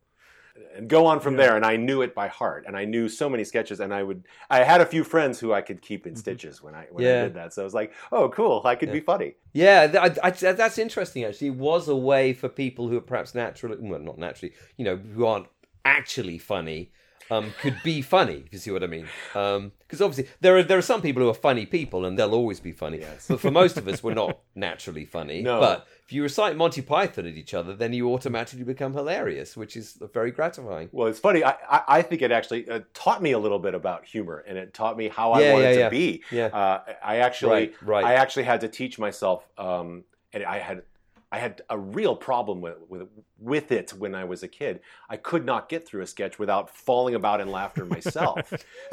And 0.75 0.89
go 0.89 1.05
on 1.05 1.19
from 1.19 1.33
Yeah. 1.33 1.45
there, 1.47 1.55
and 1.57 1.65
I 1.65 1.75
knew 1.75 2.01
it 2.01 2.15
by 2.15 2.27
heart, 2.27 2.63
and 2.65 2.77
I 2.77 2.85
knew 2.85 3.09
so 3.09 3.29
many 3.29 3.43
sketches, 3.43 3.79
and 3.81 3.93
I 3.93 4.03
would. 4.03 4.25
I 4.49 4.63
had 4.63 4.79
a 4.79 4.85
few 4.85 5.03
friends 5.03 5.39
who 5.39 5.51
I 5.53 5.61
could 5.61 5.81
keep 5.81 6.07
in 6.07 6.13
Mhm. 6.13 6.17
stitches 6.17 6.61
when 6.63 6.73
I 6.75 6.87
when 6.91 7.03
I 7.05 7.23
did 7.23 7.33
that. 7.33 7.53
So 7.53 7.61
I 7.61 7.65
was 7.65 7.73
like, 7.73 7.91
"Oh, 8.11 8.29
cool! 8.29 8.61
I 8.63 8.75
could 8.75 8.91
be 8.91 9.01
funny." 9.01 9.35
Yeah, 9.53 9.91
I, 10.23 10.27
I, 10.27 10.31
that's 10.31 10.77
interesting. 10.77 11.23
Actually, 11.25 11.47
it 11.47 11.55
was 11.55 11.87
a 11.89 11.95
way 11.95 12.31
for 12.33 12.47
people 12.49 12.87
who 12.87 12.97
are 12.97 13.01
perhaps 13.01 13.35
naturally, 13.35 13.77
well, 13.79 13.99
not 13.99 14.17
naturally, 14.17 14.53
you 14.77 14.85
know, 14.85 14.95
who 14.97 15.25
aren't 15.25 15.47
actually 15.83 16.37
funny, 16.37 16.91
um, 17.31 17.53
could 17.61 17.75
be 17.83 18.01
funny. 18.15 18.43
If 18.45 18.53
you 18.53 18.59
see 18.59 18.71
what 18.71 18.83
I 18.83 18.87
mean? 18.87 19.07
Because 19.33 20.01
obviously 20.01 20.27
there 20.41 20.55
are 20.57 20.63
there 20.63 20.77
are 20.77 20.81
some 20.93 21.01
people 21.01 21.21
who 21.21 21.29
are 21.29 21.33
funny 21.33 21.65
people, 21.65 22.05
and 22.05 22.17
they'll 22.17 22.33
always 22.33 22.59
be 22.61 22.71
funny. 22.71 22.99
Yes. 22.99 23.27
But 23.27 23.39
for 23.41 23.51
most 23.51 23.77
of 23.77 23.87
us, 23.89 24.01
we're 24.03 24.13
not 24.13 24.39
naturally 24.55 25.05
funny. 25.05 25.41
No. 25.51 25.59
But 25.59 25.87
if 26.05 26.13
you 26.13 26.21
recite 26.21 26.55
Monty 26.55 26.83
Python 26.83 27.25
at 27.25 27.33
each 27.33 27.55
other, 27.55 27.75
then 27.75 27.91
you 27.91 28.13
automatically 28.13 28.63
become 28.63 28.93
hilarious, 28.93 29.57
which 29.57 29.75
is 29.75 29.97
very 30.13 30.29
gratifying. 30.29 30.87
Well, 30.91 31.07
it's 31.07 31.17
funny. 31.17 31.43
I, 31.43 31.55
I, 31.67 31.81
I 31.87 32.01
think 32.03 32.21
it 32.21 32.31
actually 32.31 32.69
uh, 32.69 32.81
taught 32.93 33.23
me 33.23 33.31
a 33.31 33.39
little 33.39 33.57
bit 33.57 33.73
about 33.73 34.05
humor, 34.05 34.43
and 34.47 34.55
it 34.55 34.71
taught 34.71 34.97
me 34.97 35.07
how 35.07 35.31
I 35.31 35.51
wanted 35.51 35.63
yeah, 35.63 35.71
to 35.71 35.79
yeah. 35.79 35.89
be. 35.89 36.23
Yeah. 36.29 36.45
Uh, 36.45 36.81
I 37.03 37.17
actually, 37.17 37.49
Right, 37.49 37.75
right. 37.81 38.05
I 38.05 38.13
actually 38.13 38.43
had 38.43 38.61
to 38.61 38.67
teach 38.67 38.99
myself, 38.99 39.47
um, 39.57 40.03
and 40.31 40.43
I 40.43 40.59
had, 40.59 40.83
I 41.35 41.39
had 41.39 41.61
a 41.69 41.77
real 41.77 42.15
problem 42.15 42.61
with, 42.61 42.77
with 42.87 43.09
with 43.37 43.69
it 43.73 43.91
when 43.91 44.15
I 44.15 44.23
was 44.23 44.41
a 44.41 44.47
kid. 44.47 44.79
I 45.09 45.17
could 45.17 45.45
not 45.45 45.67
get 45.67 45.85
through 45.85 46.01
a 46.01 46.07
sketch 46.07 46.39
without 46.39 46.69
falling 46.73 47.13
about 47.13 47.41
in 47.41 47.51
laughter 47.51 47.83
myself. 47.83 48.39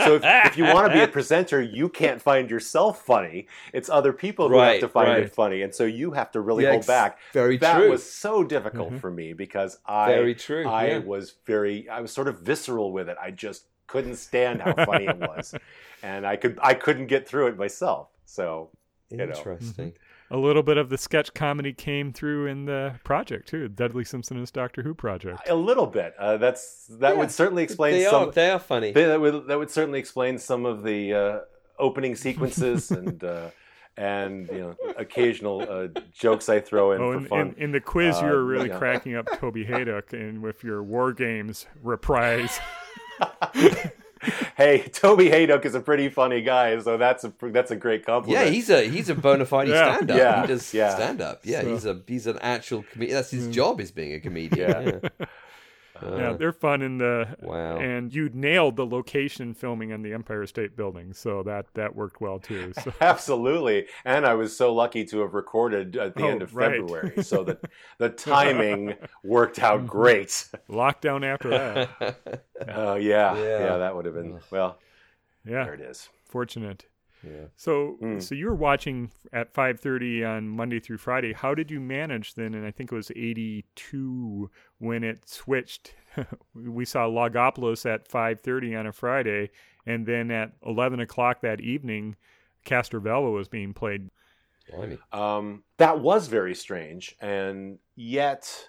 so 0.05 0.17
if, 0.17 0.23
if 0.25 0.57
you 0.59 0.65
want 0.65 0.89
to 0.89 0.93
be 0.93 1.03
a 1.03 1.07
presenter, 1.19 1.63
you 1.63 1.89
can't 1.89 2.21
find 2.21 2.51
yourself 2.51 3.05
funny. 3.07 3.47
It's 3.73 3.89
other 3.89 4.13
people 4.13 4.49
who 4.49 4.57
Right, 4.57 4.73
have 4.73 4.81
to 4.81 4.89
find 4.89 5.09
right. 5.11 5.23
it 5.23 5.33
funny, 5.33 5.63
and 5.63 5.73
so 5.73 5.85
you 5.85 6.11
have 6.11 6.33
to 6.33 6.41
really 6.41 6.65
Yeah, 6.65 6.73
hold 6.73 6.87
back. 6.89 7.19
very 7.33 7.59
true. 7.59 7.61
that 7.69 7.79
true. 7.79 7.91
was 7.91 8.03
so 8.03 8.43
difficult 8.43 8.89
mm-hmm. 8.89 8.99
for 8.99 9.13
me 9.13 9.35
because 9.35 9.79
I 9.87 10.07
Very 10.07 10.35
true, 10.35 10.67
I 10.67 10.87
yeah. 10.87 10.99
was 10.99 11.35
very 11.47 11.89
I 11.89 12.01
was 12.01 12.11
sort 12.11 12.27
of 12.27 12.41
visceral 12.41 12.91
with 12.93 13.09
it. 13.09 13.17
I 13.23 13.31
just 13.31 13.67
couldn't 13.87 14.17
stand 14.17 14.63
how 14.63 14.75
funny 14.85 15.07
it 15.07 15.21
was, 15.21 15.55
and 16.03 16.27
I 16.27 16.35
could 16.35 16.59
I 16.61 16.75
couldn't 16.75 17.07
get 17.07 17.29
through 17.29 17.47
it 17.49 17.57
myself. 17.57 18.09
So 18.25 18.71
you 19.11 19.27
know. 19.27 19.47
Interesting. 20.33 20.43
A 20.43 20.47
little 20.47 20.63
bit 20.63 20.77
of 20.79 20.89
the 20.89 20.99
sketch 20.99 21.35
comedy 21.35 21.73
came 21.73 22.13
through 22.13 22.47
in 22.47 22.65
the 22.65 22.95
project 23.05 23.49
too. 23.49 23.69
Dudley 23.69 24.05
Simpson 24.05 24.37
and 24.37 24.43
his 24.43 24.51
Doctor 24.51 24.83
Who 24.83 24.95
project. 24.95 25.49
a 25.49 25.55
little 25.55 25.87
bit. 25.87 26.15
Uh, 26.19 26.37
that's 26.39 26.87
that 26.87 27.15
Yeah, 27.15 27.19
would 27.21 27.31
certainly 27.31 27.63
explain 27.63 27.95
They 27.95 28.05
some. 28.05 28.29
are 28.29 28.33
they 28.33 28.51
are 28.51 28.59
funny. 28.59 28.93
that 28.93 29.21
would 29.21 29.47
that 29.49 29.59
would 29.59 29.71
certainly 29.71 29.99
explain 29.99 30.39
some 30.39 30.65
of 30.67 30.83
the 30.83 31.15
uh, 31.15 31.39
opening 31.79 32.17
sequences 32.17 32.91
and. 32.99 33.23
Uh, 33.23 33.51
and 33.95 34.49
you 34.49 34.59
know, 34.59 34.77
occasional 34.97 35.67
uh, 35.69 35.87
jokes 36.15 36.49
I 36.49 36.61
throw 36.61 36.93
in 36.93 37.03
Oh, 37.03 37.13
for 37.13 37.19
in, 37.19 37.27
fun. 37.27 37.41
in, 37.41 37.55
in 37.65 37.73
the 37.73 37.81
quiz, 37.81 38.19
you 38.23 38.27
Uh, 38.27 38.31
were 38.31 38.43
really 38.45 38.71
yeah. 38.71 38.79
cracking 38.79 39.17
up 39.17 39.29
Toby 39.39 39.67
Hadoke, 39.67 40.15
and 40.15 40.41
with 40.41 40.65
your 40.65 40.83
War 40.83 41.13
Games 41.13 41.67
reprise. 41.83 42.59
hey, 44.57 44.89
Toby 44.93 45.29
Hadoke 45.29 45.65
is 45.65 45.75
a 45.75 45.81
pretty 45.81 46.09
funny 46.09 46.43
guy, 46.43 46.79
so 46.81 46.97
that's 46.97 47.25
a 47.25 47.33
that's 47.43 47.71
a 47.71 47.77
great 47.77 48.05
compliment. 48.07 48.45
Yeah, 48.45 48.51
he's 48.51 48.71
a 48.71 48.89
he's 48.89 49.09
a 49.09 49.15
bona 49.15 49.45
fide 49.47 49.69
Yeah. 49.69 49.97
stand 49.97 50.11
up. 50.11 50.17
Yeah, 50.17 50.41
he 50.43 50.47
does 50.47 50.75
yeah. 50.75 50.95
stand 50.95 51.21
up. 51.21 51.41
Yeah, 51.45 51.63
So- 51.63 51.71
he's 51.71 51.87
a 51.87 52.01
he's 52.07 52.27
an 52.27 52.39
actual 52.41 52.85
comedian. 52.91 53.17
That's 53.17 53.31
his 53.31 53.47
hmm. 53.47 53.53
job 53.53 53.81
is 53.81 53.91
being 53.91 54.15
a 54.15 54.21
comedian. 54.21 54.71
Yeah. 54.71 54.99
Yeah. 55.21 55.27
Yeah, 56.05 56.33
they're 56.39 56.53
fun 56.53 56.83
in 56.83 56.99
the. 56.99 57.37
Wow. 57.41 57.79
And 57.79 58.13
you 58.15 58.31
nailed 58.33 58.77
the 58.77 58.87
location 58.87 59.55
filming 59.55 59.91
in 59.91 60.03
the 60.03 60.13
Empire 60.13 60.47
State 60.47 60.77
Building, 60.77 61.13
so 61.13 61.43
that 61.45 61.67
that 61.75 61.95
worked 61.95 62.21
well 62.21 62.39
too. 62.39 62.73
So 62.83 62.93
Absolutely. 63.01 63.87
And 64.05 64.27
I 64.27 64.35
was 64.35 64.57
so 64.57 64.75
lucky 64.75 65.05
to 65.07 65.21
have 65.21 65.35
recorded 65.35 65.97
at 65.97 66.15
the 66.15 66.23
Oh, 66.25 66.29
end 66.29 66.43
of 66.43 66.55
right. 66.55 66.81
February, 66.81 67.23
so 67.23 67.45
that 67.45 67.61
the 67.99 68.09
timing 68.09 68.95
worked 69.25 69.57
Mm-hmm. 69.57 69.65
out 69.83 69.87
great. 69.87 70.29
lockdown 70.69 71.25
after 71.25 71.51
that. 71.51 72.43
Oh 72.69 72.95
yeah. 72.95 73.37
Yeah. 73.37 73.59
yeah, 73.59 73.77
that 73.79 73.95
would 73.97 74.05
have 74.05 74.15
been 74.15 74.39
well. 74.51 74.79
Yeah, 75.45 75.65
There 75.65 75.75
it 75.75 75.81
is. 75.81 76.09
fortunate. 76.29 76.87
Yeah. 77.23 77.47
So, 77.57 77.97
Hmm. 78.01 78.19
so 78.19 78.35
you 78.35 78.47
were 78.47 78.55
watching 78.55 79.11
at 79.33 79.53
five 79.55 79.79
thirty 79.81 80.25
on 80.25 80.49
Monday 80.49 80.81
through 80.81 80.99
Friday. 80.99 81.33
How 81.33 81.55
did 81.55 81.71
you 81.71 81.81
manage 81.81 82.35
then? 82.35 82.55
And 82.55 82.67
I 82.67 82.71
think 82.71 82.91
it 82.91 82.95
was 82.95 83.11
eighty 83.15 83.65
two 83.75 84.51
when 84.79 85.05
it 85.05 85.29
switched. 85.29 85.95
we 86.55 86.85
saw 86.85 87.07
Logopolis 87.07 87.87
at 87.87 88.09
five 88.09 88.41
thirty 88.41 88.75
on 88.75 88.87
a 88.87 88.93
Friday, 88.93 89.51
and 89.87 90.05
then 90.07 90.31
at 90.31 90.53
eleven 90.67 91.01
o'clock 91.01 91.41
that 91.43 91.61
evening, 91.61 92.17
Castrovalva 92.67 93.33
was 93.33 93.49
being 93.49 93.73
played. 93.73 94.11
Um, 95.13 95.65
that 95.79 96.01
was 96.01 96.29
very 96.29 96.55
strange, 96.55 97.17
and 97.21 97.79
yet, 97.95 98.69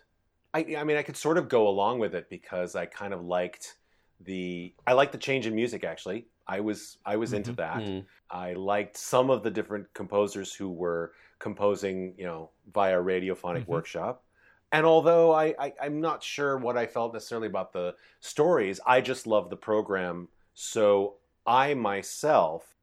I, 0.53 0.75
I 0.77 0.83
mean, 0.83 0.97
I 0.97 1.03
could 1.03 1.15
sort 1.15 1.37
of 1.37 1.47
go 1.49 1.67
along 1.67 1.99
with 1.99 2.13
it 2.15 2.29
because 2.29 2.75
I 2.75 2.85
kind 2.87 3.13
of 3.13 3.23
liked 3.23 3.77
the 4.19 4.73
I 4.85 4.93
liked 4.93 5.11
the 5.11 5.17
change 5.17 5.47
in 5.47 5.55
music. 5.55 5.83
Actually, 5.83 6.27
I 6.47 6.59
was 6.59 6.97
I 7.05 7.15
was 7.15 7.33
into 7.33 7.53
that. 7.53 7.83
Mm. 7.83 8.05
I 8.29 8.53
liked 8.53 8.97
some 8.97 9.29
of 9.29 9.43
the 9.43 9.51
different 9.51 9.93
composers 9.93 10.53
who 10.53 10.69
were 10.69 11.13
composing, 11.39 12.15
you 12.17 12.25
know, 12.25 12.49
via 12.73 12.97
radiophonic 12.97 13.63
Mhm. 13.65 13.67
workshop. 13.67 14.23
And 14.71 14.85
although 14.85 15.31
I, 15.31 15.53
I, 15.59 15.73
I'm 15.81 16.01
not 16.01 16.23
sure 16.23 16.57
what 16.57 16.77
I 16.77 16.87
felt 16.87 17.13
necessarily 17.13 17.47
about 17.47 17.73
the 17.73 17.95
stories, 18.21 18.79
I 18.85 19.01
just 19.01 19.27
love 19.27 19.49
the 19.49 19.55
program. 19.55 20.29
So 20.55 21.17
I 21.45 21.75
myself 21.75 22.75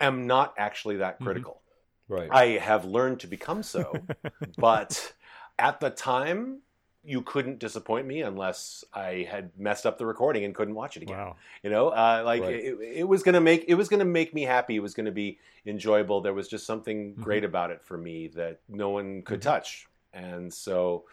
am 0.00 0.26
not 0.26 0.54
actually 0.58 0.96
that 0.98 1.18
Mhm. 1.18 1.24
critical. 1.24 1.62
Right. 2.08 2.30
I 2.30 2.46
have 2.58 2.84
learned 2.84 3.20
to 3.20 3.26
become 3.26 3.62
so, 3.62 4.04
but 4.58 5.14
at 5.58 5.80
the 5.80 5.90
time, 5.90 6.60
you 7.04 7.22
couldn't 7.22 7.58
disappoint 7.58 8.06
me 8.06 8.22
unless 8.22 8.84
I 8.94 9.26
had 9.28 9.50
messed 9.58 9.86
up 9.86 9.98
the 9.98 10.06
recording 10.06 10.44
and 10.44 10.54
couldn't 10.54 10.74
watch 10.74 10.96
it 10.96 11.02
again. 11.02 11.16
Wow. 11.16 11.36
You 11.62 11.70
know, 11.70 11.88
uh, 11.88 12.22
like 12.24 12.42
Right. 12.42 12.54
it, 12.54 12.78
it 12.80 13.08
was 13.08 13.22
gonna 13.24 13.40
make 13.40 13.64
it 13.66 13.74
was 13.74 13.88
gonna 13.88 14.04
make 14.04 14.32
me 14.32 14.42
happy. 14.42 14.76
It 14.76 14.80
was 14.80 14.94
gonna 14.94 15.10
be 15.10 15.38
enjoyable. 15.66 16.20
There 16.20 16.34
was 16.34 16.46
just 16.48 16.64
something 16.66 17.12
Mm-hmm. 17.12 17.22
great 17.22 17.44
about 17.44 17.70
it 17.70 17.82
for 17.82 17.98
me 17.98 18.28
that 18.28 18.60
no 18.68 18.90
one 18.90 19.22
could 19.22 19.40
Mhm. 19.40 19.44
touch. 19.44 19.88
And 20.12 20.52
so, 20.52 21.04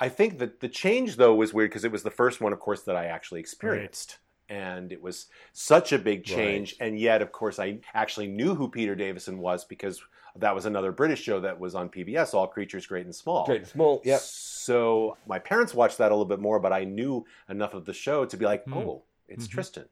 I 0.00 0.08
think 0.08 0.38
that 0.40 0.58
the 0.60 0.68
change 0.68 1.16
though 1.16 1.34
was 1.34 1.54
weird 1.54 1.70
because 1.70 1.84
it 1.84 1.92
was 1.92 2.02
the 2.02 2.10
first 2.10 2.40
one, 2.40 2.52
of 2.52 2.58
course, 2.58 2.82
that 2.82 2.96
I 2.96 3.06
actually 3.06 3.40
experienced. 3.40 4.18
And 4.54 4.92
it 4.92 5.02
was 5.02 5.26
such 5.52 5.92
a 5.92 5.98
big 5.98 6.24
change, 6.24 6.76
and 6.78 6.98
yet, 6.98 7.22
of 7.22 7.32
course, 7.32 7.58
I 7.58 7.78
actually 7.92 8.28
knew 8.28 8.54
who 8.54 8.68
Peter 8.68 8.94
Davison 8.94 9.38
was 9.38 9.64
because 9.64 10.00
that 10.36 10.54
was 10.54 10.64
another 10.66 10.92
British 10.92 11.22
show 11.22 11.40
that 11.40 11.58
was 11.58 11.74
on 11.74 11.88
PBS, 11.88 12.34
All 12.34 12.46
Creatures 12.46 12.86
Great 12.86 13.04
and 13.04 13.14
Small. 13.14 13.46
Great 13.46 13.62
and 13.62 13.66
small. 13.66 14.00
Yep. 14.04 14.20
So 14.20 15.16
my 15.26 15.38
parents 15.40 15.74
watched 15.74 15.98
that 15.98 16.12
a 16.12 16.14
little 16.14 16.24
bit 16.24 16.40
more, 16.40 16.60
but 16.60 16.72
I 16.72 16.84
knew 16.84 17.24
enough 17.48 17.74
of 17.74 17.84
the 17.84 17.92
show 17.92 18.24
to 18.26 18.36
be 18.36 18.44
like, 18.44 18.64
Hmm. 18.64 18.74
oh, 18.74 19.02
it's 19.28 19.46
Mhm. 19.48 19.50
Tristan. 19.50 19.84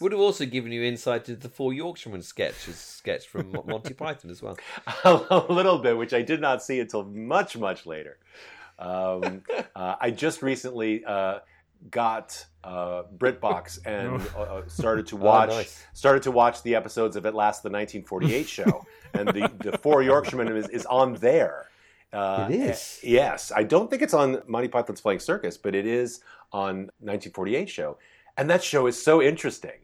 Would 0.00 0.12
have 0.12 0.20
also 0.20 0.44
given 0.44 0.70
you 0.72 0.82
insight 0.82 1.28
into 1.28 1.40
the 1.40 1.48
Four 1.48 1.72
Yorkshiremen 1.72 2.22
sketches 2.22 2.76
sketch 2.76 3.26
from 3.26 3.52
Monty 3.66 3.94
Python 4.02 4.30
as 4.30 4.42
well. 4.42 4.56
a 5.04 5.44
little 5.48 5.78
bit, 5.78 5.96
which 5.96 6.12
I 6.12 6.22
did 6.22 6.40
not 6.40 6.62
see 6.62 6.78
until 6.80 7.04
much, 7.04 7.56
much 7.56 7.84
later. 7.86 8.18
Um, 8.78 9.42
uh, 9.76 9.94
I 10.00 10.10
just 10.10 10.42
recently 10.42 11.04
uh, 11.04 11.38
got 11.90 12.44
uh, 12.62 13.02
BritBox 13.18 13.80
and 13.86 14.20
uh, 14.36 14.40
uh, 14.40 14.62
started 14.68 15.06
to 15.08 15.16
watch 15.30 15.50
Oh, 15.50 15.56
nice. 15.58 15.84
started 15.92 16.22
to 16.24 16.30
watch 16.30 16.62
the 16.62 16.74
episodes 16.74 17.16
of 17.16 17.26
At 17.26 17.34
Last 17.34 17.62
the 17.62 17.70
1948 17.70 18.48
show, 18.58 18.84
and 19.12 19.28
the 19.28 19.50
the 19.60 19.78
Four 19.78 20.02
Yorkshiremen 20.02 20.56
is, 20.56 20.68
is 20.68 20.86
on 20.86 21.14
there. 21.14 21.68
Uh, 22.12 22.48
It 22.50 22.54
is? 22.60 23.00
eh, 23.02 23.08
Yes, 23.08 23.52
I 23.54 23.64
don't 23.64 23.90
think 23.90 24.00
it's 24.02 24.14
on 24.14 24.40
Monty 24.46 24.68
Python's 24.68 25.00
Flying 25.00 25.18
Circus, 25.18 25.56
but 25.58 25.74
it 25.74 25.84
is 25.86 26.20
on 26.52 26.90
1948 27.00 27.68
show, 27.68 27.98
and 28.36 28.48
that 28.48 28.62
show 28.62 28.86
is 28.86 29.02
so 29.02 29.20
interesting. 29.20 29.80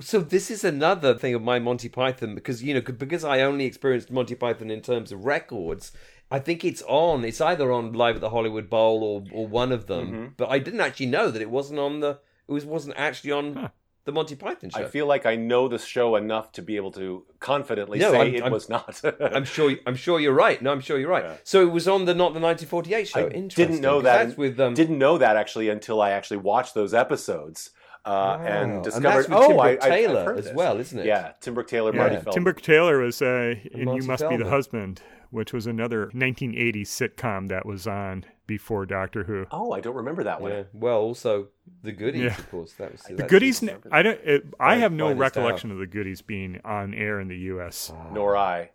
So 0.00 0.20
this 0.20 0.48
is 0.48 0.62
another 0.62 1.18
thing 1.18 1.34
of 1.34 1.42
my 1.42 1.58
Monty 1.58 1.88
Python 1.88 2.36
because 2.36 2.62
you 2.62 2.72
know 2.74 2.80
because 2.80 3.24
I 3.24 3.40
only 3.40 3.64
experienced 3.64 4.12
Monty 4.12 4.36
Python 4.36 4.70
in 4.70 4.80
terms 4.80 5.10
of 5.12 5.24
records. 5.24 5.90
I 6.30 6.38
think 6.38 6.64
it's 6.64 6.82
on. 6.86 7.24
It's 7.24 7.40
either 7.40 7.72
on 7.72 7.92
Live 7.92 8.16
at 8.16 8.20
the 8.20 8.30
Hollywood 8.30 8.68
Bowl 8.68 9.02
or 9.02 9.24
or 9.32 9.46
one 9.46 9.72
of 9.72 9.86
them. 9.86 10.06
Mm-hmm. 10.08 10.26
But 10.36 10.50
I 10.50 10.58
didn't 10.58 10.80
actually 10.80 11.06
know 11.06 11.30
that 11.30 11.40
it 11.42 11.50
wasn't 11.50 11.78
on 11.80 12.00
the. 12.00 12.18
It 12.48 12.52
was 12.52 12.64
wasn't 12.64 12.94
actually 12.98 13.32
on 13.32 13.54
Huh. 13.54 13.68
the 14.04 14.12
Monty 14.12 14.34
Python 14.36 14.70
show. 14.70 14.80
I 14.80 14.84
feel 14.86 15.06
like 15.06 15.24
I 15.26 15.36
know 15.36 15.68
the 15.68 15.78
show 15.78 16.16
enough 16.16 16.52
to 16.52 16.62
be 16.62 16.76
able 16.76 16.92
to 16.92 17.24
confidently 17.40 17.98
No, 17.98 18.10
say 18.12 18.18
I'm- 18.20 18.34
it 18.34 18.42
I'm- 18.42 18.52
was 18.52 18.68
not. 18.68 19.00
I'm 19.20 19.44
sure. 19.44 19.74
I'm 19.86 19.96
sure 19.96 20.18
you're 20.20 20.32
right. 20.32 20.60
No, 20.60 20.70
I'm 20.72 20.80
sure 20.80 20.98
you're 20.98 21.10
right. 21.10 21.24
Yeah. 21.24 21.36
So 21.44 21.62
it 21.62 21.70
was 21.72 21.86
on 21.88 22.04
the 22.04 22.14
not 22.14 22.32
the 22.34 22.40
1948 22.40 23.08
show. 23.08 23.20
I 23.20 23.22
Interesting. 23.30 23.66
didn't 23.66 23.80
know 23.82 24.00
that. 24.02 24.36
With 24.38 24.58
um, 24.60 24.74
didn't 24.74 24.98
know 24.98 25.18
that 25.18 25.36
actually 25.36 25.68
until 25.70 26.00
I 26.00 26.10
actually 26.10 26.38
watched 26.38 26.74
those 26.74 26.92
episodes 26.94 27.70
uh, 28.04 28.10
Wow. 28.40 28.44
and 28.44 28.84
that's 28.84 28.94
discovered. 28.96 29.28
with 29.28 29.32
oh, 29.38 29.48
Tim 29.48 29.60
I, 29.60 29.68
Brooke 29.70 29.82
I, 29.82 29.86
I've 29.86 29.92
Taylor 29.92 30.34
as 30.36 30.52
well, 30.52 30.78
isn't 30.80 30.98
it? 30.98 31.06
Yeah, 31.06 31.32
Tim 31.40 31.54
Brooke 31.54 31.68
Taylor, 31.68 31.92
Yeah, 31.92 31.98
Marty 31.98 32.14
Yeah. 32.14 32.20
Feldman. 32.20 32.34
Tim 32.34 32.44
Brooke 32.44 32.62
Taylor 32.62 32.98
was 32.98 33.20
uh, 33.22 33.54
in 33.72 33.84
Monty 33.84 34.02
You 34.02 34.08
Must 34.08 34.28
Be 34.28 34.36
the 34.36 34.48
Husband, 34.48 35.02
which 35.30 35.52
was 35.52 35.66
another 35.66 36.06
1980s 36.14 36.86
sitcom 36.88 37.48
that 37.48 37.66
was 37.66 37.86
on 37.86 38.24
before 38.46 38.86
Doctor 38.86 39.24
Who. 39.24 39.44
Oh, 39.50 39.72
I 39.72 39.80
don't 39.80 39.96
remember 39.96 40.24
that 40.24 40.40
one. 40.40 40.52
Yeah. 40.52 40.62
Well, 40.72 40.98
also 40.98 41.48
the 41.82 41.92
goodies, 41.92 42.22
Yeah. 42.22 42.38
of 42.38 42.50
course. 42.50 42.72
That 42.74 42.92
was 42.92 43.02
The 43.02 43.24
goodies, 43.24 43.62
I 43.92 44.02
don't. 44.02 44.20
It, 44.24 44.46
I 44.58 44.64
Right, 44.68 44.78
have 44.78 44.92
no 44.92 45.12
recollection 45.12 45.70
of 45.70 45.78
the 45.78 45.86
goodies 45.86 46.22
being 46.22 46.60
on 46.64 46.94
air 46.94 47.20
in 47.20 47.28
the 47.28 47.36
U.S. 47.36 47.92
Nor 48.12 48.36
I. 48.36 48.70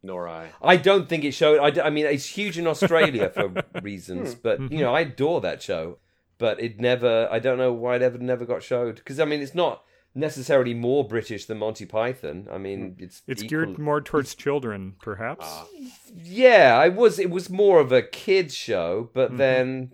Nor 0.00 0.28
I. 0.28 0.46
I 0.62 0.76
don't 0.76 1.08
think 1.08 1.24
it 1.24 1.32
showed. 1.32 1.58
I 1.80 1.90
mean, 1.90 2.06
it's 2.06 2.26
huge 2.26 2.56
in 2.56 2.66
Australia 2.68 3.30
for 3.30 3.52
reasons, 3.82 4.34
Hmm. 4.34 4.38
but 4.44 4.60
you 4.72 4.78
know, 4.78 4.94
I 4.94 5.00
adore 5.00 5.40
that 5.40 5.60
show. 5.60 5.98
But 6.38 6.60
it 6.60 6.78
never. 6.80 7.28
I 7.30 7.38
don't 7.40 7.58
know 7.58 7.72
why 7.72 7.96
it 7.96 8.02
ever 8.02 8.18
never 8.18 8.44
got 8.44 8.62
showed. 8.62 8.96
Because 8.96 9.18
I 9.20 9.24
mean, 9.24 9.40
it's 9.42 9.54
not 9.54 9.82
necessarily 10.14 10.72
more 10.74 11.06
British 11.06 11.44
than 11.46 11.58
Monty 11.58 11.84
Python. 11.86 12.48
I 12.50 12.58
mean, 12.58 12.96
it's 12.98 13.22
It's 13.26 13.42
equal- 13.42 13.48
geared 13.66 13.78
more 13.78 14.00
towards 14.00 14.34
children, 14.34 14.94
perhaps. 15.02 15.44
Ah. 15.46 15.66
Yeah, 16.14 16.76
I 16.78 16.88
was. 16.88 17.18
It 17.18 17.30
was 17.30 17.50
more 17.50 17.80
of 17.80 17.92
a 17.92 18.02
kids 18.02 18.54
show, 18.54 19.10
but 19.14 19.32
Mhm. 19.32 19.36
then 19.36 19.92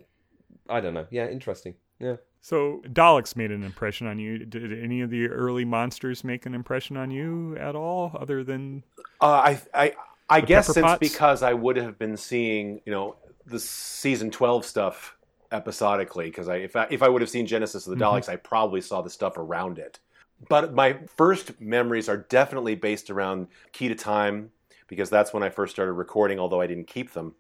I 0.69 0.81
don't 0.81 0.95
know. 0.95 1.07
Yeah, 1.11 1.29
interesting. 1.29 1.75
Yeah. 1.99 2.17
So 2.41 2.83
Daleks 2.87 3.37
made 3.37 3.51
an 3.51 3.63
impression 3.65 4.07
on 4.07 4.19
you. 4.19 4.39
Did 4.45 4.71
any 4.83 5.01
of 5.01 5.09
the 5.09 5.29
early 5.29 5.65
monsters 5.65 6.23
make 6.25 6.45
an 6.45 6.55
impression 6.55 6.97
on 6.99 7.11
you 7.11 7.57
at 7.57 7.75
all, 7.75 8.13
other 8.21 8.45
than? 8.45 8.85
Uh, 9.21 9.27
I 9.27 9.61
I 9.73 9.95
I 10.29 10.41
guess 10.43 10.75
it's 10.77 10.99
because 10.99 11.43
I 11.43 11.55
would 11.55 11.77
have 11.77 11.99
been 11.99 12.17
seeing 12.19 12.83
you 12.85 12.93
know 12.93 13.17
the 13.47 13.59
season 13.59 14.31
twelve 14.31 14.65
stuff 14.67 15.17
episodically 15.55 16.27
because 16.27 16.49
I 16.49 16.57
if 16.57 16.77
I 16.77 16.89
if 16.91 17.03
I 17.03 17.09
would 17.09 17.23
have 17.23 17.31
seen 17.31 17.47
Genesis 17.47 17.87
of 17.87 17.97
the 17.97 17.97
Mm-hmm. 17.97 18.05
Daleks, 18.05 18.29
I 18.29 18.37
probably 18.37 18.83
saw 18.83 19.03
the 19.03 19.11
stuff 19.11 19.39
around 19.39 19.79
it. 19.79 20.01
But 20.49 20.75
my 20.75 20.99
first 21.17 21.61
memories 21.61 22.09
are 22.11 22.19
definitely 22.19 22.77
based 22.77 23.11
around 23.11 23.49
Key 23.73 23.89
to 23.89 23.95
Time 23.97 24.51
because 24.89 25.11
that's 25.11 25.33
when 25.33 25.43
I 25.45 25.51
first 25.51 25.75
started 25.75 25.95
recording, 25.95 26.41
although 26.41 26.61
I 26.61 26.67
didn't 26.67 26.89
keep 26.89 27.13
them. 27.15 27.35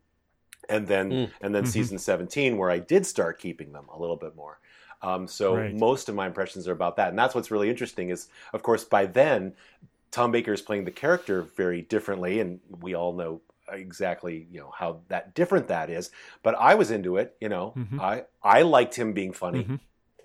And 0.69 0.87
then 0.89 1.19
Mm. 1.19 1.33
and 1.43 1.55
then 1.55 1.65
Mhm. 1.65 1.67
season 1.67 1.99
seventeen 1.99 2.57
where 2.57 2.71
I 2.71 2.79
did 2.79 3.07
start 3.07 3.39
keeping 3.41 3.73
them 3.73 3.87
a 3.93 3.99
little 3.99 4.17
bit 4.17 4.37
more. 4.37 4.61
Um, 5.03 5.29
so 5.29 5.59
Right. 5.59 5.71
most 5.71 6.09
of 6.09 6.15
my 6.15 6.27
impressions 6.27 6.67
are 6.69 6.73
about 6.73 6.97
that, 6.97 7.11
and 7.11 7.19
that's 7.19 7.35
what's 7.35 7.51
really 7.51 7.71
interesting. 7.71 8.11
Is 8.11 8.29
of 8.55 8.63
course 8.63 8.85
by 8.85 9.07
then 9.07 9.55
Tom 10.13 10.33
Baker 10.33 10.53
is 10.55 10.63
playing 10.63 10.85
the 10.85 10.91
character 10.93 11.43
very 11.43 11.83
differently, 11.83 12.41
and 12.41 12.61
we 12.81 12.95
all 12.95 13.13
know 13.15 13.43
exactly 13.75 14.47
you 14.51 14.61
know 14.61 14.71
how 14.77 15.01
that 15.09 15.35
different 15.35 15.69
that 15.69 15.91
is. 15.91 16.11
But 16.43 16.55
I 16.59 16.75
was 16.75 16.91
into 16.91 17.17
it. 17.17 17.37
You 17.41 17.49
know, 17.49 17.73
Mhm. 17.77 18.01
I 18.01 18.25
I 18.43 18.63
liked 18.63 18.95
him 18.95 19.13
being 19.13 19.33
funny. 19.33 19.65
Mhm. 19.65 19.81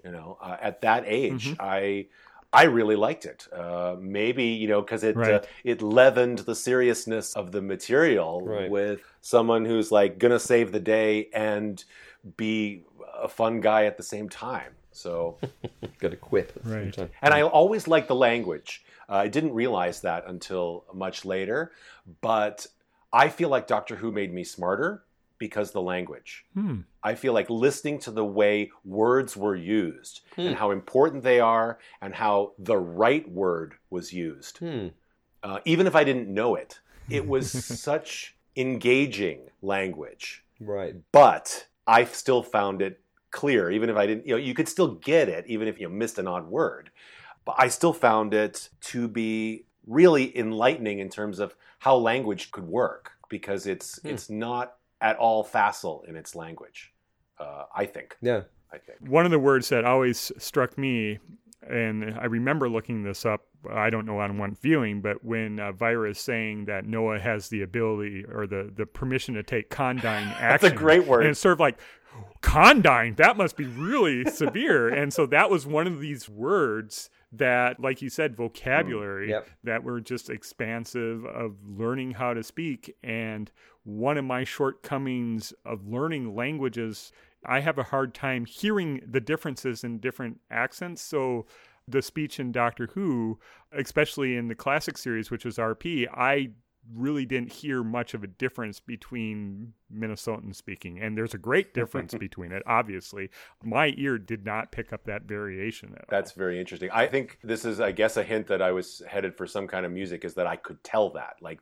You 0.06 0.12
know, 0.12 0.38
uh, 0.42 0.58
at 0.62 0.82
that 0.82 1.04
age, 1.06 1.50
Mhm. 1.52 1.58
I 1.60 2.08
I 2.52 2.64
really 2.64 2.96
liked 2.96 3.26
it. 3.26 3.48
Uh, 3.54 3.96
maybe 4.00 4.46
you 4.46 4.68
know 4.68 4.82
because 4.82 5.04
it 5.04 5.16
uh, 5.18 5.42
it 5.64 5.82
leavened 5.82 6.40
the 6.40 6.56
seriousness 6.56 7.36
of 7.36 7.52
the 7.52 7.62
material 7.62 8.42
Right. 8.42 8.70
with 8.70 9.02
someone 9.22 9.66
who's 9.66 9.92
like 9.92 10.18
gonna 10.20 10.40
save 10.40 10.72
the 10.72 10.80
day 10.80 11.30
and 11.34 11.84
be 12.38 12.84
a 13.14 13.28
fun 13.28 13.62
guy 13.62 13.86
at 13.86 13.98
the 13.98 14.04
same 14.04 14.30
time. 14.30 14.74
So. 14.92 15.38
Got 16.00 16.14
a 16.14 16.18
quip. 16.18 16.54
at 16.56 16.64
the 16.64 16.70
same 16.70 16.84
Right. 16.98 17.10
And 17.22 17.34
I 17.34 17.42
always 17.44 17.88
liked 17.88 18.08
the 18.08 18.16
language. 18.16 18.84
Uh, 19.10 19.16
I 19.16 19.28
didn't 19.28 19.54
realize 19.54 20.02
that 20.02 20.24
until 20.28 20.86
much 20.94 21.26
later, 21.26 21.72
but 22.22 22.66
I 23.12 23.30
feel 23.30 23.50
like 23.50 23.68
Doctor 23.68 23.96
Who 23.96 24.12
made 24.12 24.34
me 24.34 24.44
smarter 24.44 25.04
because 25.38 25.72
the 25.72 25.82
language. 25.82 26.46
Hmm. 26.54 26.82
I 27.02 27.16
feel 27.16 27.32
like 27.34 27.50
listening 27.50 28.00
to 28.00 28.12
the 28.12 28.26
way 28.26 28.72
words 28.84 29.38
were 29.38 29.56
used 29.56 30.22
Hmm. 30.36 30.42
and 30.42 30.56
how 30.56 30.72
important 30.72 31.24
they 31.24 31.40
are 31.40 31.80
and 32.02 32.14
how 32.14 32.54
the 32.60 32.78
right 32.78 33.28
word 33.30 33.76
was 33.90 34.12
used. 34.14 34.58
Hmm. 34.58 34.88
Uh, 35.42 35.60
even 35.66 35.88
if 35.88 35.96
I 35.96 36.04
didn't 36.04 36.28
know 36.34 36.56
it, 36.56 36.80
it 37.10 37.26
was 37.28 37.50
such 37.52 38.36
engaging 38.58 39.50
language 39.62 40.44
Right. 40.60 40.96
but 41.12 41.68
I 41.88 42.04
still 42.04 42.44
found 42.44 42.82
it 42.82 43.00
clear, 43.32 43.72
even 43.72 43.90
if 43.90 43.96
I 43.96 44.06
didn't, 44.08 44.26
you 44.28 44.34
know, 44.34 44.38
you 44.38 44.54
could 44.54 44.68
still 44.68 44.96
get 44.96 45.30
it, 45.30 45.46
even 45.48 45.68
if 45.68 45.80
you 45.80 45.88
missed 45.90 46.20
an 46.20 46.28
odd 46.28 46.48
word. 46.48 46.92
But 47.46 47.56
I 47.58 47.70
still 47.70 47.94
found 47.94 48.34
it 48.34 48.70
to 48.92 49.08
be 49.08 49.66
really 49.90 50.38
enlightening 50.38 51.00
in 51.00 51.10
terms 51.10 51.40
of 51.40 51.56
how 51.80 51.96
language 51.98 52.52
could 52.52 52.66
work 52.68 53.12
because 53.30 53.66
it's 53.68 54.00
Hmm. 54.02 54.08
it's 54.10 54.30
not 54.30 54.76
at 55.02 55.18
all 55.18 55.44
facile 55.44 56.04
in 56.08 56.16
its 56.16 56.36
language. 56.36 56.94
Uh, 57.40 57.66
I 57.76 57.86
think. 57.86 58.16
Yeah. 58.22 58.44
I 58.72 58.78
think. 58.78 59.00
One 59.10 59.26
of 59.26 59.32
the 59.32 59.40
words 59.40 59.70
that 59.70 59.84
always 59.86 60.32
struck 60.38 60.78
me, 60.78 61.18
and 61.68 62.16
I 62.20 62.26
remember 62.26 62.70
looking 62.70 63.04
this 63.04 63.26
up. 63.26 63.42
I 63.70 63.90
don't 63.90 64.06
know 64.06 64.20
on 64.20 64.38
one 64.38 64.56
viewing, 64.62 65.02
but 65.02 65.24
when 65.26 65.60
uh, 65.60 65.72
Vira 65.74 66.12
is 66.12 66.20
saying 66.20 66.66
that 66.66 66.86
Noah 66.86 67.20
has 67.20 67.50
the 67.50 67.62
ability 67.64 68.26
or 68.32 68.46
the 68.48 68.72
the 68.76 68.86
permission 68.86 69.34
to 69.36 69.44
take 69.44 69.70
condign 69.70 70.28
action. 70.28 70.48
That's 70.50 70.64
a 70.66 70.72
great 70.76 71.06
word. 71.08 71.22
and 71.22 71.32
it's 71.32 71.40
sort 71.40 71.54
of 71.54 71.60
like 71.60 71.80
condign. 72.42 73.16
That 73.16 73.38
must 73.38 73.58
be 73.58 73.66
really 73.66 74.26
severe. 74.32 74.88
And 74.90 75.14
so 75.14 75.26
that 75.28 75.50
was 75.50 75.66
one 75.66 75.88
of 75.88 76.00
these 76.00 76.30
words 76.30 77.10
that, 77.32 77.80
like 77.80 78.02
you 78.02 78.10
said, 78.10 78.34
mm, 78.34 78.38
vocabulary 78.38 79.30
Yep. 79.30 79.50
that 79.64 79.84
were 79.84 80.02
just 80.02 80.30
expansive 80.30 81.26
of 81.26 81.58
learning 81.64 82.12
how 82.12 82.34
to 82.34 82.44
speak. 82.44 82.96
And 83.04 83.52
one 83.84 84.18
of 84.18 84.26
my 84.26 84.44
shortcomings 84.44 85.54
of 85.66 85.88
learning 85.88 86.36
languages, 86.36 87.12
I 87.46 87.60
have 87.60 87.78
a 87.78 87.84
hard 87.84 88.14
time 88.14 88.46
hearing 88.46 89.02
the 89.06 89.22
differences 89.22 89.84
in 89.84 90.00
different 90.00 90.42
accents. 90.50 91.02
So 91.02 91.46
the 91.88 92.02
speech 92.02 92.40
in 92.40 92.52
Doctor 92.52 92.88
Who, 92.94 93.40
especially 93.72 94.36
in 94.36 94.48
the 94.48 94.56
classic 94.56 94.98
series, 94.98 95.32
which 95.32 95.46
was 95.46 95.58
RP, 95.58 96.08
I 96.14 96.52
really 96.96 97.26
didn't 97.26 97.52
hear 97.52 97.84
much 97.84 98.14
of 98.14 98.24
a 98.24 98.28
difference 98.28 98.80
between 98.80 99.74
Minnesotan 99.94 100.56
speaking. 100.56 101.00
And 101.00 101.18
there's 101.18 101.34
a 101.34 101.38
great 101.38 101.74
difference 101.74 102.14
between 102.20 102.52
it, 102.52 102.64
obviously. 102.66 103.30
My 103.64 103.94
ear 103.98 104.18
did 104.18 104.46
not 104.46 104.72
pick 104.72 104.92
up 104.92 105.04
that 105.06 105.24
variation 105.24 105.90
at 105.94 106.00
all. 106.02 106.06
That's 106.10 106.32
very 106.32 106.60
interesting. 106.60 106.90
I 106.92 107.08
think 107.08 107.40
this 107.44 107.66
is, 107.66 107.80
I 107.80 107.92
guess, 107.92 108.18
a 108.18 108.24
hint 108.24 108.48
that 108.48 108.62
I 108.62 108.72
was 108.72 109.02
headed 109.08 109.36
for 109.36 109.46
some 109.46 109.68
kind 109.68 109.86
of 109.86 109.92
music 109.92 110.26
is 110.26 110.34
that 110.36 110.48
I 110.48 110.56
could 110.56 110.84
tell 110.84 111.10
that. 111.12 111.36
Like 111.42 111.60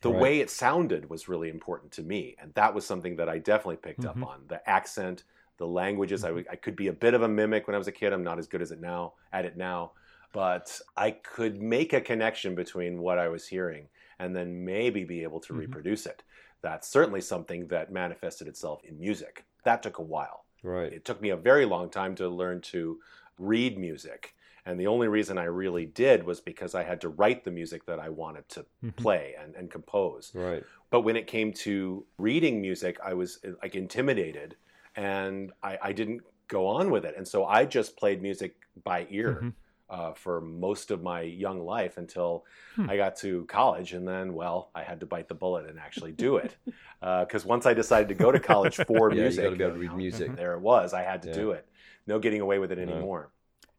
the 0.00 0.10
Right. 0.12 0.20
way 0.22 0.40
it 0.40 0.50
sounded 0.50 1.10
was 1.10 1.28
really 1.28 1.48
important 1.48 1.90
to 1.92 2.02
me. 2.02 2.36
And 2.40 2.54
that 2.54 2.72
was 2.74 2.86
something 2.86 3.16
that 3.16 3.28
I 3.28 3.38
definitely 3.38 3.78
picked 3.78 4.02
Mhm. 4.02 4.10
up 4.10 4.22
on. 4.28 4.44
The 4.46 4.68
accent, 4.68 5.24
the 5.56 5.66
languages. 5.66 6.22
I, 6.24 6.30
I 6.50 6.56
could 6.56 6.76
be 6.76 6.86
a 6.86 6.92
bit 6.92 7.14
of 7.14 7.22
a 7.22 7.28
mimic 7.28 7.66
when 7.66 7.74
I 7.74 7.78
was 7.78 7.88
a 7.88 7.92
kid. 7.92 8.12
I'm 8.12 8.22
not 8.22 8.38
as 8.38 8.46
good 8.46 8.62
as 8.62 8.70
it 8.70 8.80
now 8.80 9.14
at 9.32 9.44
it 9.44 9.56
now. 9.56 9.92
But 10.32 10.80
I 10.96 11.10
could 11.12 11.60
make 11.60 11.92
a 11.94 12.00
connection 12.00 12.54
between 12.54 13.00
what 13.00 13.18
I 13.18 13.28
was 13.28 13.48
hearing 13.48 13.88
and 14.18 14.34
then 14.34 14.64
maybe 14.64 15.04
be 15.04 15.22
able 15.22 15.40
to 15.40 15.52
Mhm. 15.52 15.58
reproduce 15.60 16.06
it. 16.06 16.22
That's 16.60 16.88
certainly 16.88 17.20
something 17.20 17.68
that 17.68 17.92
manifested 17.92 18.48
itself 18.48 18.82
in 18.84 18.98
music. 18.98 19.44
That 19.64 19.82
took 19.82 19.98
a 19.98 20.02
while 20.02 20.44
Right. 20.62 20.92
it 20.92 21.04
took 21.04 21.20
me 21.20 21.30
a 21.30 21.36
very 21.36 21.64
long 21.64 21.88
time 21.90 22.14
to 22.16 22.28
learn 22.28 22.60
to 22.60 23.00
read 23.38 23.78
music 23.78 24.34
and 24.66 24.78
the 24.80 24.88
only 24.88 25.06
reason 25.06 25.38
i 25.38 25.44
really 25.44 25.86
did 25.86 26.24
was 26.24 26.40
because 26.40 26.74
i 26.74 26.82
had 26.82 27.00
to 27.00 27.08
write 27.08 27.44
the 27.44 27.50
music 27.52 27.84
that 27.86 28.00
i 28.00 28.08
wanted 28.08 28.48
to 28.48 28.66
Mhm. 28.82 28.96
play 28.96 29.36
and, 29.40 29.54
and 29.54 29.70
compose 29.70 30.32
Right. 30.34 30.64
but 30.90 31.02
when 31.02 31.14
it 31.14 31.28
came 31.28 31.52
to 31.52 32.04
reading 32.18 32.60
music 32.60 32.98
i 33.00 33.14
was 33.14 33.38
uh, 33.44 33.52
like 33.62 33.76
intimidated 33.76 34.56
and 34.96 35.52
i, 35.62 35.78
I 35.80 35.92
didn't 35.92 36.22
go 36.48 36.66
on 36.66 36.90
with 36.90 37.04
it 37.04 37.14
and 37.16 37.26
so 37.28 37.44
i 37.44 37.64
just 37.64 37.96
played 37.96 38.20
music 38.20 38.56
by 38.82 39.06
ear 39.10 39.42
Mhm. 39.42 39.52
Uh, 39.90 40.12
for 40.14 40.40
most 40.40 40.90
of 40.90 41.02
my 41.02 41.22
young 41.22 41.60
life 41.64 41.96
until 41.98 42.44
Hmm. 42.76 42.88
I 42.88 42.96
got 42.96 43.16
to 43.18 43.44
college, 43.46 43.92
and 43.92 44.06
then, 44.06 44.34
well, 44.34 44.70
I 44.74 44.82
had 44.82 45.00
to 45.00 45.06
bite 45.06 45.28
the 45.28 45.34
bullet 45.34 45.68
and 45.68 45.78
actually 45.78 46.12
do 46.12 46.36
it. 46.36 46.56
Because 47.00 47.44
once 47.44 47.64
I 47.66 47.74
decided 47.74 48.08
to 48.08 48.14
go 48.14 48.32
to 48.32 48.40
college 48.40 48.78
for 48.86 49.10
Yeah, 49.10 49.28
you 49.28 49.38
music, 49.38 49.42
gotta 49.42 49.56
be 49.56 49.64
able 49.64 49.74
to 49.74 49.78
read 49.78 49.94
you 50.10 50.10
know, 50.10 50.22
music. 50.22 50.34
There 50.36 50.54
it 50.54 50.60
was. 50.60 50.92
I 50.92 51.02
had 51.02 51.22
to 51.22 51.28
Yeah. 51.28 51.28
do 51.28 51.52
it. 51.52 51.66
No 52.06 52.18
getting 52.18 52.40
away 52.40 52.58
with 52.58 52.72
it 52.72 52.78
anymore. 52.78 53.30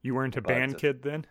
You 0.01 0.14
weren't 0.14 0.36
a 0.36 0.41
But, 0.41 0.41
band 0.41 0.76
uh, 0.76 0.80
kid 0.80 1.03
then? 1.03 1.26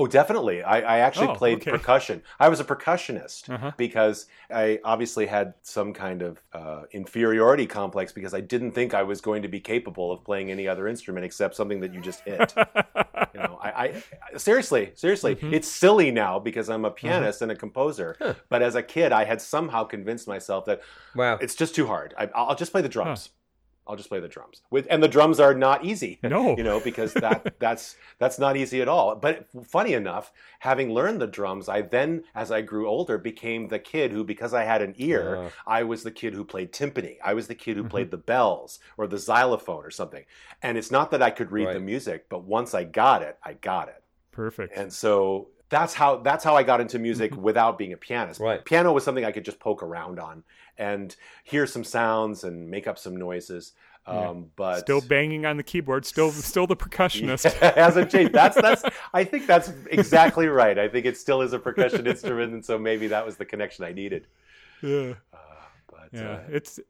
Oh, 0.00 0.06
definitely. 0.06 0.62
I, 0.62 0.78
I 0.80 0.98
actually 1.00 1.26
Oh, 1.28 1.34
played 1.34 1.58
okay. 1.58 1.72
percussion. 1.72 2.22
I 2.38 2.48
was 2.48 2.60
a 2.60 2.64
percussionist 2.64 3.50
Uh-huh. 3.52 3.72
because 3.76 4.26
I 4.48 4.78
obviously 4.84 5.26
had 5.26 5.54
some 5.62 5.92
kind 5.92 6.22
of 6.22 6.40
uh, 6.52 6.82
inferiority 6.92 7.66
complex 7.66 8.12
because 8.12 8.32
I 8.32 8.40
didn't 8.40 8.70
think 8.72 8.94
I 8.94 9.02
was 9.02 9.20
going 9.20 9.42
to 9.42 9.48
be 9.48 9.58
capable 9.58 10.12
of 10.12 10.22
playing 10.24 10.52
any 10.52 10.68
other 10.68 10.86
instrument 10.86 11.24
except 11.26 11.56
something 11.56 11.80
that 11.80 11.92
you 11.92 12.00
just 12.00 12.20
hit. 12.20 12.54
you 13.34 13.40
know, 13.40 13.58
I, 13.60 13.70
I 14.32 14.36
seriously, 14.38 14.92
seriously, 14.94 15.34
Mhm. 15.34 15.52
it's 15.52 15.68
silly 15.68 16.10
now 16.12 16.38
because 16.38 16.70
I'm 16.70 16.84
a 16.84 16.90
pianist 16.92 17.42
and 17.42 17.50
a 17.50 17.56
composer. 17.56 18.14
Huh. 18.20 18.34
But 18.48 18.62
as 18.62 18.76
a 18.76 18.82
kid, 18.84 19.10
I 19.12 19.24
had 19.24 19.42
somehow 19.42 19.82
convinced 19.84 20.28
myself 20.28 20.64
that 20.66 20.80
Wow. 21.16 21.38
it's 21.40 21.56
just 21.56 21.74
too 21.74 21.86
hard. 21.88 22.14
I, 22.16 22.30
I'll 22.36 22.54
just 22.54 22.70
play 22.70 22.82
the 22.82 22.88
drums. 22.88 23.30
I'll 23.88 23.96
just 23.96 24.08
play 24.10 24.20
the 24.20 24.28
drums. 24.28 24.60
With 24.70 24.86
and 24.90 25.02
the 25.02 25.08
drums 25.08 25.40
are 25.40 25.54
not 25.54 25.84
easy. 25.84 26.18
No. 26.28 26.56
you 26.56 26.62
know, 26.62 26.78
because 26.78 27.14
that 27.14 27.54
that's 27.58 27.96
that's 28.18 28.38
not 28.38 28.56
easy 28.56 28.82
at 28.82 28.88
all. 28.88 29.14
But 29.16 29.46
funny 29.66 29.94
enough, 29.94 30.30
having 30.58 30.92
learned 30.92 31.20
the 31.22 31.26
drums, 31.26 31.68
I 31.68 31.80
then, 31.82 32.24
as 32.34 32.50
I 32.52 32.60
grew 32.60 32.86
older, 32.86 33.16
became 33.16 33.68
the 33.68 33.78
kid 33.78 34.12
who, 34.12 34.24
because 34.24 34.52
I 34.52 34.64
had 34.64 34.82
an 34.82 34.94
ear, 34.98 35.36
Uh, 35.36 35.50
I 35.66 35.84
was 35.84 36.02
the 36.02 36.10
kid 36.10 36.34
who 36.34 36.44
played 36.44 36.72
timpani. 36.72 37.16
I 37.24 37.32
was 37.34 37.46
the 37.48 37.54
kid 37.54 37.76
who 37.78 37.84
Mhm. 37.84 37.90
played 37.90 38.10
the 38.10 38.18
bells 38.18 38.78
or 38.98 39.06
the 39.06 39.18
xylophone 39.18 39.84
or 39.84 39.90
something. 39.90 40.24
And 40.62 40.76
it's 40.76 40.90
not 40.90 41.10
that 41.12 41.22
I 41.22 41.30
could 41.30 41.50
read 41.50 41.74
the 41.74 41.80
music, 41.80 42.26
but 42.28 42.42
once 42.44 42.74
I 42.74 42.84
got 42.84 43.22
it, 43.22 43.38
I 43.42 43.54
got 43.54 43.88
it. 43.88 44.02
Perfect. 44.32 44.76
And 44.76 44.92
so 44.92 45.48
that's 45.70 45.94
how 45.94 46.16
that's 46.16 46.44
how 46.44 46.54
I 46.56 46.62
got 46.62 46.80
into 46.80 46.98
music 46.98 47.34
without 47.48 47.78
being 47.78 47.92
a 47.92 47.96
pianist. 47.96 48.40
Right. 48.40 48.64
Piano 48.64 48.92
was 48.92 49.04
something 49.04 49.24
I 49.24 49.32
could 49.32 49.44
just 49.44 49.60
poke 49.60 49.82
around 49.82 50.18
on 50.20 50.44
and 50.78 51.14
hear 51.44 51.66
some 51.66 51.84
sounds 51.84 52.44
and 52.44 52.70
make 52.70 52.86
up 52.86 52.98
some 52.98 53.16
noises. 53.16 53.72
Yeah. 54.06 54.28
Um, 54.28 54.46
but 54.56 54.80
still 54.80 55.02
banging 55.02 55.44
on 55.44 55.56
the 55.58 55.62
keyboard, 55.62 56.06
still 56.06 56.30
still 56.32 56.66
the 56.66 56.76
percussionist. 56.76 57.54
Yeah, 57.60 57.74
hasn't 57.74 58.10
changed. 58.10 58.32
That's 58.32 58.56
that's. 58.62 58.84
I 59.12 59.24
think 59.24 59.46
that's 59.46 59.72
exactly 59.90 60.46
right. 60.46 60.78
I 60.78 60.88
think 60.88 61.04
it 61.04 61.16
still 61.16 61.42
is 61.42 61.52
a 61.52 61.58
percussion 61.58 62.06
instrument, 62.06 62.52
and 62.52 62.64
so 62.64 62.78
maybe 62.78 63.08
that 63.08 63.26
was 63.26 63.36
the 63.36 63.44
connection 63.44 63.84
I 63.84 63.92
needed. 63.92 64.26
Yeah. 64.82 65.14
Uh, 65.32 65.36
but 65.88 66.08
Yeah, 66.12 66.30
uh, 66.30 66.40
it's 66.48 66.80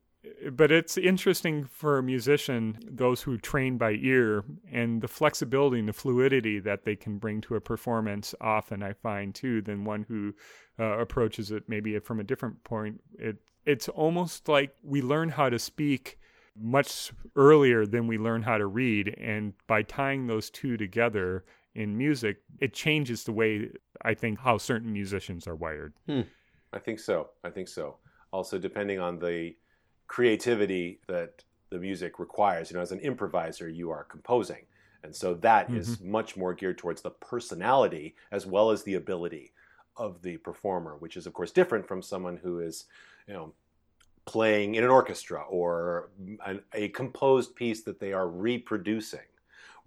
but 0.51 0.71
it's 0.71 0.99
interesting 0.99 1.65
for 1.65 1.99
a 1.99 2.03
musician, 2.03 2.79
those 2.85 3.23
who 3.23 3.39
train 3.39 3.79
by 3.79 3.93
ear, 3.93 4.45
and 4.71 5.01
the 5.01 5.09
flexibility 5.09 5.79
and 5.79 5.89
the 5.89 5.93
fluidity 5.93 6.59
that 6.61 6.85
they 6.85 6.97
can 6.97 7.19
bring 7.19 7.41
to 7.43 7.55
a 7.55 7.61
performance. 7.61 8.35
Often, 8.41 8.83
I 8.83 8.93
find 8.93 9.35
too, 9.35 9.63
than 9.63 9.85
one 9.85 10.05
who 10.09 10.35
uh, 10.79 10.99
approaches 10.99 11.51
it 11.51 11.65
maybe 11.69 11.99
from 12.01 12.21
a 12.21 12.25
different 12.25 12.63
point. 12.65 13.01
It 13.19 13.37
it's 13.69 13.87
almost 13.87 14.49
like 14.49 14.75
we 14.83 15.03
learn 15.03 15.29
how 15.29 15.51
to 15.51 15.59
speak 15.59 16.19
much 16.57 17.13
earlier 17.37 17.85
than 17.85 18.07
we 18.07 18.17
learn 18.17 18.43
how 18.43 18.57
to 18.57 18.67
read. 18.67 19.15
And 19.19 19.53
by 19.67 19.83
tying 19.83 20.27
those 20.27 20.49
two 20.49 20.79
together 20.79 21.45
in 21.75 21.97
music, 21.97 22.39
it 22.61 22.73
changes 22.73 23.25
the 23.25 23.33
way 23.33 23.69
I 24.03 24.15
think 24.15 24.39
how 24.39 24.57
certain 24.57 24.91
musicians 24.91 25.47
are 25.47 25.55
wired. 25.55 25.93
Hmm. 26.07 26.23
I 26.73 26.79
think 26.79 26.99
so. 26.99 27.29
I 27.45 27.51
think 27.51 27.69
so. 27.69 27.97
Also, 28.33 28.59
depending 28.59 29.01
on 29.01 29.19
the 29.19 29.55
creativity 30.07 31.01
that 31.07 31.45
the 31.69 31.79
music 31.79 32.19
requires, 32.19 32.71
you 32.71 32.77
know, 32.77 32.83
as 32.83 32.93
an 32.93 33.01
improviser, 33.01 33.69
you 33.69 33.91
are 33.91 34.05
composing. 34.05 34.65
And 35.03 35.15
so 35.15 35.35
that 35.35 35.67
mm-hmm. 35.67 35.77
is 35.77 36.01
much 36.01 36.39
more 36.39 36.55
geared 36.55 36.79
towards 36.79 37.03
the 37.03 37.11
personality 37.11 38.17
as 38.33 38.47
well 38.47 38.71
as 38.71 38.83
the 38.83 38.95
ability 38.95 39.53
of 39.99 40.23
the 40.23 40.39
performer, 40.39 40.97
which 40.99 41.19
is, 41.19 41.27
of 41.27 41.35
course, 41.35 41.53
different 41.53 41.87
from 41.87 42.01
someone 42.01 42.39
who 42.39 42.61
is, 42.61 42.87
you 43.29 43.35
know, 43.35 43.53
playing 44.25 44.75
in 44.75 44.83
an 44.83 44.91
orchestra 44.91 45.43
or 45.49 46.11
an, 46.45 46.61
a 46.75 46.89
composed 46.89 47.55
piece 47.55 47.83
that 47.85 48.01
they 48.01 48.13
are 48.13 48.29
reproducing 48.29 49.21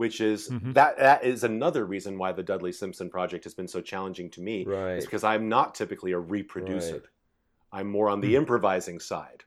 which 0.02 0.20
is 0.20 0.50
mm-hmm. 0.50 0.72
that 0.72 0.98
that 0.98 1.24
is 1.24 1.44
another 1.44 1.86
reason 1.86 2.18
why 2.18 2.32
the 2.32 2.42
Dudley 2.42 2.72
Simpson 2.72 3.08
project 3.08 3.44
has 3.44 3.54
been 3.54 3.68
so 3.68 3.82
challenging 3.82 4.32
to 4.32 4.42
me 4.42 4.66
right. 4.66 4.94
is 4.94 5.06
because 5.06 5.24
I'm 5.24 5.48
not 5.48 5.76
typically 5.76 6.14
a 6.14 6.18
reproducer. 6.18 6.94
Right. 6.94 7.02
I'm 7.72 7.88
more 7.88 8.10
on 8.10 8.20
the 8.20 8.30
mm-hmm. 8.30 8.38
improvising 8.38 9.00
side. 9.00 9.44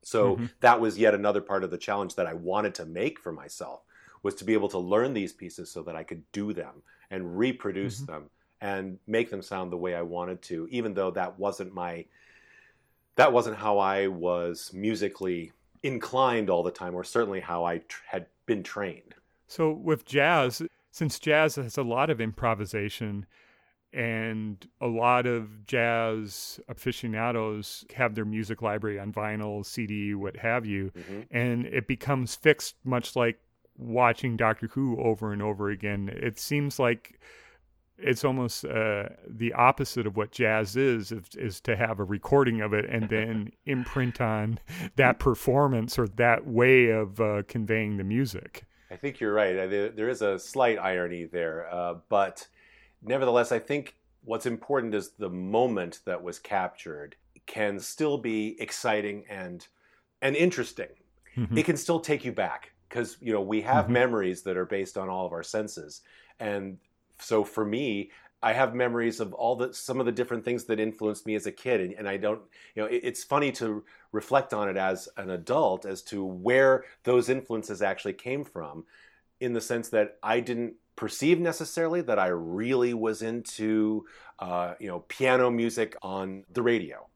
So 0.00 0.36
mm-hmm. 0.36 0.46
that 0.60 0.80
was 0.80 0.96
yet 0.96 1.14
another 1.14 1.42
part 1.42 1.62
of 1.62 1.70
the 1.70 1.76
challenge 1.76 2.14
that 2.14 2.26
I 2.26 2.32
wanted 2.32 2.74
to 2.76 2.86
make 2.86 3.20
for 3.20 3.32
myself 3.32 3.82
was 4.22 4.34
to 4.36 4.44
be 4.44 4.54
able 4.54 4.70
to 4.70 4.78
learn 4.78 5.12
these 5.12 5.34
pieces 5.34 5.70
so 5.70 5.82
that 5.82 5.94
I 5.94 6.04
could 6.04 6.22
do 6.32 6.54
them 6.54 6.82
and 7.10 7.36
reproduce 7.36 8.00
mm-hmm. 8.00 8.12
them 8.12 8.30
and 8.62 8.98
make 9.06 9.30
them 9.30 9.42
sound 9.42 9.70
the 9.70 9.76
way 9.76 9.94
I 9.94 10.00
wanted 10.00 10.40
to 10.42 10.68
even 10.70 10.94
though 10.94 11.10
that 11.10 11.38
wasn't 11.38 11.74
my 11.74 12.06
that 13.16 13.32
wasn't 13.32 13.56
how 13.56 13.78
I 13.78 14.06
was 14.06 14.70
musically 14.72 15.52
inclined 15.82 16.48
all 16.48 16.62
the 16.62 16.70
time, 16.70 16.94
or 16.94 17.04
certainly 17.04 17.40
how 17.40 17.64
I 17.64 17.78
tr- 17.78 18.02
had 18.06 18.26
been 18.46 18.62
trained. 18.62 19.14
So, 19.48 19.70
with 19.70 20.04
jazz, 20.04 20.62
since 20.90 21.18
jazz 21.18 21.56
has 21.56 21.76
a 21.76 21.82
lot 21.82 22.10
of 22.10 22.20
improvisation 22.20 23.26
and 23.92 24.66
a 24.80 24.86
lot 24.86 25.26
of 25.26 25.66
jazz 25.66 26.58
aficionados 26.68 27.84
have 27.94 28.14
their 28.14 28.24
music 28.24 28.62
library 28.62 28.98
on 28.98 29.12
vinyl, 29.12 29.64
CD, 29.64 30.14
what 30.14 30.36
have 30.36 30.64
you, 30.64 30.90
mm-hmm. 30.96 31.36
and 31.36 31.66
it 31.66 31.86
becomes 31.86 32.34
fixed 32.34 32.76
much 32.84 33.14
like 33.14 33.38
watching 33.76 34.36
Doctor 34.36 34.68
Who 34.68 34.98
over 34.98 35.32
and 35.32 35.42
over 35.42 35.70
again. 35.70 36.10
It 36.14 36.38
seems 36.38 36.78
like 36.78 37.20
it's 38.02 38.24
almost 38.24 38.64
uh, 38.64 39.04
the 39.26 39.52
opposite 39.52 40.06
of 40.06 40.16
what 40.16 40.32
jazz 40.32 40.76
is, 40.76 41.12
is, 41.12 41.34
is 41.36 41.60
to 41.62 41.76
have 41.76 42.00
a 42.00 42.04
recording 42.04 42.60
of 42.60 42.72
it 42.72 42.84
and 42.88 43.08
then 43.08 43.52
imprint 43.66 44.20
on 44.20 44.58
that 44.96 45.18
performance 45.18 45.98
or 45.98 46.08
that 46.08 46.46
way 46.46 46.88
of 46.88 47.20
uh, 47.20 47.42
conveying 47.48 47.96
the 47.96 48.04
music. 48.04 48.64
I 48.90 48.96
think 48.96 49.20
you're 49.20 49.32
right. 49.32 49.54
There, 49.70 49.88
there 49.88 50.08
is 50.08 50.20
a 50.20 50.38
slight 50.38 50.78
irony 50.78 51.24
there, 51.24 51.72
uh, 51.72 51.94
but 52.08 52.46
nevertheless, 53.02 53.50
I 53.50 53.58
think 53.58 53.96
what's 54.24 54.46
important 54.46 54.94
is 54.94 55.12
the 55.12 55.30
moment 55.30 56.00
that 56.04 56.22
was 56.22 56.38
captured 56.38 57.16
can 57.46 57.80
still 57.80 58.18
be 58.18 58.56
exciting 58.60 59.24
and 59.28 59.66
and 60.20 60.36
interesting. 60.36 60.88
Mm-hmm. 61.36 61.58
It 61.58 61.64
can 61.64 61.76
still 61.76 62.00
take 62.00 62.24
you 62.24 62.32
back 62.32 62.72
because 62.88 63.16
you 63.20 63.32
know 63.32 63.40
we 63.40 63.62
have 63.62 63.84
mm-hmm. 63.84 63.94
memories 63.94 64.42
that 64.42 64.56
are 64.56 64.66
based 64.66 64.96
on 64.98 65.08
all 65.08 65.26
of 65.26 65.32
our 65.32 65.42
senses, 65.42 66.02
and 66.38 66.78
so 67.22 67.44
for 67.44 67.64
me, 67.64 68.10
I 68.42 68.52
have 68.52 68.74
memories 68.74 69.20
of 69.20 69.32
all 69.34 69.54
the 69.54 69.72
some 69.72 70.00
of 70.00 70.06
the 70.06 70.12
different 70.12 70.44
things 70.44 70.64
that 70.64 70.80
influenced 70.80 71.26
me 71.26 71.36
as 71.36 71.46
a 71.46 71.52
kid, 71.52 71.80
and, 71.80 71.92
and 71.94 72.08
I 72.08 72.16
don't, 72.16 72.40
you 72.74 72.82
know, 72.82 72.88
it, 72.88 73.00
it's 73.04 73.22
funny 73.22 73.52
to 73.52 73.84
reflect 74.10 74.52
on 74.52 74.68
it 74.68 74.76
as 74.76 75.08
an 75.16 75.30
adult 75.30 75.86
as 75.86 76.02
to 76.02 76.24
where 76.24 76.84
those 77.04 77.28
influences 77.28 77.82
actually 77.82 78.14
came 78.14 78.44
from, 78.44 78.84
in 79.40 79.52
the 79.52 79.60
sense 79.60 79.88
that 79.90 80.18
I 80.22 80.40
didn't 80.40 80.74
perceive 80.96 81.38
necessarily 81.38 82.02
that 82.02 82.18
I 82.18 82.28
really 82.28 82.94
was 82.94 83.22
into, 83.22 84.06
uh, 84.40 84.74
you 84.80 84.88
know, 84.88 85.00
piano 85.08 85.50
music 85.50 85.96
on 86.02 86.44
the 86.52 86.62
radio. 86.62 87.06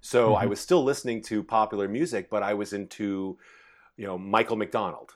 So 0.00 0.30
mm-hmm. 0.30 0.42
I 0.42 0.46
was 0.46 0.60
still 0.60 0.82
listening 0.82 1.22
to 1.24 1.42
popular 1.42 1.88
music, 1.88 2.28
but 2.28 2.42
I 2.42 2.54
was 2.54 2.72
into, 2.72 3.38
you 3.96 4.06
know, 4.06 4.18
Michael 4.18 4.56
McDonald 4.56 5.14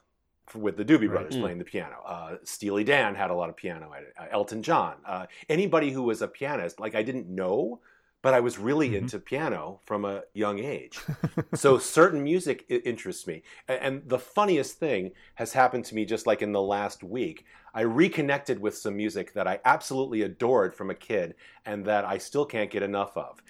with 0.55 0.77
the 0.77 0.85
Doobie 0.85 1.09
Brothers. 1.09 1.37
Mm. 1.37 1.41
playing 1.41 1.59
the 1.59 1.65
piano. 1.65 1.97
Uh, 2.07 2.37
Steely 2.45 2.85
Dan 2.85 3.15
had 3.15 3.31
a 3.31 3.35
lot 3.35 3.49
of 3.49 3.57
piano 3.57 3.93
at 3.95 4.03
it. 4.03 4.15
Uh, 4.19 4.27
Elton 4.31 4.63
John. 4.63 4.97
Uh, 5.07 5.27
anybody 5.49 5.91
who 5.91 6.03
was 6.03 6.23
a 6.23 6.29
pianist, 6.29 6.81
like 6.81 6.95
I 6.95 7.03
didn't 7.03 7.29
know, 7.29 7.81
but 8.23 8.35
I 8.35 8.41
was 8.41 8.59
really 8.59 8.89
mm-hmm. 8.89 8.97
into 8.97 9.19
piano 9.19 9.81
from 9.85 10.05
a 10.05 10.23
young 10.35 10.59
age. 10.59 11.01
so 11.55 11.79
certain 11.79 12.23
music 12.23 12.65
interests 12.69 13.27
me. 13.27 13.43
And, 13.69 13.81
and 13.81 14.09
the 14.09 14.19
funniest 14.19 14.79
thing 14.79 15.13
has 15.37 15.53
happened 15.53 15.85
to 15.87 15.95
me 15.95 16.05
just 16.05 16.27
like 16.27 16.43
in 16.43 16.53
the 16.53 16.63
last 16.63 17.03
week. 17.03 17.45
I 17.75 17.83
reconnected 17.83 18.59
with 18.59 18.77
some 18.77 18.97
music 18.97 19.35
that 19.35 19.47
I 19.47 19.61
absolutely 19.65 20.23
adored 20.23 20.75
from 20.75 20.91
a 20.91 20.95
kid 20.95 21.35
and 21.65 21.85
that 21.85 22.05
I 22.05 22.19
still 22.19 22.45
can't 22.45 22.71
get 22.71 22.83
enough 22.83 23.17
of. 23.17 23.43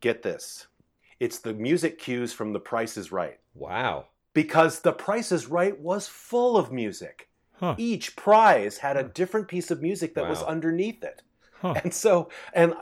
Get 0.00 0.22
this. 0.22 0.66
It's 1.18 1.38
the 1.38 1.54
music 1.54 1.98
cues 1.98 2.32
from 2.32 2.52
The 2.52 2.60
Price 2.60 2.96
is 2.96 3.12
Right. 3.12 3.38
Wow 3.54 4.06
because 4.32 4.80
The 4.80 4.92
Price 4.92 5.32
is 5.32 5.46
Right 5.46 5.78
was 5.78 6.06
full 6.06 6.56
of 6.56 6.72
music. 6.72 7.28
Huh. 7.60 7.74
Each 7.76 8.16
prize 8.16 8.78
had 8.78 8.96
a 8.96 9.02
different 9.02 9.48
piece 9.48 9.70
of 9.70 9.82
music 9.82 10.14
that 10.14 10.24
wow. 10.24 10.30
was 10.30 10.42
underneath 10.42 11.04
it. 11.04 11.22
Huh. 11.60 11.74
And 11.84 11.92
so 11.92 12.30
and 12.54 12.74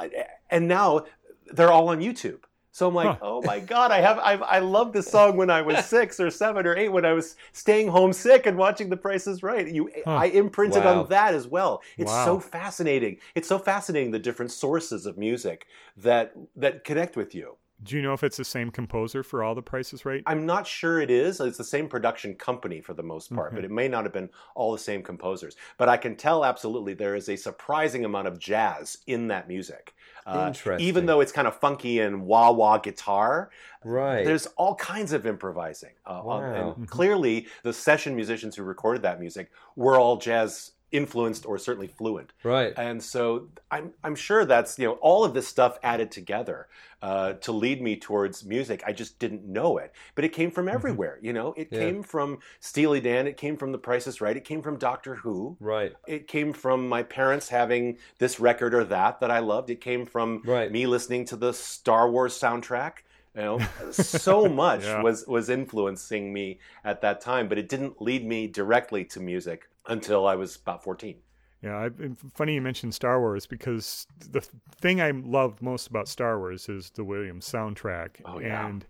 and 0.50 0.68
now 0.68 1.06
they're 1.52 1.72
all 1.72 1.88
on 1.88 1.98
YouTube. 1.98 2.40
So 2.70 2.86
I'm 2.86 2.94
like, 2.94 3.08
huh. 3.08 3.16
oh 3.22 3.42
my 3.42 3.58
god, 3.58 3.90
I 3.90 4.00
have 4.00 4.18
I, 4.20 4.34
I 4.34 4.58
love 4.60 4.92
this 4.92 5.08
song 5.08 5.36
when 5.36 5.50
I 5.50 5.62
was 5.62 5.84
six 5.84 6.20
or 6.20 6.30
seven 6.30 6.64
or 6.64 6.76
eight 6.76 6.90
when 6.90 7.04
I 7.04 7.12
was 7.12 7.34
staying 7.52 7.88
home 7.88 8.12
sick 8.12 8.46
and 8.46 8.56
watching 8.56 8.88
The 8.88 8.96
Price 8.96 9.26
is 9.26 9.42
Right. 9.42 9.66
You, 9.66 9.90
huh. 10.04 10.14
I 10.14 10.26
imprinted 10.26 10.84
wow. 10.84 11.00
on 11.00 11.08
that 11.08 11.34
as 11.34 11.48
well. 11.48 11.82
It's 11.96 12.12
wow. 12.12 12.24
so 12.24 12.38
fascinating. 12.38 13.16
It's 13.34 13.48
so 13.48 13.58
fascinating 13.58 14.12
the 14.12 14.20
different 14.20 14.52
sources 14.52 15.06
of 15.06 15.18
music 15.18 15.66
that 15.96 16.34
that 16.54 16.84
connect 16.84 17.16
with 17.16 17.34
you. 17.34 17.56
Do 17.82 17.96
you 17.96 18.02
know 18.02 18.12
if 18.12 18.24
it's 18.24 18.36
the 18.36 18.44
same 18.44 18.70
composer 18.70 19.22
for 19.22 19.44
all 19.44 19.54
the 19.54 19.62
prices 19.62 20.04
right? 20.04 20.22
I'm 20.26 20.44
not 20.44 20.66
sure 20.66 21.00
it 21.00 21.10
is. 21.10 21.40
It's 21.40 21.58
the 21.58 21.64
same 21.64 21.88
production 21.88 22.34
company 22.34 22.80
for 22.80 22.92
the 22.92 23.02
most 23.02 23.32
part, 23.32 23.54
but 23.54 23.64
it 23.64 23.70
may 23.70 23.86
not 23.86 24.04
have 24.04 24.12
been 24.12 24.30
all 24.56 24.72
the 24.72 24.78
same 24.78 25.02
composers. 25.02 25.54
But 25.76 25.88
I 25.88 25.96
can 25.96 26.16
tell 26.16 26.44
absolutely 26.44 26.94
there 26.94 27.14
is 27.14 27.28
a 27.28 27.36
surprising 27.36 28.04
amount 28.04 28.26
of 28.26 28.38
jazz 28.38 28.98
in 29.06 29.28
that 29.28 29.46
music. 29.46 29.94
Uh, 30.26 30.52
Even 30.78 31.06
though 31.06 31.20
it's 31.20 31.32
kind 31.32 31.48
of 31.48 31.58
funky 31.58 32.00
and 32.00 32.26
wah 32.26 32.50
wah 32.50 32.76
guitar, 32.78 33.50
right? 33.82 34.24
There's 34.24 34.46
all 34.56 34.74
kinds 34.74 35.12
of 35.12 35.24
improvising. 35.24 35.92
Uh, 36.04 36.20
wow. 36.22 36.42
and 36.42 36.66
mm-hmm. 36.72 36.84
clearly, 36.84 37.46
the 37.62 37.72
session 37.72 38.14
musicians 38.14 38.54
who 38.54 38.62
recorded 38.62 39.02
that 39.02 39.20
music 39.20 39.50
were 39.74 39.98
all 39.98 40.18
jazz 40.18 40.72
influenced 40.90 41.44
or 41.44 41.58
certainly 41.58 41.88
fluent. 41.88 42.32
Right. 42.42 42.72
And 42.76 43.02
so 43.02 43.48
I'm 43.70 43.92
I'm 44.02 44.14
sure 44.14 44.44
that's 44.44 44.78
you 44.78 44.86
know 44.86 44.94
all 44.94 45.24
of 45.24 45.34
this 45.34 45.46
stuff 45.46 45.78
added 45.82 46.10
together 46.10 46.68
uh, 47.02 47.34
to 47.34 47.52
lead 47.52 47.82
me 47.82 47.96
towards 47.96 48.44
music. 48.44 48.82
I 48.86 48.92
just 48.92 49.18
didn't 49.18 49.44
know 49.44 49.78
it, 49.78 49.92
but 50.14 50.24
it 50.24 50.32
came 50.32 50.50
from 50.50 50.66
mm-hmm. 50.66 50.74
everywhere. 50.74 51.18
You 51.20 51.32
know, 51.32 51.54
it 51.56 51.68
yeah. 51.70 51.80
came 51.80 52.02
from 52.02 52.38
Steely 52.60 53.00
Dan. 53.00 53.26
It 53.26 53.36
came 53.36 53.56
from 53.56 53.72
The 53.72 53.78
Price 53.78 54.06
is 54.06 54.20
Right. 54.20 54.36
It 54.36 54.44
came 54.44 54.62
from 54.62 54.78
Doctor 54.78 55.16
Who. 55.16 55.56
Right. 55.60 55.92
It 56.06 56.26
came 56.26 56.52
from 56.52 56.88
my 56.88 57.02
parents 57.02 57.48
having 57.48 57.98
this 58.18 58.40
record 58.40 58.74
or 58.74 58.84
that 58.84 59.20
that 59.20 59.30
I 59.30 59.40
loved. 59.40 59.70
It 59.70 59.80
came 59.80 60.06
from 60.06 60.42
right. 60.44 60.72
me 60.72 60.86
listening 60.86 61.24
to 61.26 61.36
the 61.36 61.52
Star 61.52 62.10
Wars 62.10 62.38
soundtrack. 62.38 62.92
You 63.34 63.42
know, 63.42 63.58
so 63.92 64.48
much 64.48 64.82
yeah. 64.82 65.02
was 65.02 65.26
was 65.26 65.50
influencing 65.50 66.32
me 66.32 66.58
at 66.82 67.02
that 67.02 67.20
time, 67.20 67.48
but 67.48 67.58
it 67.58 67.68
didn't 67.68 68.00
lead 68.00 68.26
me 68.26 68.46
directly 68.46 69.04
to 69.04 69.20
music 69.20 69.68
until 69.88 70.26
I 70.26 70.36
was 70.36 70.56
about 70.56 70.84
14. 70.84 71.16
Yeah, 71.62 71.76
I, 71.76 71.90
funny 72.34 72.54
you 72.54 72.62
mentioned 72.62 72.94
Star 72.94 73.18
Wars 73.20 73.46
because 73.46 74.06
the 74.30 74.40
thing 74.80 75.00
I 75.00 75.10
love 75.10 75.60
most 75.60 75.88
about 75.88 76.06
Star 76.06 76.38
Wars 76.38 76.68
is 76.68 76.90
the 76.90 77.02
Williams 77.02 77.50
soundtrack. 77.50 78.20
Oh, 78.24 78.38
yeah. 78.38 78.66
And 78.66 78.86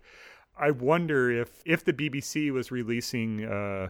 I 0.57 0.71
wonder 0.71 1.31
if 1.31 1.63
if 1.65 1.83
the 1.83 1.93
BBC 1.93 2.51
was 2.51 2.69
releasing 2.69 3.45
uh, 3.45 3.89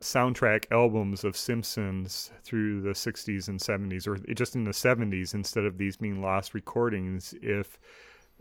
soundtrack 0.00 0.66
albums 0.70 1.24
of 1.24 1.38
Simpsons 1.38 2.30
through 2.44 2.82
the 2.82 2.90
60s 2.90 3.48
and 3.48 3.58
70s, 3.58 4.06
or 4.06 4.18
just 4.34 4.54
in 4.54 4.64
the 4.64 4.72
70s 4.72 5.32
instead 5.32 5.64
of 5.64 5.78
these 5.78 5.96
being 5.96 6.20
lost 6.20 6.52
recordings, 6.52 7.34
if 7.40 7.78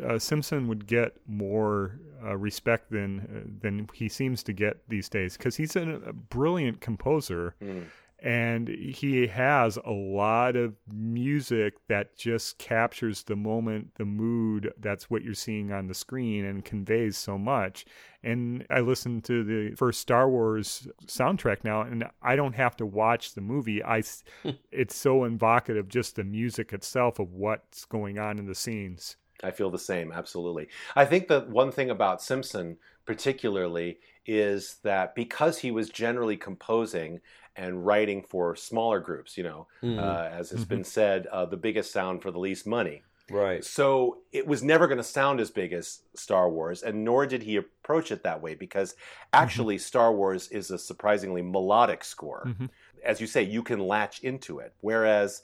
uh, 0.06 0.20
Simpson 0.20 0.68
would 0.68 0.86
get 0.86 1.16
more 1.28 1.98
uh, 2.26 2.36
respect 2.36 2.92
than 2.92 3.20
uh, 3.22 3.50
than 3.62 3.88
he 3.94 4.10
seems 4.10 4.44
to 4.44 4.52
get 4.52 4.82
these 4.90 5.08
days 5.08 5.38
because 5.38 5.56
he's 5.56 5.78
a, 5.78 6.02
a, 6.06 6.14
brilliant 6.14 6.82
composer. 6.82 7.56
Mm 7.64 7.86
and 8.20 8.68
he 8.68 9.28
has 9.28 9.78
a 9.78 9.92
lot 9.92 10.56
of 10.56 10.74
music 10.92 11.76
that 11.88 12.18
just 12.18 12.58
captures 12.58 13.24
the 13.24 13.36
moment 13.36 13.94
the 13.96 14.06
mood 14.06 14.74
that's 14.80 15.10
what 15.10 15.24
you're 15.24 15.36
seeing 15.36 15.72
on 15.72 15.88
the 15.88 15.94
screen 15.94 16.46
and 16.46 16.66
conveys 16.66 17.18
so 17.18 17.38
much. 17.38 17.86
And 18.24 18.66
i 18.70 18.80
listened 18.80 19.24
to 19.26 19.44
the 19.44 19.76
first 19.76 20.02
star 20.02 20.30
wars 20.30 20.88
soundtrack 21.06 21.64
now 21.64 21.82
and 21.82 22.06
i 22.22 22.36
don't 22.36 22.56
have 22.56 22.76
to 22.78 22.86
watch 22.86 23.34
the 23.34 23.42
movie. 23.42 23.84
I 23.84 24.02
hmm. 24.44 24.52
it's 24.72 24.96
so 24.96 25.24
evocative 25.24 25.88
just 25.88 26.16
the 26.16 26.24
music 26.24 26.74
itself 26.74 27.20
of 27.20 27.34
what's 27.34 27.86
going 27.86 28.18
on 28.18 28.40
in 28.40 28.48
the 28.48 28.56
scenes. 28.56 29.18
I 29.44 29.52
feel 29.52 29.70
the 29.70 29.78
same 29.78 30.12
absolutely. 30.12 30.70
I 30.96 31.06
think 31.06 31.28
that 31.28 31.50
one 31.50 31.72
thing 31.72 31.92
about 31.92 32.24
simpson 32.24 32.78
particularly 33.06 34.00
is 34.26 34.78
that 34.84 35.16
because 35.16 35.60
he 35.60 35.72
was 35.72 35.90
generally 35.90 36.36
composing 36.36 37.22
and 37.58 37.86
writing 37.86 38.22
for 38.24 38.56
smaller 38.56 39.00
groups, 39.00 39.38
you 39.38 39.44
know, 39.44 39.68
Mm. 39.84 40.00
uh, 40.00 40.30
as 40.32 40.52
has 40.52 40.64
been 40.64 40.84
said, 40.84 41.28
uh, 41.28 41.46
the 41.46 41.58
biggest 41.58 41.92
sound 41.92 42.22
for 42.22 42.32
the 42.32 42.40
least 42.40 42.66
money. 42.68 43.04
right. 43.30 43.62
So 43.66 44.20
it 44.32 44.48
was 44.48 44.64
never 44.64 44.88
going 44.88 45.00
to 45.00 45.04
sound 45.04 45.42
as 45.42 45.52
big 45.52 45.74
as 45.74 46.00
Star 46.16 46.50
Wars, 46.50 46.82
and 46.84 47.04
nor 47.04 47.26
did 47.26 47.44
he 47.44 47.58
approach 47.58 48.10
it 48.12 48.24
that 48.24 48.42
way 48.42 48.56
because 48.56 48.96
actually 49.34 49.78
Star 49.80 50.14
Wars 50.14 50.48
is 50.50 50.72
a 50.72 50.78
surprisingly 50.78 51.42
melodic 51.42 52.06
score. 52.06 52.44
Mhm. 52.46 52.70
As 53.04 53.20
you 53.20 53.28
say, 53.28 53.44
you 53.44 53.64
can 53.64 53.80
latch 53.80 54.22
into 54.24 54.60
it. 54.60 54.74
Whereas 54.80 55.44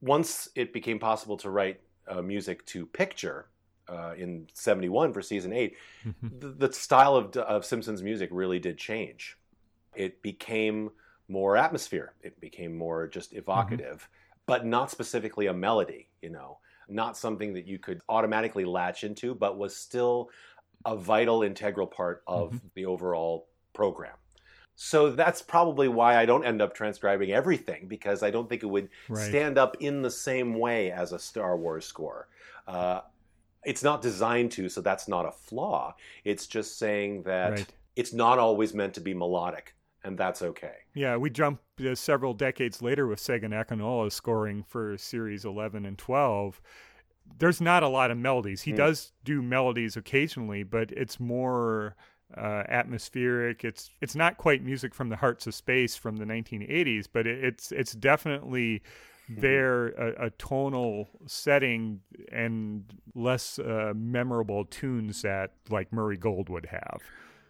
once 0.00 0.48
it 0.54 0.72
became 0.72 0.98
possible 1.00 1.36
to 1.38 1.50
write 1.50 1.80
uh, 2.06 2.20
music 2.22 2.64
to 2.66 2.86
picture 2.86 3.48
uh, 3.88 4.14
in 4.16 4.46
71 4.54 5.12
for 5.12 5.20
season 5.20 5.52
8, 5.52 5.76
Mhm. 6.06 6.40
the, 6.40 6.48
the 6.68 6.72
style 6.72 7.16
of, 7.16 7.36
of 7.36 7.64
Simpsons 7.64 8.02
music 8.02 8.28
really 8.32 8.58
did 8.60 8.78
change. 8.78 9.36
It 9.96 10.22
became 10.22 10.90
more 11.28 11.56
atmosphere. 11.56 12.12
It 12.22 12.40
became 12.40 12.76
more 12.76 13.06
just 13.06 13.32
evocative, 13.32 14.08
but 14.46 14.66
not 14.66 14.90
specifically 14.90 15.46
a 15.46 15.54
melody, 15.54 16.08
you 16.22 16.30
know, 16.30 16.58
not 16.88 17.16
something 17.16 17.54
that 17.54 17.66
you 17.66 17.78
could 17.78 18.00
automatically 18.08 18.64
latch 18.64 19.04
into, 19.04 19.34
but 19.34 19.56
was 19.58 19.74
still 19.76 20.30
a 20.84 20.96
vital, 20.96 21.42
integral 21.42 21.86
part 21.86 22.22
of 22.26 22.60
the 22.74 22.84
overall 22.84 23.48
program. 23.72 24.16
So 24.76 25.10
that's 25.10 25.40
probably 25.40 25.88
why 25.88 26.16
I 26.16 26.26
don't 26.26 26.44
end 26.44 26.60
up 26.60 26.74
transcribing 26.74 27.30
everything 27.30 27.86
because 27.86 28.22
I 28.22 28.30
don't 28.30 28.48
think 28.48 28.62
it 28.62 28.66
would 28.66 28.88
Right. 29.08 29.28
stand 29.28 29.56
up 29.56 29.76
in 29.80 30.02
the 30.02 30.10
same 30.10 30.58
way 30.58 30.90
as 30.90 31.12
a 31.12 31.18
Star 31.18 31.56
Wars 31.56 31.86
score. 31.86 32.28
Uh, 32.66 33.02
it's 33.64 33.82
not 33.82 34.02
designed 34.02 34.50
to, 34.52 34.68
so 34.68 34.80
that's 34.80 35.08
not 35.08 35.26
a 35.26 35.32
flaw. 35.32 35.94
It's 36.24 36.46
just 36.46 36.76
saying 36.78 37.22
that 37.22 37.52
Right. 37.52 37.74
it's 37.96 38.12
not 38.12 38.38
always 38.38 38.74
meant 38.74 38.94
to 38.94 39.00
be 39.00 39.14
melodic, 39.14 39.74
and 40.04 40.16
that's 40.18 40.42
okay. 40.42 40.76
Yeah, 40.94 41.16
we 41.16 41.30
jump 41.30 41.60
uh, 41.84 41.94
several 41.94 42.34
decades 42.34 42.80
later 42.80 43.06
with 43.06 43.18
Segun 43.20 43.50
Akinola 43.50 44.12
scoring 44.12 44.62
for 44.62 44.96
series 44.96 45.44
11 45.44 45.84
and 45.86 45.98
12. 45.98 46.60
There's 47.38 47.60
not 47.60 47.82
a 47.82 47.88
lot 47.88 48.10
of 48.10 48.18
melodies. 48.18 48.62
He 48.62 48.70
Hmm. 48.70 48.76
does 48.76 49.12
do 49.24 49.42
melodies 49.42 49.96
occasionally, 49.96 50.62
but 50.62 50.92
it's 50.92 51.18
more 51.18 51.96
uh, 52.36 52.64
atmospheric. 52.68 53.64
It's 53.64 53.90
it's 54.00 54.14
not 54.14 54.36
quite 54.36 54.62
music 54.62 54.94
from 54.94 55.08
the 55.08 55.16
hearts 55.16 55.46
of 55.46 55.54
space 55.54 55.96
from 55.96 56.16
the 56.16 56.26
1980s, 56.26 57.06
but 57.12 57.26
it, 57.26 57.42
it's 57.44 57.72
it's 57.72 57.92
definitely 57.92 58.82
Hmm. 59.26 59.40
there 59.40 59.88
a, 59.88 60.26
a 60.26 60.30
tonal 60.30 61.08
setting 61.26 62.00
and 62.30 62.84
less 63.14 63.58
uh, 63.58 63.92
memorable 63.96 64.64
tunes 64.66 65.22
that 65.22 65.52
like 65.70 65.92
Murray 65.92 66.16
Gold 66.16 66.48
would 66.50 66.66
have. 66.66 67.00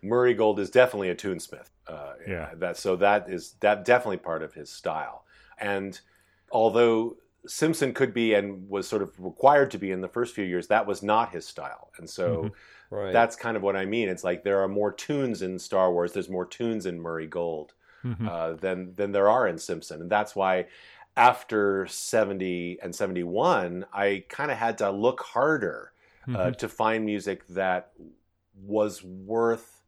Murray 0.05 0.35
Gold 0.35 0.59
is 0.61 0.71
definitely 0.71 1.11
a 1.11 1.15
tunesmith. 1.15 1.71
Uh, 1.87 2.15
Yeah. 2.27 2.51
That 2.55 2.77
so 2.77 2.97
that 2.97 3.29
is 3.29 3.55
that 3.61 3.85
definitely 3.85 4.19
part 4.19 4.43
of 4.43 4.53
his 4.55 4.71
style. 4.71 5.25
And 5.59 5.99
although 6.53 7.17
Simpson 7.47 7.93
could 7.93 8.15
be 8.15 8.35
and 8.35 8.69
was 8.69 8.89
sort 8.89 9.03
of 9.03 9.13
required 9.19 9.71
to 9.73 9.79
be 9.79 9.91
in 9.91 10.01
the 10.01 10.09
first 10.09 10.35
few 10.35 10.45
years, 10.45 10.69
that 10.69 10.87
was 10.87 11.03
not 11.03 11.33
his 11.33 11.47
style. 11.47 11.91
And 11.99 12.09
so 12.09 12.53
Right. 12.91 13.13
that's 13.13 13.35
kind 13.37 13.57
of 13.57 13.63
what 13.63 13.77
I 13.77 13.85
mean. 13.87 14.09
It's 14.09 14.25
like 14.25 14.45
there 14.45 14.61
are 14.63 14.69
more 14.69 14.93
tunes 14.93 15.43
in 15.43 15.59
Star 15.59 15.93
Wars. 15.93 16.13
There's 16.13 16.29
more 16.31 16.47
tunes 16.47 16.87
in 16.87 17.01
Murray 17.01 17.27
Gold 17.27 17.75
Mhm. 18.05 18.29
uh, 18.29 18.53
than 18.55 18.95
than 18.95 19.13
there 19.13 19.29
are 19.29 19.47
in 19.49 19.59
Simpson, 19.59 20.01
and 20.03 20.11
that's 20.11 20.37
why 20.37 20.67
after 21.17 21.87
70 21.87 22.79
and 22.83 22.95
71, 22.95 23.87
I 23.93 24.25
kind 24.29 24.51
of 24.51 24.57
had 24.59 24.79
to 24.79 24.91
look 24.91 25.21
harder 25.21 25.93
uh, 26.27 26.31
Mhm. 26.51 26.57
to 26.57 26.69
find 26.69 27.05
music 27.05 27.47
that 27.49 27.93
was 28.55 29.03
worth 29.05 29.84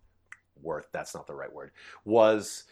worth. 0.62 0.86
That's 0.92 1.14
not 1.14 1.26
the 1.26 1.34
right 1.34 1.52
word. 1.52 1.70
Was 2.04 2.64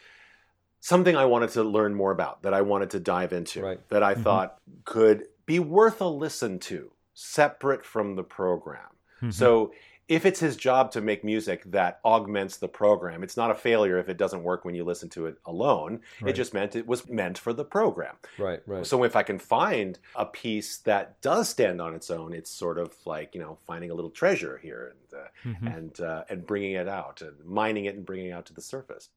something 0.81 1.16
I 1.16 1.24
wanted 1.24 1.51
to 1.51 1.62
learn 1.65 1.94
more 1.94 2.12
about, 2.12 2.43
that 2.43 2.52
I 2.55 2.61
wanted 2.62 2.90
to 2.90 3.01
dive 3.01 3.32
into, 3.32 3.62
Right. 3.62 3.89
that 3.89 4.02
I 4.02 4.15
Mhm. 4.15 4.23
thought 4.23 4.59
could 4.85 5.28
be 5.47 5.59
worth 5.59 6.01
a 6.01 6.09
listen 6.09 6.59
to, 6.61 6.93
separate 7.15 7.85
from 7.85 8.16
the 8.16 8.24
program. 8.24 8.90
Mhm. 9.23 9.32
So 9.32 9.73
if 10.06 10.26
it's 10.26 10.39
his 10.40 10.56
job 10.56 10.90
to 10.93 11.01
make 11.01 11.24
music 11.24 11.62
that 11.70 11.98
augments 12.05 12.59
the 12.59 12.68
program, 12.68 13.22
it's 13.22 13.36
not 13.39 13.51
a 13.51 13.55
failure 13.55 13.98
if 13.98 14.09
it 14.10 14.18
doesn't 14.18 14.43
work 14.43 14.64
when 14.64 14.74
you 14.74 14.85
listen 14.85 15.09
to 15.10 15.26
it 15.26 15.39
alone. 15.47 16.01
It 16.26 16.35
just 16.35 16.52
meant 16.52 16.76
it 16.76 16.86
was 16.86 17.09
meant 17.09 17.39
for 17.39 17.52
the 17.55 17.64
program. 17.64 18.16
right. 18.39 18.60
Right. 18.66 18.86
So 18.86 19.02
if 19.05 19.16
I 19.16 19.22
can 19.22 19.39
find 19.39 19.98
a 20.14 20.26
piece 20.26 20.76
that 20.78 21.20
does 21.22 21.48
stand 21.48 21.81
on 21.81 21.94
its 21.94 22.10
own, 22.10 22.35
it's 22.35 22.51
sort 22.51 22.78
of 22.78 22.94
like 23.06 23.35
you 23.35 23.40
know 23.40 23.56
finding 23.66 23.90
a 23.90 23.94
little 23.94 24.10
treasure 24.10 24.59
here 24.62 24.93
and 24.93 25.20
uh, 25.20 25.28
Mhm. 25.44 25.76
and 25.76 26.01
uh, 26.01 26.24
and 26.28 26.47
bringing 26.47 26.72
it 26.72 26.89
out 26.89 27.22
and 27.22 27.43
mining 27.44 27.86
it 27.86 27.94
and 27.97 28.05
bringing 28.05 28.26
it 28.26 28.32
out 28.32 28.47
to 28.47 28.55
the 28.55 28.60
surface. 28.62 29.09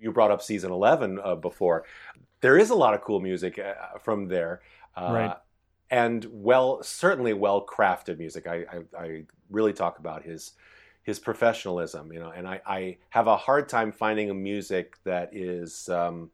You 0.00 0.10
brought 0.12 0.30
up 0.30 0.42
season 0.42 0.72
eleven 0.72 1.20
uh, 1.22 1.34
before. 1.36 1.84
There 2.40 2.56
is 2.58 2.70
a 2.70 2.74
lot 2.76 2.94
of 2.94 3.02
cool 3.02 3.20
music 3.20 3.58
uh, 3.58 3.98
from 3.98 4.26
there, 4.28 4.62
uh, 4.96 5.10
Right. 5.12 5.36
And 5.90 6.26
well, 6.30 6.82
certainly 6.82 7.32
well 7.32 7.64
crafted 7.66 8.18
music. 8.18 8.46
I, 8.46 8.64
I 8.72 8.98
I 8.98 9.22
really 9.50 9.72
talk 9.72 9.98
about 9.98 10.22
his 10.22 10.52
his 11.02 11.18
professionalism, 11.18 12.12
you 12.12 12.20
know, 12.20 12.30
and 12.30 12.46
I, 12.46 12.60
I 12.66 12.96
have 13.10 13.28
a 13.28 13.36
hard 13.36 13.68
time 13.68 13.92
finding 13.92 14.28
a 14.28 14.34
music 14.34 14.96
that 15.04 15.30
is 15.34 15.88
um, 15.88 16.30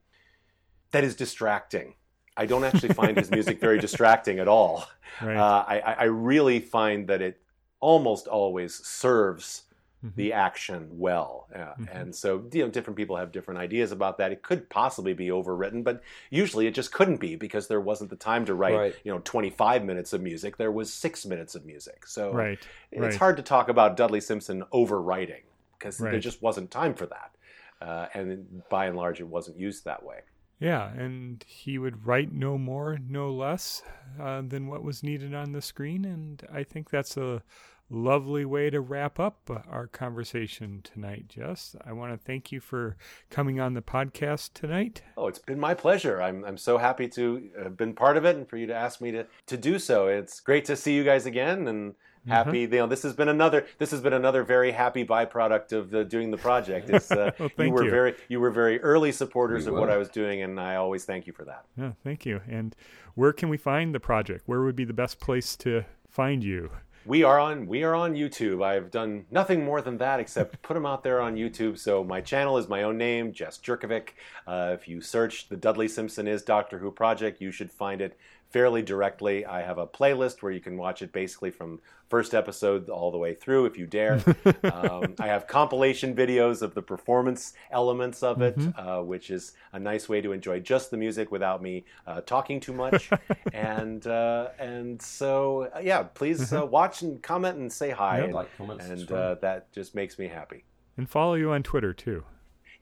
that 0.91 1.05
is 1.05 1.15
distracting. 1.15 1.95
I 2.37 2.47
don't 2.47 2.65
actually 2.65 2.95
find 2.95 3.17
his 3.17 3.31
music 3.31 3.61
very 3.61 3.79
distracting 3.87 4.41
at 4.41 4.49
all. 4.49 4.85
Right. 5.23 5.37
Uh, 5.37 5.65
I, 5.69 5.81
I- 5.81 5.93
I 5.93 6.05
really 6.05 6.59
find 6.59 7.07
that 7.09 7.23
it 7.23 7.41
almost 7.81 8.27
always 8.27 8.75
serves 8.75 9.64
Mhm. 10.05 10.15
the 10.17 10.33
action 10.33 10.89
well, 10.99 11.49
uh, 11.55 11.75
Mhm. 11.75 11.89
and 11.93 12.15
so 12.15 12.45
you 12.53 12.63
know 12.63 12.71
different 12.71 12.97
people 12.97 13.17
have 13.17 13.33
different 13.33 13.59
ideas 13.61 13.91
about 13.91 14.19
that. 14.19 14.33
It 14.33 14.43
could 14.43 14.69
possibly 14.69 15.15
be 15.15 15.29
overwritten, 15.29 15.83
but 15.83 16.03
usually 16.31 16.67
it 16.67 16.75
just 16.75 16.93
couldn't 16.93 17.19
be 17.19 17.37
because 17.37 17.69
there 17.69 17.81
wasn't 17.81 18.11
the 18.11 18.17
time 18.17 18.45
to 18.47 18.55
write 18.55 18.77
Right. 18.77 18.97
you 19.05 19.13
know 19.13 19.21
25 19.25 19.85
minutes 19.85 20.13
of 20.13 20.21
music. 20.21 20.57
There 20.57 20.73
was 20.73 20.93
six 20.93 21.25
minutes 21.25 21.55
of 21.55 21.65
music, 21.65 22.07
so 22.07 22.33
right. 22.33 22.59
it's 22.91 23.01
right. 23.01 23.15
hard 23.17 23.37
to 23.39 23.43
talk 23.43 23.69
about 23.69 23.97
Dudley 23.97 24.21
Simpson 24.21 24.63
overwriting 24.73 25.43
because 25.79 25.99
there 25.99 26.19
just 26.19 26.43
wasn't 26.43 26.71
time 26.71 26.95
for 26.95 27.07
that, 27.07 27.35
uh, 27.81 28.07
and 28.15 28.63
by 28.69 28.87
and 28.87 28.97
large, 28.97 29.21
it 29.21 29.29
wasn't 29.29 29.59
used 29.59 29.85
that 29.85 30.03
way. 30.03 30.21
Yeah, 30.61 30.93
and 30.93 31.45
he 31.47 31.79
would 31.79 32.07
write 32.07 32.33
no 32.33 32.57
more, 32.57 32.99
no 33.07 33.31
less 33.31 33.83
uh, 34.21 34.41
than 34.43 34.69
what 34.69 34.85
was 34.85 35.03
needed 35.03 35.35
on 35.35 35.53
the 35.53 35.61
screen. 35.61 36.05
And 36.05 36.43
I 36.51 36.63
think 36.63 36.91
that's 36.91 37.17
a 37.17 37.43
lovely 37.91 38.45
way 38.45 38.71
to 38.71 38.81
wrap 38.81 39.21
up 39.21 39.51
uh, 39.51 39.59
our 39.71 39.87
conversation 39.87 40.81
tonight, 40.83 41.29
Jess. 41.29 41.77
I 41.85 41.93
want 41.93 42.13
to 42.13 42.19
thank 42.19 42.51
you 42.51 42.61
for 42.61 42.97
coming 43.31 43.61
on 43.61 43.75
the 43.75 43.83
podcast 43.83 44.55
tonight. 44.55 45.03
Oh, 45.17 45.29
it's 45.29 45.39
been 45.39 45.61
my 45.61 45.75
pleasure. 45.75 46.21
I'm, 46.23 46.45
I'm 46.45 46.57
so 46.57 46.79
happy 46.79 47.09
to 47.09 47.51
have 47.63 47.77
been 47.77 47.95
part 47.95 48.17
of 48.17 48.25
it 48.25 48.37
and 48.37 48.49
for 48.49 48.57
you 48.57 48.67
to 48.67 48.75
ask 48.75 49.01
me 49.01 49.11
to, 49.13 49.27
to 49.47 49.57
do 49.57 49.79
so. 49.79 50.09
It's 50.09 50.41
great 50.41 50.65
to 50.67 50.77
see 50.77 50.95
you 50.95 51.05
guys 51.05 51.27
again 51.27 51.69
and 51.69 51.95
happy. 52.27 52.61
You 52.61 52.69
know, 52.69 52.87
this 52.87 53.03
has 53.03 53.15
been 53.15 53.29
another 53.29 53.67
this 53.79 53.91
has 53.91 54.01
been 54.01 54.15
another 54.15 54.43
very 54.45 54.73
happy 54.73 55.05
byproduct 55.05 55.73
of 55.73 55.91
the, 55.91 56.05
doing 56.05 56.31
the 56.31 56.39
project. 56.39 56.89
It's, 56.91 57.11
uh, 57.11 57.33
Well, 57.39 57.67
you 57.67 57.73
were 57.73 57.85
you. 57.85 57.91
very 57.91 58.15
you 58.29 58.41
were 58.41 58.51
very 58.51 58.81
early 58.81 59.13
supporters 59.13 59.67
We 59.67 59.73
of 59.73 59.79
what. 59.79 59.91
I 59.91 59.97
was 59.99 60.09
doing, 60.09 60.43
and 60.43 60.59
I 60.59 60.77
always 60.77 61.05
thank 61.05 61.27
you 61.27 61.33
for 61.33 61.45
that. 61.45 61.67
Yeah, 61.77 61.93
thank 62.03 62.25
you. 62.25 62.41
And 62.49 62.75
where 63.15 63.33
can 63.33 63.49
we 63.49 63.57
find 63.59 63.95
the 63.95 64.01
project? 64.01 64.45
Where 64.47 64.63
would 64.63 64.77
be 64.77 64.85
the 64.85 64.95
best 64.95 65.21
place 65.21 65.55
to 65.57 65.85
find 66.09 66.43
you? 66.43 66.71
We 67.07 67.23
are 67.23 67.39
on 67.39 67.67
we 67.67 67.83
are 67.85 67.95
on 67.95 68.15
YouTube. 68.15 68.65
I've 68.65 68.91
done 68.91 69.27
nothing 69.31 69.63
more 69.63 69.83
than 69.83 69.99
that 69.99 70.21
except 70.21 70.63
put 70.63 70.73
them 70.73 70.87
out 70.87 71.03
there 71.03 71.21
on 71.21 71.37
YouTube. 71.37 71.79
So 71.79 72.03
my 72.03 72.23
channel 72.23 72.57
is 72.57 72.67
my 72.67 72.83
own 72.83 72.97
name, 72.97 73.33
Jess 73.33 73.59
Jurkovic. 73.59 74.11
Uh, 74.47 74.71
if 74.73 74.89
you 74.89 75.03
search 75.03 75.51
the 75.51 75.57
Dudley 75.57 75.87
Simpson 75.87 76.27
is 76.27 76.43
Doctor 76.43 76.79
Who 76.79 76.91
project, 76.91 77.43
you 77.43 77.51
should 77.51 77.71
find 77.71 78.01
it 78.01 78.17
fairly 78.55 78.83
directly. 78.83 79.45
I 79.45 79.63
have 79.63 79.79
a 79.79 79.87
playlist 79.87 80.41
where 80.41 80.53
you 80.53 80.61
can 80.61 80.77
watch 80.77 81.03
it 81.03 81.13
basically 81.13 81.51
from 81.51 81.81
first 82.09 82.35
episode 82.35 82.89
all 82.89 83.11
the 83.11 83.19
way 83.19 83.35
through 83.35 83.67
if 83.67 83.77
you 83.77 83.85
dare. 83.85 84.23
um, 84.73 85.17
I 85.19 85.27
have 85.27 85.49
compilation 85.49 86.15
videos 86.15 86.63
of 86.63 86.73
the 86.73 86.81
performance 86.81 87.55
elements 87.73 88.23
of 88.23 88.41
it, 88.43 88.57
uh, 88.79 89.01
which 89.01 89.31
is 89.31 89.55
a 89.73 89.81
nice 89.81 90.09
way 90.09 90.21
to 90.21 90.31
enjoy 90.31 90.61
just 90.61 90.93
the 90.93 90.97
music 90.97 91.33
without 91.33 91.63
me 91.63 91.85
uh, 92.07 92.21
talking 92.21 92.61
too 92.61 92.73
much. 92.73 93.11
and 93.53 94.07
uh, 94.07 94.51
and 94.61 95.03
so 95.03 95.69
uh, 95.75 95.81
yeah, 95.81 96.05
please 96.05 96.53
uh, 96.53 96.65
watch 96.65 97.03
and 97.03 97.21
comment 97.25 97.59
and 97.59 97.73
say 97.73 97.91
hi. 97.91 98.19
Yeah. 98.19 98.25
And, 98.27 98.35
Like, 98.35 98.57
comment, 98.57 98.81
and 98.83 99.11
uh, 99.11 99.35
that 99.41 99.73
just 99.73 99.97
makes 99.97 100.17
me 100.17 100.29
happy. 100.29 100.63
And 100.97 101.11
follow 101.11 101.35
you 101.35 101.51
on 101.51 101.65
Twitter 101.65 101.93
too. 101.93 102.23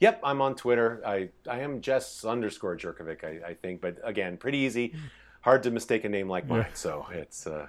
Yep, 0.01 0.21
I'm 0.25 0.41
on 0.43 0.57
Twitter. 0.57 1.01
I, 1.07 1.29
I 1.49 1.61
am 1.61 1.81
Jess 1.81 2.25
underscore 2.25 2.77
Jurkovic, 2.77 3.23
I, 3.23 3.51
I 3.51 3.55
think, 3.55 3.81
but 3.81 3.99
again, 4.03 4.37
pretty 4.37 4.59
easy. 4.59 4.97
Hard 5.43 5.65
to 5.65 5.73
mistake 5.73 6.05
a 6.05 6.09
name 6.09 6.29
like 6.29 6.47
mine, 6.47 6.67
so 6.73 7.05
it's 7.13 7.49
uh, 7.49 7.67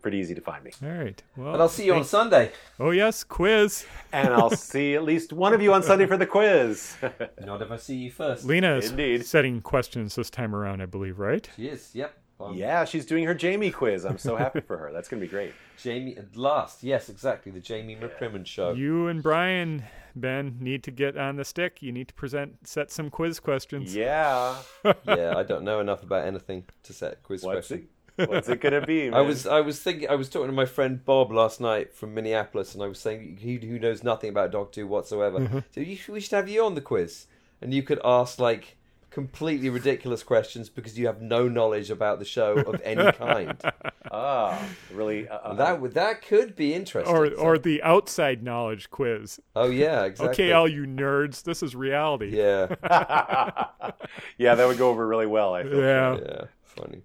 pretty 0.00 0.18
easy 0.18 0.32
to 0.32 0.40
find 0.40 0.62
me. 0.62 0.70
All 0.80 0.88
right. 0.90 1.20
Well, 1.36 1.54
and 1.54 1.60
I'll 1.60 1.68
see 1.68 1.84
you 1.84 1.94
on 1.94 2.04
Sunday. 2.04 2.52
Oh 2.78 2.90
yes, 2.90 3.24
quiz. 3.24 3.84
And 4.12 4.28
I'll 4.32 4.50
see 4.56 4.94
at 4.94 5.02
least 5.02 5.32
one 5.32 5.52
of 5.52 5.60
you 5.60 5.72
on 5.72 5.82
Sunday 5.82 6.06
for 6.06 6.16
the 6.16 6.26
quiz. 6.26 6.96
Not 7.44 7.62
if 7.62 7.70
I 7.72 7.78
see 7.78 7.96
you 7.96 8.12
first. 8.12 8.44
Lena 8.44 8.76
is 8.76 8.90
Indeed. 8.90 9.26
setting 9.26 9.60
questions 9.60 10.14
this 10.14 10.30
time 10.30 10.54
around, 10.54 10.82
I 10.82 10.86
believe, 10.86 11.18
right? 11.18 11.50
She 11.56 11.66
is. 11.66 11.90
Yep. 11.94 12.16
Um, 12.40 12.54
Yeah, 12.54 12.84
she's 12.84 13.06
doing 13.06 13.24
her 13.24 13.34
Jamie 13.34 13.70
quiz. 13.70 14.04
I'm 14.04 14.18
so 14.18 14.36
happy 14.36 14.60
for 14.60 14.76
her. 14.78 14.92
That's 14.92 15.08
gonna 15.08 15.20
be 15.20 15.28
great. 15.28 15.52
Jamie 15.82 16.16
at 16.16 16.36
last. 16.36 16.82
Yes, 16.82 17.08
exactly. 17.08 17.52
The 17.52 17.60
Jamie 17.60 17.96
McCrimmon 17.96 18.46
show. 18.46 18.72
You 18.72 19.08
and 19.08 19.22
Brian, 19.22 19.84
Ben, 20.14 20.56
need 20.60 20.82
to 20.84 20.90
get 20.90 21.16
on 21.16 21.36
the 21.36 21.44
stick. 21.44 21.82
You 21.82 21.92
need 21.92 22.08
to 22.08 22.14
present, 22.14 22.66
set 22.66 22.90
some 22.90 23.10
quiz 23.10 23.40
questions. 23.40 23.94
Yeah. 23.94 24.56
yeah, 25.06 25.34
I 25.36 25.42
don't 25.42 25.64
know 25.64 25.80
enough 25.80 26.02
about 26.02 26.26
anything 26.26 26.64
to 26.84 26.92
set 26.92 27.22
quiz 27.22 27.42
What's 27.42 27.68
questions. 27.68 27.88
it? 28.16 28.28
What's 28.28 28.48
it 28.50 28.60
gonna 28.60 28.84
be? 28.84 29.10
I 29.12 29.20
was 29.22 29.46
I 29.46 29.60
was 29.60 29.80
thinking 29.80 30.10
I 30.10 30.14
was 30.14 30.28
talking 30.28 30.48
to 30.48 30.52
my 30.52 30.66
friend 30.66 31.02
Bob 31.02 31.32
last 31.32 31.60
night 31.60 31.94
from 31.94 32.12
Minneapolis, 32.12 32.74
and 32.74 32.82
I 32.82 32.86
was 32.86 32.98
saying 32.98 33.38
he 33.40 33.56
who 33.56 33.78
knows 33.78 34.04
nothing 34.04 34.28
about 34.28 34.50
Doctor 34.50 34.82
Who 34.82 34.88
whatsoever. 34.88 35.64
So 35.74 35.80
you 35.80 35.96
we 36.08 36.20
should 36.20 36.32
have 36.32 36.48
you 36.48 36.62
on 36.64 36.74
the 36.74 36.82
quiz, 36.82 37.26
and 37.62 37.72
you 37.72 37.82
could 37.82 38.00
ask 38.04 38.38
like 38.38 38.76
completely 39.10 39.68
ridiculous 39.68 40.22
questions 40.22 40.68
because 40.68 40.98
you 40.98 41.06
have 41.06 41.20
no 41.20 41.48
knowledge 41.48 41.90
about 41.90 42.18
the 42.18 42.24
show 42.24 42.54
of 42.54 42.80
any 42.82 43.10
kind. 43.18 43.60
ah 44.10 44.58
really. 44.92 45.28
Uh, 45.28 45.34
uh, 45.38 45.54
that 45.54 45.80
would 45.80 45.94
that 45.94 46.22
could 46.22 46.54
be 46.56 46.72
interesting. 46.74 47.14
Or, 47.14 47.26
So- 47.28 47.34
or 47.34 47.58
the 47.58 47.82
outside 47.82 48.42
knowledge 48.42 48.90
quiz. 48.90 49.40
oh 49.56 49.68
yeah, 49.70 50.04
exactly. 50.04 50.44
Okay, 50.46 50.52
all 50.52 50.68
you 50.68 50.84
nerds, 50.84 51.42
this 51.42 51.62
is 51.62 51.74
reality. 51.74 52.36
yeah, 52.36 52.68
yeah, 54.38 54.54
that 54.54 54.66
would 54.66 54.78
go 54.78 54.90
over 54.90 55.06
really 55.06 55.26
well. 55.26 55.54
I 55.54 55.62
feel. 55.64 55.78
Yeah, 55.80 56.16
yeah, 56.22 56.44
funny. 56.64 57.02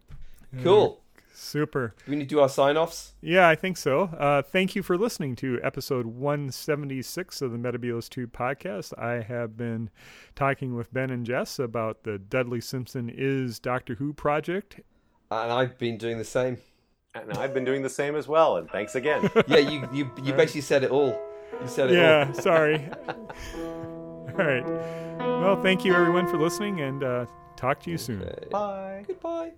Cool. 0.64 1.02
Super. 1.38 1.94
Do 2.06 2.12
we 2.12 2.16
need 2.18 2.24
to 2.30 2.36
do 2.36 2.40
our 2.40 2.50
sign 2.50 2.78
offs? 2.78 3.14
Yeah, 3.22 3.48
I 3.48 3.56
think 3.56 3.78
so. 3.78 4.04
Uh, 4.18 4.42
thank 4.42 4.76
you 4.76 4.82
for 4.84 4.98
listening 4.98 5.36
to 5.38 5.60
episode 5.64 6.06
176 6.06 7.42
of 7.42 7.52
the 7.52 7.58
Metabios 7.58 8.10
2 8.10 8.28
podcast. 8.28 8.98
I 8.98 9.22
have 9.22 9.58
been 9.58 9.90
talking 10.36 10.76
with 10.76 10.94
Ben 10.94 11.10
and 11.10 11.26
Jess 11.26 11.60
about 11.60 12.04
the 12.04 12.18
Dudley 12.18 12.62
Simpson 12.62 13.10
is 13.14 13.60
Doctor 13.60 13.96
Who 13.96 14.14
project. 14.14 14.80
And 15.32 15.52
I've 15.52 15.78
been 15.78 15.98
doing 15.98 16.18
the 16.18 16.24
same. 16.24 16.58
And 17.14 17.32
I've 17.34 17.54
been 17.54 17.66
doing 17.66 17.82
the 17.82 17.90
same 17.90 18.16
as 18.16 18.28
well. 18.28 18.58
And 18.58 18.70
thanks 18.70 18.96
again. 18.96 19.30
Yeah, 19.48 19.58
you 19.60 19.88
you 19.94 20.12
you 20.24 20.34
basically 20.34 20.62
said 20.62 20.84
it 20.84 20.92
all. 20.92 21.18
You 21.62 21.68
said 21.68 21.92
it 21.92 21.96
Yeah, 21.96 22.26
all. 22.28 22.34
sorry. 22.42 22.90
All 23.58 24.34
right. 24.34 24.66
Well, 25.18 25.62
thank 25.62 25.86
you 25.86 25.94
everyone 25.94 26.28
for 26.28 26.38
listening 26.38 26.82
and 26.82 27.04
uh, 27.04 27.26
talk 27.56 27.80
to 27.84 27.92
you 27.92 27.98
soon. 27.98 28.28
Bye. 28.52 29.06
Goodbye. 29.08 29.52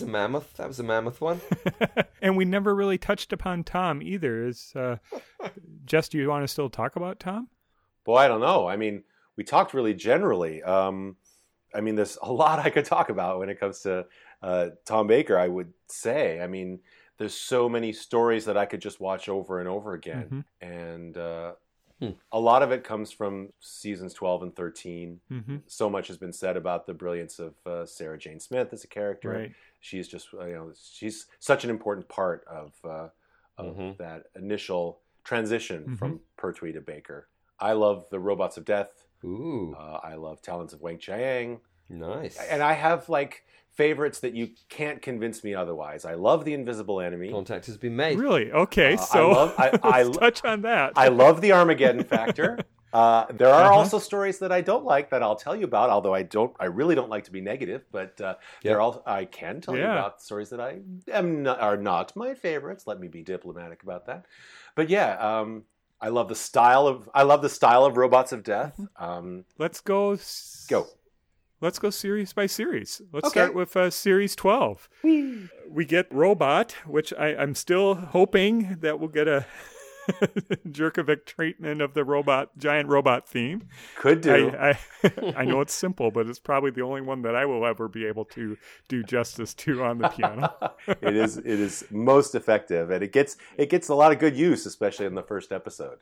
Was 0.00 0.08
a 0.08 0.10
mammoth. 0.10 0.56
That 0.56 0.68
was 0.68 0.78
a 0.78 0.82
mammoth 0.82 1.20
one. 1.20 1.40
and 2.22 2.36
we 2.36 2.44
never 2.44 2.74
really 2.74 2.98
touched 2.98 3.32
upon 3.32 3.64
Tom 3.64 4.02
either. 4.02 4.46
Is 4.46 4.72
uh, 4.76 4.96
Jess, 5.84 6.08
do 6.08 6.18
you 6.18 6.28
want 6.28 6.44
to 6.44 6.48
still 6.48 6.68
talk 6.68 6.96
about 6.96 7.18
Tom? 7.18 7.48
Boy, 8.04 8.18
I 8.18 8.28
don't 8.28 8.40
know. 8.40 8.68
I 8.68 8.76
mean, 8.76 9.04
we 9.36 9.44
talked 9.44 9.74
really 9.74 9.94
generally. 9.94 10.62
Um, 10.62 11.16
I 11.74 11.80
mean, 11.80 11.94
there's 11.94 12.18
a 12.22 12.30
lot 12.32 12.58
I 12.58 12.70
could 12.70 12.84
talk 12.84 13.08
about 13.08 13.38
when 13.38 13.48
it 13.48 13.58
comes 13.58 13.80
to 13.80 14.06
uh, 14.42 14.68
Tom 14.84 15.06
Baker. 15.06 15.38
I 15.38 15.48
would 15.48 15.72
say. 15.88 16.40
I 16.40 16.46
mean, 16.46 16.80
there's 17.18 17.34
so 17.34 17.68
many 17.68 17.92
stories 17.92 18.44
that 18.44 18.58
I 18.58 18.66
could 18.66 18.80
just 18.80 19.00
watch 19.00 19.28
over 19.28 19.60
and 19.60 19.68
over 19.68 19.94
again, 19.94 20.44
and 20.60 21.16
uh, 21.16 21.52
Hmm. 22.00 22.10
a 22.30 22.38
lot 22.38 22.62
of 22.62 22.72
it 22.72 22.84
comes 22.84 23.10
from 23.10 23.48
seasons 23.60 24.12
12 24.12 24.42
and 24.42 24.54
13. 24.54 25.18
Mm-hmm. 25.32 25.56
So 25.66 25.88
much 25.88 26.08
has 26.08 26.18
been 26.18 26.32
said 26.32 26.58
about 26.58 26.86
the 26.86 26.92
brilliance 26.92 27.38
of 27.38 27.54
uh, 27.64 27.86
Sarah 27.86 28.18
Jane 28.18 28.38
Smith 28.38 28.68
as 28.74 28.84
a 28.84 28.86
character. 28.86 29.30
Right. 29.30 29.52
She's 29.80 30.08
just, 30.08 30.28
uh, 30.34 30.44
you 30.46 30.54
know, 30.54 30.72
she's 30.90 31.26
such 31.38 31.64
an 31.64 31.70
important 31.70 32.08
part 32.08 32.44
of 32.48 32.72
uh, 32.84 33.08
of 33.58 33.76
Mhm. 33.76 33.96
that 33.98 34.24
initial 34.34 35.00
transition 35.24 35.84
Mhm. 35.90 35.98
from 35.98 36.20
Pertwee 36.36 36.72
to 36.72 36.80
Baker. 36.80 37.28
I 37.58 37.72
love 37.72 38.06
the 38.10 38.20
Robots 38.20 38.56
of 38.56 38.64
Death. 38.64 39.06
Ooh, 39.24 39.74
Uh, 39.78 39.98
I 40.02 40.14
love 40.16 40.42
Talons 40.42 40.72
of 40.74 40.80
Weng-Chiang, 40.80 41.60
nice. 41.88 42.36
and 42.38 42.62
I 42.62 42.74
have 42.74 43.08
like 43.08 43.44
favorites 43.72 44.20
that 44.20 44.34
you 44.34 44.48
can't 44.68 45.00
convince 45.02 45.42
me 45.44 45.54
otherwise. 45.54 46.04
I 46.04 46.14
love 46.14 46.44
the 46.44 46.52
Invisible 46.54 47.00
Enemy. 47.00 47.30
Contact 47.30 47.66
has 47.66 47.76
been 47.78 47.96
made. 47.96 48.18
Really? 48.18 48.52
Okay, 48.52 48.94
Uh, 48.94 49.00
I 49.00 49.04
so 49.04 49.30
love- 49.30 49.54
I- 49.58 49.70
I 49.82 50.02
let's 50.02 50.08
lo- 50.16 50.20
touch 50.20 50.44
on 50.44 50.62
that. 50.62 50.92
I 50.96 51.08
love 51.08 51.40
the 51.40 51.52
Armageddon 51.52 52.04
Factor. 52.04 52.58
Uh, 52.92 53.26
there 53.32 53.48
are 53.48 53.64
Uh-huh. 53.64 53.74
also 53.80 53.98
stories 53.98 54.38
that 54.38 54.52
I 54.52 54.60
don't 54.60 54.84
like 54.84 55.10
that 55.10 55.22
I'll 55.22 55.36
tell 55.36 55.54
you 55.56 55.64
about. 55.64 55.90
Although 55.90 56.14
I 56.14 56.22
don't, 56.22 56.54
I 56.60 56.66
really 56.66 56.94
don't 56.94 57.10
like 57.10 57.24
to 57.24 57.32
be 57.32 57.40
negative. 57.40 57.84
But 57.92 58.20
uh, 58.20 58.36
there 58.62 58.80
are 58.80 59.02
I 59.06 59.24
can 59.26 59.60
tell 59.60 59.76
you 59.76 59.82
about 59.84 60.22
stories 60.22 60.50
that 60.50 60.60
I 60.60 60.80
am 61.12 61.42
not, 61.42 61.60
are 61.60 61.76
not 61.76 62.14
my 62.16 62.34
favorites. 62.34 62.86
Let 62.86 63.00
me 63.00 63.08
be 63.08 63.22
diplomatic 63.22 63.82
about 63.82 64.06
that. 64.06 64.24
But 64.74 64.88
yeah, 64.88 65.16
um, 65.18 65.64
I 66.00 66.08
love 66.08 66.28
the 66.28 66.34
style 66.36 66.86
of 66.86 67.08
I 67.14 67.22
love 67.24 67.42
the 67.42 67.48
style 67.48 67.84
of 67.84 67.96
Robots 67.96 68.32
of 68.32 68.42
Death. 68.42 68.74
Mm-hmm. 68.78 69.04
Um, 69.04 69.44
let's 69.58 69.80
go. 69.80 70.12
s- 70.12 70.66
Go. 70.68 70.86
Let's 71.60 71.78
go 71.78 71.88
series 71.88 72.34
by 72.34 72.46
series. 72.46 73.00
Let's 73.12 73.28
Okay. 73.28 73.40
start 73.40 73.54
with 73.54 73.74
uh, 73.76 73.88
series 73.90 74.36
twelve. 74.36 74.88
We 75.02 75.84
get 75.86 76.06
robot, 76.12 76.72
which 76.86 77.12
I, 77.14 77.34
I'm 77.34 77.54
still 77.54 77.94
hoping 77.94 78.76
that 78.80 79.00
we'll 79.00 79.08
get 79.08 79.26
a 79.26 79.46
Jurkovic 80.68 81.24
treatment 81.26 81.80
of 81.80 81.94
the 81.94 82.04
robot, 82.04 82.56
giant 82.58 82.88
robot 82.88 83.28
theme. 83.28 83.68
could 83.96 84.20
do. 84.20 84.50
I, 84.50 84.70
I, 85.02 85.32
I 85.38 85.44
know 85.44 85.60
it's 85.60 85.74
simple, 85.74 86.10
but 86.10 86.26
it's 86.28 86.38
probably 86.38 86.70
the 86.70 86.82
only 86.82 87.00
one 87.00 87.22
that 87.22 87.34
I 87.34 87.44
will 87.46 87.66
ever 87.66 87.88
be 87.88 88.06
able 88.06 88.24
to 88.26 88.56
do 88.88 89.02
justice 89.02 89.54
to 89.54 89.82
on 89.82 89.98
the 89.98 90.08
piano. 90.08 90.52
it 90.88 91.16
is 91.16 91.36
it 91.38 91.46
is 91.46 91.84
most 91.90 92.34
effective, 92.34 92.90
and 92.90 93.02
it 93.02 93.12
gets 93.12 93.36
it 93.56 93.70
gets 93.70 93.88
a 93.88 93.94
lot 93.94 94.12
of 94.12 94.18
good 94.18 94.36
use, 94.36 94.66
especially 94.66 95.06
in 95.06 95.14
the 95.14 95.22
first 95.22 95.52
episode. 95.52 95.98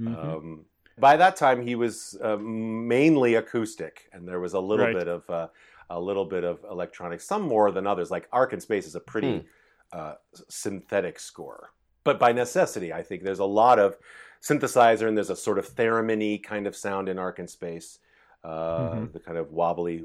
Mhm. 0.00 0.16
Um, 0.24 0.64
by 0.98 1.16
that 1.16 1.36
time, 1.36 1.62
he 1.66 1.74
was 1.76 2.16
uh, 2.22 2.36
mainly 2.36 3.34
acoustic, 3.36 4.08
and 4.12 4.28
there 4.28 4.40
was 4.40 4.52
a 4.54 4.60
little 4.60 4.86
Right. 4.86 4.94
bit 4.94 5.08
of 5.08 5.28
uh, 5.30 5.48
a 5.88 5.98
little 6.00 6.24
bit 6.24 6.44
of 6.44 6.64
electronic, 6.70 7.20
some 7.20 7.42
more 7.42 7.70
than 7.72 7.86
others. 7.86 8.10
Like 8.10 8.28
Ark 8.32 8.52
in 8.52 8.60
Space 8.60 8.86
is 8.86 8.94
a 8.94 9.00
pretty 9.00 9.44
uh, 9.92 10.14
synthetic 10.48 11.18
score, 11.18 11.72
but 12.04 12.18
by 12.18 12.32
necessity, 12.32 12.92
I 12.92 13.02
think 13.02 13.22
there's 13.22 13.38
a 13.38 13.44
lot 13.44 13.78
of 13.78 13.96
synthesizer, 14.42 15.06
and 15.06 15.16
there's 15.16 15.30
a 15.30 15.36
sort 15.36 15.58
of 15.58 15.68
theremin 15.76 16.42
kind 16.42 16.66
of 16.66 16.74
sound 16.76 17.08
in 17.08 17.18
Ark 17.18 17.38
in 17.38 17.46
Space. 17.48 17.98
Uh, 18.42 18.92
Mhm. 18.94 19.12
The 19.12 19.20
kind 19.20 19.36
of 19.36 19.52
wobbly 19.52 19.98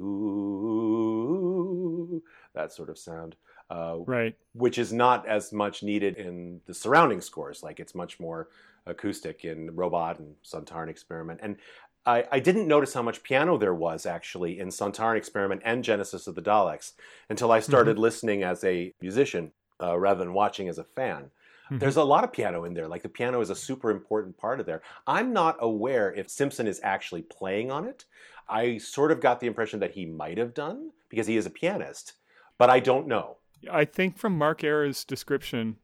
ooh, 0.95 2.21
that 2.53 2.71
sort 2.73 2.89
of 2.89 2.97
sound. 2.97 3.35
uh, 3.71 3.97
Right. 4.05 4.35
which 4.53 4.77
is 4.77 4.93
not 4.93 5.25
as 5.27 5.51
much 5.51 5.81
needed 5.81 6.17
in 6.17 6.61
the 6.67 6.73
surrounding 6.75 7.19
scores. 7.19 7.63
Like 7.63 7.79
it's 7.79 7.95
much 7.95 8.19
more 8.19 8.47
acoustic 8.85 9.43
in 9.43 9.75
Robot 9.75 10.19
and 10.19 10.35
Sontaran 10.43 10.87
Experiment. 10.87 11.39
And 11.41 11.57
I, 12.05 12.27
I 12.31 12.39
didn't 12.39 12.67
notice 12.67 12.93
how 12.93 13.01
much 13.01 13.23
piano 13.23 13.57
there 13.57 13.73
was 13.73 14.05
actually 14.05 14.59
in 14.59 14.67
Sontaran 14.67 15.17
Experiment 15.17 15.63
and 15.65 15.83
Genesis 15.83 16.27
of 16.27 16.35
the 16.35 16.43
Daleks 16.43 16.93
until 17.27 17.51
I 17.51 17.59
started 17.59 17.97
listening 17.97 18.43
as 18.43 18.63
a 18.63 18.93
musician 19.01 19.51
uh, 19.81 19.97
rather 19.97 20.19
than 20.19 20.33
watching 20.33 20.69
as 20.69 20.77
a 20.77 20.83
fan. 20.83 21.31
Mhm. 21.71 21.79
There's 21.79 21.97
a 21.97 22.03
lot 22.03 22.23
of 22.23 22.31
piano 22.31 22.63
in 22.65 22.73
there. 22.73 22.87
Like 22.87 23.03
the 23.03 23.09
piano 23.09 23.41
is 23.41 23.49
a 23.49 23.55
super 23.55 23.89
important 23.89 24.37
part 24.37 24.59
of 24.59 24.65
there. 24.65 24.81
I'm 25.07 25.33
not 25.33 25.57
aware 25.59 26.13
if 26.13 26.29
Simpson 26.29 26.67
is 26.67 26.79
actually 26.83 27.23
playing 27.23 27.71
on 27.71 27.85
it. 27.85 28.05
I 28.47 28.77
sort 28.77 29.11
of 29.11 29.19
got 29.19 29.39
the 29.39 29.47
impression 29.47 29.79
that 29.79 29.91
he 29.91 30.05
might 30.05 30.37
have 30.37 30.53
done 30.53 30.91
because 31.09 31.27
he 31.27 31.37
is 31.37 31.45
a 31.45 31.49
pianist, 31.49 32.13
but 32.57 32.69
I 32.69 32.79
don't 32.79 33.07
know. 33.07 33.37
I 33.71 33.85
think 33.85 34.17
from 34.17 34.37
Mark 34.37 34.63
Ayres's 34.63 35.03
description 35.03 35.77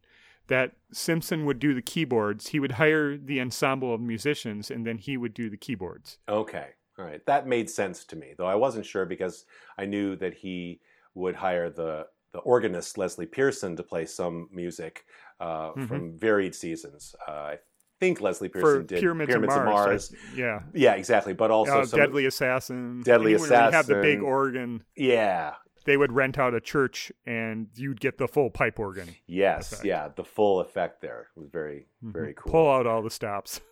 that 0.48 0.74
Simpson 0.92 1.46
would 1.46 1.60
do 1.60 1.74
the 1.74 1.82
keyboards. 1.82 2.48
He 2.48 2.60
would 2.60 2.74
hire 2.74 3.16
the 3.18 3.40
ensemble 3.40 3.94
of 3.94 4.02
musicians, 4.02 4.70
and 4.70 4.86
then 4.86 4.98
he 4.98 5.16
would 5.16 5.34
do 5.34 5.50
the 5.50 5.58
keyboards. 5.58 6.20
Okay. 6.28 6.72
All 7.00 7.06
right. 7.06 7.26
That 7.26 7.48
made 7.48 7.70
sense 7.70 8.04
to 8.06 8.16
me, 8.16 8.34
though 8.38 8.48
I 8.48 8.56
wasn't 8.56 8.86
sure 8.86 9.06
because 9.06 9.46
I 9.78 9.86
knew 9.86 10.16
that 10.18 10.34
he 10.34 10.82
would 11.16 11.36
hire 11.36 11.70
the 11.70 12.08
the 12.34 12.40
organist 12.40 12.98
Leslie 12.98 13.26
Pearson 13.26 13.76
to 13.76 13.84
play 13.84 14.06
some 14.06 14.48
music 14.52 15.04
uh, 15.42 15.74
Mhm. 15.74 15.88
from 15.88 16.18
varied 16.18 16.56
seasons. 16.56 17.16
Uh, 17.28 17.32
I 17.32 17.60
think 18.00 18.22
Leslie 18.22 18.48
For 18.50 18.62
Pearson 18.62 18.86
did 18.86 19.00
Pyramids, 19.00 19.34
of 19.36 19.42
Mars. 19.66 20.16
Yeah. 20.36 20.62
Yeah, 20.74 20.94
exactly. 20.94 21.34
But 21.34 21.52
also 21.52 21.80
Uh, 21.82 21.86
some, 21.86 22.00
Deadly 22.00 22.26
Assassin. 22.26 23.02
Deadly 23.04 23.36
where 23.36 23.48
You 23.50 23.72
have 23.72 23.88
the 23.88 23.96
big 24.02 24.22
organ. 24.22 24.84
Yeah. 24.96 25.56
They 25.86 25.98
would 25.98 26.12
rent 26.12 26.38
out 26.38 26.54
a 26.54 26.62
church, 26.62 27.12
and 27.26 27.68
you'd 27.74 28.00
get 28.00 28.20
the 28.20 28.28
full 28.28 28.52
pipe 28.52 28.80
organ. 28.80 29.10
Yes. 29.26 29.72
Effect. 29.72 29.86
Yeah. 29.86 30.10
The 30.16 30.24
full 30.24 30.60
effect 30.60 31.02
there 31.02 31.30
was 31.36 31.48
very 31.50 31.88
very 32.04 32.34
cool. 32.36 32.52
Pull 32.52 32.72
out 32.72 32.86
all 32.88 33.02
the 33.02 33.10
stops. 33.10 33.62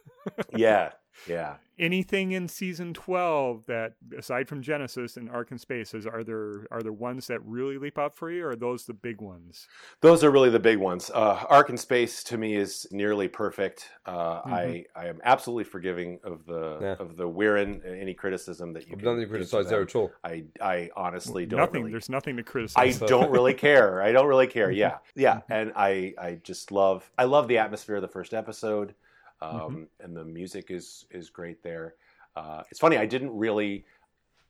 Yeah. 0.55 0.91
Yeah. 1.27 1.55
Anything 1.77 2.33
in 2.33 2.49
season 2.49 2.93
twelve 2.93 3.63
that, 3.67 3.93
aside 4.17 4.49
from 4.49 4.61
Genesis 4.61 5.15
and 5.15 5.29
Ark 5.29 5.51
in 5.51 5.57
Spaces, 5.57 6.05
are 6.05 6.25
there 6.25 6.67
are 6.71 6.81
there 6.83 6.91
ones 6.91 7.27
that 7.27 7.39
really 7.45 7.77
leap 7.77 7.97
out 7.97 8.13
for 8.13 8.29
you, 8.29 8.43
or 8.45 8.49
are 8.49 8.55
those 8.57 8.85
the 8.85 8.93
big 8.93 9.21
ones? 9.21 9.65
Those 10.01 10.21
are 10.25 10.29
really 10.31 10.49
the 10.49 10.59
big 10.59 10.77
ones. 10.77 11.09
Uh, 11.13 11.41
Ark 11.49 11.69
in 11.69 11.77
Space 11.77 12.21
to 12.25 12.37
me 12.37 12.55
is 12.55 12.85
nearly 12.91 13.27
perfect. 13.29 13.89
Uh, 14.05 14.41
Mm-hmm. 14.41 14.53
I 14.53 14.85
I 14.95 15.07
am 15.07 15.19
absolutely 15.23 15.63
forgiving 15.65 16.19
of 16.23 16.45
the 16.45 16.79
Yeah. 16.81 16.95
of 16.99 17.15
the 17.15 17.29
Wirrn 17.29 17.81
any 17.85 18.13
criticism 18.13 18.73
that 18.73 18.85
you 18.87 18.93
I've 18.93 18.99
can 18.99 19.05
nothing 19.05 19.21
to 19.21 19.27
criticize 19.27 19.69
there 19.69 19.81
at 19.81 19.95
all. 19.95 20.11
I 20.23 20.43
I 20.61 20.89
honestly 20.97 21.45
don't 21.45 21.59
nothing. 21.61 21.81
really. 21.83 21.91
There's 21.91 22.09
nothing 22.09 22.35
to 22.37 22.43
criticize. 22.43 22.77
I 22.77 22.81
criticize. 22.87 23.09
don't 23.09 23.31
really 23.31 23.53
care. 23.67 24.01
I 24.01 24.11
don't 24.11 24.27
really 24.27 24.47
care. 24.47 24.69
Yeah, 24.69 24.97
yeah, 25.15 25.35
Mm-hmm. 25.35 25.53
and 25.53 25.71
I 25.77 26.13
I 26.19 26.39
just 26.43 26.73
love 26.73 27.09
I 27.17 27.23
love 27.23 27.47
the 27.47 27.57
atmosphere 27.59 27.95
of 27.95 28.01
the 28.01 28.07
first 28.09 28.33
episode, 28.33 28.95
um, 29.41 29.49
Mm-hmm. 29.51 29.83
and 30.05 30.15
the 30.17 30.25
music 30.25 30.69
is 30.69 31.05
is 31.11 31.29
great 31.29 31.61
there. 31.63 31.95
Uh, 32.35 32.63
it's 32.69 32.79
funny 32.79 32.97
I 32.97 33.05
didn't 33.05 33.35
really 33.37 33.85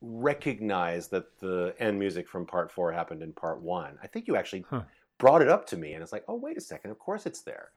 recognize 0.01 1.07
that 1.09 1.37
the 1.39 1.75
end 1.79 1.99
music 1.99 2.27
from 2.27 2.45
part 2.45 2.71
four 2.71 2.91
happened 2.91 3.21
in 3.21 3.33
part 3.33 3.61
one. 3.61 3.97
I 4.01 4.07
think 4.07 4.27
you 4.27 4.35
actually 4.35 4.65
Huh. 4.69 4.83
brought 5.17 5.41
it 5.41 5.49
up 5.49 5.65
to 5.67 5.77
me, 5.77 5.93
and 5.93 6.01
it's 6.03 6.11
like, 6.13 6.23
oh 6.27 6.35
wait 6.35 6.57
a 6.57 6.61
second, 6.61 6.91
of 6.91 6.99
course 6.99 7.25
it's 7.25 7.41
there. 7.41 7.71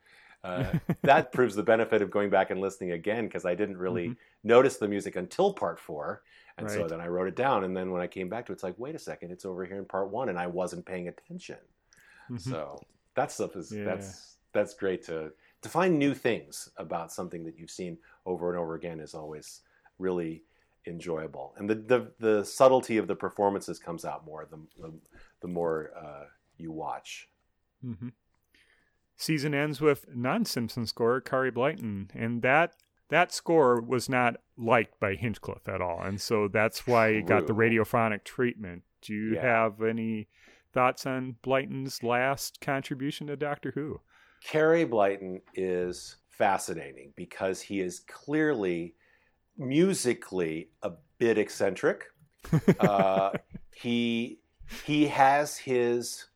Uh, 0.45 0.73
that 1.03 1.33
proves 1.33 1.55
the 1.55 1.63
benefit 1.63 2.03
of 2.03 2.11
going 2.11 2.31
back 2.31 2.51
and 2.51 2.61
listening 2.61 2.93
again 2.93 3.27
because 3.27 3.45
I 3.45 3.55
didn't 3.55 3.77
really 3.77 4.17
notice 4.45 4.77
the 4.77 4.89
music 4.89 5.17
until 5.17 5.53
part 5.53 5.79
four. 5.79 6.23
And 6.59 6.69
so 6.71 6.81
Mm-hmm. 6.81 6.89
Then 6.89 7.01
I 7.01 7.07
wrote 7.09 7.29
it 7.29 7.37
down. 7.37 7.65
And 7.65 7.75
then 7.77 7.91
when 7.93 8.03
I 8.03 8.07
came 8.07 8.29
back 8.29 8.45
to 8.47 8.53
it, 8.53 8.57
it's 8.57 8.63
like, 8.63 8.79
wait 8.79 8.95
a 8.95 8.99
second, 8.99 9.31
it's 9.31 9.45
over 9.45 9.65
here 9.65 9.79
in 9.79 9.85
part 9.87 10.11
one. 10.11 10.29
And 10.29 10.39
I 10.39 10.47
wasn't 10.49 10.85
paying 10.85 11.09
attention. 11.09 11.57
Mhm. 12.31 12.41
So 12.41 12.79
that 13.15 13.31
stuff 13.33 13.57
is, 13.57 13.73
Yeah. 13.73 13.85
that's, 13.85 14.37
that's 14.53 14.75
great 14.75 15.03
to, 15.07 15.33
to 15.63 15.69
find 15.69 15.99
new 15.99 16.15
things 16.15 16.69
about 16.77 17.13
something 17.13 17.45
that 17.45 17.59
you've 17.59 17.71
seen 17.71 17.99
over 18.27 18.51
and 18.51 18.59
over 18.59 18.75
again 18.75 19.01
is 19.01 19.15
always 19.15 19.63
really 19.99 20.43
enjoyable. 20.87 21.55
And 21.57 21.71
the, 21.71 21.77
the, 21.77 22.13
the 22.19 22.45
subtlety 22.45 22.99
of 22.99 23.07
the 23.07 23.15
performances 23.15 23.79
comes 23.79 24.05
out 24.05 24.25
more 24.27 24.47
the, 24.51 24.59
the, 24.81 24.93
the 25.41 25.49
more 25.49 25.93
uh, 25.97 26.25
you 26.59 26.73
watch. 26.73 27.29
hmm 27.81 28.09
Season 29.17 29.55
ends 29.55 29.81
with 29.81 30.07
non-Simpson 30.13 30.87
score 30.87 31.21
Carey 31.21 31.53
Blyton, 31.53 32.09
and 32.13 32.43
that 32.43 32.73
that 33.09 33.31
score 33.31 33.81
was 33.81 34.09
not 34.09 34.37
liked 34.57 34.99
by 34.99 35.15
Hinchcliffe 35.15 35.69
at 35.69 35.81
all, 35.81 36.01
and 36.03 36.21
so 36.21 36.49
that's 36.49 36.87
why 36.89 37.09
it 37.09 37.27
got 37.27 37.47
the 37.47 37.53
radiophonic 37.53 38.25
treatment. 38.25 38.83
Do 39.01 39.15
you 39.15 39.35
Yeah. 39.35 39.43
have 39.43 39.81
any 39.83 40.27
thoughts 40.73 41.07
on 41.07 41.37
Blyton's 41.45 42.03
last 42.03 42.61
contribution 42.61 43.29
to 43.29 43.37
Doctor 43.37 43.73
Who? 43.73 44.01
Carey 44.45 44.85
Blyton 44.87 45.41
is 45.55 46.17
fascinating 46.31 47.13
because 47.17 47.61
he 47.61 47.81
is 47.81 48.01
clearly 48.01 48.95
musically 49.57 50.69
a 50.83 50.93
bit 51.19 51.39
eccentric. 51.39 52.05
Uh, 52.79 53.33
he 53.75 54.41
he 54.85 55.07
has 55.07 55.57
his 55.57 56.27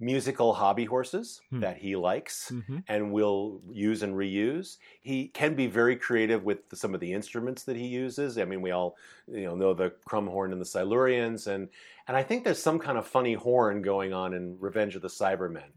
musical 0.00 0.52
hobby 0.54 0.84
horses 0.84 1.40
Hmm. 1.50 1.60
that 1.60 1.76
he 1.78 1.96
likes 1.96 2.50
hmm 2.50 2.78
and 2.86 3.12
will 3.12 3.60
use 3.72 4.02
and 4.02 4.14
reuse. 4.14 4.76
He 5.00 5.28
can 5.28 5.54
be 5.54 5.66
very 5.66 5.96
creative 5.96 6.44
with 6.44 6.58
some 6.72 6.94
of 6.94 7.00
the 7.00 7.12
instruments 7.12 7.64
that 7.64 7.76
he 7.76 7.86
uses. 7.86 8.38
I 8.38 8.44
mean, 8.44 8.62
we 8.62 8.70
all 8.70 8.96
you 9.26 9.44
know 9.46 9.54
know 9.56 9.74
the 9.74 9.92
crumhorn 10.08 10.52
and 10.52 10.60
the 10.60 10.64
Silurians, 10.66 11.46
and 11.46 11.68
and 12.06 12.16
I 12.16 12.22
think 12.22 12.44
there's 12.44 12.62
some 12.62 12.78
kind 12.78 12.96
of 12.98 13.06
funny 13.06 13.34
horn 13.34 13.82
going 13.82 14.12
on 14.12 14.34
in 14.34 14.56
Revenge 14.60 14.94
of 14.94 15.02
the 15.02 15.08
Cybermen. 15.08 15.70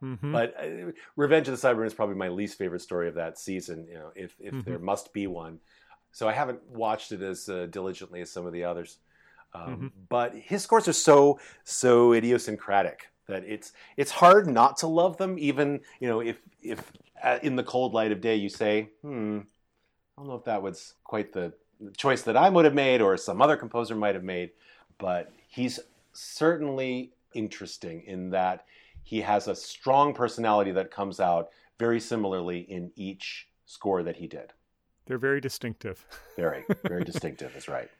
Hmm 0.00 0.32
But 0.32 0.54
uh, 0.58 0.92
Revenge 1.16 1.48
of 1.48 1.60
the 1.60 1.68
Cybermen 1.68 1.86
is 1.86 1.94
probably 1.94 2.16
my 2.16 2.28
least 2.28 2.58
favorite 2.58 2.80
story 2.80 3.08
of 3.08 3.14
that 3.14 3.38
season. 3.38 3.86
You 3.88 3.94
know, 3.94 4.12
if 4.14 4.34
if 4.40 4.54
Mhm. 4.54 4.64
there 4.64 4.78
must 4.78 5.12
be 5.12 5.26
one, 5.26 5.60
so 6.12 6.28
I 6.28 6.32
haven't 6.32 6.62
watched 6.68 7.12
it 7.12 7.22
as 7.22 7.48
uh, 7.48 7.66
diligently 7.66 8.20
as 8.20 8.30
some 8.30 8.46
of 8.46 8.52
the 8.52 8.64
others. 8.64 8.98
Um, 9.54 9.72
Mhm. 9.72 9.90
But 10.08 10.34
his 10.34 10.62
scores 10.62 10.88
are 10.88 10.92
so 10.92 11.40
so 11.64 12.12
idiosyncratic 12.12 13.08
that 13.26 13.44
it's 13.44 13.72
it's 13.96 14.10
hard 14.10 14.46
not 14.48 14.78
to 14.78 14.86
love 14.86 15.16
them. 15.16 15.38
Even 15.38 15.80
you 16.00 16.08
know 16.08 16.20
if 16.20 16.40
if 16.62 16.92
uh, 17.22 17.38
in 17.42 17.56
the 17.56 17.64
cold 17.64 17.94
light 17.94 18.12
of 18.12 18.20
day 18.20 18.36
you 18.36 18.48
say, 18.48 18.90
hmm, 19.02 19.40
I 20.16 20.20
don't 20.20 20.28
know 20.28 20.36
if 20.36 20.44
that 20.44 20.62
was 20.62 20.94
quite 21.04 21.32
the 21.32 21.52
choice 21.96 22.22
that 22.22 22.36
I 22.36 22.48
would 22.48 22.64
have 22.64 22.74
made 22.74 23.00
or 23.00 23.16
some 23.16 23.42
other 23.42 23.56
composer 23.56 23.94
might 23.94 24.14
have 24.14 24.24
made, 24.24 24.50
but 24.98 25.32
he's 25.48 25.80
certainly 26.12 27.12
interesting 27.34 28.02
in 28.06 28.30
that 28.30 28.64
he 29.02 29.20
has 29.20 29.48
a 29.48 29.54
strong 29.54 30.14
personality 30.14 30.72
that 30.72 30.90
comes 30.90 31.20
out 31.20 31.50
very 31.78 32.00
similarly 32.00 32.60
in 32.60 32.90
each 32.96 33.48
score 33.66 34.02
that 34.02 34.16
he 34.16 34.26
did. 34.26 34.52
They're 35.06 35.18
very 35.18 35.40
distinctive. 35.40 36.04
Very, 36.36 36.64
very 36.84 37.04
distinctive, 37.12 37.54
is 37.56 37.68
right. 37.68 37.90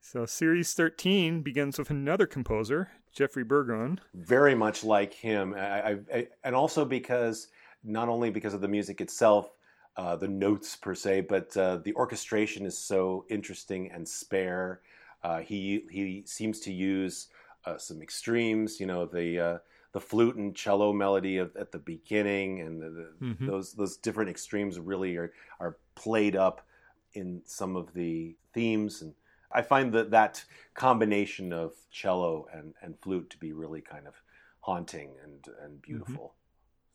So 0.00 0.24
series 0.26 0.72
thirteen 0.72 1.42
begins 1.42 1.78
with 1.78 1.90
another 1.90 2.26
composer, 2.26 2.88
Geoffrey 3.12 3.44
Burgon. 3.44 3.98
Very 4.14 4.54
much 4.54 4.82
like 4.82 5.12
him, 5.12 5.54
I, 5.54 5.58
I, 5.60 5.98
I, 6.12 6.28
and 6.42 6.56
also 6.56 6.84
because 6.84 7.48
not 7.84 8.08
only 8.08 8.30
because 8.30 8.54
of 8.54 8.60
the 8.60 8.68
music 8.68 9.00
itself, 9.00 9.50
uh, 9.96 10.16
the 10.16 10.28
notes 10.28 10.76
per 10.76 10.94
se, 10.94 11.22
but 11.22 11.54
uh, 11.56 11.76
the 11.76 11.94
orchestration 11.94 12.64
is 12.64 12.76
so 12.76 13.24
interesting 13.28 13.90
and 13.92 14.08
spare. 14.08 14.80
Uh, 15.22 15.40
he 15.40 15.84
he 15.90 16.22
seems 16.26 16.60
to 16.60 16.72
use 16.72 17.28
uh, 17.66 17.76
some 17.76 18.00
extremes, 18.00 18.80
you 18.80 18.86
know, 18.86 19.04
the 19.04 19.38
uh, 19.38 19.58
the 19.92 20.00
flute 20.00 20.36
and 20.36 20.54
cello 20.54 20.92
melody 20.92 21.38
of, 21.38 21.54
at 21.56 21.72
the 21.72 21.78
beginning, 21.78 22.60
and 22.60 22.80
the, 22.80 22.90
the, 22.90 23.26
Mhm. 23.26 23.46
those 23.46 23.72
those 23.74 23.96
different 23.96 24.30
extremes 24.30 24.78
really 24.78 25.16
are 25.16 25.32
are 25.58 25.78
played 25.94 26.36
up 26.36 26.66
in 27.14 27.42
some 27.44 27.76
of 27.76 27.92
the 27.92 28.36
themes, 28.52 29.02
and 29.02 29.14
I 29.52 29.62
find 29.62 29.92
that 29.94 30.10
that 30.12 30.44
combination 30.74 31.52
of 31.52 31.72
cello 31.90 32.46
and, 32.52 32.74
and 32.82 32.98
flute 33.00 33.30
to 33.30 33.38
be 33.38 33.52
really 33.52 33.80
kind 33.80 34.06
of 34.06 34.14
haunting 34.60 35.10
and 35.24 35.46
and 35.64 35.82
beautiful. 35.82 36.34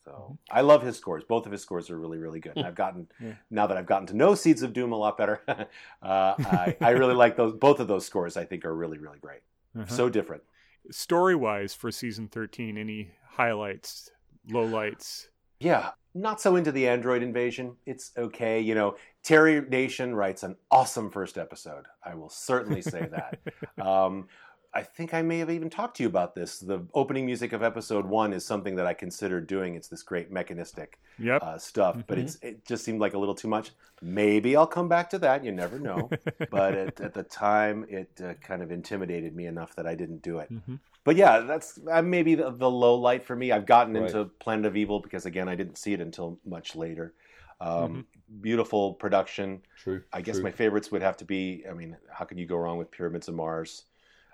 So 0.06 0.38
I 0.52 0.62
love 0.62 0.84
his 0.84 0.98
scores. 0.98 1.24
Both 1.24 1.48
of 1.48 1.52
his 1.52 1.64
scores 1.64 1.90
are 1.90 1.98
really, 2.00 2.20
really 2.20 2.40
good. 2.40 2.56
And 2.56 2.66
I've 2.68 2.76
gotten 2.76 3.08
Yeah. 3.20 3.34
now 3.50 3.66
that 3.66 3.76
I've 3.76 3.88
gotten 3.88 4.06
to 4.08 4.16
know 4.16 4.36
Seeds 4.36 4.62
of 4.62 4.72
Doom 4.72 4.92
a 4.92 4.96
lot 4.96 5.18
better. 5.18 5.42
uh, 5.48 5.66
I, 6.04 6.78
I 6.80 6.90
really 6.92 7.16
like 7.24 7.36
those. 7.36 7.54
Both 7.54 7.80
of 7.80 7.88
those 7.88 8.06
scores, 8.06 8.38
I 8.38 8.46
think, 8.46 8.66
are 8.66 8.76
really, 8.76 9.00
really 9.00 9.18
great. 9.18 9.42
Uh-huh. 9.76 9.88
So 9.88 10.08
different. 10.10 10.44
Story 10.92 11.36
wise 11.36 11.74
for 11.74 11.92
season 11.92 12.28
thirteen, 12.28 12.78
any 12.78 13.12
highlights, 13.28 14.10
lowlights? 14.50 15.28
Yeah, 15.60 15.92
not 16.14 16.42
so 16.42 16.56
into 16.56 16.72
the 16.72 16.88
android 16.88 17.24
invasion. 17.24 17.76
It's 17.86 18.12
okay. 18.18 18.60
You 18.60 18.76
know, 18.76 18.96
Terry 19.24 19.62
Nation 19.62 20.16
writes 20.16 20.44
an 20.44 20.56
awesome 20.72 21.10
first 21.10 21.38
episode. 21.38 21.86
I 22.04 22.16
will 22.16 22.30
certainly 22.30 22.82
say 22.82 23.08
that. 23.12 23.40
um, 23.86 24.28
I 24.76 24.84
think 24.84 25.14
I 25.14 25.22
may 25.22 25.40
have 25.40 25.50
even 25.50 25.70
talked 25.70 25.96
to 25.98 26.04
you 26.04 26.10
about 26.10 26.36
this. 26.36 26.60
The 26.60 26.86
opening 26.94 27.26
music 27.26 27.54
of 27.54 27.64
episode 27.64 28.06
one 28.06 28.34
is 28.34 28.46
something 28.46 28.76
that 28.76 28.86
I 28.86 28.94
considered 28.94 29.48
doing. 29.48 29.76
It's 29.76 29.88
this 29.88 30.04
great 30.04 30.32
mechanistic 30.32 31.00
Yep. 31.18 31.42
uh, 31.44 31.58
stuff, 31.58 32.04
but 32.08 32.18
Mhm. 32.18 32.24
it's 32.24 32.36
it 32.42 32.66
just 32.66 32.84
seemed 32.84 33.00
like 33.00 33.14
a 33.14 33.18
little 33.18 33.36
too 33.36 33.48
much. 33.48 33.72
Maybe 34.02 34.58
I'll 34.58 34.68
come 34.68 34.90
back 34.90 35.10
to 35.12 35.20
that. 35.20 35.46
You 35.46 35.54
never 35.54 35.80
know. 35.80 36.10
but 36.52 36.74
at, 36.76 37.00
at 37.00 37.14
the 37.14 37.24
time, 37.24 37.86
it 37.88 38.10
uh, 38.22 38.34
kind 38.36 38.62
of 38.62 38.70
intimidated 38.70 39.34
me 39.34 39.46
enough 39.46 39.76
that 39.78 39.88
I 39.88 39.96
didn't 39.96 40.22
do 40.22 40.40
it. 40.40 40.52
Mhm. 40.52 40.80
But 41.06 41.16
yeah, 41.16 41.40
that's 41.40 41.80
uh, 41.90 42.02
maybe 42.02 42.36
the, 42.36 42.52
the 42.52 42.70
low 42.70 42.96
light 42.96 43.24
for 43.24 43.36
me. 43.36 43.54
I've 43.54 43.66
gotten 43.66 43.94
Right. 43.94 44.08
into 44.08 44.26
Planet 44.26 44.66
of 44.66 44.76
Evil 44.76 45.00
because 45.00 45.26
again, 45.26 45.48
I 45.48 45.56
didn't 45.56 45.78
see 45.78 45.94
it 45.94 46.02
until 46.02 46.38
much 46.46 46.76
later. 46.76 47.14
Um, 47.62 47.70
Mm-hmm. 47.70 48.02
Beautiful 48.42 48.96
production. 48.96 49.62
True. 49.78 50.02
I 50.12 50.20
guess 50.22 50.36
true. 50.38 50.44
my 50.46 50.52
favorites 50.52 50.92
would 50.92 51.04
have 51.04 51.16
to 51.18 51.26
be. 51.26 51.64
I 51.70 51.74
mean, 51.74 51.96
how 52.12 52.26
can 52.26 52.40
you 52.40 52.48
go 52.48 52.58
wrong 52.58 52.80
with 52.80 52.90
Pyramids 52.90 53.28
of 53.30 53.36
Mars? 53.36 53.84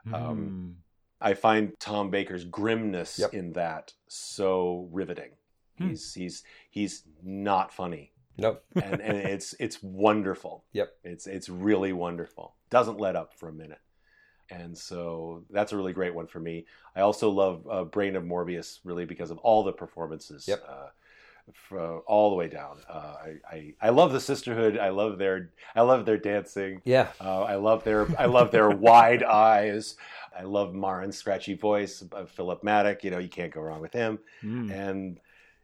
Mm. 0.08 0.14
Um, 0.14 0.76
I 1.20 1.34
find 1.36 1.74
Tom 1.80 2.10
Baker's 2.10 2.46
grimness 2.46 3.20
Yep. 3.20 3.34
in 3.34 3.54
that 3.54 3.94
so 4.08 4.90
riveting. 4.92 5.32
Hmm. 5.78 5.90
He's 5.90 6.14
he's 6.14 6.44
he's 6.70 7.04
not 7.24 7.72
funny, 7.72 8.12
No. 8.38 8.58
and 8.76 9.00
and 9.02 9.18
it's 9.34 9.54
it's 9.60 9.82
wonderful. 9.84 10.66
Yep. 10.74 10.90
It's 11.04 11.28
it's 11.28 11.48
really 11.50 11.94
wonderful. 11.94 12.56
Doesn't 12.70 13.00
let 13.00 13.16
up 13.16 13.34
for 13.34 13.50
a 13.50 13.54
minute, 13.54 13.82
and 14.50 14.78
so 14.78 15.44
that's 15.50 15.72
a 15.74 15.78
really 15.78 15.94
great 15.94 16.16
one 16.16 16.28
for 16.28 16.40
me. 16.40 16.66
I 16.96 17.02
also 17.02 17.30
love 17.30 17.68
uh, 17.70 17.84
Brain 17.84 18.16
of 18.16 18.24
Morbius 18.24 18.80
really 18.84 19.06
because 19.06 19.30
of 19.32 19.38
all 19.40 19.64
the 19.64 19.74
performances. 19.74 20.48
Yep. 20.48 20.64
Uh, 20.68 20.88
fro- 21.54 22.04
all 22.08 22.30
the 22.30 22.36
way 22.36 22.48
down. 22.48 22.78
Uh, 22.90 23.16
I, 23.24 23.56
I 23.56 23.74
I 23.82 23.90
love 23.90 24.12
the 24.12 24.20
sisterhood. 24.20 24.78
I 24.78 24.90
love 24.90 25.18
their 25.18 25.52
I 25.76 25.82
love 25.82 26.06
their 26.06 26.18
dancing. 26.18 26.82
Yeah. 26.84 27.10
Uh, 27.20 27.44
I 27.44 27.56
love 27.56 27.84
their 27.84 28.08
I 28.20 28.26
love 28.26 28.52
their 28.52 28.70
wide 28.88 29.24
eyes. 29.24 29.96
I 30.38 30.44
love 30.44 30.74
Maren's 30.74 31.18
scratchy 31.18 31.56
voice. 31.56 32.04
Philip 32.30 32.64
Madoc, 32.64 33.04
you 33.04 33.12
know, 33.12 33.20
you 33.20 33.30
can't 33.30 33.54
go 33.54 33.62
wrong 33.62 33.82
with 33.82 33.94
him. 33.94 34.20
Mm. 34.44 34.72
And 34.72 35.20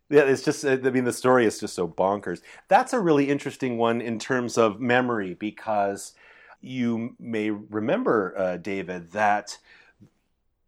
yeah, 0.10 0.22
it's 0.22 0.44
just 0.44 0.66
I 0.66 0.76
mean 0.78 1.06
the 1.06 1.14
story 1.14 1.46
is 1.46 1.60
just 1.60 1.76
so 1.76 1.88
bonkers. 1.88 2.42
That's 2.68 2.94
a 2.94 3.00
really 3.00 3.30
interesting 3.30 3.78
one 3.78 4.02
in 4.02 4.20
terms 4.20 4.58
of 4.58 4.80
memory 4.80 5.34
because 5.34 6.14
you 6.62 7.16
may 7.20 7.50
remember 7.52 8.34
uh, 8.38 8.58
David 8.58 9.12
that 9.12 9.58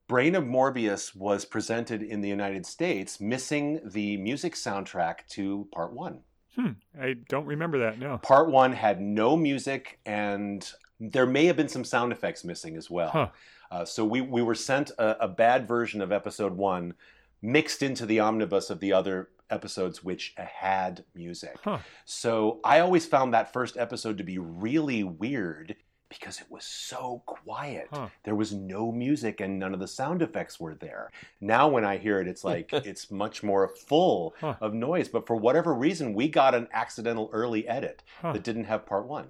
Brain 0.10 0.34
of 0.34 0.44
Morbius 0.44 1.15
was 1.15 1.45
presented 1.45 2.02
in 2.02 2.22
the 2.22 2.27
United 2.27 2.65
States 2.65 3.22
missing 3.22 3.80
the 3.86 4.18
music 4.18 4.56
soundtrack 4.56 5.27
to 5.30 5.68
part 5.72 5.94
1. 5.94 6.19
Hmm. 6.56 6.69
I 6.99 7.14
don't 7.30 7.45
remember 7.45 7.77
that. 7.77 7.99
No. 7.99 8.18
Part 8.18 8.49
one 8.49 8.73
had 8.73 8.99
no 8.99 9.38
music, 9.38 9.99
and 10.07 10.68
there 10.99 11.27
may 11.27 11.45
have 11.45 11.56
been 11.56 11.69
some 11.69 11.84
sound 11.84 12.11
effects 12.11 12.44
missing 12.44 12.76
as 12.76 12.90
well. 12.90 13.11
Huh. 13.11 13.27
Uh, 13.72 13.86
so 13.86 14.03
we, 14.03 14.19
we 14.19 14.41
were 14.41 14.56
sent 14.56 14.90
a, 14.98 15.26
a 15.26 15.27
bad 15.27 15.68
version 15.68 16.02
of 16.02 16.11
episode 16.11 16.53
one 16.53 16.95
mixed 17.44 17.84
into 17.84 18.07
the 18.07 18.19
omnibus 18.19 18.72
of 18.72 18.80
the 18.80 18.91
other 18.91 19.30
episodes, 19.52 20.03
which 20.03 20.34
had 20.38 21.06
music. 21.14 21.56
Huh. 21.64 21.77
So 22.06 22.60
I 22.64 22.80
always 22.80 23.06
found 23.06 23.36
that 23.36 23.53
first 23.53 23.77
episode 23.77 24.18
to 24.18 24.23
be 24.23 24.40
really 24.40 25.03
weird 25.03 25.76
because 26.10 26.41
it 26.41 26.49
was 26.49 26.65
so 26.65 27.22
quiet. 27.26 27.88
Huh. 27.91 28.07
There 28.23 28.36
was 28.36 28.52
no 28.53 28.91
music 28.91 29.40
and 29.40 29.60
none 29.60 29.73
of 29.73 29.80
the 29.80 29.88
sound 29.88 30.22
effects 30.22 30.60
were 30.60 30.73
there. 30.76 31.10
Now 31.40 31.68
when 31.68 31.86
I 31.86 31.98
hear 31.98 32.19
it, 32.19 32.27
it's 32.27 32.44
like 32.53 32.73
it's 32.73 33.11
much 33.11 33.44
more 33.44 33.68
full 33.68 34.34
Huh. 34.41 34.56
of 34.60 34.73
noise. 34.73 35.07
But 35.07 35.27
for 35.27 35.36
whatever 35.36 35.73
reason, 35.73 36.14
we 36.14 36.27
got 36.27 36.56
an 36.56 36.68
accidental 36.73 37.30
early 37.31 37.68
edit 37.68 38.03
Huh. 38.22 38.34
that 38.34 38.44
didn't 38.44 38.65
have 38.65 38.86
part 38.86 39.06
one, 39.07 39.27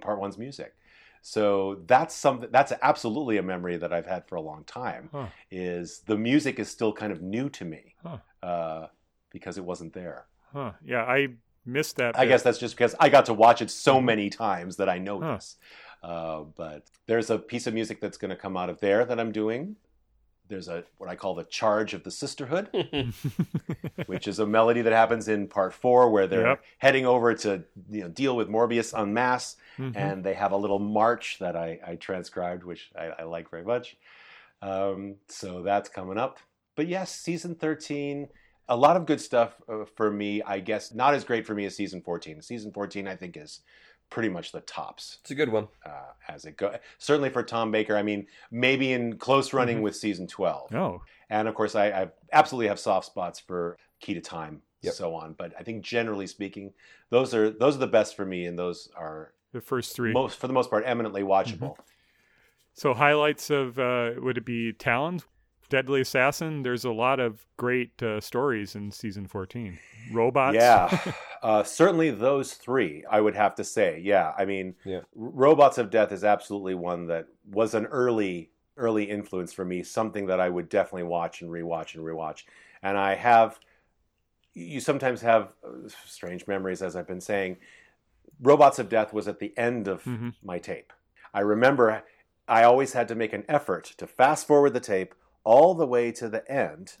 part 0.00 0.18
one's 0.18 0.38
music. 0.38 0.74
So 1.24 1.82
that's 1.86 2.14
something 2.16 2.48
that's 2.50 2.72
absolutely 2.82 3.36
a 3.36 3.42
memory 3.42 3.76
that 3.76 3.92
I've 3.92 4.06
had 4.06 4.26
for 4.26 4.34
a 4.36 4.40
long 4.40 4.64
time. 4.64 5.10
Is 5.50 6.00
the 6.06 6.16
music 6.16 6.58
is 6.58 6.68
still 6.68 6.92
kind 6.92 7.12
of 7.12 7.22
new 7.22 7.48
to 7.50 7.64
me 7.64 7.94
uh, 8.42 8.86
because 9.30 9.56
it 9.58 9.64
wasn't 9.64 9.92
there. 9.92 10.26
Huh. 10.52 10.72
Yeah, 10.84 11.04
I 11.04 11.28
missed 11.64 11.96
that. 11.96 12.18
I 12.18 12.26
guess 12.26 12.42
that's 12.42 12.58
just 12.58 12.74
because 12.74 12.96
I 12.98 13.08
got 13.08 13.26
to 13.26 13.34
watch 13.34 13.62
it 13.62 13.70
so 13.70 14.00
Mhm. 14.00 14.04
many 14.04 14.30
times 14.30 14.76
that 14.78 14.88
I 14.88 14.98
know 14.98 15.20
this. 15.20 15.56
Uh, 16.02 16.42
but 16.56 16.84
there's 17.06 17.30
a 17.30 17.38
piece 17.38 17.66
of 17.66 17.74
music 17.74 18.00
that's 18.00 18.16
going 18.18 18.30
to 18.30 18.36
come 18.36 18.56
out 18.56 18.68
of 18.68 18.80
there 18.80 19.04
that 19.04 19.20
I'm 19.20 19.30
doing. 19.32 19.76
There's 20.48 20.68
a 20.68 20.84
what 20.98 21.08
I 21.08 21.14
call 21.16 21.34
the 21.34 21.44
charge 21.44 21.94
of 21.94 22.02
the 22.04 22.10
sisterhood, 22.10 22.68
which 24.06 24.26
is 24.28 24.38
a 24.38 24.46
melody 24.46 24.82
that 24.82 24.92
happens 24.92 25.28
in 25.28 25.46
part 25.48 25.72
four, 25.72 26.10
where 26.10 26.26
they're 26.26 26.46
Yep. 26.48 26.62
heading 26.78 27.06
over 27.06 27.34
to 27.34 27.62
you 27.90 28.02
know 28.02 28.08
deal 28.08 28.36
with 28.36 28.48
Morbius 28.48 28.98
en 28.98 29.14
masse, 29.14 29.56
Mhm. 29.78 29.92
and 29.96 30.24
they 30.24 30.34
have 30.34 30.52
a 30.52 30.56
little 30.56 30.78
march 30.78 31.38
that 31.38 31.56
I, 31.56 31.78
I 31.86 31.94
transcribed, 31.96 32.64
which 32.64 32.90
I, 32.98 33.06
I 33.20 33.22
like 33.22 33.50
very 33.50 33.64
much. 33.64 33.96
Um, 34.60 35.16
so 35.28 35.62
that's 35.62 35.88
coming 35.88 36.18
up. 36.18 36.38
But 36.76 36.86
yes, 36.88 37.14
season 37.14 37.54
13, 37.54 38.28
a 38.68 38.76
lot 38.76 38.96
of 38.96 39.06
good 39.06 39.20
stuff 39.20 39.54
uh, 39.68 39.84
for 39.96 40.10
me. 40.10 40.42
I 40.42 40.60
guess 40.60 40.92
not 40.92 41.14
as 41.14 41.24
great 41.24 41.46
for 41.46 41.54
me 41.54 41.64
as 41.66 41.76
season 41.76 42.00
14. 42.02 42.42
Season 42.42 42.72
14, 42.72 43.06
I 43.08 43.16
think, 43.16 43.36
is 43.36 43.60
pretty 44.12 44.28
much 44.28 44.52
the 44.52 44.60
tops 44.60 45.18
It's 45.22 45.30
a 45.30 45.34
good 45.34 45.48
one. 45.48 45.68
uh, 45.86 46.12
as 46.28 46.44
it 46.44 46.58
goes. 46.58 46.76
Certainly 46.98 47.30
for 47.30 47.42
Tom 47.42 47.70
Baker. 47.70 47.96
I 47.96 48.02
mean, 48.02 48.26
maybe 48.50 48.92
in 48.92 49.16
close 49.16 49.54
running 49.54 49.78
Mhm. 49.78 49.82
with 49.82 49.96
season 49.96 50.26
12. 50.26 50.74
Oh, 50.74 51.02
And 51.30 51.48
of 51.48 51.54
course, 51.54 51.74
I, 51.74 51.86
I 51.88 52.10
absolutely 52.30 52.68
have 52.68 52.78
soft 52.78 53.06
spots 53.06 53.40
for 53.40 53.78
Key 54.00 54.12
to 54.14 54.20
Time, 54.20 54.60
Yep. 54.82 54.92
so 54.94 55.14
on. 55.14 55.32
But 55.32 55.54
I 55.58 55.62
think 55.62 55.82
generally 55.82 56.26
speaking, 56.26 56.74
those 57.08 57.34
are 57.34 57.48
those 57.50 57.76
are 57.76 57.78
the 57.80 57.86
best 57.86 58.14
for 58.14 58.26
me, 58.26 58.44
and 58.44 58.58
those 58.58 58.90
are 58.96 59.32
the 59.52 59.62
first 59.62 59.96
three. 59.96 60.12
most 60.12 60.38
for 60.38 60.46
the 60.46 60.52
most 60.52 60.68
part 60.68 60.84
eminently 60.86 61.22
watchable. 61.22 61.76
So 62.74 62.92
highlights 62.94 63.48
of 63.50 63.78
uh, 63.78 64.12
would 64.18 64.36
it 64.38 64.44
be 64.44 64.72
Talon, 64.74 65.20
Deadly 65.72 66.02
Assassin? 66.02 66.62
There's 66.62 66.84
a 66.84 66.90
lot 66.92 67.18
of 67.18 67.46
great 67.56 68.02
uh, 68.02 68.20
stories 68.20 68.76
in 68.76 68.90
season 68.90 69.26
14. 69.26 69.78
Robots. 70.12 70.54
Yeah, 70.54 71.00
uh, 71.42 71.62
certainly 71.64 72.10
those 72.10 72.52
three. 72.52 73.04
I 73.10 73.22
would 73.22 73.34
have 73.34 73.54
to 73.54 73.64
say, 73.64 73.98
yeah. 74.04 74.34
I 74.36 74.44
mean, 74.44 74.74
Yeah. 74.84 75.00
Robots 75.14 75.78
of 75.78 75.88
Death 75.88 76.12
is 76.12 76.24
absolutely 76.24 76.74
one 76.74 77.06
that 77.06 77.26
was 77.50 77.74
an 77.74 77.86
early 77.86 78.50
early 78.76 79.04
influence 79.04 79.50
for 79.54 79.64
me. 79.64 79.82
Something 79.82 80.26
that 80.26 80.40
I 80.40 80.50
would 80.50 80.68
definitely 80.68 81.04
watch 81.04 81.40
and 81.40 81.50
rewatch 81.50 81.94
and 81.94 82.04
rewatch. 82.04 82.44
And 82.82 82.98
I 82.98 83.14
have. 83.14 83.58
You 84.54 84.80
sometimes 84.80 85.22
have 85.22 85.54
uh, 85.66 85.88
strange 86.04 86.46
memories, 86.46 86.82
as 86.82 86.96
I've 86.96 87.06
been 87.08 87.20
saying. 87.22 87.56
Robots 88.42 88.78
of 88.78 88.90
Death 88.90 89.14
was 89.14 89.26
at 89.26 89.38
the 89.38 89.56
end 89.56 89.88
of 89.88 90.04
Mhm. 90.04 90.34
my 90.44 90.58
tape. 90.58 90.92
I 91.32 91.40
remember 91.40 92.02
I 92.46 92.64
always 92.64 92.92
had 92.92 93.08
to 93.08 93.14
make 93.14 93.32
an 93.32 93.44
effort 93.48 93.84
to 93.96 94.06
fast 94.06 94.46
forward 94.46 94.74
the 94.74 94.80
tape 94.80 95.14
all 95.44 95.74
the 95.74 95.86
way 95.86 96.12
to 96.12 96.28
the 96.28 96.50
end 96.50 96.96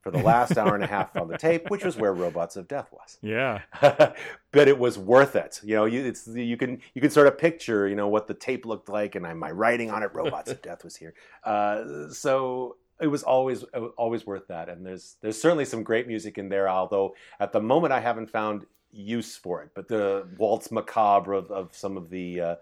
for 0.00 0.10
the 0.10 0.22
last 0.22 0.56
hour 0.56 0.74
and 0.74 0.84
a 0.84 0.86
half 0.86 1.14
on 1.16 1.28
the 1.28 1.38
tape, 1.38 1.70
which 1.70 1.84
was 1.84 1.96
where 1.96 2.12
Robots 2.12 2.56
of 2.56 2.68
Death 2.68 2.88
was. 2.92 3.18
Yeah. 3.20 3.62
but 3.80 4.68
it 4.68 4.78
was 4.78 4.98
worth 4.98 5.36
it. 5.36 5.60
You 5.62 5.76
know, 5.76 5.84
you 5.84 6.04
it's 6.04 6.26
you 6.26 6.56
can 6.56 6.80
you 6.94 7.00
can 7.00 7.10
sort 7.10 7.26
of 7.26 7.36
picture 7.36 7.88
you 7.88 7.96
know 7.96 8.08
what 8.08 8.26
the 8.26 8.34
tape 8.34 8.64
looked 8.64 8.88
like, 8.88 9.14
and 9.14 9.26
I, 9.26 9.34
my 9.34 9.50
writing 9.50 9.90
on 9.90 10.02
it, 10.02 10.10
Robots 10.14 10.50
of 10.50 10.62
Death 10.62 10.84
was 10.84 10.96
here. 10.96 11.14
Uh, 11.44 12.08
so 12.10 12.76
it 13.00 13.08
was 13.08 13.22
always 13.22 13.64
always 13.96 14.26
worth 14.26 14.48
that. 14.48 14.68
And 14.68 14.84
there's 14.84 15.16
there's 15.20 15.40
certainly 15.40 15.64
some 15.64 15.82
great 15.82 16.06
music 16.06 16.38
in 16.38 16.48
there, 16.48 16.68
although 16.68 17.14
at 17.40 17.52
the 17.52 17.60
moment 17.60 17.92
I 17.92 18.00
haven't 18.00 18.30
found 18.30 18.66
use 18.92 19.36
for 19.36 19.62
it. 19.62 19.70
But 19.74 19.88
the 19.88 20.26
waltz 20.38 20.70
macabre 20.70 21.34
of, 21.34 21.50
of 21.50 21.74
some 21.74 21.96
of 21.96 22.10
the 22.10 22.40
uh, 22.40 22.54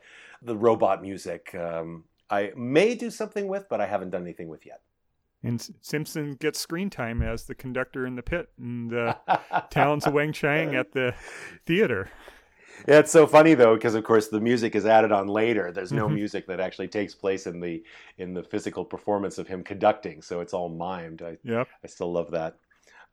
the 0.43 0.57
robot 0.57 1.03
music. 1.03 1.55
Um, 1.55 2.05
I 2.29 2.53
may 2.57 2.97
do 2.97 3.11
something 3.11 3.47
with, 3.47 3.69
but 3.69 3.81
I 3.81 3.87
haven't 3.87 4.11
done 4.11 4.23
anything 4.23 4.49
with 4.49 4.67
yet. 4.67 4.81
And 5.47 5.69
Simpson 5.81 6.35
gets 6.35 6.59
screen 6.59 6.91
time 6.91 7.23
as 7.23 7.45
the 7.45 7.55
conductor 7.55 8.07
in 8.07 8.17
the 8.17 8.23
pit 8.23 8.49
and 8.59 8.93
uh, 8.93 9.15
Talons 9.71 10.07
of 10.07 10.13
Weng-Chiang 10.13 10.75
at 10.75 10.93
the 10.93 11.15
theater. 11.67 12.11
Yeah, 12.87 12.99
it's 12.99 13.13
so 13.13 13.27
funny 13.27 13.55
though, 13.55 13.75
because 13.75 13.95
of 13.95 14.05
course 14.05 14.29
the 14.29 14.41
music 14.41 14.75
is 14.75 14.85
added 14.85 15.11
on 15.13 15.29
later. 15.29 15.73
There's 15.73 15.93
no 15.93 16.09
Mhm. 16.09 16.15
music 16.15 16.47
that 16.49 16.61
actually 16.61 16.89
takes 16.89 17.15
place 17.15 17.47
in 17.47 17.61
the 17.61 17.83
in 18.19 18.35
the 18.35 18.43
physical 18.43 18.85
performance 18.85 19.39
of 19.39 19.49
him 19.49 19.63
conducting, 19.65 20.21
so 20.21 20.41
it's 20.41 20.53
all 20.53 20.71
mimed. 20.71 21.23
I, 21.23 21.39
Yep. 21.43 21.69
I 21.83 21.87
still 21.87 22.13
love 22.13 22.33
that. 22.33 22.57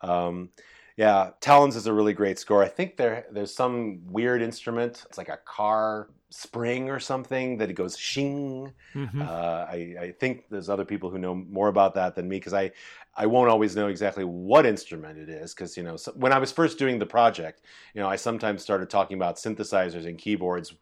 Um, 0.02 0.50
yeah, 0.98 1.32
Talons 1.42 1.76
is 1.76 1.88
a 1.88 1.94
really 1.94 2.14
great 2.14 2.38
score. 2.40 2.64
I 2.64 2.68
think 2.68 2.98
there 2.98 3.26
there's 3.32 3.54
some 3.54 4.02
weird 4.06 4.42
instrument. 4.42 5.04
It's 5.08 5.18
like 5.18 5.30
a 5.30 5.38
car 5.46 6.10
spring 6.30 6.90
or 6.90 7.00
something 7.00 7.58
that 7.58 7.70
it 7.70 7.74
goes 7.74 7.98
shing. 7.98 8.74
Mhm. 8.96 9.22
Uh, 9.22 9.66
I, 9.70 9.96
I 10.00 10.12
think 10.20 10.46
there's 10.50 10.70
other 10.70 10.86
people 10.86 11.10
who 11.12 11.20
know 11.20 11.36
more 11.36 11.68
about 11.68 11.94
that 11.96 12.16
than 12.16 12.28
me 12.28 12.38
because 12.38 12.54
I, 12.54 12.72
I 13.16 13.28
won't 13.28 13.50
always 13.52 13.76
know 13.76 13.88
exactly 13.88 14.24
what 14.24 14.66
instrument 14.66 15.20
it 15.20 15.30
is 15.30 15.54
because 15.54 15.78
you 15.78 15.84
know 15.84 15.96
so 15.96 16.12
when 16.14 16.34
I 16.34 16.40
was 16.40 16.52
first 16.52 16.80
doing 16.80 17.00
the 17.00 17.06
project, 17.06 17.62
you 17.94 18.02
know 18.02 18.08
I 18.10 18.16
sometimes 18.16 18.62
started 18.64 18.90
talking 18.90 19.18
about 19.18 19.38
synthesizers 19.38 20.08
and 20.08 20.18
keyboards 20.18 20.74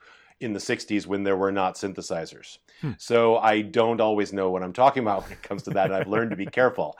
in 0.42 0.54
the 0.54 0.60
60s 0.60 1.06
when 1.06 1.24
there 1.24 1.38
were 1.38 1.52
not 1.52 1.76
synthesizers. 1.76 2.58
Hmm. 2.82 2.92
So 2.98 3.38
I 3.38 3.62
don't 3.62 4.02
always 4.02 4.34
know 4.34 4.50
what 4.50 4.64
I'm 4.64 4.74
talking 4.74 5.04
about 5.04 5.24
when 5.24 5.32
it 5.34 5.44
comes 5.44 5.64
to 5.64 5.70
that, 5.72 5.86
and 5.86 5.96
I've 5.96 6.08
learned 6.08 6.32
to 6.32 6.36
be 6.36 6.48
careful. 6.48 6.98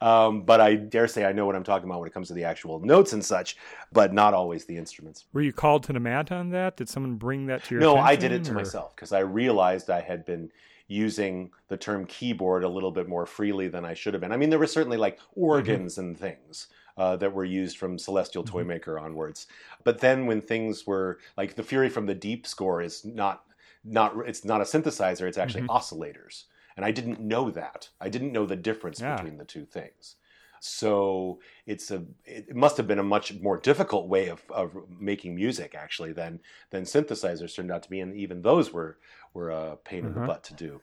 Um, 0.00 0.42
but 0.42 0.60
I 0.60 0.74
dare 0.76 1.08
say 1.08 1.24
I 1.24 1.32
know 1.32 1.44
what 1.46 1.56
I'm 1.56 1.64
talking 1.64 1.88
about 1.88 2.00
when 2.00 2.08
it 2.08 2.14
comes 2.14 2.28
to 2.28 2.34
the 2.34 2.44
actual 2.44 2.78
notes 2.80 3.12
and 3.12 3.24
such, 3.24 3.56
but 3.92 4.12
not 4.12 4.32
always 4.32 4.64
the 4.64 4.76
instruments. 4.76 5.24
Were 5.32 5.42
you 5.42 5.52
called 5.52 5.82
to 5.84 5.92
the 5.92 6.00
mat 6.00 6.30
on 6.30 6.50
that? 6.50 6.76
Did 6.76 6.88
someone 6.88 7.16
bring 7.16 7.46
that 7.46 7.64
to 7.64 7.74
your 7.74 7.80
No. 7.80 7.96
I 7.96 8.16
did 8.16 8.32
it 8.32 8.44
to 8.44 8.52
or- 8.52 8.54
myself 8.54 8.94
because 8.94 9.12
I 9.12 9.20
realized 9.20 9.90
I 9.90 10.00
had 10.00 10.24
been 10.24 10.50
using 10.86 11.50
the 11.68 11.76
term 11.76 12.04
keyboard 12.06 12.62
a 12.62 12.68
little 12.68 12.90
bit 12.90 13.08
more 13.08 13.24
freely 13.26 13.68
than 13.68 13.84
I 13.84 13.94
should 13.94 14.14
have 14.14 14.20
been. 14.20 14.32
I 14.32 14.36
mean, 14.36 14.50
there 14.50 14.58
were 14.58 14.66
certainly 14.66 14.98
like 14.98 15.18
organs 15.34 15.98
and 15.98 16.18
things 16.18 16.68
uh, 16.96 17.16
that 17.16 17.32
were 17.32 17.44
used 17.44 17.78
from 17.78 17.98
Celestial 17.98 18.44
Mm-hmm. 18.44 18.50
Toymaker 18.52 18.98
onwards. 18.98 19.46
But 19.84 20.00
then 20.00 20.26
when 20.26 20.40
things 20.40 20.86
were 20.86 21.18
like 21.36 21.54
the 21.54 21.62
Fury 21.62 21.88
from 21.88 22.06
the 22.06 22.14
Deep 22.14 22.46
score 22.46 22.80
is 22.82 23.04
not 23.04 23.44
not 23.84 24.14
it's 24.26 24.44
not 24.44 24.60
a 24.60 24.64
synthesizer; 24.64 25.28
it's 25.28 25.38
actually 25.38 25.62
Mhm. 25.62 25.68
oscillators, 25.68 26.44
and 26.76 26.84
I 26.84 26.90
didn't 26.90 27.20
know 27.20 27.50
that. 27.50 27.88
I 28.00 28.08
didn't 28.08 28.32
know 28.32 28.46
the 28.46 28.56
difference 28.56 29.00
Yeah. 29.00 29.16
between 29.16 29.36
the 29.38 29.44
two 29.44 29.64
things. 29.66 30.16
So 30.60 31.40
it's 31.66 31.90
a 31.90 32.04
it 32.24 32.54
must 32.56 32.76
have 32.78 32.86
been 32.86 32.98
a 32.98 33.02
much 33.02 33.34
more 33.34 33.58
difficult 33.58 34.08
way 34.08 34.28
of, 34.28 34.42
of 34.50 34.74
making 34.88 35.34
music 35.34 35.74
actually 35.74 36.12
than 36.12 36.40
than 36.70 36.84
synthesizers 36.84 37.54
turned 37.54 37.70
out 37.70 37.82
to 37.82 37.90
be, 37.90 38.00
and 38.00 38.16
even 38.16 38.40
those 38.42 38.72
were 38.72 38.98
were 39.34 39.50
a 39.50 39.76
pain 39.76 40.06
in 40.06 40.14
the 40.14 40.20
Uh-huh. 40.20 40.28
butt 40.28 40.44
to 40.44 40.54
do. 40.54 40.80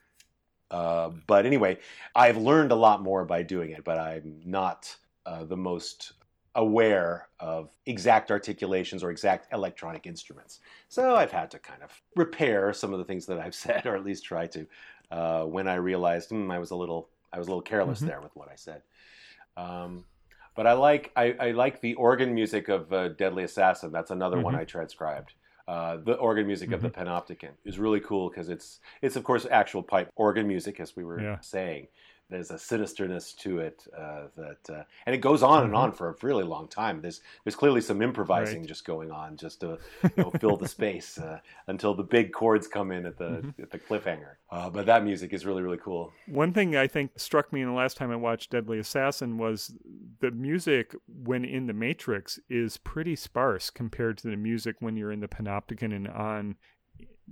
Uh, 0.69 1.09
but 1.27 1.45
anyway, 1.45 1.77
I've 2.15 2.37
learned 2.37 2.71
a 2.71 2.75
lot 2.75 3.01
more 3.01 3.25
by 3.25 3.43
doing 3.43 3.71
it, 3.71 3.83
but 3.83 3.97
I'm 3.99 4.41
not 4.45 4.95
uh, 5.25 5.43
the 5.45 5.57
most 5.57 6.13
aware 6.55 7.29
of 7.39 7.71
exact 7.85 8.29
articulations 8.29 9.03
or 9.03 9.11
exact 9.11 9.51
electronic 9.53 10.05
instruments. 10.05 10.59
So 10.89 11.15
I've 11.15 11.31
had 11.31 11.49
to 11.51 11.59
kind 11.59 11.81
of 11.81 12.01
repair 12.15 12.73
some 12.73 12.91
of 12.91 12.99
the 12.99 13.05
things 13.05 13.25
that 13.27 13.39
I've 13.39 13.55
said, 13.65 13.85
or 13.85 13.95
at 13.95 14.03
least 14.03 14.25
try 14.25 14.47
to, 14.47 14.67
uh, 15.11 15.45
when 15.45 15.67
I 15.67 15.75
realized 15.75 16.29
hmm, 16.29 16.51
I 16.51 16.59
was 16.59 16.71
a 16.71 16.75
little 16.75 17.09
I 17.33 17.39
was 17.39 17.47
a 17.47 17.51
little 17.51 17.61
careless 17.61 18.01
Mhm. 18.01 18.07
there 18.07 18.21
with 18.21 18.35
what 18.35 18.49
I 18.51 18.55
said. 18.55 18.83
Um, 19.57 20.05
but 20.55 20.67
I 20.67 20.73
like 20.73 21.11
I, 21.15 21.33
I 21.39 21.51
like 21.51 21.81
the 21.81 21.93
organ 21.95 22.33
music 22.33 22.67
of 22.69 22.91
uh, 22.91 23.09
Deadly 23.09 23.43
Assassin. 23.43 23.91
That's 23.91 24.11
another 24.11 24.39
one 24.39 24.55
Mhm. 24.55 24.59
I 24.61 24.65
transcribed. 24.65 25.33
Uh, 25.67 25.97
the 25.97 26.15
organ 26.15 26.47
music 26.47 26.71
of 26.71 26.81
the 26.81 26.89
Panopticon 26.89 27.51
is 27.63 27.79
really 27.79 28.01
cool 28.01 28.29
because 28.29 28.49
it's 28.49 28.79
it's 29.01 29.15
of 29.15 29.23
course 29.23 29.45
actual 29.49 29.83
pipe 29.83 30.09
organ 30.15 30.47
music, 30.47 30.79
as 30.79 30.95
we 30.95 31.03
were 31.05 31.19
Yeah. 31.21 31.39
saying. 31.39 31.87
There's 32.31 32.49
a 32.49 32.55
sinisterness 32.55 33.35
to 33.39 33.59
it 33.59 33.85
uh, 33.95 34.27
that, 34.37 34.69
uh, 34.73 34.83
and 35.05 35.13
it 35.13 35.17
goes 35.19 35.43
on 35.43 35.65
and 35.65 35.73
Mhm. 35.73 35.77
on 35.77 35.91
for 35.91 36.09
a 36.09 36.15
really 36.23 36.45
long 36.45 36.69
time. 36.69 37.01
There's 37.01 37.21
there's 37.43 37.55
clearly 37.57 37.81
some 37.81 38.01
improvising 38.01 38.61
Right. 38.61 38.67
just 38.69 38.85
going 38.85 39.11
on, 39.11 39.35
just 39.35 39.59
to 39.59 39.77
you 40.01 40.09
know, 40.15 40.31
fill 40.31 40.55
the 40.55 40.67
space 40.77 41.17
uh, 41.17 41.41
until 41.67 41.93
the 41.93 42.03
big 42.03 42.31
chords 42.31 42.67
come 42.69 42.91
in 42.93 43.05
at 43.05 43.17
the 43.17 43.43
Mhm. 43.43 43.61
at 43.63 43.69
the 43.69 43.79
cliffhanger. 43.79 44.35
Uh, 44.49 44.69
but 44.69 44.85
that 44.85 45.03
music 45.03 45.33
is 45.33 45.45
really 45.45 45.61
really 45.61 45.77
cool. 45.77 46.13
One 46.25 46.53
thing 46.53 46.75
I 46.77 46.87
think 46.87 47.19
struck 47.19 47.51
me 47.51 47.61
in 47.61 47.67
the 47.67 47.73
last 47.73 47.97
time 47.97 48.11
I 48.11 48.15
watched 48.15 48.51
Deadly 48.51 48.79
Assassin 48.79 49.37
was 49.37 49.77
the 50.21 50.31
music 50.31 50.95
when 51.07 51.43
in 51.43 51.67
the 51.67 51.73
Matrix 51.73 52.39
is 52.49 52.77
pretty 52.77 53.17
sparse 53.17 53.69
compared 53.69 54.17
to 54.19 54.29
the 54.29 54.37
music 54.37 54.77
when 54.79 54.95
you're 54.95 55.11
in 55.11 55.19
the 55.19 55.27
Panopticon 55.27 55.93
and 55.93 56.07
on 56.07 56.55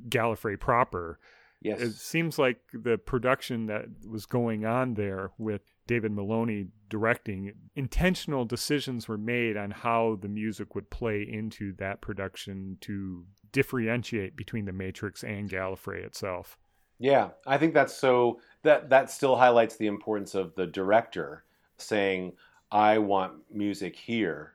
Gallifrey 0.10 0.60
proper. 0.60 1.20
Yes, 1.62 1.82
It 1.82 1.94
seems 1.96 2.40
like 2.40 2.62
the 2.74 2.98
production 2.98 3.66
that 3.66 3.86
was 4.08 4.26
going 4.26 4.66
on 4.66 4.94
there 4.94 5.32
with 5.38 5.62
David 5.88 6.14
Maloney 6.14 6.68
directing, 6.88 7.54
intentional 7.76 8.46
decisions 8.46 9.08
were 9.08 9.18
made 9.18 9.58
on 9.58 9.72
how 9.72 10.18
the 10.22 10.30
music 10.30 10.74
would 10.74 10.90
play 10.90 11.22
into 11.22 11.74
that 11.74 12.00
production 12.00 12.78
to 12.82 13.26
differentiate 13.52 14.38
between 14.38 14.66
the 14.66 14.72
Matrix 14.72 15.24
and 15.24 15.50
Gallifrey 15.50 16.06
itself. 16.06 16.58
Yeah, 16.98 17.30
I 17.46 17.58
think 17.58 17.74
that's 17.74 17.94
so 17.94 18.40
that 18.64 18.90
that 18.90 19.10
still 19.10 19.36
highlights 19.36 19.76
the 19.76 19.88
importance 19.88 20.36
of 20.36 20.56
the 20.56 20.68
director 20.68 21.44
saying, 21.78 22.34
"I 22.72 22.98
want 23.00 23.34
music 23.52 23.96
here," 23.96 24.54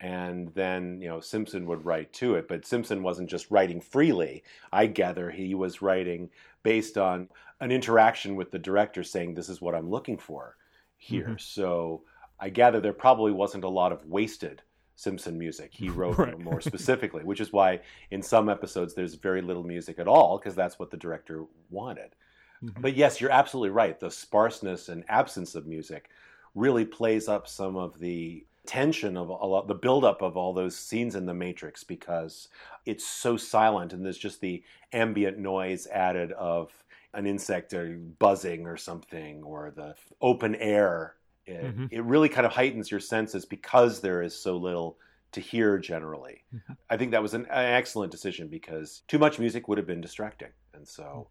and 0.00 0.48
then 0.54 1.00
you 1.00 1.08
know 1.08 1.20
Simpson 1.20 1.66
would 1.66 1.84
write 1.84 2.12
to 2.14 2.34
it. 2.34 2.48
But 2.48 2.66
Simpson 2.66 3.02
wasn't 3.02 3.30
just 3.30 3.50
writing 3.50 3.80
freely. 3.80 4.44
I 4.72 4.86
gather 4.86 5.30
he 5.30 5.54
was 5.54 5.82
writing 5.82 6.30
based 6.62 6.98
on 6.98 7.28
an 7.60 7.70
interaction 7.72 8.36
with 8.36 8.50
the 8.50 8.58
director, 8.58 9.02
saying, 9.02 9.34
"This 9.34 9.48
is 9.48 9.60
what 9.62 9.74
I'm 9.74 9.90
looking 9.90 10.18
for 10.18 10.56
here." 10.96 11.28
Mhm. 11.30 11.40
So 11.40 12.02
I 12.38 12.50
gather 12.50 12.80
there 12.80 12.92
probably 12.92 13.32
wasn't 13.32 13.64
a 13.64 13.68
lot 13.68 13.92
of 13.92 14.04
wasted 14.06 14.62
Simpson 14.96 15.38
music. 15.38 15.70
He 15.72 15.88
wrote 15.90 16.18
Right. 16.18 16.38
more 16.38 16.60
specifically, 16.60 17.24
which 17.24 17.40
is 17.40 17.52
why 17.52 17.80
in 18.10 18.22
some 18.22 18.48
episodes 18.48 18.94
there's 18.94 19.14
very 19.14 19.40
little 19.42 19.64
music 19.64 19.98
at 19.98 20.08
all 20.08 20.38
because 20.38 20.54
that's 20.54 20.78
what 20.78 20.90
the 20.90 20.96
director 20.96 21.44
wanted. 21.70 22.14
Mhm. 22.62 22.80
But 22.82 22.94
yes, 22.96 23.20
you're 23.20 23.30
absolutely 23.30 23.70
right. 23.70 23.98
The 24.00 24.10
sparseness 24.10 24.88
and 24.90 25.04
absence 25.08 25.54
of 25.54 25.66
music 25.66 26.10
really 26.54 26.84
plays 26.86 27.28
up 27.28 27.46
some 27.46 27.76
of 27.76 27.98
the 27.98 28.46
tension 28.66 29.16
of 29.16 29.28
a 29.28 29.32
lot, 29.32 29.68
the 29.68 29.74
buildup 29.74 30.22
of 30.22 30.36
all 30.36 30.52
those 30.52 30.76
scenes 30.76 31.14
in 31.14 31.26
the 31.26 31.34
Matrix 31.34 31.84
because 31.84 32.48
it's 32.84 33.06
so 33.06 33.36
silent 33.36 33.92
and 33.92 34.04
there's 34.04 34.18
just 34.18 34.40
the 34.40 34.62
ambient 34.92 35.38
noise 35.38 35.86
added 35.86 36.32
of 36.32 36.72
an 37.14 37.26
insect 37.26 37.72
or 37.72 37.96
buzzing 38.18 38.66
or 38.66 38.76
something 38.76 39.42
or 39.42 39.70
the 39.70 39.94
open 40.20 40.54
air. 40.56 41.16
It, 41.46 41.76
Mhm. 41.76 41.88
it 41.90 42.02
really 42.02 42.28
kind 42.28 42.46
of 42.46 42.52
heightens 42.52 42.90
your 42.90 43.00
senses 43.00 43.44
because 43.46 44.00
there 44.00 44.22
is 44.22 44.34
so 44.38 44.56
little 44.56 44.98
to 45.32 45.40
hear 45.40 45.78
generally. 45.78 46.44
Mhm. 46.54 46.76
I 46.90 46.96
think 46.96 47.10
that 47.12 47.22
was 47.22 47.34
an, 47.34 47.46
an 47.46 47.74
excellent 47.74 48.10
decision 48.12 48.48
because 48.48 49.02
too 49.08 49.18
much 49.18 49.38
music 49.38 49.68
would 49.68 49.78
have 49.78 49.86
been 49.86 50.00
distracting. 50.00 50.52
And 50.74 50.86
so 50.86 51.28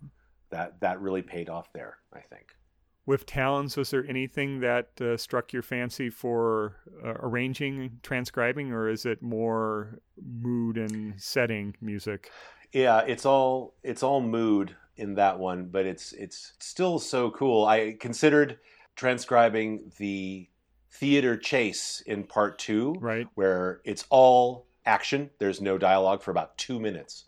that 0.50 0.80
that 0.82 1.02
really 1.02 1.22
paid 1.22 1.50
off 1.50 1.72
there, 1.74 1.98
I 2.14 2.22
think. 2.22 2.56
With 3.08 3.28
Talons, 3.28 3.78
was 3.78 3.92
there 3.92 4.06
anything 4.08 4.62
that 4.62 4.90
uh, 5.00 5.16
struck 5.18 5.54
your 5.54 5.62
fancy 5.62 6.10
for 6.10 6.78
uh, 7.06 7.14
arranging, 7.20 8.00
transcribing, 8.02 8.72
or 8.72 8.90
is 8.90 9.06
it 9.06 9.22
more 9.22 10.00
mood 10.20 10.78
and 10.78 11.14
setting 11.22 11.76
music? 11.82 12.32
Yeah, 12.72 13.02
it's 13.02 13.26
all 13.26 13.76
it's 13.84 14.02
all 14.02 14.22
mood 14.22 14.76
in 14.98 15.14
that 15.16 15.38
one, 15.38 15.66
but 15.66 15.86
it's 15.86 16.14
it's 16.14 16.54
still 16.60 16.98
so 16.98 17.30
cool. 17.32 17.66
I 17.66 17.96
considered 18.00 18.58
transcribing 18.96 19.92
the 19.98 20.50
theater 20.90 21.38
chase 21.38 22.02
in 22.08 22.24
part 22.24 22.58
2 22.58 22.96
Right. 23.02 23.28
where 23.36 23.82
it's 23.84 24.06
all 24.10 24.66
action. 24.86 25.30
There's 25.40 25.62
no 25.62 25.78
dialogue 25.78 26.22
for 26.24 26.32
about 26.32 26.58
2 26.58 26.80
minutes. 26.80 27.26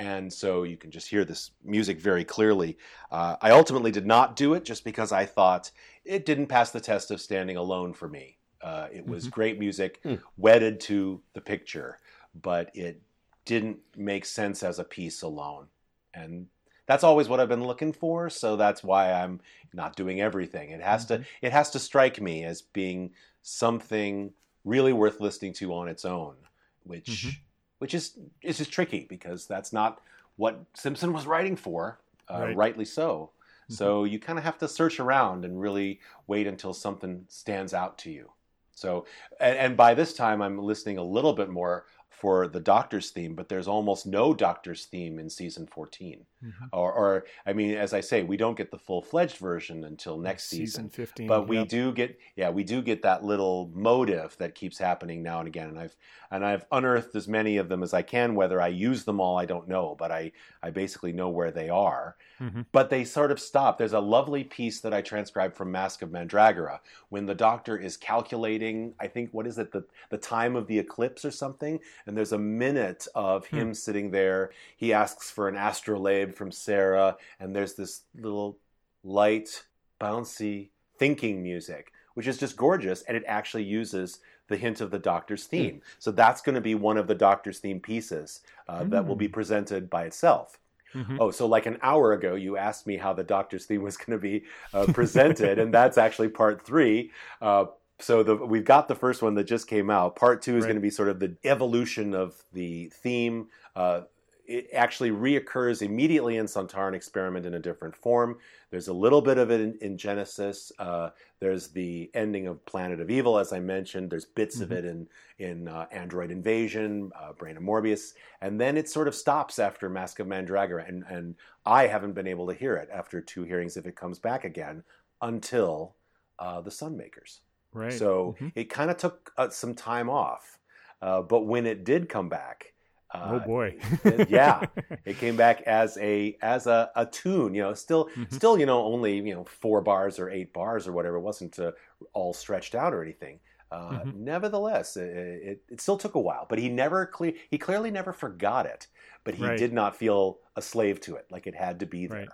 And 0.00 0.32
so 0.32 0.62
you 0.62 0.78
can 0.78 0.90
just 0.90 1.08
hear 1.08 1.26
this 1.26 1.50
music 1.62 2.00
very 2.00 2.24
clearly. 2.24 2.78
Uh, 3.10 3.36
I 3.42 3.50
ultimately 3.50 3.90
did 3.90 4.06
not 4.06 4.34
do 4.34 4.54
it 4.54 4.64
just 4.64 4.82
because 4.82 5.12
I 5.12 5.26
thought 5.26 5.70
it 6.06 6.24
didn't 6.24 6.46
pass 6.46 6.70
the 6.70 6.80
test 6.80 7.10
of 7.10 7.20
standing 7.20 7.58
alone 7.58 7.92
for 7.92 8.08
me. 8.08 8.38
Uh, 8.62 8.88
it 8.90 9.06
was 9.06 9.26
Mhm. 9.26 9.30
great 9.30 9.58
music, 9.58 10.00
Hmm. 10.02 10.14
wedded 10.38 10.80
to 10.80 11.20
the 11.34 11.42
picture, 11.42 11.98
but 12.34 12.74
it 12.74 13.02
didn't 13.44 13.78
make 13.94 14.24
sense 14.24 14.62
as 14.62 14.78
a 14.78 14.84
piece 14.84 15.20
alone. 15.20 15.68
And 16.14 16.48
that's 16.86 17.04
always 17.04 17.28
what 17.28 17.38
I've 17.38 17.48
been 17.50 17.66
looking 17.66 17.92
for, 17.92 18.30
so 18.30 18.56
that's 18.56 18.82
why 18.82 19.12
I'm 19.12 19.40
not 19.74 19.96
doing 19.96 20.22
everything. 20.22 20.70
It 20.70 20.80
has 20.80 21.04
to 21.06 21.24
it 21.42 21.52
has 21.52 21.68
to 21.72 21.78
strike 21.78 22.22
me 22.22 22.44
as 22.44 22.62
being 22.62 23.12
something 23.42 24.32
really 24.64 24.94
worth 24.94 25.20
listening 25.20 25.52
to 25.54 25.74
on 25.74 25.88
its 25.88 26.06
own, 26.06 26.36
which 26.84 27.26
Mhm. 27.26 27.36
Which 27.80 27.94
is 27.94 28.18
is 28.42 28.58
just 28.58 28.70
tricky 28.72 29.06
because 29.08 29.46
that's 29.46 29.72
not 29.72 30.00
what 30.36 30.58
Simpson 30.74 31.12
was 31.12 31.26
writing 31.26 31.56
for, 31.56 31.98
uh, 32.32 32.44
Right. 32.44 32.56
rightly 32.56 32.84
so. 32.84 33.30
So 33.68 34.02
you 34.02 34.18
kind 34.18 34.36
of 34.36 34.44
have 34.44 34.58
to 34.58 34.66
search 34.66 34.98
around 34.98 35.44
and 35.44 35.60
really 35.60 36.00
wait 36.26 36.48
until 36.48 36.74
something 36.74 37.24
stands 37.28 37.72
out 37.72 37.98
to 37.98 38.10
you. 38.10 38.32
So, 38.74 39.06
and, 39.38 39.56
and 39.56 39.76
by 39.76 39.94
this 39.94 40.12
time, 40.12 40.42
I'm 40.42 40.58
listening 40.58 40.98
a 40.98 41.04
little 41.04 41.34
bit 41.34 41.50
more 41.50 41.84
for 42.08 42.48
the 42.48 42.58
Doctor's 42.58 43.10
theme, 43.10 43.36
but 43.36 43.48
there's 43.48 43.68
almost 43.68 44.06
no 44.06 44.34
Doctor's 44.34 44.86
theme 44.86 45.20
in 45.20 45.30
season 45.30 45.68
14. 45.68 46.26
Mhm. 46.42 46.68
Or, 46.72 46.92
or 46.92 47.24
I 47.44 47.52
mean, 47.52 47.74
as 47.76 47.92
I 47.92 48.00
say, 48.00 48.22
we 48.22 48.36
don't 48.38 48.56
get 48.56 48.70
the 48.70 48.78
full 48.78 49.02
fledged 49.02 49.36
version 49.36 49.84
until 49.84 50.16
next 50.18 50.48
season. 50.48 50.88
15. 50.88 51.26
But 51.28 51.48
we 51.48 51.58
yep. 51.58 51.68
do 51.68 51.92
get, 51.92 52.18
yeah, 52.34 52.48
we 52.48 52.64
do 52.64 52.80
get 52.80 53.02
that 53.02 53.22
little 53.24 53.70
motive 53.74 54.36
that 54.38 54.54
keeps 54.54 54.78
happening 54.78 55.22
now 55.22 55.40
and 55.40 55.48
again, 55.48 55.68
and 55.68 55.78
I've 55.78 55.96
and 56.32 56.44
I've 56.46 56.64
unearthed 56.70 57.14
as 57.16 57.26
many 57.28 57.56
of 57.56 57.68
them 57.68 57.82
as 57.82 57.92
I 57.92 58.02
can. 58.02 58.34
Whether 58.36 58.60
I 58.60 58.68
use 58.68 59.04
them 59.04 59.20
all, 59.20 59.36
I 59.36 59.44
don't 59.46 59.68
know, 59.68 59.96
but 59.98 60.10
I 60.12 60.32
I 60.62 60.70
basically 60.70 61.12
know 61.12 61.28
where 61.28 61.50
they 61.50 61.68
are. 61.68 62.16
Mhm. 62.40 62.66
But 62.72 62.88
they 62.88 63.04
sort 63.04 63.32
of 63.32 63.40
stop. 63.40 63.76
There's 63.78 63.92
a 63.92 64.00
lovely 64.00 64.44
piece 64.44 64.80
that 64.80 64.94
I 64.94 65.02
transcribed 65.02 65.56
from 65.56 65.70
Mask 65.72 66.00
of 66.02 66.10
Mandragora 66.10 66.80
when 67.10 67.26
the 67.26 67.34
Doctor 67.34 67.76
is 67.76 67.96
calculating. 67.96 68.94
I 69.00 69.08
think 69.08 69.30
what 69.32 69.46
is 69.46 69.58
it 69.58 69.72
the 69.72 69.84
the 70.10 70.18
time 70.18 70.56
of 70.56 70.66
the 70.68 70.78
eclipse 70.78 71.24
or 71.24 71.30
something, 71.30 71.80
and 72.06 72.16
there's 72.16 72.32
a 72.32 72.38
minute 72.38 73.06
of 73.14 73.46
Hmm. 73.50 73.56
him 73.56 73.74
sitting 73.74 74.10
there. 74.10 74.52
He 74.76 74.92
asks 74.92 75.30
for 75.30 75.48
an 75.48 75.56
astrolabe 75.56 76.29
from 76.36 76.50
Sarah, 76.52 77.16
and 77.38 77.54
there's 77.54 77.74
this 77.74 78.02
little 78.18 78.58
light, 79.04 79.64
bouncy 80.00 80.70
thinking 80.98 81.42
music, 81.42 81.92
which 82.14 82.26
is 82.26 82.38
just 82.38 82.56
gorgeous, 82.56 83.02
and 83.02 83.16
it 83.16 83.24
actually 83.26 83.64
uses 83.64 84.18
the 84.48 84.56
hint 84.56 84.80
of 84.80 84.90
the 84.90 84.98
Doctor's 84.98 85.44
theme. 85.44 85.80
So 85.98 86.10
that's 86.10 86.42
going 86.42 86.56
to 86.56 86.60
be 86.60 86.74
one 86.74 86.96
of 86.96 87.06
the 87.06 87.14
Doctor's 87.14 87.58
theme 87.60 87.80
pieces 87.80 88.40
uh, 88.68 88.84
that 88.84 89.06
will 89.06 89.16
be 89.16 89.28
presented 89.28 89.88
by 89.88 90.04
itself. 90.04 90.58
Mhm. 90.94 91.18
Oh, 91.20 91.30
so 91.30 91.46
like 91.46 91.66
an 91.66 91.78
hour 91.82 92.12
ago, 92.14 92.34
you 92.34 92.56
asked 92.56 92.84
me 92.86 92.96
how 92.96 93.12
the 93.12 93.22
Doctor's 93.22 93.64
theme 93.66 93.82
was 93.82 93.96
going 93.96 94.18
to 94.18 94.22
be 94.22 94.44
uh, 94.74 94.86
presented, 94.92 95.58
and 95.60 95.72
that's 95.72 95.96
actually 95.98 96.28
part 96.30 96.64
three. 96.66 97.12
Uh, 97.40 97.66
so 98.00 98.22
the, 98.24 98.34
we've 98.34 98.64
got 98.64 98.88
the 98.88 98.96
first 98.96 99.22
one 99.22 99.34
that 99.34 99.44
just 99.44 99.68
came 99.68 99.88
out. 99.88 100.16
Part 100.16 100.42
two 100.42 100.56
is 100.56 100.64
Right. 100.64 100.70
going 100.70 100.76
to 100.76 100.80
be 100.82 100.90
sort 100.90 101.10
of 101.10 101.20
the 101.20 101.36
evolution 101.44 102.12
of 102.14 102.42
the 102.52 102.88
theme. 102.88 103.48
Uh, 103.76 104.02
it 104.50 104.68
actually 104.74 105.12
reoccurs 105.12 105.80
immediately 105.80 106.38
in 106.38 106.46
Sontaran 106.46 106.92
Experiment 106.92 107.46
in 107.46 107.54
a 107.54 107.58
different 107.60 107.94
form. 107.94 108.36
There's 108.70 108.88
a 108.88 108.92
little 108.92 109.22
bit 109.22 109.38
of 109.38 109.52
it 109.52 109.60
in, 109.60 109.78
in 109.80 109.96
Genesis. 109.96 110.72
Uh, 110.76 111.10
there's 111.38 111.68
the 111.68 112.10
ending 112.14 112.48
of 112.48 112.64
Planet 112.66 113.00
of 113.00 113.10
Evil, 113.10 113.38
as 113.38 113.52
I 113.52 113.60
mentioned. 113.60 114.10
There's 114.10 114.24
bits 114.24 114.56
mm-hmm. 114.56 114.64
of 114.64 114.72
it 114.72 114.84
in 114.84 115.08
in 115.38 115.68
uh, 115.68 115.86
Android 115.92 116.32
Invasion, 116.32 117.12
uh, 117.18 117.32
Brain 117.32 117.56
of 117.56 117.62
Morbius, 117.62 118.14
and 118.40 118.60
then 118.60 118.76
it 118.76 118.88
sort 118.88 119.06
of 119.06 119.14
stops 119.14 119.60
after 119.60 119.88
Mask 119.88 120.18
of 120.18 120.26
Mandragora. 120.26 120.84
And 120.88 121.04
and 121.08 121.36
I 121.64 121.86
haven't 121.86 122.14
been 122.14 122.26
able 122.26 122.48
to 122.48 122.54
hear 122.54 122.74
it 122.74 122.88
after 122.92 123.20
two 123.20 123.44
hearings 123.44 123.76
if 123.76 123.86
it 123.86 123.94
comes 123.94 124.18
back 124.18 124.44
again 124.44 124.82
until 125.22 125.94
uh, 126.40 126.60
the 126.60 126.70
Sunmakers. 126.70 127.38
Right. 127.72 127.92
So 127.92 128.34
mm-hmm. 128.40 128.48
it 128.56 128.68
kind 128.68 128.90
of 128.90 128.96
took 128.96 129.32
uh, 129.36 129.50
some 129.50 129.74
time 129.74 130.10
off, 130.10 130.58
uh, 131.00 131.22
but 131.22 131.42
when 131.42 131.66
it 131.66 131.84
did 131.84 132.08
come 132.08 132.28
back 132.28 132.74
oh 133.14 133.36
uh, 133.36 133.38
boy! 133.46 133.76
yeah, 134.28 134.66
it 135.04 135.18
came 135.18 135.36
back 135.36 135.62
as 135.62 135.96
a 135.98 136.36
as 136.42 136.66
a, 136.66 136.90
a 136.96 137.06
tune. 137.06 137.54
You 137.54 137.62
know, 137.62 137.74
still 137.74 138.06
mm-hmm. 138.06 138.34
still 138.34 138.58
you 138.58 138.66
know 138.66 138.82
only 138.82 139.16
you 139.16 139.34
know 139.34 139.44
four 139.44 139.80
bars 139.80 140.18
or 140.18 140.30
eight 140.30 140.52
bars 140.52 140.86
or 140.86 140.92
whatever. 140.92 141.16
It 141.16 141.22
wasn't 141.22 141.58
uh, 141.58 141.72
all 142.12 142.32
stretched 142.32 142.74
out 142.74 142.94
or 142.94 143.02
anything. 143.02 143.40
Uh, 143.72 144.00
mm-hmm. 144.00 144.24
Nevertheless, 144.24 144.96
it, 144.96 145.08
it, 145.08 145.62
it, 145.70 145.80
still 145.80 145.96
took 145.96 146.16
a 146.16 146.20
while, 146.20 146.44
but 146.48 146.58
he 146.58 146.68
never 146.68 147.06
cle- 147.06 147.32
he 147.48 147.56
clearly 147.56 147.90
never 147.90 148.12
forgot 148.12 148.66
it. 148.66 148.88
But 149.22 149.34
he 149.34 149.44
right. 149.44 149.58
did 149.58 149.72
not 149.72 149.94
feel 149.94 150.38
a 150.56 150.62
slave 150.62 151.00
to 151.02 151.14
it, 151.16 151.26
like 151.30 151.46
it 151.46 151.54
had 151.54 151.78
to 151.80 151.86
be 151.86 152.06
there. 152.06 152.20
Right. 152.20 152.28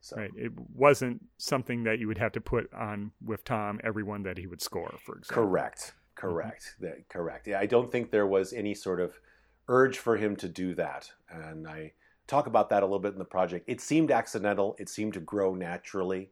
So. 0.00 0.16
Right. 0.16 0.30
It 0.36 0.52
wasn't 0.74 1.24
something 1.36 1.84
that 1.84 1.98
you 1.98 2.06
would 2.06 2.18
have 2.18 2.32
to 2.32 2.40
put 2.40 2.72
on 2.72 3.10
with 3.22 3.44
Tom 3.44 3.80
everyone 3.82 4.22
that 4.22 4.38
he 4.38 4.46
would 4.46 4.62
score, 4.62 4.94
for 5.04 5.18
example. 5.18 5.44
Correct. 5.44 5.94
Correct. 6.14 6.76
Mm-hmm. 6.80 7.00
correct. 7.08 7.46
Yeah, 7.46 7.60
I 7.60 7.66
don't 7.66 7.92
think 7.92 8.10
there 8.10 8.26
was 8.26 8.52
any 8.52 8.74
sort 8.74 9.00
of 9.00 9.18
urge 9.68 9.98
for 9.98 10.16
him 10.16 10.36
to 10.36 10.48
do 10.48 10.74
that. 10.74 11.10
And 11.30 11.66
I 11.66 11.92
talk 12.26 12.46
about 12.46 12.70
that 12.70 12.82
a 12.82 12.86
little 12.86 12.98
bit 12.98 13.12
in 13.12 13.18
the 13.18 13.24
project. 13.24 13.64
It 13.68 13.80
seemed 13.80 14.10
accidental, 14.10 14.76
it 14.78 14.88
seemed 14.88 15.14
to 15.14 15.20
grow 15.20 15.54
naturally. 15.54 16.30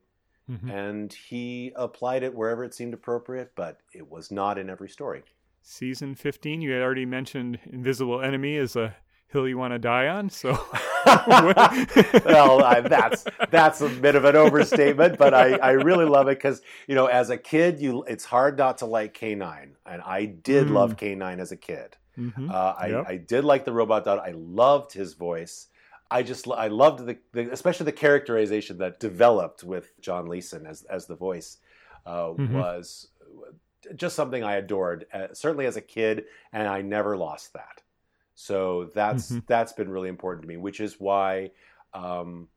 Mm-hmm. 0.51 0.71
And 0.71 1.13
he 1.13 1.73
applied 1.75 2.23
it 2.23 2.33
wherever 2.33 2.63
it 2.63 2.73
seemed 2.73 2.95
appropriate, 2.95 3.53
but 3.57 3.81
it 3.93 4.09
was 4.09 4.31
not 4.31 4.59
in 4.59 4.71
every 4.71 4.89
story. 4.89 5.25
Season 5.63 6.15
15, 6.15 6.61
you 6.61 6.71
had 6.71 6.83
already 6.83 7.05
mentioned 7.05 7.59
Invisible 7.65 8.23
Enemy 8.23 8.55
is 8.55 8.77
a 8.77 8.95
hill 9.27 9.49
you 9.49 9.59
want 9.59 9.73
to 9.73 9.79
die 9.79 10.07
on. 10.07 10.31
So, 10.31 10.51
well, 11.07 12.63
I, 12.63 12.81
that's 12.81 13.25
that's 13.51 13.81
a 13.81 13.89
bit 13.89 14.15
of 14.15 14.25
an 14.25 14.37
overstatement, 14.37 15.19
but 15.19 15.35
I, 15.35 15.57
I 15.57 15.71
really 15.73 16.05
love 16.05 16.29
it 16.29 16.39
because 16.39 16.63
you 16.87 16.95
know, 16.95 17.07
as 17.07 17.31
a 17.31 17.37
kid, 17.37 17.81
you 17.81 18.05
it's 18.05 18.25
hard 18.25 18.57
not 18.57 18.79
to 18.79 18.87
like 18.87 19.19
K9, 19.19 19.71
and 19.85 20.03
I 20.03 20.27
did 20.27 20.69
mm. 20.69 20.73
love 20.73 20.97
K9 20.97 21.41
as 21.41 21.53
a 21.53 21.57
kid. 21.57 21.97
Mm-hmm. 22.19 22.51
Uh, 22.51 22.75
I, 22.79 22.87
yep. 22.89 23.05
I 23.09 23.17
did 23.17 23.45
like 23.45 23.65
the 23.65 23.73
robot 23.73 24.05
dog. 24.05 24.21
I 24.25 24.33
loved 24.33 24.93
his 24.93 25.15
voice. 25.15 25.69
I 26.11 26.23
just 26.23 26.49
I 26.49 26.69
loved 26.69 27.05
the, 27.05 27.19
the, 27.33 27.51
especially 27.53 27.85
the 27.85 27.93
characterization 27.93 28.79
that 28.79 29.01
developed 29.01 29.65
with 29.65 30.01
John 30.01 30.27
Leeson 30.27 30.67
as 30.67 30.85
as 30.85 31.07
the 31.07 31.17
voice 31.17 31.59
uh, 32.07 32.29
mm-hmm. 32.29 32.57
was 32.57 33.09
just 33.95 34.17
something 34.17 34.43
I 34.43 34.57
adored 34.57 35.07
uh, 35.13 35.29
certainly 35.33 35.67
as 35.67 35.77
a 35.77 35.81
kid, 35.81 36.25
and 36.53 36.69
I 36.69 36.83
never 36.83 37.17
lost 37.17 37.53
that. 37.55 37.83
So 38.35 38.91
that's 38.95 39.31
mm-hmm. 39.33 39.41
that's 39.49 39.73
been 39.73 39.91
really 39.91 40.09
important 40.09 40.43
to 40.43 40.49
me, 40.49 40.57
which 40.57 40.81
is 40.81 41.01
why. 41.01 41.51
Um, 41.93 42.49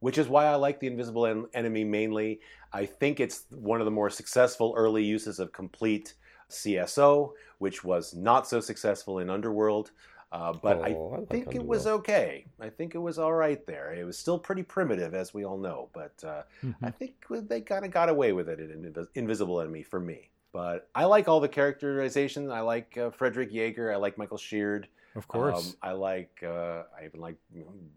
which 0.00 0.18
is 0.18 0.28
why 0.28 0.44
I 0.44 0.54
like 0.56 0.78
the 0.78 0.86
Invisible 0.86 1.26
en- 1.26 1.46
Enemy 1.54 1.82
mainly. 1.84 2.40
I 2.72 2.84
think 2.84 3.18
it's 3.18 3.46
one 3.50 3.80
of 3.80 3.86
the 3.86 3.90
more 3.90 4.10
successful 4.10 4.74
early 4.76 5.02
uses 5.02 5.40
of 5.40 5.52
complete 5.52 6.14
CSO, 6.50 7.32
which 7.58 7.84
was 7.84 8.14
not 8.14 8.46
so 8.46 8.60
successful 8.60 9.18
in 9.18 9.30
Underworld. 9.30 9.90
Uh, 10.32 10.52
but 10.52 10.78
oh, 10.78 10.82
I, 10.82 10.88
I 10.88 11.18
like 11.18 11.28
think 11.28 11.46
Underworld. 11.46 11.54
it 11.54 11.66
was 11.66 11.86
okay. 11.86 12.46
I 12.60 12.68
think 12.68 12.94
it 12.94 12.98
was 12.98 13.18
all 13.18 13.32
right 13.32 13.64
there. 13.66 13.94
It 13.94 14.04
was 14.04 14.18
still 14.18 14.38
pretty 14.38 14.62
primitive, 14.62 15.14
as 15.14 15.32
we 15.32 15.44
all 15.44 15.56
know, 15.56 15.88
but 15.92 16.12
uh, 16.24 16.42
mm-hmm. 16.64 16.84
I 16.84 16.90
think 16.90 17.14
they 17.48 17.60
kind 17.60 17.84
of 17.84 17.90
got 17.90 18.08
away 18.08 18.32
with 18.32 18.48
it 18.48 18.58
in 18.60 19.06
Invisible 19.14 19.60
Enemy 19.60 19.84
for 19.84 20.00
me. 20.00 20.30
But 20.52 20.88
I 20.94 21.04
like 21.04 21.28
all 21.28 21.40
the 21.40 21.48
characterizations. 21.48 22.50
I 22.50 22.60
like 22.60 22.96
uh, 22.96 23.10
Frederick 23.10 23.52
Jaeger. 23.52 23.92
I 23.92 23.96
like 23.96 24.16
Michael 24.16 24.38
Sheard. 24.38 24.88
Of 25.14 25.28
course. 25.28 25.68
Um, 25.68 25.74
I 25.82 25.92
like. 25.92 26.42
Uh, 26.42 26.82
I 26.98 27.04
even 27.04 27.20
like 27.20 27.36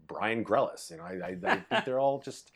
Brian 0.06 0.44
Grellis. 0.44 0.90
You 0.90 0.98
know, 0.98 1.04
I, 1.04 1.20
I, 1.24 1.52
I 1.52 1.56
think 1.56 1.84
they're 1.84 1.98
all 1.98 2.18
just 2.18 2.52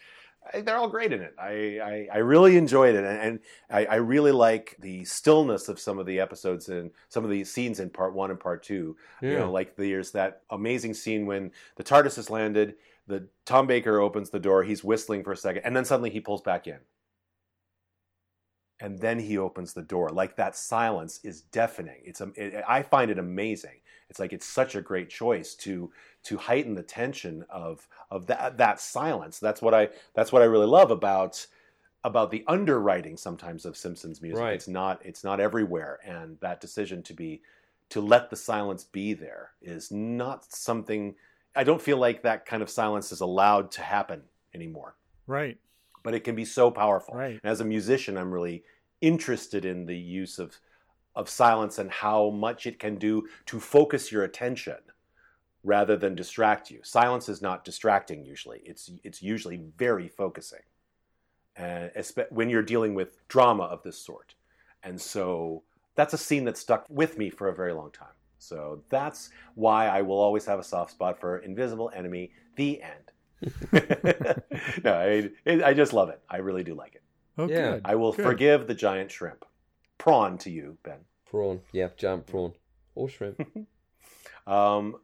they're 0.53 0.77
all 0.77 0.89
great 0.89 1.13
in 1.13 1.23
it. 1.23 1.35
I, 1.39 1.81
I, 1.81 2.09
I 2.15 2.19
really 2.19 2.57
enjoyed 2.57 2.95
it, 2.95 3.05
and, 3.05 3.19
and 3.19 3.41
I, 3.71 3.87
I, 3.87 3.95
really 3.97 4.33
like 4.33 4.77
the 4.79 5.05
stillness 5.05 5.69
of 5.69 5.81
some 5.81 5.99
of 5.99 6.07
the 6.07 6.21
episodes 6.21 6.69
and 6.69 6.91
some 7.09 7.25
of 7.25 7.31
the 7.31 7.45
scenes 7.45 7.81
in 7.81 7.91
part 7.91 8.15
one 8.15 8.31
and 8.31 8.39
part 8.39 8.63
two. 8.63 8.97
Yeah. 9.23 9.31
You 9.31 9.39
know, 9.39 9.53
like 9.53 9.77
there's 9.77 10.11
that 10.13 10.43
amazing 10.51 10.95
scene 10.95 11.27
when 11.27 11.51
the 11.77 11.85
TARDIS 11.85 12.17
has 12.17 12.31
landed, 12.31 12.75
the 13.07 13.29
Tom 13.47 13.67
Baker 13.67 14.01
opens 14.01 14.31
the 14.31 14.39
door, 14.39 14.63
he's 14.63 14.85
whistling 14.85 15.25
for 15.25 15.33
a 15.33 15.37
second, 15.37 15.63
and 15.65 15.75
then 15.75 15.85
suddenly 15.85 16.11
he 16.11 16.21
pulls 16.21 16.43
back 16.43 16.67
in, 16.67 16.79
and 18.81 18.99
then 18.99 19.19
he 19.19 19.39
opens 19.39 19.73
the 19.73 19.83
door. 19.83 20.11
Like 20.11 20.37
that 20.37 20.57
silence 20.57 21.21
is 21.25 21.41
deafening. 21.41 22.03
It's 22.05 22.21
it, 22.21 22.63
I 22.69 22.83
find 22.83 23.11
it 23.11 23.19
amazing. 23.19 23.81
It's 24.15 24.21
like 24.21 24.33
it's 24.33 24.47
such 24.47 24.77
a 24.77 24.81
great 24.81 25.11
choice 25.11 25.57
to 25.57 25.91
to 26.23 26.37
heighten 26.37 26.77
the 26.77 26.85
tension 26.85 27.45
of 27.51 27.89
of 28.13 28.29
that 28.29 28.59
that 28.59 28.81
silence. 28.81 29.41
That's 29.41 29.61
what 29.61 29.75
I 29.75 29.89
that's 30.15 30.31
what 30.31 30.41
I 30.41 30.45
really 30.45 30.69
love 30.69 30.93
about 30.93 31.45
about 32.05 32.31
the 32.31 32.45
underwriting 32.47 33.17
sometimes 33.17 33.65
of 33.65 33.77
Simpsons 33.77 34.23
music. 34.23 34.41
Right. 34.41 34.55
It's 34.55 34.69
not 34.69 35.05
it's 35.05 35.25
not 35.25 35.41
everywhere, 35.41 35.99
and 36.05 36.39
that 36.39 36.61
decision 36.61 37.03
to 37.03 37.13
be 37.13 37.43
to 37.89 38.01
let 38.01 38.31
the 38.31 38.37
silence 38.37 38.85
be 38.85 39.15
there 39.15 39.51
is 39.61 39.91
not 39.91 40.45
something. 40.45 41.17
I 41.57 41.65
don't 41.65 41.83
feel 41.83 41.97
like 41.97 42.23
that 42.23 42.47
kind 42.47 42.63
of 42.63 42.71
silence 42.71 43.11
is 43.11 43.21
allowed 43.21 43.73
to 43.73 43.83
happen 43.83 44.23
anymore. 44.55 44.95
Right. 45.27 45.59
But 46.05 46.15
it 46.15 46.23
can 46.23 46.37
be 46.37 46.45
so 46.45 46.71
powerful. 46.71 47.17
Right. 47.17 47.41
And 47.43 47.51
as 47.51 47.61
a 47.61 47.65
musician, 47.65 48.17
I'm 48.17 48.31
really 48.31 48.63
interested 49.01 49.65
in 49.65 49.87
the 49.87 49.99
use 49.99 50.39
of 50.39 50.57
of 51.17 51.29
silence 51.29 51.79
and 51.79 51.91
how 51.91 52.31
much 52.31 52.67
it 52.67 52.79
can 52.79 52.97
do 52.97 53.27
to 53.47 53.61
focus 53.61 54.11
your 54.11 54.25
attention 54.25 54.77
rather 55.63 55.97
than 55.97 56.15
distract 56.15 56.71
you. 56.71 56.81
Silence 56.83 57.29
is 57.29 57.41
not 57.41 57.65
distracting 57.65 58.25
usually. 58.25 58.61
It's 58.65 58.91
it's 59.03 59.23
usually 59.23 59.63
very 59.77 60.09
focusing. 60.09 60.61
And 61.57 61.91
when 62.31 62.51
you're 62.51 62.63
dealing 62.63 62.95
with 62.95 63.27
drama 63.29 63.65
of 63.65 63.83
this 63.83 63.99
sort. 63.99 64.35
And 64.83 65.01
so 65.01 65.63
that's 65.95 66.13
a 66.13 66.19
scene 66.19 66.45
that 66.45 66.59
stuck 66.59 66.85
with 66.89 67.17
me 67.17 67.31
for 67.31 67.49
a 67.49 67.55
very 67.55 67.73
long 67.73 67.93
time. 67.93 68.09
So 68.39 68.83
that's 68.91 69.31
why 69.55 69.87
I 69.87 70.03
will 70.03 70.19
always 70.19 70.45
have 70.47 70.59
a 70.59 70.65
soft 70.65 70.91
spot 70.91 71.19
for 71.19 71.39
Invisible 71.39 71.91
Enemy, 71.95 72.33
the 72.57 72.83
end. 72.83 73.53
no, 74.85 74.95
I, 74.95 75.31
I, 75.47 75.75
just 75.75 75.93
love 75.93 76.09
it. 76.09 76.21
I 76.29 76.39
really 76.39 76.65
do 76.65 76.75
like 76.75 76.95
it. 76.95 77.03
Oh, 77.37 77.49
yeah. 77.49 77.79
I 77.85 77.95
will 77.95 78.13
good. 78.13 78.25
forgive 78.25 78.67
the 78.67 78.75
giant 78.75 79.11
shrimp. 79.11 79.45
Prawn 79.99 80.39
to 80.39 80.51
you, 80.51 80.79
Ben. 80.83 81.01
Prawn, 81.31 81.61
yeah, 81.73 81.89
giant 81.97 82.27
prawn 82.27 82.53
or 82.95 83.09
shrimp. 83.09 83.41
um, 84.47 84.97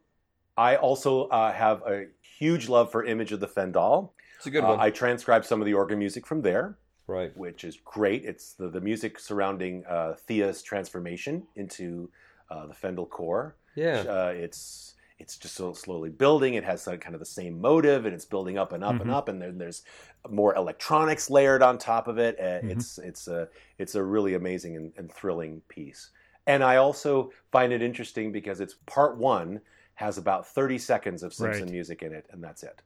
I 0.57 0.75
also 0.75 1.27
uh, 1.27 1.51
have 1.51 1.81
a 1.87 2.07
huge 2.21 2.69
love 2.69 2.91
for 2.91 3.03
Image 3.03 3.31
of 3.31 3.39
the 3.39 3.47
Fendahl. 3.47 4.11
It's 4.37 4.47
a 4.47 4.51
good 4.51 4.63
one. 4.63 4.79
Uh, 4.79 4.83
I 4.83 4.89
transcribed 4.89 5.45
some 5.45 5.61
of 5.61 5.65
the 5.65 5.73
organ 5.73 5.99
music 5.99 6.25
from 6.25 6.41
there. 6.41 6.77
Right. 7.07 7.35
Which 7.35 7.63
is 7.63 7.77
great. 7.83 8.25
It's 8.25 8.53
the, 8.53 8.69
the 8.69 8.79
music 8.79 9.19
surrounding 9.19 9.85
uh, 9.85 10.15
Thea's 10.27 10.61
transformation 10.61 11.43
into 11.55 12.09
uh, 12.49 12.67
the 12.67 12.73
Fendahl 12.73 13.09
core. 13.09 13.55
Yeah. 13.75 13.99
Uh, 14.01 14.33
it's 14.33 14.95
it's 15.21 15.37
just 15.37 15.55
so 15.55 15.71
slowly 15.71 16.09
building. 16.09 16.55
It 16.55 16.63
has 16.63 16.83
kind 16.85 17.13
of 17.13 17.19
the 17.19 17.25
same 17.25 17.61
motive, 17.61 18.05
and 18.05 18.13
it's 18.13 18.25
building 18.25 18.57
up 18.57 18.73
and 18.73 18.83
up 18.83 18.93
mm-hmm. 18.93 19.03
and 19.03 19.11
up. 19.11 19.29
And 19.29 19.41
then 19.41 19.57
there's 19.57 19.83
more 20.29 20.55
electronics 20.55 21.29
layered 21.29 21.61
on 21.61 21.77
top 21.77 22.07
of 22.07 22.17
it. 22.17 22.37
Uh, 22.39 22.43
mm-hmm. 22.43 22.71
It's 22.71 22.97
it's 22.97 23.27
a 23.27 23.47
it's 23.77 23.95
a 23.95 24.03
really 24.03 24.33
amazing 24.33 24.75
and, 24.75 24.91
and, 24.97 25.11
thrilling 25.11 25.61
piece. 25.69 26.09
And 26.47 26.63
I 26.63 26.77
also 26.77 27.31
find 27.51 27.71
it 27.71 27.81
interesting 27.81 28.31
because 28.31 28.59
it's 28.59 28.75
part 28.87 29.17
one 29.17 29.61
has 29.93 30.17
about 30.17 30.47
30 30.47 30.79
seconds 30.79 31.21
of 31.21 31.33
Simpson 31.33 31.63
right. 31.63 31.71
music 31.71 32.01
in 32.01 32.13
it, 32.13 32.25
and 32.31 32.43
that's 32.43 32.63
it. 32.63 32.81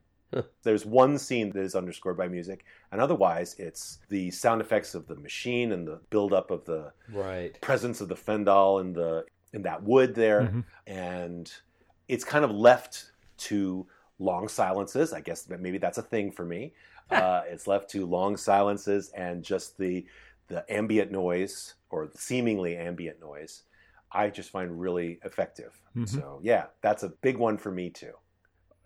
There's 0.63 0.85
one 0.85 1.17
scene 1.17 1.51
that 1.51 1.61
is 1.61 1.75
underscored 1.75 2.17
by 2.17 2.27
music, 2.27 2.65
and 2.91 2.99
otherwise 2.99 3.55
it's 3.57 3.99
the 4.09 4.31
sound 4.31 4.59
effects 4.59 4.93
of 4.93 5.07
the 5.07 5.15
machine 5.15 5.71
and 5.71 5.87
the 5.87 6.01
buildup 6.09 6.51
of 6.51 6.65
the 6.65 6.91
right. 7.13 7.59
presence 7.61 8.01
of 8.01 8.09
the 8.09 8.15
Fendahl 8.15 8.81
in 8.81 8.91
the 8.91 9.25
in 9.53 9.61
that 9.61 9.83
wood 9.83 10.13
there, 10.13 10.41
mm-hmm. 10.41 10.59
and 10.85 11.53
it's 12.07 12.23
kind 12.23 12.45
of 12.45 12.51
left 12.51 13.11
to 13.37 13.85
long 14.19 14.47
silences. 14.47 15.13
I 15.13 15.21
guess 15.21 15.47
maybe 15.49 15.77
that's 15.77 15.97
a 15.97 16.03
thing 16.03 16.31
for 16.31 16.45
me. 16.45 16.73
uh, 17.11 17.41
it's 17.47 17.67
left 17.67 17.89
to 17.91 18.05
long 18.05 18.35
silences 18.35 19.11
and 19.15 19.43
just 19.43 19.77
the 19.77 20.05
the 20.47 20.65
ambient 20.71 21.11
noise 21.11 21.75
or 21.89 22.09
seemingly 22.15 22.77
ambient 22.77 23.19
noise 23.19 23.63
I 24.15 24.29
just 24.29 24.49
find 24.49 24.79
really 24.79 25.19
effective. 25.23 25.79
Mm-hmm. 25.95 26.05
So 26.05 26.39
yeah, 26.41 26.65
that's 26.81 27.03
a 27.03 27.09
big 27.09 27.37
one 27.37 27.57
for 27.57 27.71
me 27.71 27.89
too. 27.89 28.13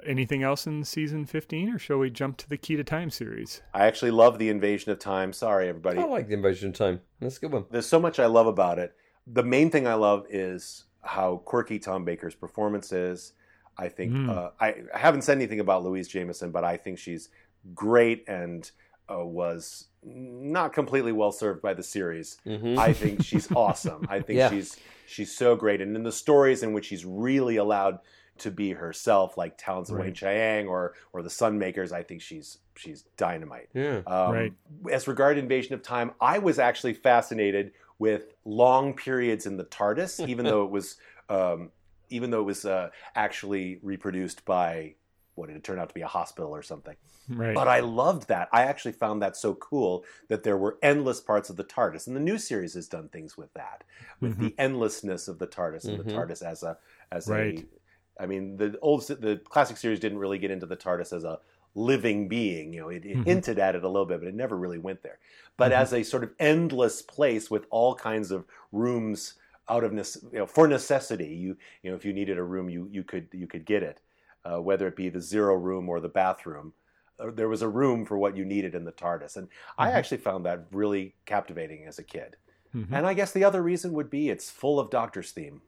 Anything 0.05 0.43
else 0.43 0.65
in 0.65 0.83
season 0.85 1.25
15 1.25 1.73
or 1.73 1.77
shall 1.77 1.97
we 1.97 2.09
jump 2.09 2.37
to 2.37 2.49
the 2.49 2.57
Key 2.57 2.77
to 2.77 2.83
Time 2.83 3.09
series? 3.09 3.61
I 3.73 3.85
actually 3.85 4.11
love 4.11 4.39
the 4.39 4.49
Invasion 4.49 4.91
of 4.91 4.99
Time. 4.99 5.33
Sorry 5.33 5.67
everybody. 5.67 5.99
I 5.99 6.05
like 6.05 6.27
the 6.27 6.33
Invasion 6.33 6.69
of 6.69 6.75
Time. 6.75 7.01
That's 7.19 7.37
a 7.37 7.41
good 7.41 7.51
one. 7.51 7.65
There's 7.69 7.85
so 7.85 7.99
much 7.99 8.17
I 8.17 8.25
love 8.25 8.47
about 8.47 8.79
it. 8.79 8.95
The 9.27 9.43
main 9.43 9.69
thing 9.69 9.87
I 9.87 9.95
love 9.95 10.25
is 10.29 10.85
how 11.01 11.37
quirky 11.45 11.79
Tom 11.79 12.03
Baker's 12.05 12.35
performance 12.35 12.91
is. 12.91 13.33
I 13.77 13.87
think 13.89 14.11
Mm. 14.13 14.29
uh, 14.29 14.51
I, 14.59 14.75
I 14.93 14.97
haven't 14.97 15.21
said 15.21 15.37
anything 15.37 15.59
about 15.61 15.83
Louise 15.83 16.07
Jameson, 16.07 16.51
but 16.51 16.63
I 16.65 16.75
think 16.77 16.97
she's 16.99 17.29
great 17.73 18.25
and 18.27 18.69
uh, 19.09 19.25
was 19.25 19.87
not 20.03 20.71
completely 20.73 21.11
well 21.11 21.31
served 21.31 21.61
by 21.61 21.73
the 21.73 21.83
series. 21.83 22.37
Mhm. 22.45 22.77
I 22.77 22.93
think 22.93 23.23
she's 23.23 23.49
awesome. 23.55 24.05
I 24.09 24.19
think 24.21 24.37
Yeah. 24.37 24.49
she's 24.49 24.77
she's 25.07 25.35
so 25.35 25.55
great, 25.55 25.81
and 25.81 25.95
in 25.95 26.03
the 26.03 26.11
stories 26.11 26.61
in 26.61 26.73
which 26.73 26.85
she's 26.85 27.05
really 27.05 27.55
allowed 27.55 27.99
to 28.39 28.51
be 28.51 28.71
herself, 28.71 29.37
like 29.37 29.57
Talons 29.57 29.89
of 29.89 29.97
Right. 29.97 30.13
Weng-Chiang 30.13 30.67
or 30.67 30.93
or 31.11 31.21
the 31.23 31.29
Sunmakers, 31.29 31.91
I 31.91 32.03
think 32.03 32.21
she's 32.21 32.59
she's 32.75 33.03
dynamite. 33.17 33.69
yeah. 33.73 34.01
Um, 34.07 34.31
Right. 34.33 34.53
As 34.91 35.07
regard 35.07 35.37
Invasion 35.37 35.73
of 35.73 35.81
Time, 35.81 36.11
I 36.21 36.39
was 36.39 36.59
actually 36.59 36.93
fascinated 36.93 37.71
with 37.99 38.33
long 38.45 38.93
periods 38.95 39.45
in 39.45 39.57
the 39.57 39.65
TARDIS, 39.65 40.19
even 40.27 40.45
though 40.45 40.63
it 40.63 40.71
was 40.71 40.97
um, 41.29 41.71
even 42.09 42.31
though 42.31 42.39
it 42.39 42.45
was 42.45 42.65
uh, 42.65 42.89
actually 43.15 43.79
reproduced 43.83 44.43
by 44.45 44.95
what 45.35 45.47
did 45.47 45.55
it 45.55 45.63
turn 45.63 45.77
out 45.77 45.89
to 45.89 45.93
be 45.93 46.01
a 46.01 46.07
hospital 46.07 46.49
or 46.51 46.63
something. 46.63 46.95
Right. 47.29 47.53
But 47.53 47.67
I 47.67 47.81
loved 47.81 48.27
that. 48.29 48.49
I 48.51 48.63
actually 48.63 48.93
found 48.93 49.21
that 49.21 49.37
so 49.37 49.53
cool 49.55 50.03
that 50.27 50.43
there 50.43 50.57
were 50.57 50.79
endless 50.81 51.21
parts 51.21 51.49
of 51.51 51.55
the 51.55 51.63
TARDIS, 51.63 52.07
and 52.07 52.15
the 52.15 52.19
new 52.19 52.39
series 52.39 52.73
has 52.73 52.87
done 52.87 53.09
things 53.09 53.37
with 53.37 53.53
that, 53.53 53.83
with 54.19 54.39
the 54.39 54.55
endlessness 54.57 55.27
of 55.27 55.37
the 55.37 55.47
TARDIS 55.47 55.85
and 55.85 55.99
the 55.99 56.03
Mhm. 56.03 56.15
TARDIS 56.15 56.41
as 56.41 56.63
a 56.63 56.77
as 57.11 57.27
Right. 57.27 57.59
a. 57.59 58.23
I 58.23 58.25
mean, 58.25 58.57
the 58.57 58.77
old 58.81 59.07
the 59.07 59.39
classic 59.45 59.77
series 59.77 59.99
didn't 59.99 60.17
really 60.17 60.39
get 60.39 60.51
into 60.51 60.65
the 60.65 60.75
TARDIS 60.75 61.13
as 61.13 61.23
a 61.23 61.39
living 61.75 62.27
being. 62.27 62.73
You 62.73 62.81
know, 62.81 62.89
it, 62.89 63.05
it 63.05 63.15
Mhm. 63.15 63.23
hinted 63.23 63.59
at 63.59 63.75
it 63.75 63.83
a 63.83 63.89
little 63.89 64.05
bit, 64.05 64.19
but 64.19 64.27
it 64.27 64.35
never 64.35 64.57
really 64.57 64.77
went 64.79 65.03
there. 65.03 65.19
But 65.57 65.71
Mhm. 65.71 65.75
as 65.75 65.93
a 65.93 66.03
sort 66.03 66.23
of 66.23 66.33
endless 66.39 67.01
place 67.01 67.49
with 67.51 67.65
all 67.69 67.95
kinds 67.95 68.31
of 68.31 68.45
rooms 68.71 69.35
out 69.69 69.83
of 69.83 69.93
you 69.93 70.39
know 70.39 70.45
for 70.47 70.67
necessity, 70.67 71.27
you 71.35 71.57
you 71.83 71.89
know 71.91 71.95
if 71.95 72.05
you 72.05 72.13
needed 72.13 72.37
a 72.37 72.43
room, 72.43 72.69
you 72.69 72.87
you 72.91 73.03
could 73.03 73.29
you 73.31 73.47
could 73.47 73.65
get 73.65 73.83
it, 73.83 74.01
uh, 74.45 74.61
whether 74.61 74.87
it 74.87 74.95
be 74.95 75.09
the 75.09 75.21
zero 75.21 75.55
room 75.55 75.89
or 75.89 75.99
the 75.99 76.09
bathroom. 76.09 76.73
Uh, 77.19 77.31
There 77.31 77.49
was 77.49 77.61
a 77.61 77.69
room 77.69 78.05
for 78.05 78.17
what 78.17 78.35
you 78.37 78.45
needed 78.45 78.73
in 78.75 78.85
the 78.85 78.91
TARDIS, 78.93 79.37
and 79.37 79.49
I 79.77 79.91
Mhm. 79.91 79.93
actually 79.93 80.17
found 80.19 80.45
that 80.45 80.67
really 80.71 81.15
captivating 81.25 81.85
as 81.85 81.99
a 81.99 82.03
kid. 82.03 82.37
Mhm. 82.73 82.91
And 82.91 83.05
I 83.07 83.13
guess 83.13 83.31
the 83.31 83.43
other 83.43 83.61
reason 83.61 83.93
would 83.93 84.09
be 84.09 84.29
it's 84.29 84.49
full 84.49 84.79
of 84.79 84.89
Doctor's 84.89 85.31
theme. 85.31 85.61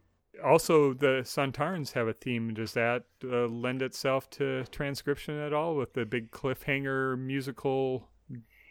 Also, 0.44 0.94
the 0.94 1.22
Sontarans 1.24 1.92
have 1.94 2.08
a 2.08 2.14
theme. 2.14 2.54
Does 2.54 2.74
that 2.74 3.06
uh, 3.24 3.48
lend 3.48 3.82
itself 3.82 4.30
to 4.32 4.64
transcription 4.72 5.38
at 5.38 5.54
all 5.54 5.76
with 5.76 5.94
the 5.94 6.06
big 6.06 6.32
cliffhanger 6.32 7.18
musical 7.18 8.10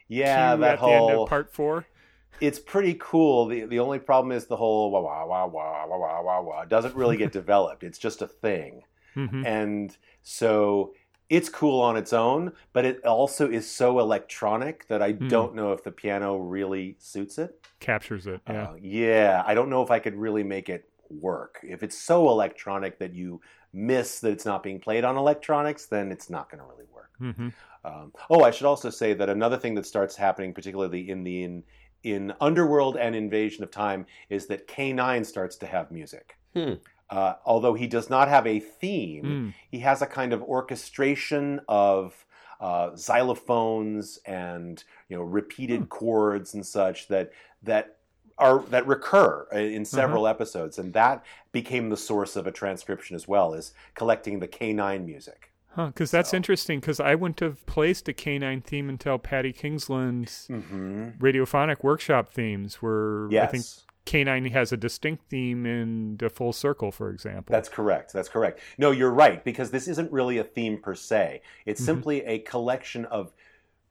Yeah, 0.08 0.56
that 0.56 0.78
at 0.78 0.84
the 0.84 0.92
end 0.92 1.08
whole 1.08 1.24
of 1.24 1.24
part 1.24 1.52
four? 1.52 1.86
it's 2.40 2.58
pretty 2.58 2.96
cool. 2.98 3.46
The 3.46 3.64
the 3.66 3.78
only 3.80 3.98
problem 3.98 4.32
is 4.32 4.46
the 4.46 4.56
whole 4.56 4.90
wah 4.90 5.00
wah 5.00 5.24
wah 5.26 5.46
wah 5.46 5.86
wah 5.86 5.98
wah 5.98 6.22
wah 6.22 6.40
wah 6.42 6.64
doesn't 6.64 6.94
really 6.94 7.16
get 7.16 7.32
developed. 7.32 7.82
It's 7.84 7.98
just 7.98 8.22
a 8.22 8.26
thing. 8.26 8.82
hmm 9.14 9.42
And 9.42 9.96
so 10.22 10.94
it's 11.30 11.48
cool 11.50 11.80
on 11.82 11.96
its 11.96 12.12
own, 12.14 12.52
but 12.74 12.86
it 12.86 13.04
also 13.06 13.50
is 13.50 13.70
so 13.70 14.00
electronic 14.00 14.88
that 14.88 15.02
I 15.02 15.12
Hmm. 15.18 15.28
don't 15.28 15.54
know 15.56 15.72
if 15.72 15.84
the 15.84 15.92
piano 15.92 16.36
really 16.38 16.96
suits 17.00 17.38
it. 17.38 17.60
Captures 17.80 18.26
it. 18.26 18.42
Yeah. 18.46 18.68
Uh, 18.68 18.74
yeah, 18.80 19.42
I 19.46 19.54
don't 19.54 19.70
know 19.70 19.82
if 19.82 19.90
I 19.92 20.00
could 20.00 20.16
really 20.16 20.44
make 20.44 20.68
it 20.70 20.89
work. 21.10 21.58
If 21.62 21.82
it's 21.82 21.98
so 21.98 22.28
electronic 22.28 22.98
that 22.98 23.14
you 23.14 23.40
miss 23.72 24.20
that 24.20 24.30
it's 24.32 24.46
not 24.46 24.62
being 24.62 24.80
played 24.80 25.04
on 25.04 25.16
electronics, 25.16 25.86
then 25.86 26.10
it's 26.10 26.30
not 26.30 26.50
going 26.50 26.60
to 26.62 26.66
really 26.68 26.86
work. 26.92 27.10
hmm 27.18 27.48
Um, 27.84 28.12
oh, 28.28 28.42
I 28.42 28.50
should 28.50 28.66
also 28.66 28.90
say 28.90 29.14
that 29.14 29.28
another 29.28 29.56
thing 29.56 29.74
that 29.76 29.86
starts 29.86 30.16
happening, 30.16 30.52
particularly 30.54 31.08
in 31.10 31.24
the 31.24 31.42
in, 31.44 31.62
in 32.02 32.32
Underworld 32.40 32.96
and 32.96 33.14
Invasion 33.14 33.62
of 33.64 33.70
Time, 33.70 34.06
is 34.28 34.46
that 34.48 34.66
K9 34.68 35.24
starts 35.24 35.56
to 35.58 35.66
have 35.66 35.90
music. 35.90 36.36
Hmm. 36.54 36.74
Uh, 37.08 37.34
although 37.44 37.74
he 37.74 37.86
does 37.86 38.08
not 38.10 38.28
have 38.28 38.46
a 38.46 38.60
theme, 38.60 39.24
Mm. 39.24 39.54
he 39.70 39.80
has 39.80 40.00
a 40.02 40.06
kind 40.06 40.32
of 40.32 40.42
orchestration 40.42 41.60
of 41.68 42.24
uh, 42.60 42.90
xylophones 42.90 44.18
and 44.26 44.84
you 45.08 45.16
know 45.16 45.22
repeated 45.22 45.80
Hmm. 45.80 45.86
chords 45.86 46.54
and 46.54 46.64
such 46.66 47.08
that 47.08 47.32
that 47.62 47.96
are 48.40 48.60
that 48.70 48.86
recur 48.86 49.46
uh, 49.52 49.58
in 49.58 49.84
several 49.84 50.26
episodes, 50.26 50.78
and 50.78 50.92
that 50.94 51.24
became 51.52 51.90
the 51.90 51.96
source 51.96 52.34
of 52.36 52.46
a 52.46 52.52
transcription 52.52 53.14
as 53.14 53.28
well 53.28 53.54
as 53.54 53.72
collecting 53.94 54.40
the 54.40 54.48
K9 54.48 55.04
music. 55.04 55.52
Huh, 55.74 55.86
because 55.88 56.10
that's 56.10 56.30
So- 56.30 56.36
interesting. 56.36 56.80
Because 56.80 56.98
I 56.98 57.14
wouldn't 57.14 57.38
have 57.40 57.64
placed 57.66 58.08
a 58.08 58.12
K9 58.12 58.64
theme 58.64 58.88
until 58.88 59.18
Paddy 59.18 59.52
Kingsland's 59.52 60.48
Mm-hmm. 60.50 61.10
radiophonic 61.24 61.84
workshop 61.84 62.32
themes, 62.32 62.82
were. 62.82 63.28
Yes. 63.30 63.48
I 63.48 63.50
think 63.52 63.64
K9 64.06 64.50
has 64.50 64.72
a 64.72 64.76
distinct 64.76 65.28
theme 65.30 65.66
in 65.66 66.16
the 66.16 66.28
Full 66.30 66.52
Circle, 66.52 66.90
for 66.90 67.10
example. 67.10 67.52
That's 67.52 67.68
correct. 67.68 68.12
That's 68.12 68.28
correct. 68.28 68.58
No, 68.78 68.90
you're 68.90 69.12
right 69.12 69.44
because 69.44 69.70
this 69.70 69.86
isn't 69.86 70.10
really 70.10 70.38
a 70.38 70.44
theme 70.44 70.78
per 70.78 70.94
se. 70.96 71.42
It's 71.66 71.80
Mhm. 71.80 71.84
simply 71.84 72.24
a 72.24 72.38
collection 72.40 73.04
of 73.04 73.32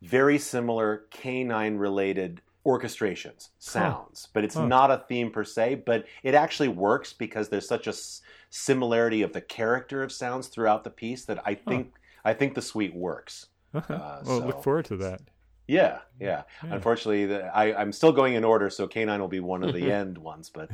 very 0.01 0.37
similar 0.39 1.05
K9 1.11 1.77
related 1.77 2.41
orchestrations, 2.69 3.49
sounds. 3.59 4.27
But 4.33 4.43
it's 4.43 4.55
Huh. 4.55 4.67
not 4.67 4.91
a 4.91 5.03
theme 5.09 5.31
per 5.31 5.43
se, 5.43 5.83
but 5.85 6.05
it 6.23 6.35
actually 6.35 6.69
works 6.69 7.13
because 7.13 7.49
there's 7.49 7.67
such 7.67 7.87
a 7.87 7.91
s- 7.91 8.21
similarity 8.49 9.21
of 9.23 9.33
the 9.33 9.41
character 9.41 10.03
of 10.03 10.11
sounds 10.11 10.47
throughout 10.47 10.83
the 10.83 10.89
piece 10.89 11.25
that 11.25 11.39
I 11.45 11.55
think 11.55 11.93
I 12.25 12.33
think 12.33 12.53
the 12.53 12.61
suite 12.61 12.93
works. 12.95 13.47
Uh-huh. 13.73 13.93
uh, 13.93 14.21
well, 14.25 14.39
so- 14.39 14.45
look 14.47 14.63
forward 14.63 14.85
to 14.85 14.97
that. 14.97 15.21
Yeah, 15.67 15.99
yeah. 16.19 16.43
Yeah. 16.63 16.73
Unfortunately, 16.73 17.27
the, 17.27 17.43
I, 17.55 17.79
I'm 17.79 17.91
still 17.91 18.11
going 18.11 18.33
in 18.33 18.43
order, 18.43 18.71
so 18.71 18.87
K9 18.87 19.19
will 19.19 19.27
be 19.27 19.39
one 19.39 19.63
of 19.63 19.71
the 19.75 19.91
end 20.01 20.17
ones, 20.17 20.49
but 20.49 20.69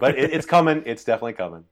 but 0.00 0.18
it, 0.18 0.32
it's 0.32 0.44
coming. 0.46 0.82
It's 0.86 1.04
definitely 1.04 1.34
coming. 1.34 1.64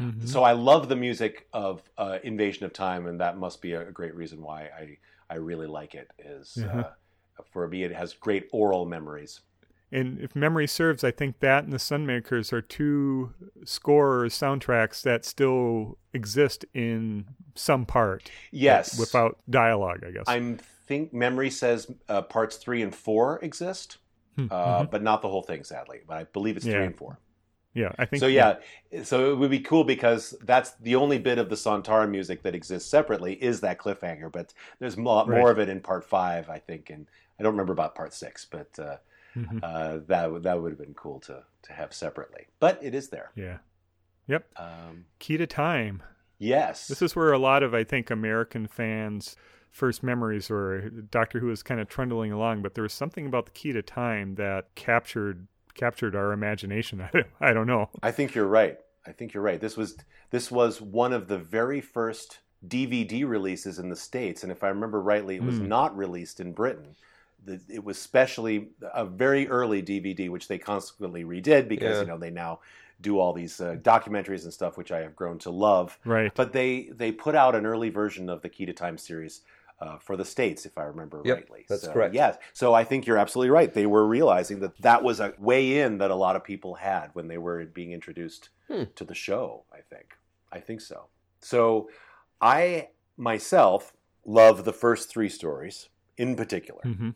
Mhm. 0.00 0.26
So 0.28 0.42
I 0.44 0.52
love 0.52 0.88
the 0.88 0.94
music 0.96 1.48
of 1.52 1.82
uh, 1.98 2.18
Invasion 2.22 2.64
of 2.66 2.72
Time, 2.72 3.06
and 3.08 3.20
that 3.20 3.36
must 3.36 3.60
be 3.60 3.72
a 3.74 3.90
great 3.90 4.14
reason 4.14 4.40
why 4.42 4.60
I 4.82 4.98
I 5.28 5.36
really 5.36 5.66
like 5.66 5.94
it. 5.96 6.08
Is 6.18 6.56
Uh-huh. 6.56 6.90
Uh, 7.38 7.42
for 7.50 7.66
me, 7.68 7.82
it 7.84 7.92
has 7.92 8.12
great 8.14 8.48
aural 8.52 8.84
memories. 8.86 9.40
And 9.92 10.18
if 10.20 10.34
memory 10.34 10.66
serves, 10.66 11.04
I 11.04 11.12
think 11.12 11.38
that 11.40 11.64
and 11.64 11.72
the 11.72 11.76
Sunmakers 11.78 12.52
are 12.52 12.60
two 12.62 13.32
score 13.64 14.24
soundtracks 14.24 15.02
that 15.02 15.24
still 15.24 15.98
exist 16.12 16.64
in 16.74 17.26
some 17.54 17.86
part. 17.86 18.30
Yes, 18.50 18.98
Without 18.98 19.38
dialogue, 19.48 20.02
I 20.04 20.10
guess. 20.10 20.24
I 20.26 20.56
think 20.86 21.12
memory 21.12 21.50
says 21.50 21.90
uh, 22.08 22.22
parts 22.22 22.56
three 22.56 22.82
and 22.82 22.94
four 22.94 23.38
exist, 23.42 23.98
Hmm, 24.36 24.46
uh, 24.50 24.82
mhm. 24.82 24.90
but 24.90 25.02
not 25.02 25.22
the 25.22 25.28
whole 25.28 25.42
thing, 25.42 25.62
sadly. 25.62 26.00
But 26.06 26.16
I 26.16 26.24
believe 26.24 26.56
it's 26.56 26.66
Yeah. 26.66 26.72
three 26.72 26.86
and 26.86 26.96
four. 26.96 27.18
Yeah, 27.72 27.92
I 27.98 28.04
think 28.04 28.20
So 28.20 28.26
yeah, 28.28 28.56
so 29.02 29.32
it 29.32 29.36
would 29.36 29.50
be 29.50 29.60
cool 29.60 29.82
because 29.84 30.34
that's 30.42 30.72
the 30.76 30.94
only 30.96 31.18
bit 31.18 31.38
of 31.38 31.48
the 31.50 31.56
Santara 31.56 32.08
music 32.08 32.42
that 32.42 32.54
exists 32.54 32.88
separately 32.88 33.34
is 33.34 33.60
that 33.60 33.78
cliffhanger. 33.78 34.30
But 34.30 34.54
there's 34.80 34.96
a 34.96 35.02
lot 35.02 35.28
Right. 35.28 35.38
more 35.38 35.50
of 35.50 35.58
it 35.58 35.68
in 35.68 35.80
part 35.80 36.04
five, 36.04 36.48
I 36.48 36.58
think, 36.58 36.90
and 36.90 37.06
I 37.38 37.42
don't 37.42 37.52
remember 37.52 37.72
about 37.72 37.94
part 37.94 38.12
six, 38.14 38.44
but 38.44 38.78
uh, 38.78 38.96
Mhm. 39.36 39.60
uh, 39.62 39.98
that 40.06 40.30
would- 40.30 40.42
that 40.44 40.60
would 40.62 40.70
have 40.72 40.78
been 40.78 40.94
cool 40.94 41.20
to 41.20 41.44
to 41.62 41.72
have 41.72 41.92
separately. 41.94 42.46
But 42.60 42.78
it 42.82 42.94
is 42.94 43.08
there. 43.08 43.30
Yeah. 43.34 43.58
Yep. 44.26 44.46
Um, 44.56 45.06
Key 45.18 45.36
to 45.38 45.46
Time. 45.46 46.02
yes, 46.38 46.88
This 46.88 47.00
is 47.02 47.16
where 47.16 47.32
a 47.32 47.38
lot 47.38 47.62
of, 47.62 47.74
I 47.74 47.84
think, 47.84 48.10
American 48.10 48.66
fans' 48.66 49.34
first 49.70 50.02
memories 50.02 50.50
were. 50.50 50.88
Doctor 50.90 51.40
Who 51.40 51.46
was 51.46 51.62
kind 51.62 51.80
of 51.80 51.88
trundling 51.88 52.32
along, 52.32 52.60
but 52.62 52.74
there 52.74 52.82
was 52.82 52.92
something 52.92 53.26
about 53.26 53.46
the 53.46 53.52
Key 53.52 53.72
to 53.72 53.82
Time 53.82 54.34
that 54.36 54.74
captured 54.74 55.46
captured 55.74 56.14
our 56.14 56.32
imagination. 56.32 57.00
I 57.40 57.52
don't, 57.52 57.66
know. 57.66 57.90
I 58.02 58.12
think 58.12 58.34
you're 58.36 58.46
right. 58.46 58.78
I 59.06 59.10
think 59.12 59.34
you're 59.34 59.42
right. 59.42 59.60
This 59.60 59.76
was 59.76 59.96
this 60.30 60.50
was 60.50 60.80
one 60.80 61.12
of 61.12 61.26
the 61.28 61.38
very 61.38 61.80
first 61.80 62.38
DVD 62.66 63.24
releases 63.26 63.78
in 63.78 63.88
the 63.88 63.96
states, 63.96 64.42
and 64.42 64.52
if 64.52 64.62
I 64.62 64.68
remember 64.68 65.00
rightly, 65.02 65.34
it 65.36 65.42
was 65.42 65.58
Hmm. 65.58 65.68
not 65.68 65.96
released 65.96 66.38
in 66.40 66.52
Britain. 66.52 66.94
The, 67.44 67.60
it 67.68 67.84
was 67.84 67.98
specially 67.98 68.68
a 68.94 69.04
very 69.04 69.48
early 69.48 69.82
DVD, 69.82 70.28
which 70.30 70.48
they 70.48 70.58
consequently 70.58 71.24
redid 71.24 71.68
because 71.68 71.96
Yeah. 71.98 72.02
you 72.02 72.06
know 72.08 72.18
they 72.18 72.30
now 72.30 72.60
do 73.00 73.18
all 73.18 73.32
these 73.32 73.60
uh, 73.60 73.76
documentaries 73.82 74.44
and 74.44 74.52
stuff, 74.52 74.76
which 74.76 74.92
I 74.92 75.00
have 75.00 75.14
grown 75.16 75.38
to 75.40 75.50
love. 75.50 75.98
Right. 76.04 76.32
But 76.34 76.52
they 76.52 76.88
they 76.92 77.12
put 77.12 77.34
out 77.34 77.54
an 77.54 77.66
early 77.66 77.90
version 77.90 78.28
of 78.30 78.42
the 78.42 78.48
Key 78.48 78.66
to 78.66 78.72
Time 78.72 78.96
series 78.98 79.42
uh, 79.80 79.98
for 79.98 80.16
the 80.16 80.24
states, 80.24 80.64
if 80.64 80.78
I 80.78 80.84
remember 80.84 81.20
Yep, 81.24 81.36
rightly. 81.36 81.66
that's 81.68 81.82
so, 81.82 81.92
correct. 81.92 82.14
Yes. 82.14 82.36
So 82.52 82.72
I 82.72 82.84
think 82.84 83.06
you're 83.06 83.18
absolutely 83.18 83.50
right. 83.50 83.72
They 83.74 83.86
were 83.86 84.06
realizing 84.06 84.60
that 84.60 84.78
that 84.80 85.02
was 85.02 85.20
a 85.20 85.34
way 85.38 85.80
in 85.80 85.98
that 85.98 86.10
a 86.10 86.14
lot 86.14 86.36
of 86.36 86.44
people 86.44 86.76
had 86.76 87.10
when 87.14 87.28
they 87.28 87.38
were 87.38 87.64
being 87.66 87.92
introduced 87.92 88.50
Hmm. 88.68 88.84
to 88.94 89.04
the 89.04 89.14
show. 89.14 89.64
I 89.72 89.80
think. 89.80 90.14
I 90.52 90.60
think 90.60 90.80
so. 90.80 91.08
So 91.40 91.90
I 92.40 92.88
myself 93.16 93.92
love 94.24 94.64
the 94.64 94.72
first 94.72 95.10
three 95.10 95.28
stories 95.28 95.88
in 96.16 96.36
particular. 96.36 96.82
hmm 96.82 97.10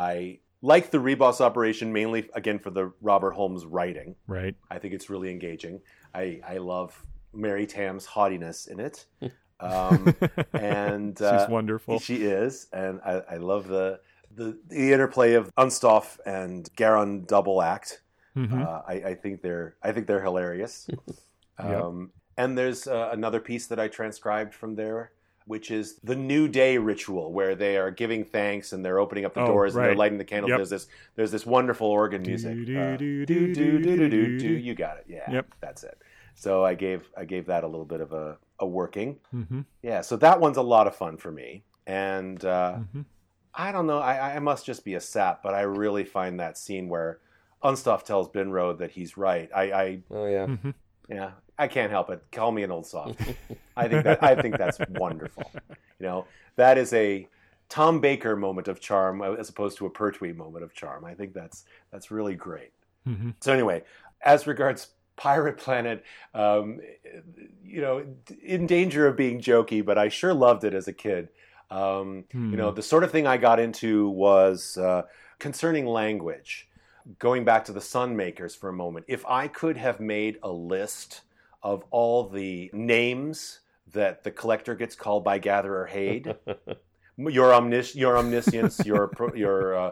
I 0.00 0.38
like 0.62 0.90
the 0.90 0.98
Ribos 0.98 1.40
operation 1.40 1.92
mainly 1.92 2.28
again 2.34 2.58
for 2.58 2.70
the 2.70 2.92
Robert 3.00 3.32
Holmes 3.32 3.64
writing. 3.66 4.16
Right. 4.26 4.54
I 4.70 4.78
think 4.78 4.94
it's 4.94 5.08
really 5.10 5.30
engaging. 5.30 5.80
I, 6.14 6.40
I 6.46 6.58
love 6.58 7.04
Mary 7.32 7.66
Tamm's 7.66 8.06
haughtiness 8.06 8.66
in 8.66 8.80
it. 8.80 9.06
Um, 9.62 10.14
and 10.54 11.18
She's 11.18 11.26
uh, 11.26 11.46
wonderful. 11.50 11.98
she 11.98 12.24
is, 12.24 12.66
and 12.72 12.98
I, 13.04 13.20
I 13.32 13.36
love 13.36 13.68
the, 13.68 14.00
the 14.34 14.58
the 14.68 14.90
interplay 14.94 15.34
of 15.34 15.54
Unstoffe 15.56 16.18
and 16.24 16.66
Garron 16.76 17.26
double 17.26 17.60
act. 17.60 18.00
Mhm. 18.34 18.64
Uh, 18.66 18.80
I, 18.88 18.94
I 19.10 19.14
think 19.16 19.42
they're 19.42 19.76
I 19.82 19.92
think 19.92 20.06
they're 20.06 20.22
hilarious. 20.22 20.88
Yep. 21.62 21.82
um, 21.82 22.10
And 22.38 22.56
there's 22.56 22.86
uh, 22.86 23.10
another 23.12 23.38
piece 23.38 23.66
that 23.66 23.78
I 23.78 23.88
transcribed 23.88 24.54
from 24.54 24.76
there, 24.76 25.12
which 25.50 25.72
is 25.72 25.96
the 26.04 26.14
New 26.14 26.46
Day 26.46 26.78
ritual, 26.78 27.32
where 27.32 27.56
they 27.56 27.76
are 27.76 27.90
giving 27.90 28.24
thanks 28.24 28.72
and 28.72 28.84
they're 28.84 29.00
opening 29.00 29.24
up 29.24 29.34
the 29.34 29.40
oh, 29.40 29.46
doors 29.46 29.74
right. 29.74 29.82
and 29.82 29.90
they're 29.90 29.98
lighting 29.98 30.16
the 30.16 30.24
candles. 30.24 30.50
Yep. 30.50 30.58
There's 30.58 30.70
this 30.70 30.86
there's 31.16 31.32
this 31.32 31.44
wonderful 31.44 31.88
organ 31.88 32.22
music. 32.22 32.56
You 34.60 34.76
got 34.76 34.98
it. 34.98 35.06
Yeah. 35.08 35.28
Yep. 35.28 35.54
That's 35.60 35.82
it. 35.82 35.98
So 36.36 36.64
I 36.64 36.74
gave 36.74 37.10
I 37.16 37.24
gave 37.24 37.46
that 37.46 37.64
a 37.64 37.66
little 37.66 37.84
bit 37.84 38.00
of 38.00 38.12
a, 38.12 38.38
a 38.60 38.66
working. 38.66 39.18
Mm-hmm. 39.34 39.62
Yeah. 39.82 40.02
So 40.02 40.16
that 40.18 40.38
one's 40.38 40.56
a 40.56 40.62
lot 40.62 40.86
of 40.86 40.94
fun 40.94 41.16
for 41.16 41.32
me. 41.32 41.64
And 41.84 42.44
uh, 42.44 42.76
mm-hmm. 42.78 43.00
I 43.52 43.72
don't 43.72 43.88
know. 43.88 43.98
I, 43.98 44.36
I 44.36 44.38
must 44.38 44.64
just 44.64 44.84
be 44.84 44.94
a 44.94 45.00
sap, 45.00 45.42
but 45.42 45.54
I 45.54 45.62
really 45.62 46.04
find 46.04 46.38
that 46.38 46.58
scene 46.58 46.88
where 46.88 47.18
Unstoffe 47.64 48.04
tells 48.04 48.28
Binro 48.28 48.78
that 48.78 48.92
he's 48.92 49.16
right. 49.16 49.50
I, 49.52 49.62
I 49.72 49.98
oh 50.12 50.26
yeah. 50.26 50.46
Mm-hmm. 50.46 50.70
Yeah, 51.08 51.32
I 51.60 51.68
can't 51.68 51.90
help 51.90 52.10
it. 52.10 52.22
Call 52.32 52.52
me 52.52 52.62
an 52.62 52.70
old 52.70 52.86
soft. 52.86 53.20
I 53.76 53.86
think 53.88 54.04
that 54.04 54.22
I 54.22 54.40
think 54.40 54.56
that's 54.56 54.78
wonderful. 54.88 55.50
You 55.98 56.06
know, 56.06 56.24
that 56.56 56.78
is 56.78 56.92
a 56.92 57.28
Tom 57.68 58.00
Baker 58.00 58.34
moment 58.34 58.66
of 58.68 58.80
charm 58.80 59.22
as 59.22 59.48
opposed 59.48 59.78
to 59.78 59.86
a 59.86 59.90
Pertwee 59.90 60.32
moment 60.32 60.64
of 60.64 60.74
charm. 60.74 61.04
I 61.04 61.14
think 61.14 61.34
that's 61.34 61.64
that's 61.92 62.10
really 62.10 62.34
great. 62.34 62.72
Mm-hmm. 63.06 63.30
So 63.40 63.52
anyway, 63.52 63.82
as 64.22 64.46
regards 64.46 64.88
Pirate 65.16 65.58
Planet, 65.58 66.02
um, 66.34 66.80
you 67.62 67.80
know, 67.82 68.04
in 68.42 68.66
danger 68.66 69.06
of 69.06 69.16
being 69.16 69.38
jokey, 69.40 69.84
but 69.84 69.98
I 69.98 70.08
sure 70.08 70.32
loved 70.32 70.64
it 70.64 70.74
as 70.74 70.88
a 70.88 70.92
kid. 70.92 71.28
Um, 71.70 72.24
You 72.50 72.56
know, 72.56 72.70
the 72.72 72.82
sort 72.82 73.04
of 73.04 73.10
thing 73.10 73.26
I 73.26 73.36
got 73.36 73.60
into 73.60 74.08
was 74.08 74.78
uh, 74.78 75.02
concerning 75.38 75.86
language. 75.86 76.68
Going 77.18 77.44
back 77.44 77.64
to 77.64 77.72
the 77.72 77.80
Sun 77.80 78.16
Makers 78.16 78.54
for 78.54 78.68
a 78.68 78.72
moment, 78.72 79.06
if 79.08 79.24
I 79.26 79.48
could 79.48 79.76
have 79.76 80.00
made 80.00 80.38
a 80.42 80.50
list 80.50 81.22
of 81.62 81.84
all 81.90 82.28
the 82.28 82.70
names 82.72 83.60
that 83.92 84.24
the 84.24 84.30
collector 84.30 84.74
gets 84.74 84.94
called 84.94 85.24
by 85.24 85.38
Gatherer 85.38 85.86
Hade, 85.86 86.34
your 87.16 87.52
omnis- 87.52 87.96
your 87.96 88.16
omniscience, 88.16 88.84
your 88.84 89.08
pro- 89.08 89.34
your 89.34 89.76
uh, 89.76 89.90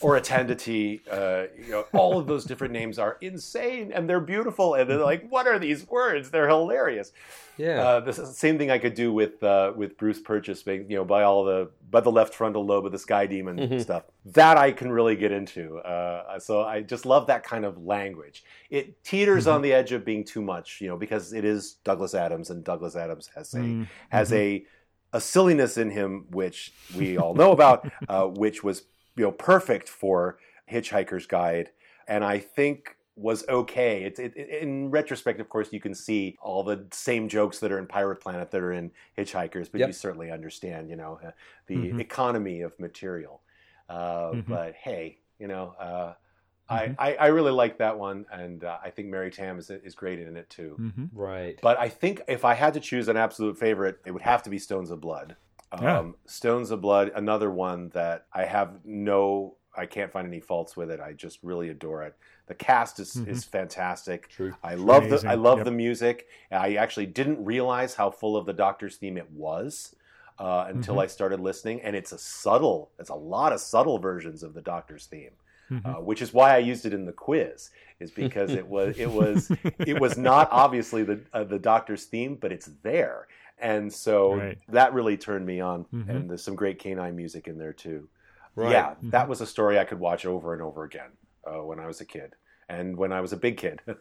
or 0.00 0.16
attendity, 0.16 1.02
uh, 1.10 1.44
you 1.56 1.70
know, 1.70 1.84
all 1.92 2.18
of 2.18 2.26
those 2.26 2.44
different 2.44 2.72
names 2.72 2.98
are 2.98 3.16
insane 3.20 3.92
and 3.92 4.08
they're 4.08 4.20
beautiful 4.20 4.74
and 4.74 4.88
they're 4.88 4.98
like, 4.98 5.26
what 5.28 5.46
are 5.46 5.58
these 5.58 5.88
words? 5.88 6.30
They're 6.30 6.48
hilarious. 6.48 7.12
Yeah. 7.58 7.82
Uh, 7.82 8.00
the 8.00 8.12
same 8.12 8.58
thing 8.58 8.70
I 8.70 8.76
could 8.78 8.92
do 8.94 9.12
with 9.12 9.42
uh, 9.42 9.72
with 9.74 9.96
Bruce 9.96 10.20
Purchase, 10.20 10.62
being, 10.62 10.90
you 10.90 10.96
know, 10.98 11.04
by 11.06 11.22
all 11.22 11.42
the 11.44 11.70
by 11.90 12.00
the 12.00 12.10
left 12.10 12.34
frontal 12.34 12.66
lobe 12.66 12.84
of 12.84 12.92
the 12.92 12.98
Sky 12.98 13.26
Demon 13.26 13.56
Mhm. 13.56 13.80
stuff. 13.80 14.02
That 14.26 14.58
I 14.58 14.72
can 14.72 14.92
really 14.92 15.16
get 15.16 15.32
into. 15.32 15.78
Uh, 15.78 16.38
so 16.38 16.62
I 16.64 16.82
just 16.82 17.06
love 17.06 17.26
that 17.28 17.44
kind 17.44 17.64
of 17.64 17.78
language. 17.82 18.44
It 18.68 19.02
teeters 19.04 19.46
on 19.46 19.62
the 19.62 19.72
edge 19.72 19.92
of 19.92 20.04
being 20.04 20.22
too 20.24 20.42
much, 20.42 20.80
you 20.82 20.88
know, 20.88 20.96
because 20.98 21.32
it 21.32 21.44
is 21.46 21.74
Douglas 21.84 22.14
Adams, 22.14 22.50
and 22.50 22.62
Douglas 22.62 22.94
Adams 22.94 23.30
has 23.34 23.54
a 23.54 23.58
Mm-hmm. 23.58 23.84
has 24.10 24.32
a 24.34 24.66
a 25.14 25.20
silliness 25.20 25.78
in 25.78 25.88
him 25.90 26.26
which 26.32 26.74
we 26.94 27.16
all 27.16 27.32
know 27.32 27.52
about, 27.52 27.90
uh, 28.08 28.24
which 28.26 28.62
was 28.62 28.82
you 29.16 29.24
know 29.24 29.32
perfect 29.32 29.88
for 29.88 30.38
Hitchhiker's 30.70 31.26
Guide, 31.26 31.70
and 32.08 32.24
I 32.24 32.38
think 32.38 32.96
was 33.16 33.48
okay. 33.48 34.04
It, 34.04 34.18
it, 34.18 34.36
it- 34.36 34.62
in 34.62 34.90
retrospect, 34.90 35.40
of 35.40 35.48
course, 35.48 35.72
you 35.72 35.80
can 35.80 35.94
see 35.94 36.36
all 36.42 36.62
the 36.62 36.86
same 36.92 37.28
jokes 37.28 37.58
that 37.60 37.72
are 37.72 37.78
in 37.78 37.86
Pirate 37.86 38.20
Planet 38.20 38.50
that 38.50 38.60
are 38.60 38.72
in 38.72 38.90
Hitchhikers, 39.16 39.70
but 39.72 39.80
Yep. 39.80 39.88
you 39.88 39.92
certainly 39.94 40.30
understand, 40.30 40.90
you 40.90 40.96
know, 40.96 41.18
uh, 41.24 41.30
the 41.66 41.76
Mhm. 41.76 42.00
economy 42.00 42.60
of 42.60 42.78
material. 42.78 43.40
Uh, 43.88 44.32
Mhm. 44.32 44.46
But 44.48 44.74
hey, 44.74 45.18
you 45.38 45.46
know. 45.48 45.74
Uh, 45.78 46.14
Mhm. 46.68 46.96
I, 46.98 47.10
I, 47.12 47.14
I 47.14 47.26
really 47.28 47.52
like 47.52 47.78
that 47.78 47.96
one, 47.96 48.26
and 48.32 48.64
uh, 48.64 48.78
I 48.82 48.90
think 48.90 49.06
Mary 49.08 49.30
Tamm 49.30 49.56
is, 49.58 49.70
is 49.70 49.94
great 49.94 50.18
in 50.18 50.36
it 50.36 50.50
too. 50.50 50.76
Mm-hmm. 50.80 51.04
right. 51.18 51.56
But 51.62 51.78
I 51.78 51.88
think 51.88 52.20
if 52.26 52.44
I 52.44 52.54
had 52.54 52.74
to 52.74 52.80
choose 52.80 53.06
an 53.08 53.16
absolute 53.16 53.56
favorite, 53.56 54.00
it 54.04 54.10
would 54.10 54.22
have 54.22 54.42
to 54.42 54.50
be 54.50 54.58
Stones 54.58 54.90
of 54.90 55.00
Blood. 55.00 55.36
Um, 55.84 56.14
Stones 56.26 56.70
of 56.70 56.80
Blood, 56.80 57.12
another 57.14 57.50
one 57.50 57.88
that 57.90 58.26
I 58.32 58.44
have 58.44 58.80
no, 58.84 59.56
I 59.76 59.86
can't 59.86 60.10
find 60.10 60.26
any 60.26 60.40
faults 60.40 60.76
with 60.76 60.90
it. 60.90 61.00
I 61.00 61.12
just 61.12 61.38
really 61.42 61.68
adore 61.68 62.02
it. 62.04 62.14
The 62.46 62.54
cast 62.54 63.00
is, 63.00 63.14
Mhm. 63.16 63.28
is 63.28 63.44
fantastic. 63.44 64.28
True. 64.28 64.54
I 64.62 64.74
love 64.76 65.08
the 65.08 65.22
I 65.28 65.34
love 65.34 65.58
Yep. 65.58 65.64
the 65.66 65.70
music. 65.72 66.26
I 66.50 66.76
actually 66.76 67.06
didn't 67.06 67.44
realize 67.44 67.94
how 67.94 68.10
full 68.10 68.36
of 68.36 68.46
the 68.46 68.52
Doctor's 68.52 68.96
theme 68.96 69.16
it 69.16 69.30
was 69.30 69.94
uh, 70.38 70.66
until 70.68 70.96
Mhm. 70.96 71.02
I 71.02 71.06
started 71.06 71.40
listening, 71.40 71.80
and 71.82 71.96
it's 71.96 72.12
a 72.12 72.18
subtle. 72.18 72.90
It's 72.98 73.08
a 73.10 73.14
lot 73.14 73.52
of 73.52 73.60
subtle 73.60 73.98
versions 73.98 74.42
of 74.42 74.54
the 74.54 74.60
Doctor's 74.62 75.06
theme, 75.06 75.32
Mm-hmm. 75.70 75.86
uh, 75.96 76.00
which 76.00 76.22
is 76.22 76.32
why 76.32 76.54
I 76.54 76.58
used 76.58 76.86
it 76.86 76.92
in 76.94 77.04
the 77.06 77.12
quiz. 77.12 77.70
Is 77.98 78.10
because 78.12 78.52
it 78.52 78.66
was 78.68 78.96
it 78.98 79.10
was 79.10 79.50
it 79.80 79.98
was 80.00 80.16
not 80.18 80.48
obviously 80.52 81.02
the 81.02 81.20
uh, 81.32 81.44
the 81.44 81.58
Doctor's 81.58 82.04
theme, 82.04 82.36
but 82.36 82.52
it's 82.52 82.66
there, 82.82 83.26
and 83.58 83.92
so 83.92 84.34
Right. 84.34 84.58
that 84.68 84.92
really 84.92 85.16
turned 85.16 85.46
me 85.46 85.60
on. 85.60 85.84
Mhm. 85.92 86.08
And 86.08 86.30
there's 86.30 86.44
some 86.44 86.56
great 86.56 86.78
K9 86.78 87.14
music 87.14 87.48
in 87.48 87.58
there 87.58 87.72
too. 87.72 88.08
Right. 88.54 88.70
Yeah, 88.72 88.90
Mm-hmm. 88.94 89.10
that 89.10 89.28
was 89.28 89.40
a 89.40 89.46
story 89.46 89.78
I 89.78 89.84
could 89.84 89.98
watch 90.00 90.24
over 90.26 90.52
and 90.52 90.62
over 90.62 90.84
again 90.84 91.10
uh, 91.46 91.62
when 91.62 91.78
I 91.78 91.86
was 91.86 92.00
a 92.00 92.04
kid, 92.06 92.34
and 92.68 92.96
when 92.96 93.12
I 93.12 93.20
was 93.20 93.32
a 93.32 93.36
big 93.36 93.56
kid. 93.56 93.80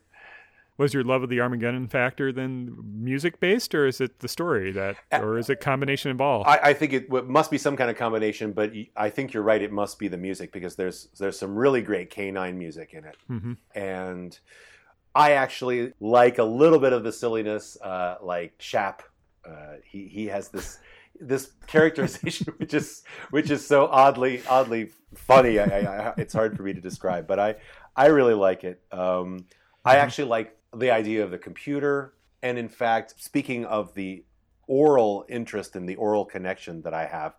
Was 0.77 0.93
your 0.93 1.05
love 1.05 1.23
of 1.23 1.29
the 1.29 1.39
Armageddon 1.39 1.87
factor 1.87 2.33
then 2.33 2.75
music 2.83 3.39
based, 3.39 3.73
or 3.73 3.87
is 3.87 4.01
it 4.01 4.19
the 4.19 4.27
story 4.27 4.73
that, 4.73 4.97
or 5.13 5.37
is 5.37 5.49
it 5.49 5.61
combination 5.61 6.11
of 6.11 6.19
all? 6.19 6.43
I, 6.45 6.57
I 6.61 6.73
think 6.73 6.91
it 6.91 7.07
w- 7.09 7.25
must 7.31 7.49
be 7.49 7.57
some 7.57 7.77
kind 7.77 7.89
of 7.89 7.95
combination, 7.95 8.51
but 8.51 8.73
I 8.93 9.09
think 9.09 9.31
you're 9.31 9.41
right. 9.41 9.61
It 9.61 9.71
must 9.71 9.97
be 9.99 10.09
the 10.09 10.17
music 10.17 10.51
because 10.51 10.75
there's 10.75 11.07
there's 11.17 11.39
some 11.39 11.55
really 11.55 11.81
great 11.81 12.09
K9 12.11 12.55
music 12.57 12.93
in 12.93 13.05
it, 13.05 13.15
hmm 13.27 13.53
and 13.73 14.37
I 15.15 15.31
actually 15.31 15.93
like 16.01 16.39
a 16.39 16.43
little 16.43 16.79
bit 16.79 16.91
of 16.91 17.05
the 17.05 17.11
silliness, 17.13 17.77
uh, 17.81 18.17
like 18.21 18.57
Shapp. 18.59 18.99
Uh, 19.47 19.75
he 19.83 20.07
he 20.07 20.25
has 20.27 20.49
this 20.49 20.79
this 21.19 21.51
characterization 21.67 22.53
which 22.57 22.73
is 22.73 23.03
which 23.29 23.49
is 23.49 23.65
so 23.65 23.87
oddly 23.87 24.41
oddly 24.49 24.91
funny. 25.15 25.59
I, 25.59 25.65
I, 25.65 26.09
I, 26.09 26.13
it's 26.17 26.33
hard 26.33 26.57
for 26.57 26.63
me 26.63 26.73
to 26.73 26.81
describe, 26.81 27.27
but 27.27 27.39
I 27.39 27.55
I 27.95 28.07
really 28.07 28.33
like 28.33 28.63
it. 28.63 28.81
Um, 28.91 29.45
I 29.83 29.97
actually 29.97 30.27
like 30.29 30.57
the 30.75 30.91
idea 30.91 31.23
of 31.23 31.31
the 31.31 31.37
computer, 31.37 32.13
and 32.41 32.57
in 32.57 32.67
fact, 32.67 33.15
speaking 33.17 33.65
of 33.65 33.93
the 33.93 34.25
aural 34.67 35.25
interest 35.29 35.75
and 35.75 35.87
the 35.87 35.95
aural 35.95 36.25
connection 36.25 36.81
that 36.81 36.93
I 36.93 37.05
have, 37.05 37.35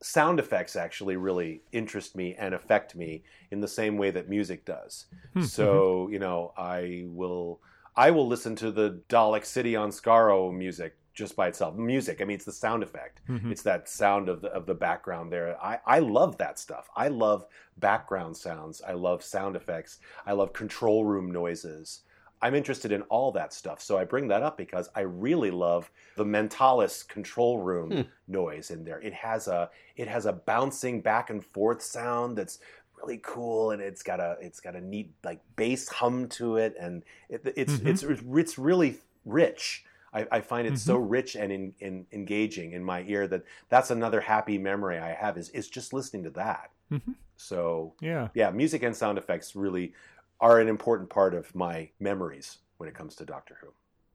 sound 0.00 0.38
effects 0.38 0.76
actually 0.76 1.16
really 1.16 1.62
interest 1.72 2.14
me 2.16 2.36
and 2.38 2.54
affect 2.54 2.94
me 2.94 3.24
in 3.50 3.60
the 3.60 3.68
same 3.68 3.98
way 3.98 4.12
that 4.12 4.28
music 4.28 4.64
does. 4.64 5.06
Hmm, 5.34 5.42
So 5.42 6.08
you 6.08 6.18
know, 6.20 6.52
I 6.56 7.04
will 7.06 7.60
I 7.96 8.12
will 8.12 8.28
listen 8.28 8.54
to 8.56 8.70
the 8.70 9.00
Dalek 9.08 9.44
City 9.44 9.74
on 9.74 9.90
Skaro 9.90 10.54
music 10.56 10.96
just 11.18 11.36
by 11.36 11.48
itself. 11.48 11.74
Music, 11.76 12.20
I 12.20 12.24
mean, 12.24 12.36
it's 12.36 12.44
the 12.44 12.52
sound 12.52 12.82
effect. 12.82 13.20
Mhm. 13.28 13.50
It's 13.50 13.62
that 13.64 13.88
sound 13.88 14.28
of 14.28 14.40
the 14.40 14.48
of 14.48 14.64
the 14.66 14.74
background 14.74 15.32
there. 15.32 15.56
I 15.62 15.80
I 15.84 15.98
love 15.98 16.38
that 16.38 16.58
stuff. 16.58 16.88
I 16.96 17.08
love 17.08 17.44
background 17.76 18.36
sounds. 18.36 18.80
I 18.82 18.92
love 18.92 19.22
sound 19.22 19.56
effects. 19.56 19.98
I 20.24 20.32
love 20.32 20.52
control 20.52 21.04
room 21.04 21.30
noises. 21.30 22.02
I'm 22.40 22.54
interested 22.54 22.92
in 22.92 23.02
all 23.02 23.32
that 23.32 23.52
stuff. 23.52 23.80
So 23.82 23.98
I 23.98 24.04
bring 24.04 24.28
that 24.28 24.44
up 24.44 24.56
because 24.56 24.88
I 24.94 25.00
really 25.00 25.50
love 25.50 25.90
the 26.16 26.24
Mentalis 26.24 27.02
control 27.08 27.58
room 27.58 27.90
Hmm. 27.90 28.02
noise 28.28 28.70
in 28.70 28.84
there. 28.84 29.00
It 29.00 29.12
has 29.14 29.48
a 29.48 29.70
it 29.96 30.06
has 30.06 30.24
a 30.24 30.32
bouncing 30.32 31.00
back 31.00 31.30
and 31.30 31.44
forth 31.44 31.82
sound 31.82 32.38
that's 32.38 32.60
really 32.96 33.18
cool 33.24 33.72
and 33.72 33.82
it's 33.82 34.02
got 34.04 34.20
a 34.20 34.36
it's 34.40 34.60
got 34.60 34.76
a 34.76 34.80
neat 34.80 35.12
like 35.24 35.40
bass 35.56 35.88
hum 35.88 36.28
to 36.28 36.56
it 36.56 36.74
and 36.80 37.02
it, 37.28 37.42
it's, 37.56 37.72
Mhm. 37.74 37.86
it's 37.86 38.02
it's 38.04 38.56
really 38.58 38.98
rich. 39.24 39.84
I, 40.12 40.26
I 40.32 40.40
find 40.40 40.66
it 40.66 40.78
so 40.78 40.96
Mm-hmm. 40.98 41.08
rich 41.08 41.36
and 41.36 41.52
in, 41.52 41.74
in, 41.80 42.06
engaging 42.12 42.72
in 42.72 42.82
my 42.82 43.02
ear 43.06 43.26
that 43.28 43.42
that's 43.68 43.90
another 43.90 44.20
happy 44.20 44.58
memory 44.58 44.98
I 44.98 45.12
have 45.14 45.36
is 45.36 45.50
is 45.50 45.68
just 45.68 45.92
listening 45.92 46.24
to 46.24 46.30
that. 46.30 46.70
Mhm. 46.90 47.14
So 47.36 47.94
Yeah. 48.00 48.28
yeah, 48.34 48.50
music 48.50 48.82
and 48.82 48.96
sound 48.96 49.18
effects 49.18 49.54
really 49.54 49.92
are 50.40 50.60
an 50.60 50.68
important 50.68 51.10
part 51.10 51.34
of 51.34 51.54
my 51.54 51.90
memories 52.00 52.58
when 52.78 52.88
it 52.88 52.94
comes 52.94 53.14
to 53.16 53.24
Doctor 53.24 53.58
Who. 53.60 53.68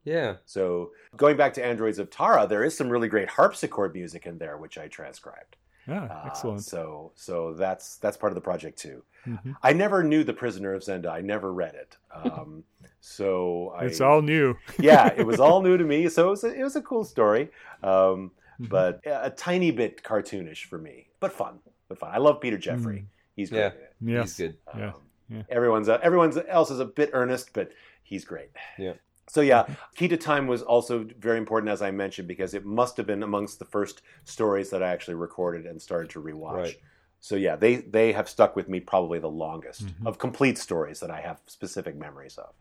Yeah. 0.03 0.36
So 0.45 0.91
going 1.15 1.38
back 1.38 1.53
to 1.56 1.64
Androids 1.65 1.99
of 1.99 2.10
Tara, 2.10 2.45
there 2.48 2.64
is 2.64 2.76
some 2.76 2.90
really 2.90 3.07
great 3.07 3.30
harpsichord 3.30 3.94
music 3.94 4.26
in 4.26 4.38
there, 4.38 4.57
which 4.57 4.78
I 4.78 4.88
transcribed. 4.88 5.56
Yeah. 5.88 6.06
Uh, 6.06 6.24
Excellent. 6.26 6.64
so 6.64 7.11
so 7.15 7.53
that's 7.53 7.98
that's 7.98 8.18
part 8.18 8.32
of 8.32 8.36
the 8.36 8.41
project 8.41 8.78
too. 8.80 9.03
Mhm. 9.26 9.56
I 9.61 9.72
never 9.74 10.03
knew 10.03 10.24
The 10.26 10.34
Prisoner 10.34 10.74
of 10.74 10.82
Zenda. 10.82 11.07
I 11.10 11.22
never 11.22 11.53
read 11.53 11.76
it. 11.76 11.98
Um, 12.15 12.64
so 13.07 13.73
I, 13.77 13.84
It's 13.85 13.99
all 13.99 14.21
new. 14.21 14.55
yeah, 14.80 15.07
it 15.17 15.25
was 15.27 15.41
all 15.41 15.61
new 15.67 15.77
to 15.77 15.84
me. 15.84 16.07
So 16.07 16.27
it 16.27 16.30
was 16.31 16.43
a, 16.45 16.53
it 16.57 16.63
was 16.63 16.77
a 16.77 16.81
cool 16.81 17.03
story, 17.03 17.49
um, 17.84 18.31
Mhm. 18.61 18.69
but 18.69 19.01
a, 19.05 19.25
a 19.25 19.30
tiny 19.31 19.71
bit 19.71 20.03
cartoonish 20.03 20.63
for 20.65 20.77
me, 20.77 21.07
but 21.19 21.34
fun. 21.34 21.59
But 21.89 21.97
fun. 21.99 22.11
I 22.13 22.19
love 22.19 22.39
Peter 22.39 22.57
Jeffrey. 22.57 22.99
Mm. 22.99 23.05
He's 23.35 23.49
great. 23.49 23.59
Yeah. 23.59 23.71
in. 24.01 24.07
Yes. 24.09 24.38
He's 24.38 24.47
good. 24.47 24.57
Yeah, 24.77 24.88
Um, 24.89 24.93
yeah. 25.27 25.41
Everyone's 25.49 25.89
uh, 25.89 25.99
everyone's 26.01 26.38
else 26.47 26.71
is 26.71 26.80
a 26.80 26.85
bit 26.85 27.09
earnest, 27.13 27.51
but 27.53 27.71
he's 28.03 28.23
great. 28.23 28.51
Yeah. 28.77 28.93
So 29.27 29.41
yeah, 29.41 29.65
Key 29.95 30.07
to 30.09 30.17
Time 30.17 30.47
was 30.47 30.61
also 30.61 31.05
very 31.19 31.38
important, 31.38 31.71
as 31.71 31.81
I 31.81 31.91
mentioned, 31.91 32.27
because 32.27 32.53
it 32.53 32.63
must 32.63 32.95
have 32.97 33.07
been 33.07 33.23
amongst 33.23 33.57
the 33.59 33.65
first 33.65 34.01
stories 34.23 34.69
that 34.69 34.81
I 34.84 34.89
actually 34.91 35.15
recorded 35.15 35.65
and 35.65 35.81
started 35.81 36.09
to 36.11 36.21
rewatch. 36.21 36.53
Right. 36.53 36.77
So 37.19 37.35
yeah, 37.35 37.55
they 37.57 37.77
they 37.77 38.13
have 38.13 38.30
stuck 38.30 38.55
with 38.55 38.69
me 38.69 38.80
probably 38.80 39.19
the 39.19 39.30
longest 39.45 39.88
Mhm. 39.88 40.05
of 40.07 40.17
complete 40.19 40.57
stories 40.57 40.99
that 41.01 41.09
I 41.11 41.19
have 41.21 41.41
specific 41.47 41.95
memories 41.97 42.38
of. 42.38 42.53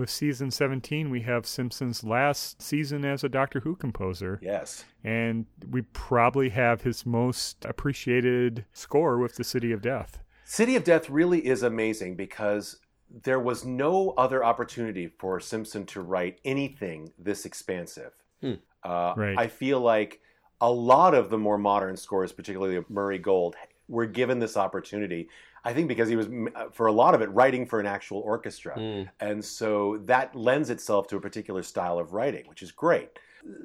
With 0.00 0.10
season 0.10 0.50
17, 0.50 1.10
we 1.10 1.20
have 1.20 1.46
Simpson's 1.46 2.02
last 2.02 2.60
season 2.60 3.04
as 3.04 3.22
a 3.22 3.28
Doctor 3.28 3.60
Who 3.60 3.76
composer. 3.76 4.40
Yes. 4.42 4.84
And 5.04 5.44
we 5.70 5.82
probably 5.82 6.48
have 6.48 6.80
his 6.80 7.04
most 7.04 7.64
appreciated 7.66 8.64
score 8.72 9.18
with 9.18 9.36
The 9.36 9.44
City 9.44 9.72
of 9.72 9.82
Death. 9.82 10.18
City 10.44 10.74
of 10.74 10.84
Death 10.84 11.10
really 11.10 11.46
is 11.46 11.62
amazing 11.62 12.16
because 12.16 12.80
there 13.22 13.40
was 13.40 13.64
no 13.64 14.10
other 14.16 14.42
opportunity 14.42 15.06
for 15.06 15.38
Simpson 15.38 15.84
to 15.86 16.00
write 16.00 16.40
anything 16.46 17.12
this 17.18 17.44
expansive. 17.44 18.12
Hmm. 18.40 18.54
Uh, 18.82 19.12
Right. 19.16 19.38
I 19.38 19.48
feel 19.48 19.80
like 19.80 20.20
a 20.62 20.72
lot 20.72 21.12
of 21.12 21.28
the 21.28 21.38
more 21.38 21.58
modern 21.58 21.96
scores, 21.96 22.32
particularly 22.32 22.76
of 22.76 22.88
Murray 22.88 23.18
Gold, 23.18 23.54
were 23.86 24.06
given 24.06 24.38
this 24.38 24.56
opportunity. 24.56 25.28
I 25.64 25.72
think 25.72 25.88
because 25.88 26.08
he 26.08 26.16
was, 26.16 26.26
uh, 26.54 26.66
for 26.72 26.86
a 26.86 26.92
lot 26.92 27.14
of 27.14 27.20
it, 27.22 27.30
writing 27.30 27.66
for 27.66 27.80
an 27.80 27.86
actual 27.86 28.18
orchestra. 28.20 28.76
Mm. 28.76 29.08
And 29.20 29.44
so 29.44 29.98
that 30.06 30.34
lends 30.34 30.70
itself 30.70 31.06
to 31.08 31.16
a 31.16 31.20
particular 31.20 31.62
style 31.62 31.98
of 31.98 32.12
writing, 32.12 32.44
which 32.48 32.62
is 32.62 32.72
great. 32.72 33.18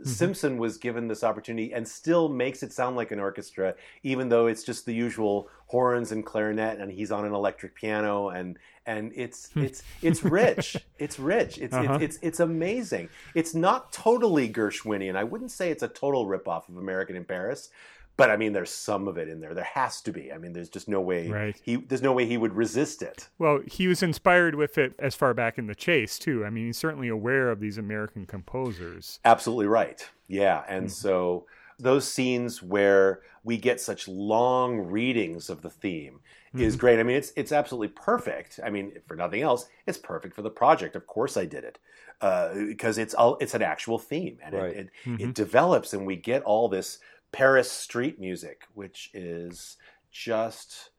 Simpson 0.03 0.57
was 0.57 0.77
given 0.77 1.09
this 1.09 1.21
opportunity 1.21 1.73
and 1.73 1.85
still 1.85 2.29
makes 2.29 2.63
it 2.63 2.71
sound 2.71 2.95
like 2.95 3.11
an 3.11 3.19
orchestra, 3.19 3.75
even 4.03 4.29
though 4.29 4.47
it's 4.47 4.63
just 4.63 4.85
the 4.85 4.93
usual 4.93 5.49
horns 5.67 6.13
and 6.13 6.25
clarinet, 6.25 6.79
and 6.79 6.91
he's 6.91 7.11
on 7.11 7.25
an 7.25 7.33
electric 7.33 7.75
piano, 7.75 8.29
and 8.29 8.57
and 8.85 9.11
it's 9.15 9.49
it's 9.55 9.83
it's 10.01 10.23
rich. 10.23 10.77
It's 10.97 11.19
rich. 11.19 11.57
It's, 11.57 11.73
Uh-huh. 11.73 11.95
it's 11.95 12.15
it's 12.15 12.19
it's 12.23 12.39
amazing. 12.39 13.09
It's 13.33 13.53
not 13.53 13.91
totally 13.91 14.47
Gershwinian. 14.47 15.17
I 15.17 15.25
wouldn't 15.25 15.51
say 15.51 15.71
it's 15.71 15.83
a 15.83 15.89
total 15.89 16.25
ripoff 16.25 16.69
of 16.69 16.77
American 16.77 17.17
in 17.17 17.25
Paris, 17.25 17.69
but 18.17 18.31
I 18.31 18.37
mean, 18.37 18.53
there's 18.53 18.69
some 18.69 19.07
of 19.07 19.17
it 19.17 19.27
in 19.27 19.39
there. 19.41 19.53
There 19.53 19.63
has 19.63 20.01
to 20.01 20.11
be. 20.11 20.31
I 20.31 20.37
mean, 20.37 20.53
there's 20.53 20.69
just 20.69 20.87
no 20.87 21.01
way 21.01 21.29
Right. 21.29 21.61
he 21.63 21.75
there's 21.77 22.01
no 22.01 22.13
way 22.13 22.25
he 22.25 22.37
would 22.37 22.53
resist 22.53 23.01
it. 23.01 23.29
Well, 23.37 23.61
he 23.67 23.87
was 23.87 24.01
inspired 24.01 24.55
with 24.55 24.77
it 24.77 24.93
as 24.99 25.15
far 25.15 25.33
back 25.33 25.57
in 25.57 25.67
the 25.67 25.75
chase, 25.75 26.17
too. 26.17 26.45
I 26.45 26.49
mean, 26.49 26.67
he's 26.67 26.77
certainly 26.77 27.09
aware 27.09 27.49
of 27.49 27.59
these 27.59 27.77
American 27.77 28.25
composers. 28.25 29.19
Absolutely 29.25 29.67
right. 29.67 30.07
Yeah. 30.27 30.63
And 30.67 30.87
mm. 30.87 30.91
so 30.91 31.45
those 31.77 32.07
scenes 32.07 32.63
where 32.63 33.21
we 33.43 33.57
get 33.57 33.81
such 33.81 34.07
long 34.07 34.77
readings 34.77 35.49
of 35.49 35.61
the 35.61 35.69
theme 35.69 36.19
is 36.53 36.73
mm-hmm. 36.73 36.79
great. 36.79 36.99
I 36.99 37.03
mean, 37.03 37.17
it's 37.17 37.33
it's 37.35 37.51
absolutely 37.51 37.89
perfect. 37.89 38.59
I 38.63 38.69
mean, 38.69 38.93
for 39.07 39.15
nothing 39.15 39.41
else, 39.41 39.67
it's 39.85 39.97
perfect 39.97 40.35
for 40.35 40.41
the 40.41 40.49
project. 40.49 40.95
Of 40.95 41.05
course, 41.05 41.37
I 41.37 41.45
did 41.45 41.63
it 41.63 41.79
uh, 42.21 42.53
because 42.53 42.97
it's 42.97 43.13
all 43.13 43.37
it's 43.41 43.53
an 43.53 43.61
actual 43.61 43.99
theme, 43.99 44.39
and 44.43 44.55
Right. 44.55 44.75
it, 44.75 44.89
it, 45.05 45.21
it 45.21 45.33
develops, 45.33 45.93
and 45.93 46.05
we 46.05 46.15
get 46.15 46.43
all 46.43 46.69
this 46.69 46.99
Paris 47.35 47.69
street 47.69 48.17
music, 48.17 48.61
which 48.75 49.09
is 49.13 49.75
just 50.09 50.91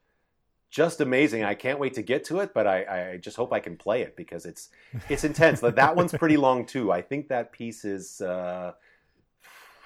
just 0.69 1.01
amazing. 1.01 1.45
I 1.45 1.55
can't 1.55 1.79
wait 1.79 1.95
to 1.95 2.03
get 2.03 2.25
to 2.25 2.41
it, 2.41 2.53
but 2.53 2.67
I, 2.67 3.13
I 3.13 3.17
just 3.17 3.39
hope 3.39 3.55
I 3.55 3.61
can 3.61 3.79
play 3.79 4.03
it 4.03 4.17
because 4.17 4.45
it's 4.45 4.69
it's 5.09 5.25
intense. 5.25 5.61
that 5.61 5.77
that 5.77 5.97
one's 5.97 6.13
pretty 6.13 6.37
long 6.37 6.67
too. 6.67 6.93
I 6.93 7.01
think 7.01 7.29
that 7.29 7.53
piece 7.53 7.87
is 7.87 8.21
uh, 8.21 8.73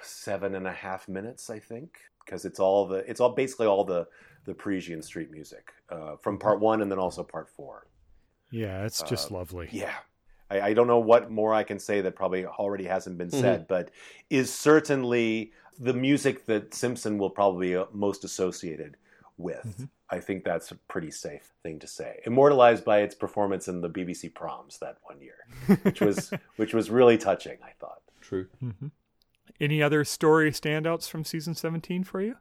seven 0.02 0.56
and 0.56 0.66
a 0.66 0.72
half 0.72 1.08
minutes. 1.08 1.50
I 1.50 1.60
think 1.60 2.00
because 2.24 2.44
it's 2.44 2.58
all 2.58 2.84
the 2.88 3.08
it's 3.08 3.20
all 3.20 3.30
basically 3.30 3.68
all 3.68 3.84
the 3.84 4.08
the 4.44 4.52
Parisian 4.52 5.02
street 5.02 5.30
music 5.30 5.70
uh, 5.88 6.16
from 6.16 6.36
part 6.36 6.58
one 6.58 6.82
and 6.82 6.90
then 6.90 6.98
also 6.98 7.22
part 7.22 7.48
four. 7.48 7.86
Yeah, 8.50 8.84
it's 8.84 9.02
just 9.02 9.30
lovely. 9.30 9.68
Yeah. 9.70 9.94
I, 10.50 10.60
I 10.60 10.74
don't 10.74 10.88
know 10.88 10.98
what 10.98 11.30
more 11.30 11.54
I 11.54 11.62
can 11.62 11.78
say 11.78 12.00
that 12.00 12.16
probably 12.16 12.44
already 12.44 12.86
hasn't 12.86 13.16
been 13.18 13.30
said, 13.30 13.68
but 13.68 13.92
is 14.30 14.52
certainly 14.52 15.52
the 15.80 15.94
music 15.94 16.46
that 16.46 16.74
Simpson 16.74 17.18
will 17.18 17.30
probably 17.30 17.70
be 17.70 17.76
uh, 17.76 17.86
most 17.92 18.22
associated 18.22 18.96
with. 19.38 19.88
I 20.10 20.20
think 20.20 20.44
that's 20.44 20.70
a 20.70 20.74
pretty 20.74 21.10
safe 21.10 21.52
thing 21.62 21.78
to 21.78 21.86
say. 21.86 22.20
Immortalized 22.26 22.84
by 22.84 23.00
its 23.00 23.14
performance 23.14 23.68
in 23.68 23.80
the 23.80 23.88
BBC 23.88 24.32
Proms 24.34 24.78
that 24.78 24.98
one 25.04 25.20
year, 25.20 25.46
which 25.82 26.00
was 26.00 26.32
which 26.56 26.74
was 26.74 26.90
really 26.90 27.16
touching. 27.16 27.58
I 27.64 27.70
thought. 27.80 28.02
True. 28.20 28.46
Any 29.60 29.82
other 29.82 30.04
story 30.04 30.50
standouts 30.52 31.08
from 31.08 31.24
season 31.24 31.54
17 31.54 32.04
for 32.04 32.20
you? 32.20 32.36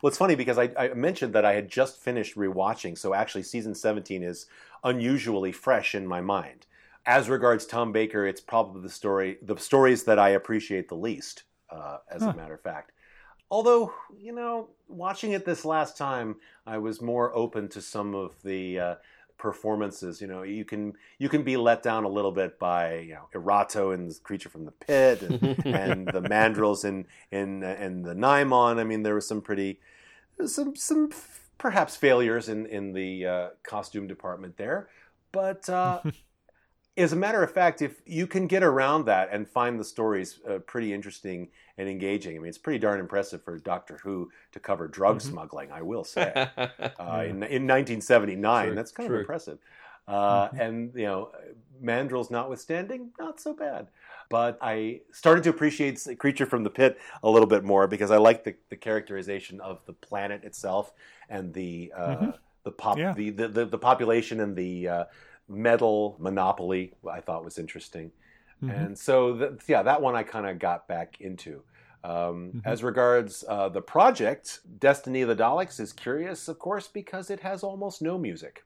Well, 0.00 0.08
it's 0.08 0.18
funny 0.18 0.34
because 0.34 0.58
I, 0.58 0.70
I 0.78 0.94
mentioned 0.94 1.32
that 1.34 1.44
I 1.44 1.52
had 1.52 1.70
just 1.70 1.98
finished 1.98 2.36
rewatching, 2.36 2.98
so 2.98 3.14
actually 3.14 3.42
season 3.42 3.74
17 3.74 4.22
is 4.22 4.46
unusually 4.82 5.52
fresh 5.52 5.94
in 5.94 6.06
my 6.06 6.20
mind. 6.20 6.66
As 7.04 7.28
regards 7.28 7.66
Tom 7.66 7.92
Baker, 7.92 8.26
it's 8.26 8.40
probably 8.40 8.82
the 8.82 8.90
story, 8.90 9.38
the 9.42 9.56
stories 9.56 10.04
that 10.04 10.18
I 10.18 10.30
appreciate 10.30 10.88
the 10.88 10.96
least, 10.96 11.44
uh, 11.72 11.98
as 12.10 12.22
a 12.22 12.34
matter 12.34 12.54
of 12.54 12.60
fact. 12.60 12.92
Although, 13.50 13.92
you 14.18 14.32
know, 14.32 14.68
watching 14.88 15.32
it 15.32 15.44
this 15.44 15.64
last 15.64 15.96
time, 15.96 16.36
I 16.66 16.78
was 16.78 17.02
more 17.02 17.34
open 17.34 17.68
to 17.70 17.82
some 17.82 18.14
of 18.14 18.34
the 18.42 18.78
uh, 18.78 18.94
performances. 19.36 20.20
You 20.20 20.26
know, 20.26 20.42
you 20.42 20.64
can 20.64 20.94
you 21.18 21.28
can 21.28 21.42
be 21.42 21.56
let 21.56 21.82
down 21.82 22.04
a 22.04 22.08
little 22.08 22.32
bit 22.32 22.58
by 22.58 23.00
you 23.00 23.14
know 23.14 23.28
Erato 23.34 23.92
and 23.92 24.10
the 24.10 24.18
Creature 24.20 24.48
from 24.48 24.64
the 24.64 24.70
Pit 24.70 25.20
and, 25.22 25.42
and 25.66 26.06
the 26.06 26.22
Mandrills 26.22 26.84
in 26.84 27.06
in 27.30 27.62
and 27.62 28.04
the 28.04 28.14
Nimon. 28.14 28.78
I 28.78 28.84
mean, 28.84 29.02
there 29.02 29.14
was 29.14 29.26
some 29.26 29.42
pretty 29.42 29.80
some 30.46 30.74
some 30.76 31.10
perhaps 31.58 31.96
failures 31.96 32.48
in 32.48 32.66
in 32.66 32.92
the 32.92 33.26
uh, 33.26 33.48
costume 33.62 34.06
department 34.06 34.56
there, 34.56 34.88
but 35.30 35.68
uh, 35.68 36.00
as 36.96 37.12
a 37.12 37.16
matter 37.16 37.42
of 37.42 37.52
fact, 37.52 37.82
if 37.82 38.00
you 38.06 38.26
can 38.26 38.46
get 38.46 38.62
around 38.62 39.06
that 39.06 39.28
and 39.32 39.48
find 39.48 39.78
the 39.78 39.84
stories 39.84 40.40
uh, 40.48 40.58
pretty 40.58 40.92
interesting 40.92 41.48
and 41.78 41.88
engaging, 41.88 42.36
I 42.36 42.38
mean, 42.38 42.48
it's 42.48 42.58
pretty 42.58 42.78
darn 42.78 43.00
impressive 43.00 43.42
for 43.44 43.58
Doctor 43.58 43.98
Who 44.02 44.30
to 44.52 44.60
cover 44.60 44.88
drug 44.88 45.20
smuggling. 45.20 45.70
I 45.72 45.82
will 45.82 46.04
say, 46.04 46.32
uh, 46.98 47.24
in 47.26 47.42
in 47.42 47.66
1979, 47.66 48.66
True, 48.66 48.74
that's 48.74 48.92
kind 48.92 49.06
true. 49.08 49.16
of 49.16 49.20
impressive. 49.22 49.58
Uh, 50.08 50.48
And 50.56 50.92
you 50.94 51.06
know, 51.06 51.30
mandrills 51.82 52.30
notwithstanding, 52.30 53.10
not 53.18 53.40
so 53.40 53.54
bad. 53.54 53.88
But 54.28 54.58
I 54.62 55.02
started 55.12 55.44
to 55.44 55.50
appreciate 55.50 56.00
Creature 56.18 56.46
from 56.46 56.64
the 56.64 56.70
Pit 56.70 56.98
a 57.22 57.28
little 57.30 57.46
bit 57.46 57.64
more 57.64 57.86
because 57.86 58.10
I 58.10 58.16
like 58.16 58.44
the, 58.44 58.54
the 58.70 58.76
characterization 58.76 59.60
of 59.60 59.84
the 59.86 59.92
planet 59.92 60.42
itself 60.44 60.92
and 61.28 61.52
the 61.52 61.92
uh, 61.96 62.32
the 62.64 62.70
pop 62.72 62.96
Yeah. 62.98 63.12
the, 63.14 63.30
the, 63.30 63.48
the 63.48 63.64
the 63.66 63.78
population 63.78 64.40
and 64.40 64.56
the 64.56 64.88
uh, 64.88 65.04
metal 65.48 66.16
monopoly. 66.18 66.94
I 67.10 67.20
thought 67.20 67.44
was 67.44 67.58
interesting. 67.58 68.10
And 68.70 68.96
so, 68.98 69.36
th- 69.36 69.60
yeah, 69.66 69.82
that 69.82 70.00
one 70.00 70.14
I 70.14 70.22
kind 70.22 70.46
of 70.46 70.58
got 70.58 70.86
back 70.88 71.20
into. 71.20 71.62
Um, 72.04 72.62
As 72.64 72.82
regards 72.82 73.44
uh, 73.48 73.68
the 73.68 73.82
project, 73.82 74.60
Destiny 74.78 75.22
of 75.22 75.28
the 75.28 75.36
Daleks 75.36 75.78
is 75.80 75.92
curious, 75.92 76.48
of 76.48 76.58
course, 76.58 76.88
because 76.88 77.30
it 77.30 77.40
has 77.40 77.62
almost 77.62 78.02
no 78.02 78.18
music. 78.18 78.64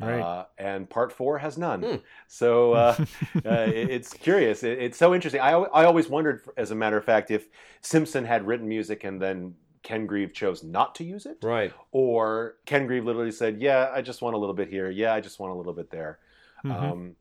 Right. 0.00 0.20
Uh, 0.20 0.44
and 0.56 0.88
part 0.88 1.12
four 1.12 1.38
has 1.38 1.58
none. 1.58 2.00
So 2.28 2.72
uh, 2.72 2.96
uh, 3.44 3.50
it- 3.50 3.90
it's 3.90 4.12
curious. 4.14 4.62
It- 4.62 4.78
it's 4.78 4.96
so 4.98 5.14
interesting. 5.14 5.40
I, 5.42 5.50
I 5.52 5.84
always 5.84 6.08
wondered, 6.08 6.42
as 6.56 6.70
a 6.70 6.74
matter 6.74 6.96
of 6.96 7.04
fact, 7.04 7.30
if 7.30 7.48
Simpson 7.82 8.24
had 8.24 8.46
written 8.46 8.66
music 8.68 9.04
and 9.04 9.20
then 9.20 9.54
Ken 9.82 10.06
Grieve 10.06 10.32
chose 10.34 10.62
not 10.62 10.94
to 10.96 11.04
use 11.04 11.24
it, 11.26 11.38
right. 11.42 11.72
or 11.92 12.56
Ken 12.66 12.86
Grieve 12.86 13.04
literally 13.06 13.32
said, 13.32 13.60
"Yeah, 13.62 13.90
I 13.94 14.02
just 14.02 14.20
want 14.20 14.34
a 14.36 14.38
little 14.38 14.54
bit 14.54 14.68
here. 14.68 14.90
Yeah, 14.90 15.14
I 15.14 15.20
just 15.22 15.40
want 15.40 15.52
a 15.54 15.56
little 15.56 15.72
bit 15.72 15.90
there." 15.90 16.18
Um, 16.64 17.16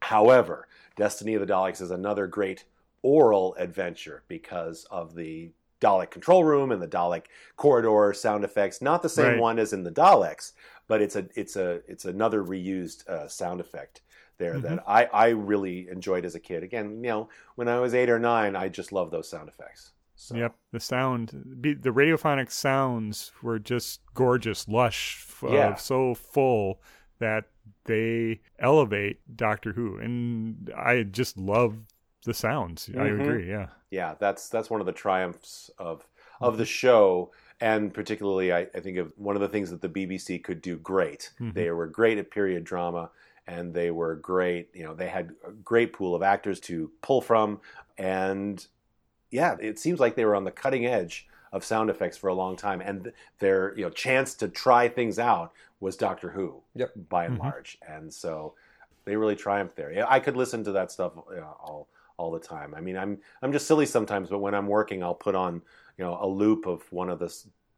however, 0.00 0.66
Destiny 1.00 1.32
of 1.34 1.40
the 1.40 1.50
Daleks 1.52 1.80
is 1.80 1.90
another 1.90 2.26
great 2.26 2.64
aural 3.02 3.54
adventure 3.58 4.22
because 4.28 4.86
of 4.90 5.14
the 5.14 5.50
Dalek 5.80 6.10
control 6.10 6.44
room 6.44 6.70
and 6.72 6.82
the 6.82 6.86
Dalek 6.86 7.24
corridor 7.56 8.12
sound 8.12 8.44
effects. 8.44 8.82
Not 8.82 9.02
the 9.02 9.08
same 9.08 9.32
Right. 9.32 9.40
one 9.40 9.58
as 9.58 9.72
in 9.72 9.82
the 9.82 9.90
Daleks, 9.90 10.52
but 10.88 11.00
it's 11.00 11.16
a 11.16 11.26
it's 11.34 11.56
a 11.56 11.80
it's 11.88 12.04
another 12.04 12.44
reused 12.44 13.08
uh, 13.08 13.28
sound 13.28 13.60
effect 13.60 14.02
there 14.36 14.58
that 14.60 14.84
I 14.86 15.06
I 15.06 15.28
really 15.30 15.88
enjoyed 15.88 16.26
as 16.26 16.34
a 16.34 16.40
kid. 16.40 16.62
Again, 16.62 17.02
you 17.02 17.08
know, 17.08 17.28
when 17.54 17.66
I 17.66 17.80
was 17.80 17.94
eight 17.94 18.10
or 18.10 18.18
nine, 18.18 18.54
I 18.54 18.68
just 18.68 18.92
loved 18.92 19.10
those 19.10 19.28
sound 19.30 19.48
effects. 19.48 19.92
So. 20.16 20.36
Yep, 20.36 20.54
the 20.72 20.80
sound, 20.80 21.28
the 21.32 21.90
radiophonic 21.90 22.50
sounds 22.50 23.32
were 23.42 23.58
just 23.58 24.02
gorgeous, 24.12 24.68
lush, 24.68 25.24
uh, 25.42 25.50
Yeah. 25.50 25.74
so 25.76 26.14
full 26.14 26.82
that 27.20 27.44
they 27.84 28.40
elevate 28.58 29.20
Doctor 29.36 29.72
Who, 29.72 29.96
and 29.98 30.70
I 30.76 31.04
just 31.04 31.38
love 31.38 31.76
the 32.24 32.34
sounds. 32.34 32.90
I 32.94 33.08
Mhm. 33.08 33.20
agree. 33.20 33.48
Yeah. 33.48 33.68
yeah, 33.90 34.14
that's 34.18 34.48
that's 34.48 34.68
one 34.68 34.80
of 34.80 34.86
the 34.86 34.92
triumphs 34.92 35.70
of 35.78 36.06
of 36.40 36.56
the 36.58 36.64
show, 36.66 37.30
and 37.60 37.92
particularly, 37.92 38.52
I, 38.52 38.60
I 38.74 38.80
think 38.80 38.96
of 38.98 39.12
one 39.16 39.36
of 39.36 39.42
the 39.42 39.48
things 39.48 39.70
that 39.70 39.80
the 39.82 39.88
BBC 39.88 40.42
could 40.42 40.60
do 40.62 40.76
great. 40.78 41.30
They 41.38 41.70
were 41.70 41.86
great 41.86 42.18
at 42.18 42.30
period 42.30 42.64
drama, 42.64 43.10
and 43.46 43.72
they 43.74 43.90
were 43.90 44.16
great. 44.16 44.70
You 44.74 44.84
know, 44.84 44.94
they 44.94 45.08
had 45.08 45.34
a 45.46 45.52
great 45.52 45.92
pool 45.92 46.14
of 46.14 46.22
actors 46.22 46.58
to 46.60 46.90
pull 47.02 47.20
from, 47.20 47.60
and 47.98 48.66
yeah, 49.30 49.56
it 49.60 49.78
seems 49.78 50.00
like 50.00 50.14
they 50.16 50.24
were 50.24 50.34
on 50.36 50.44
the 50.44 50.50
cutting 50.50 50.86
edge 50.86 51.26
of 51.52 51.64
sound 51.64 51.90
effects 51.90 52.16
for 52.16 52.28
a 52.28 52.34
long 52.34 52.56
time, 52.56 52.80
and 52.80 53.12
their 53.38 53.74
you 53.76 53.84
know 53.84 53.90
chance 53.90 54.34
to 54.34 54.48
try 54.48 54.88
things 54.88 55.18
out 55.18 55.52
was 55.80 55.96
Doctor 55.96 56.30
Who, 56.30 56.62
Yep. 56.74 56.92
by 57.08 57.24
and 57.24 57.38
large, 57.38 57.78
and 57.86 58.12
so 58.12 58.54
they 59.04 59.16
really 59.16 59.36
triumphed 59.36 59.76
there. 59.76 60.06
I 60.08 60.20
could 60.20 60.36
listen 60.36 60.62
to 60.64 60.72
that 60.72 60.92
stuff 60.92 61.12
you 61.30 61.36
know, 61.36 61.56
all 61.60 61.88
all 62.16 62.30
the 62.30 62.38
time. 62.38 62.74
I 62.74 62.80
mean, 62.80 62.96
I'm 62.96 63.18
I'm 63.42 63.52
just 63.52 63.66
silly 63.66 63.86
sometimes, 63.86 64.28
but 64.28 64.38
when 64.38 64.54
I'm 64.54 64.66
working, 64.66 65.02
I'll 65.02 65.14
put 65.14 65.34
on 65.34 65.62
you 65.98 66.04
know 66.04 66.18
a 66.20 66.26
loop 66.26 66.66
of 66.66 66.82
one 66.92 67.08
of 67.08 67.18
the 67.18 67.34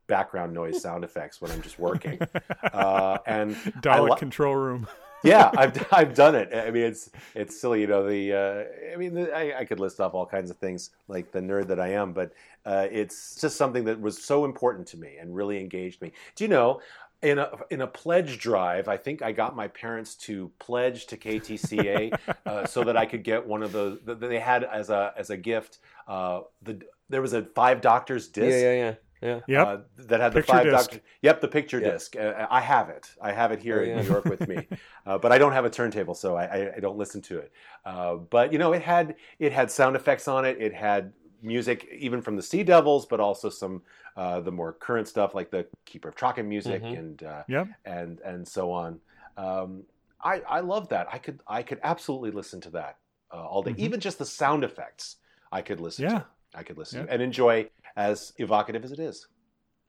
background 0.08 0.52
noise 0.52 0.82
sound 0.86 1.04
effects 1.04 1.40
when 1.40 1.50
I'm 1.50 1.62
just 1.62 1.78
working, 1.78 2.18
uh, 2.72 3.18
and 3.26 3.52
I 3.52 3.70
Dalek 3.80 4.10
li- 4.10 4.18
control 4.18 4.56
room. 4.56 4.88
yeah, 5.22 5.50
I've 5.56 5.86
I've 5.92 6.14
done 6.14 6.34
it. 6.34 6.52
I 6.52 6.70
mean, 6.72 6.82
it's 6.82 7.10
it's 7.34 7.60
silly, 7.60 7.82
you 7.82 7.86
know. 7.86 8.06
The 8.06 8.32
uh, 8.32 8.92
I 8.92 8.96
mean, 8.96 9.14
the, 9.14 9.32
I, 9.32 9.60
I, 9.60 9.64
could 9.64 9.78
list 9.78 10.00
off 10.00 10.14
all 10.14 10.26
kinds 10.26 10.50
of 10.50 10.56
things 10.56 10.90
like 11.06 11.30
the 11.30 11.40
nerd 11.40 11.68
that 11.68 11.78
I 11.78 11.92
am, 11.92 12.12
but 12.12 12.32
uh, 12.66 12.88
it's 12.90 13.40
just 13.40 13.56
something 13.56 13.84
that 13.84 14.00
was 14.00 14.22
so 14.22 14.44
important 14.44 14.88
to 14.88 14.96
me 14.96 15.18
and 15.20 15.34
really 15.34 15.60
engaged 15.60 16.02
me. 16.02 16.12
Do 16.34 16.42
you 16.44 16.48
know? 16.48 16.80
In 17.22 17.38
a 17.38 17.50
in 17.70 17.80
a 17.82 17.86
pledge 17.86 18.38
drive, 18.38 18.88
I 18.88 18.96
think 18.96 19.22
I 19.22 19.30
got 19.32 19.54
my 19.54 19.68
parents 19.68 20.16
to 20.16 20.50
pledge 20.58 21.06
to 21.06 21.16
KTCA 21.16 22.18
uh, 22.46 22.66
so 22.66 22.82
that 22.84 22.96
I 22.96 23.06
could 23.06 23.22
get 23.22 23.46
one 23.46 23.62
of 23.62 23.70
those. 23.72 23.98
They 24.04 24.40
had 24.40 24.64
as 24.64 24.90
a 24.90 25.12
as 25.16 25.30
a 25.30 25.36
gift. 25.36 25.78
Uh, 26.08 26.40
the 26.62 26.82
there 27.08 27.22
was 27.22 27.32
a 27.32 27.42
Five 27.44 27.80
Doctors 27.80 28.28
disc. 28.28 28.48
Yeah, 28.50 28.72
yeah, 28.72 28.72
yeah. 28.74 28.94
Yeah. 29.22 29.40
Yep. 29.46 29.66
Uh, 29.68 29.76
that 30.08 30.20
had 30.20 30.32
Picture 30.32 30.40
the 30.42 30.42
five 30.42 30.64
disc. 30.64 30.90
doctors. 30.90 31.00
Yep, 31.22 31.40
the 31.42 31.48
picture 31.48 31.78
Yep. 31.80 31.92
disc. 31.92 32.16
Uh, 32.16 32.46
I 32.50 32.60
have 32.60 32.88
it. 32.88 33.08
I 33.22 33.30
have 33.30 33.52
it 33.52 33.60
here 33.62 33.78
Oh, 33.78 33.84
in. 33.84 33.96
New 33.98 34.02
York 34.02 34.24
with 34.24 34.48
me, 34.48 34.66
uh, 35.06 35.18
but 35.18 35.30
I 35.30 35.38
don't 35.38 35.52
have 35.52 35.64
a 35.64 35.70
turntable, 35.70 36.14
so 36.14 36.34
I, 36.34 36.44
I, 36.46 36.72
I 36.76 36.80
don't 36.80 36.98
listen 36.98 37.22
to 37.22 37.38
it. 37.38 37.52
Uh, 37.84 38.16
but 38.16 38.52
you 38.52 38.58
know, 38.58 38.72
it 38.72 38.82
had 38.82 39.14
it 39.38 39.52
had 39.52 39.70
sound 39.70 39.94
effects 39.94 40.26
on 40.26 40.44
it. 40.44 40.56
It 40.60 40.74
had 40.74 41.12
music, 41.42 41.88
even 41.92 42.22
from 42.22 42.36
the 42.36 42.42
Sea 42.42 42.62
Devils, 42.62 43.06
but 43.06 43.20
also 43.20 43.48
some 43.48 43.82
uh, 44.16 44.40
the 44.40 44.52
more 44.52 44.72
current 44.74 45.08
stuff 45.08 45.34
like 45.34 45.50
the 45.50 45.66
Keeper 45.86 46.08
of 46.10 46.14
Traken 46.14 46.44
music 46.46 46.82
Mhm. 46.82 46.98
and 46.98 47.22
uh, 47.22 47.42
Yep. 47.48 47.68
and 47.84 48.20
and 48.20 48.46
so 48.46 48.70
on. 48.70 49.00
Um, 49.36 49.84
I 50.22 50.40
I 50.48 50.60
love 50.60 50.88
that. 50.90 51.08
I 51.12 51.18
could 51.18 51.40
I 51.46 51.62
could 51.62 51.80
absolutely 51.82 52.30
listen 52.30 52.60
to 52.62 52.70
that 52.70 52.98
uh, 53.32 53.36
all 53.46 53.62
day. 53.62 53.72
Mhm. 53.72 53.78
Even 53.78 54.00
just 54.00 54.18
the 54.18 54.26
sound 54.26 54.64
effects, 54.64 55.16
I 55.50 55.62
could 55.62 55.80
listen 55.80 56.04
Yeah. 56.04 56.18
to. 56.20 56.26
I 56.54 56.62
could 56.62 56.76
listen 56.78 57.00
Yeah. 57.00 57.06
to 57.06 57.12
and 57.12 57.22
enjoy 57.22 57.70
as 57.96 58.32
evocative 58.38 58.84
as 58.84 58.92
it 58.92 58.98
is. 58.98 59.26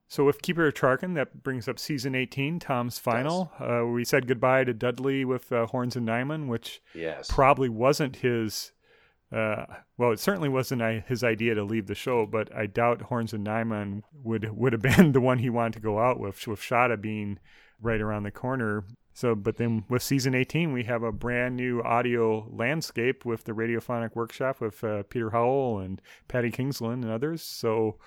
So 0.07 0.23
with 0.25 0.41
Keeper 0.43 0.67
of 0.67 0.73
Traken, 0.75 1.15
that 1.15 1.41
brings 1.43 1.67
up 1.67 1.79
season 1.79 2.13
18, 2.13 2.59
Tom's 2.59 2.99
final. 2.99 3.51
Uh, 3.59 3.87
we 3.87 4.03
said 4.05 4.27
goodbye 4.27 4.63
to 4.65 4.73
Dudley 4.73 5.25
with 5.25 5.51
uh, 5.51 5.65
Horns 5.67 5.95
and 5.95 6.07
Nimon, 6.07 6.47
which 6.47 6.81
Yes. 6.93 7.31
probably 7.31 7.67
wasn't 7.69 8.17
his. 8.17 8.72
Uh, 9.33 9.65
well, 9.97 10.11
it 10.11 10.19
certainly 10.19 10.49
wasn't 10.49 10.81
his 11.07 11.23
idea 11.23 11.55
to 11.55 11.63
leave 11.63 11.87
the 11.87 11.95
show, 11.95 12.25
but 12.25 12.55
I 12.55 12.67
doubt 12.67 13.03
Horns 13.03 13.33
and 13.33 13.45
Nimon 13.45 14.03
would 14.13 14.55
would 14.55 14.73
have 14.73 14.81
been 14.81 15.11
the 15.11 15.21
one 15.21 15.39
he 15.39 15.49
wanted 15.49 15.73
to 15.73 15.79
go 15.79 15.99
out 15.99 16.19
with, 16.19 16.45
with 16.47 16.59
Shada 16.59 16.99
being 17.01 17.39
right 17.81 18.01
around 18.01 18.23
the 18.23 18.31
corner. 18.31 18.85
So, 19.15 19.35
but 19.35 19.57
then 19.57 19.85
with 19.89 20.01
season 20.01 20.33
18, 20.33 20.73
we 20.73 20.85
have 20.85 21.03
a 21.03 21.11
brand 21.11 21.55
new 21.55 21.81
audio 21.83 22.47
landscape 22.51 23.25
with 23.25 23.43
the 23.43 23.51
Radiophonic 23.51 24.15
Workshop 24.15 24.59
with 24.59 24.83
uh, 24.83 25.03
Peter 25.03 25.29
Howell 25.29 25.79
and 25.79 26.01
Paddy 26.27 26.49
Kingsland 26.49 27.03
and 27.03 27.13
others. 27.13 27.43
So, 27.43 27.97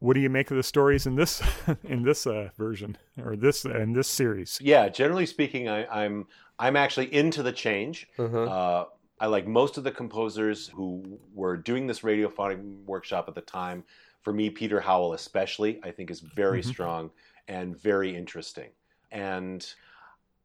what 0.00 0.14
do 0.14 0.20
you 0.20 0.28
make 0.28 0.50
of 0.50 0.56
the 0.56 0.62
stories 0.62 1.06
in 1.06 1.14
this 1.14 1.42
in 1.84 2.02
this 2.02 2.26
uh, 2.26 2.50
version 2.56 2.96
or 3.22 3.36
this 3.36 3.64
in 3.64 3.92
this 3.92 4.08
series? 4.08 4.58
Yeah, 4.60 4.88
generally 4.88 5.26
speaking, 5.26 5.68
I, 5.68 5.86
I'm 5.86 6.26
I'm 6.58 6.76
actually 6.76 7.12
into 7.14 7.42
the 7.42 7.52
change. 7.52 8.08
Uh-huh. 8.18 8.42
Uh, 8.42 8.84
I 9.24 9.26
like 9.26 9.46
most 9.46 9.78
of 9.78 9.84
the 9.84 9.90
composers 9.90 10.68
who 10.68 11.18
were 11.32 11.56
doing 11.56 11.86
this 11.86 12.00
radiophonic 12.00 12.84
workshop 12.84 13.24
at 13.26 13.34
the 13.34 13.40
time. 13.40 13.82
For 14.20 14.34
me, 14.34 14.50
Peter 14.50 14.80
Howell 14.80 15.14
especially, 15.14 15.80
I 15.82 15.92
think 15.92 16.10
is 16.10 16.20
very 16.20 16.60
Mhm. 16.60 16.66
strong 16.66 17.10
and 17.48 17.74
very 17.74 18.14
interesting. 18.14 18.72
And 19.10 19.66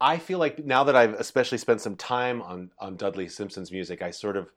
I 0.00 0.16
feel 0.16 0.38
like 0.38 0.64
now 0.64 0.82
that 0.84 0.96
I've 0.96 1.12
especially 1.12 1.58
spent 1.58 1.82
some 1.82 1.94
time 1.94 2.40
on 2.40 2.70
on 2.78 2.96
Dudley 2.96 3.28
Simpson's 3.28 3.70
music, 3.70 4.00
I 4.00 4.12
sort 4.12 4.38
of 4.38 4.50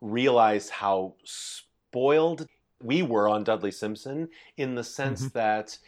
realized 0.00 0.70
how 0.70 1.14
spoiled 1.22 2.48
we 2.82 3.02
were 3.02 3.28
on 3.28 3.44
Dudley 3.44 3.70
Simpson 3.70 4.28
in 4.56 4.74
the 4.74 4.82
sense 4.82 5.28
Mhm. 5.28 5.32
that 5.34 5.78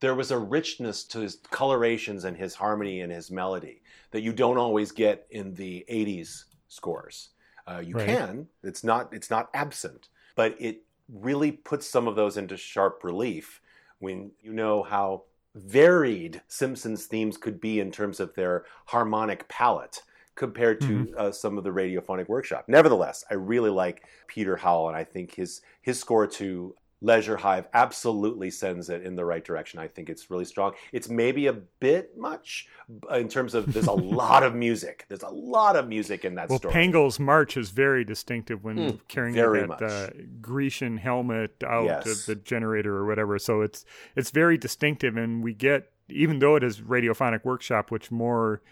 there 0.00 0.16
was 0.16 0.32
a 0.32 0.38
richness 0.40 1.04
to 1.04 1.20
his 1.20 1.36
colorations 1.52 2.24
and 2.24 2.36
his 2.36 2.56
harmony 2.56 3.00
and 3.00 3.12
his 3.12 3.30
melody 3.30 3.80
that 4.10 4.22
you 4.22 4.32
don't 4.32 4.58
always 4.58 4.90
get 4.90 5.28
in 5.30 5.54
the 5.54 5.84
80s 5.86 6.46
scores. 6.72 7.30
Uh, 7.66 7.82
you 7.84 7.94
Right. 7.94 8.06
can. 8.06 8.48
It's 8.62 8.82
not 8.82 9.12
it's 9.12 9.30
not 9.30 9.50
absent, 9.54 10.08
but 10.34 10.56
it 10.58 10.84
really 11.08 11.52
puts 11.52 11.86
some 11.86 12.08
of 12.08 12.16
those 12.16 12.36
into 12.36 12.56
sharp 12.56 13.04
relief 13.04 13.60
when 13.98 14.32
you 14.40 14.52
know 14.52 14.82
how 14.82 15.24
varied 15.54 16.42
Simpsons 16.48 17.06
themes 17.06 17.36
could 17.36 17.60
be 17.60 17.78
in 17.80 17.92
terms 17.92 18.18
of 18.20 18.34
their 18.34 18.64
harmonic 18.86 19.46
palette 19.48 20.02
compared 20.34 20.80
to 20.80 21.12
uh, 21.18 21.30
some 21.30 21.58
of 21.58 21.64
the 21.64 21.70
radiophonic 21.70 22.26
workshop. 22.28 22.64
Nevertheless, 22.68 23.22
I 23.30 23.34
really 23.34 23.70
like 23.70 24.04
Peter 24.26 24.56
Howell, 24.56 24.88
and 24.88 24.96
I 24.96 25.04
think 25.04 25.34
his 25.34 25.60
his 25.82 26.00
score 26.00 26.26
to 26.26 26.74
Leisure 27.02 27.36
Hive 27.36 27.66
absolutely 27.74 28.48
sends 28.50 28.88
it 28.88 29.02
in 29.02 29.16
the 29.16 29.24
right 29.24 29.44
direction. 29.44 29.80
I 29.80 29.88
think 29.88 30.08
it's 30.08 30.30
really 30.30 30.44
strong. 30.44 30.72
It's 30.92 31.08
maybe 31.08 31.48
a 31.48 31.52
bit 31.52 32.16
much 32.16 32.68
in 33.12 33.28
terms 33.28 33.54
of 33.54 33.72
there's 33.72 33.88
a 33.88 33.92
lot 34.22 34.44
of 34.44 34.54
music. 34.54 35.04
There's 35.08 35.24
a 35.24 35.28
lot 35.28 35.74
of 35.74 35.88
music 35.88 36.24
in 36.24 36.36
that 36.36 36.48
Well, 36.48 36.58
story. 36.58 36.72
Pangol's 36.72 37.18
march 37.18 37.56
is 37.56 37.70
very 37.70 38.04
distinctive 38.04 38.62
when 38.62 38.76
Hmm, 38.76 38.96
carrying 39.08 39.68
that 39.68 39.82
uh, 39.82 40.10
Grecian 40.40 40.96
helmet 40.96 41.56
out 41.66 41.84
Yes. 41.84 42.06
of 42.06 42.26
the 42.26 42.36
generator 42.36 42.94
or 42.96 43.04
whatever. 43.04 43.38
So 43.38 43.62
it's 43.62 43.84
it's 44.14 44.30
very 44.30 44.56
distinctive, 44.56 45.16
and 45.16 45.42
we 45.42 45.52
get 45.54 45.90
even 46.08 46.38
though 46.38 46.56
it 46.56 46.62
is 46.62 46.80
radiophonic 46.80 47.44
workshop, 47.44 47.90
which 47.90 48.10
more 48.10 48.62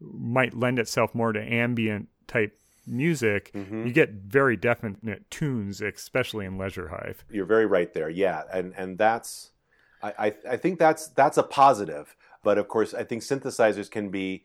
might 0.00 0.54
lend 0.54 0.78
itself 0.78 1.14
more 1.14 1.32
to 1.32 1.40
ambient 1.40 2.08
type 2.26 2.58
music. 2.86 3.50
Mhm. 3.54 3.86
You 3.86 3.92
get 3.92 4.10
very 4.10 4.56
definite 4.56 5.30
tunes, 5.30 5.80
especially 5.80 6.46
in 6.46 6.58
Leisure 6.58 6.88
Hive. 6.88 7.24
You're 7.30 7.46
very 7.46 7.66
right 7.66 7.92
there. 7.92 8.08
Yeah, 8.08 8.42
and 8.52 8.74
and 8.76 8.98
that's 8.98 9.50
I, 10.02 10.12
I 10.18 10.34
I 10.50 10.56
think 10.56 10.78
that's 10.78 11.08
that's 11.08 11.38
a 11.38 11.42
positive. 11.42 12.16
But 12.42 12.58
of 12.58 12.68
course, 12.68 12.92
I 12.94 13.04
think 13.04 13.22
synthesizers 13.22 13.90
can 13.90 14.10
be. 14.10 14.44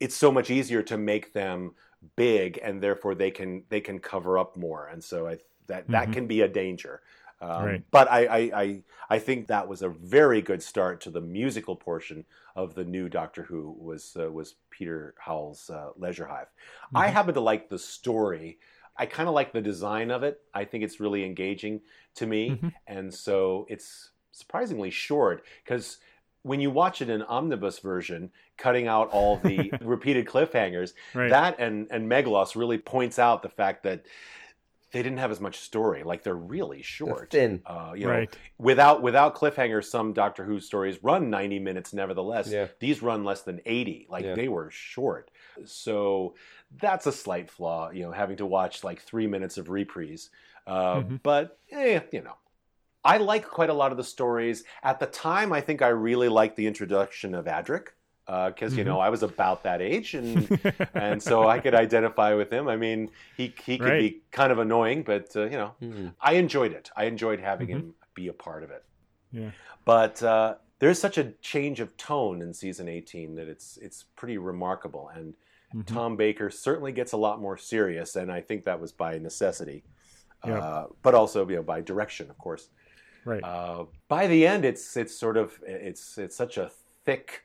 It's 0.00 0.16
so 0.16 0.30
much 0.30 0.50
easier 0.50 0.82
to 0.82 0.98
make 0.98 1.32
them 1.32 1.74
big, 2.16 2.58
and 2.62 2.82
therefore 2.82 3.14
they 3.14 3.30
can 3.30 3.64
they 3.70 3.80
can 3.80 3.98
cover 3.98 4.38
up 4.38 4.56
more, 4.56 4.86
and 4.88 5.02
so 5.02 5.26
I 5.28 5.38
that 5.66 5.88
that 5.88 6.08
Mhm. 6.08 6.12
can 6.12 6.26
be 6.26 6.42
a 6.42 6.48
danger. 6.48 7.00
Um, 7.44 7.64
Right. 7.64 7.82
But 7.90 8.10
I, 8.10 8.26
I, 8.26 8.38
I 8.62 8.82
I 9.10 9.18
think 9.18 9.46
that 9.48 9.68
was 9.68 9.82
a 9.82 9.88
very 9.88 10.40
good 10.40 10.62
start 10.62 11.00
to 11.02 11.10
the 11.10 11.20
musical 11.20 11.76
portion 11.76 12.24
of 12.56 12.74
the 12.74 12.84
new 12.84 13.08
Doctor 13.08 13.42
Who 13.42 13.70
was 13.78 14.16
uh, 14.18 14.30
was 14.30 14.54
Peter 14.70 15.14
Howell's 15.18 15.68
uh, 15.70 15.90
Leisure 15.96 16.26
Hive. 16.26 16.46
I 16.94 17.08
Mhm. 17.08 17.12
happen 17.12 17.34
to 17.34 17.40
like 17.40 17.68
the 17.68 17.78
story. 17.78 18.58
I 18.96 19.06
kind 19.06 19.28
of 19.28 19.34
like 19.34 19.52
the 19.52 19.60
design 19.60 20.10
of 20.10 20.22
it. 20.22 20.40
I 20.54 20.64
think 20.64 20.84
it's 20.84 21.00
really 21.00 21.24
engaging 21.24 21.80
to 22.14 22.26
me, 22.26 22.50
Mhm. 22.50 22.72
and 22.86 23.12
so 23.12 23.66
it's 23.68 24.10
surprisingly 24.32 24.90
short 24.90 25.44
because 25.64 25.98
when 26.42 26.60
you 26.60 26.70
watch 26.70 27.00
it 27.02 27.08
in 27.08 27.22
omnibus 27.22 27.78
version, 27.78 28.30
cutting 28.58 28.86
out 28.86 29.08
all 29.10 29.36
the 29.38 29.72
repeated 29.80 30.26
cliffhangers, 30.26 30.92
Right. 31.14 31.30
that 31.30 31.56
and 31.58 31.88
and 31.90 32.08
Meglos 32.10 32.54
really 32.56 32.78
points 32.78 33.18
out 33.18 33.42
the 33.42 33.48
fact 33.48 33.82
that 33.84 34.04
they 34.94 35.02
didn't 35.02 35.18
have 35.18 35.30
as 35.30 35.40
much 35.40 35.58
story. 35.58 36.02
Like 36.04 36.22
they're 36.22 36.34
really 36.34 36.78
They're 36.78 36.84
short. 36.84 37.30
thin. 37.30 37.60
Uh, 37.66 37.92
you 37.94 38.04
know, 38.06 38.10
right. 38.12 38.38
without 38.58 39.02
without 39.02 39.34
cliffhangers, 39.34 39.84
some 39.84 40.12
Doctor 40.14 40.44
Who 40.44 40.60
stories 40.60 41.02
run 41.02 41.28
ninety 41.28 41.58
minutes. 41.58 41.92
Nevertheless, 41.92 42.48
Yeah. 42.50 42.68
these 42.78 43.02
run 43.02 43.24
less 43.24 43.42
than 43.42 43.60
eighty. 43.66 44.06
Like 44.08 44.24
Yeah. 44.24 44.34
they 44.36 44.48
were 44.48 44.70
short. 44.70 45.30
So 45.64 46.34
that's 46.80 47.06
a 47.06 47.12
slight 47.12 47.50
flaw. 47.50 47.90
You 47.90 48.04
know, 48.04 48.12
having 48.12 48.36
to 48.38 48.46
watch 48.46 48.82
like 48.84 49.00
three 49.02 49.26
minutes 49.26 49.58
of 49.58 49.68
reprise. 49.68 50.30
Uh, 50.66 51.00
Mhm. 51.02 51.20
But 51.22 51.58
eh, 51.70 52.00
you 52.12 52.22
know, 52.22 52.36
I 53.04 53.18
like 53.18 53.46
quite 53.46 53.70
a 53.70 53.74
lot 53.74 53.90
of 53.90 53.98
the 53.98 54.04
stories. 54.04 54.64
At 54.82 54.98
the 55.00 55.06
time, 55.06 55.52
I 55.52 55.60
think 55.60 55.82
I 55.82 55.88
really 55.88 56.28
liked 56.28 56.56
the 56.56 56.66
introduction 56.66 57.34
of 57.34 57.44
Adric 57.46 57.88
because 58.26 58.76
you 58.76 58.84
Mhm. 58.84 58.86
know 58.86 59.00
I 59.00 59.10
was 59.10 59.22
about 59.22 59.62
that 59.64 59.80
age 59.82 60.14
and 60.14 60.48
and 60.94 61.22
so 61.22 61.46
I 61.46 61.58
could 61.60 61.74
identify 61.74 62.34
with 62.34 62.50
him. 62.52 62.68
I 62.68 62.76
mean, 62.76 63.10
he 63.36 63.54
he 63.64 63.78
could 63.78 63.88
Right. 63.88 64.00
be 64.00 64.22
kind 64.30 64.50
of 64.52 64.58
annoying, 64.58 65.02
but 65.02 65.34
uh, 65.36 65.44
you 65.44 65.58
know, 65.58 65.74
Hmm. 65.80 66.08
I 66.20 66.34
enjoyed 66.34 66.72
it. 66.72 66.90
I 66.96 67.04
enjoyed 67.04 67.40
having 67.40 67.68
Mhm. 67.68 67.70
him 67.70 67.94
be 68.14 68.28
a 68.28 68.32
part 68.32 68.62
of 68.62 68.70
it. 68.70 68.84
Yeah. 69.32 69.50
But 69.84 70.22
uh, 70.22 70.56
there's 70.78 70.98
such 70.98 71.18
a 71.18 71.32
change 71.42 71.80
of 71.80 71.96
tone 71.96 72.40
in 72.42 72.54
season 72.54 72.88
18 72.88 73.34
that 73.36 73.48
it's 73.48 73.76
it's 73.78 74.04
pretty 74.16 74.38
remarkable. 74.38 75.08
And 75.14 75.34
Mhm. 75.74 75.86
Tom 75.86 76.16
Baker 76.16 76.50
certainly 76.50 76.92
gets 76.92 77.12
a 77.12 77.16
lot 77.16 77.40
more 77.40 77.56
serious, 77.58 78.16
and 78.16 78.30
I 78.30 78.40
think 78.40 78.64
that 78.64 78.80
was 78.80 78.92
by 78.92 79.18
necessity, 79.18 79.82
Yeah. 80.46 80.58
uh, 80.60 80.86
but 81.02 81.14
also 81.14 81.46
you 81.48 81.56
know 81.56 81.62
by 81.62 81.80
direction, 81.80 82.30
of 82.30 82.38
course. 82.38 82.68
Right. 83.24 83.42
Uh, 83.42 83.86
by 84.08 84.26
the 84.28 84.46
end, 84.46 84.64
it's 84.64 84.96
it's 84.96 85.14
sort 85.14 85.36
of 85.36 85.60
it's 85.66 86.16
it's 86.18 86.36
such 86.36 86.56
a 86.58 86.70
thick 87.04 87.43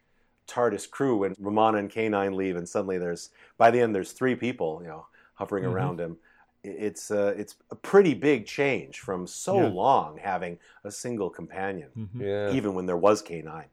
TARDIS 0.50 0.90
crew 0.90 1.18
when 1.18 1.36
Romana 1.40 1.78
and 1.78 1.90
K9 1.92 2.36
leave, 2.36 2.56
and 2.56 2.68
suddenly 2.68 2.98
there's 2.98 3.30
by 3.58 3.70
the 3.72 3.80
end 3.80 3.94
there's 3.94 4.12
three 4.12 4.36
people 4.36 4.80
you 4.82 4.88
know 4.90 5.06
hovering 5.36 5.64
Mhm. 5.64 5.72
around 5.74 6.00
him. 6.00 6.18
It's 6.64 7.10
uh, 7.12 7.34
it's 7.38 7.56
a 7.72 7.76
pretty 7.76 8.14
big 8.14 8.46
change 8.46 9.00
from 9.00 9.26
so 9.28 9.56
Yeah. 9.62 9.68
long 9.70 10.18
having 10.18 10.60
a 10.84 10.92
single 10.92 11.30
companion, 11.30 11.90
Mhm. 11.98 12.22
Yeah. 12.22 12.52
even 12.52 12.74
when 12.74 12.86
there 12.86 12.98
was 12.98 13.22
K9. 13.22 13.66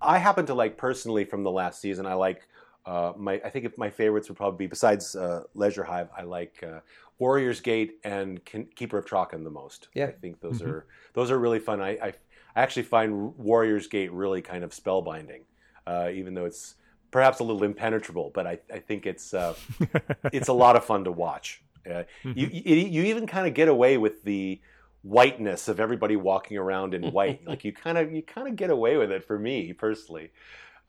I 0.00 0.16
happen 0.18 0.46
to 0.46 0.54
like 0.54 0.78
personally 0.78 1.24
from 1.26 1.42
the 1.42 1.50
last 1.50 1.80
season. 1.80 2.06
I 2.06 2.14
like 2.14 2.46
uh, 2.86 3.12
my 3.16 3.34
I 3.44 3.50
think 3.50 3.66
if 3.66 3.76
my 3.76 3.90
favorites 3.90 4.28
would 4.30 4.38
probably 4.38 4.56
be 4.64 4.66
besides 4.66 5.14
uh, 5.14 5.44
Leisure 5.54 5.84
Hive. 5.84 6.08
I 6.16 6.22
like 6.22 6.62
uh, 6.62 6.80
Warriors 7.18 7.60
Gate 7.60 8.00
and 8.04 8.42
Kin- 8.46 8.70
Keeper 8.74 8.96
of 8.96 9.04
Traken 9.04 9.44
the 9.44 9.50
most. 9.50 9.88
Yeah. 9.92 10.06
I 10.06 10.12
think 10.12 10.40
those 10.40 10.62
Mhm. 10.62 10.68
are 10.70 10.86
those 11.12 11.30
are 11.30 11.38
really 11.38 11.58
fun. 11.58 11.82
I, 11.82 11.90
I 11.90 12.14
I 12.56 12.62
actually 12.62 12.84
find 12.84 13.36
Warriors 13.36 13.86
Gate 13.86 14.10
really 14.12 14.40
kind 14.42 14.64
of 14.64 14.70
spellbinding, 14.70 15.42
uh, 15.86 16.10
even 16.12 16.34
though 16.34 16.44
it's 16.44 16.74
perhaps 17.10 17.40
a 17.40 17.44
little 17.44 17.64
impenetrable, 17.64 18.30
but 18.34 18.46
I, 18.46 18.58
I 18.72 18.78
think 18.80 19.06
it's 19.06 19.34
uh, 19.34 19.54
it's 20.32 20.48
a 20.48 20.52
lot 20.52 20.76
of 20.76 20.84
fun 20.84 21.04
to 21.04 21.12
watch. 21.12 21.62
Uh, 21.90 22.04
you, 22.34 22.48
you 22.52 22.76
you 22.76 23.02
even 23.04 23.26
kind 23.26 23.46
of 23.46 23.54
get 23.54 23.68
away 23.68 23.96
with 23.98 24.22
the 24.24 24.60
whiteness 25.02 25.66
of 25.68 25.80
everybody 25.80 26.14
walking 26.16 26.58
around 26.58 26.94
in 26.94 27.10
white. 27.10 27.40
like 27.46 27.64
you 27.64 27.72
kind 27.72 27.98
of 27.98 28.12
you 28.12 28.22
kind 28.22 28.48
of 28.48 28.56
get 28.56 28.70
away 28.70 28.96
with 28.96 29.10
it 29.10 29.24
for 29.24 29.38
me 29.38 29.72
personally. 29.72 30.30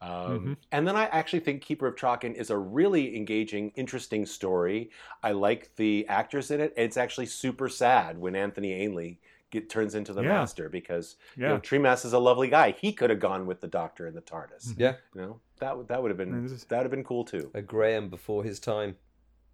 Um, 0.02 0.42
Mhm. 0.42 0.58
And 0.72 0.88
then 0.88 0.96
I 0.96 1.06
actually 1.06 1.42
think 1.42 1.62
Keeper 1.62 1.88
of 1.88 1.96
Traken 1.96 2.34
is 2.36 2.50
a 2.50 2.58
really 2.58 3.16
engaging, 3.16 3.72
interesting 3.76 4.26
story. 4.26 4.90
I 5.24 5.32
like 5.34 5.76
the 5.76 6.08
actors 6.08 6.52
in 6.52 6.60
it. 6.62 6.74
It's 6.78 6.98
actually 6.98 7.28
super 7.28 7.70
sad 7.70 8.18
when 8.18 8.36
Anthony 8.36 8.74
Ainley 8.74 9.20
get, 9.52 9.70
turns 9.70 9.94
into 9.96 10.14
the 10.14 10.22
Yeah. 10.24 10.30
master 10.30 10.70
because 10.70 11.18
you 11.36 11.44
know, 11.44 11.54
Yeah. 11.56 11.60
Tremas 11.60 12.06
is 12.06 12.14
a 12.14 12.20
lovely 12.20 12.48
guy. 12.50 12.72
He 12.72 12.92
could 12.94 13.10
have 13.10 13.20
gone 13.20 13.46
with 13.46 13.62
the 13.62 13.68
Doctor 13.68 14.08
and 14.08 14.16
the 14.18 14.22
TARDIS. 14.22 14.74
Yeah, 14.78 14.96
You 15.14 15.22
know 15.22 15.40
that 15.60 15.78
would- 15.78 15.88
that 15.90 16.02
would 16.02 16.10
have 16.10 16.18
been 16.18 16.34
And 16.34 16.44
this 16.46 16.52
is- 16.54 16.66
that 16.66 16.78
would 16.78 16.84
have 16.86 16.92
been 16.92 17.04
cool 17.04 17.24
too. 17.26 17.52
a 17.54 17.62
Graham 17.62 18.10
before 18.10 18.44
his 18.44 18.60
time. 18.60 18.96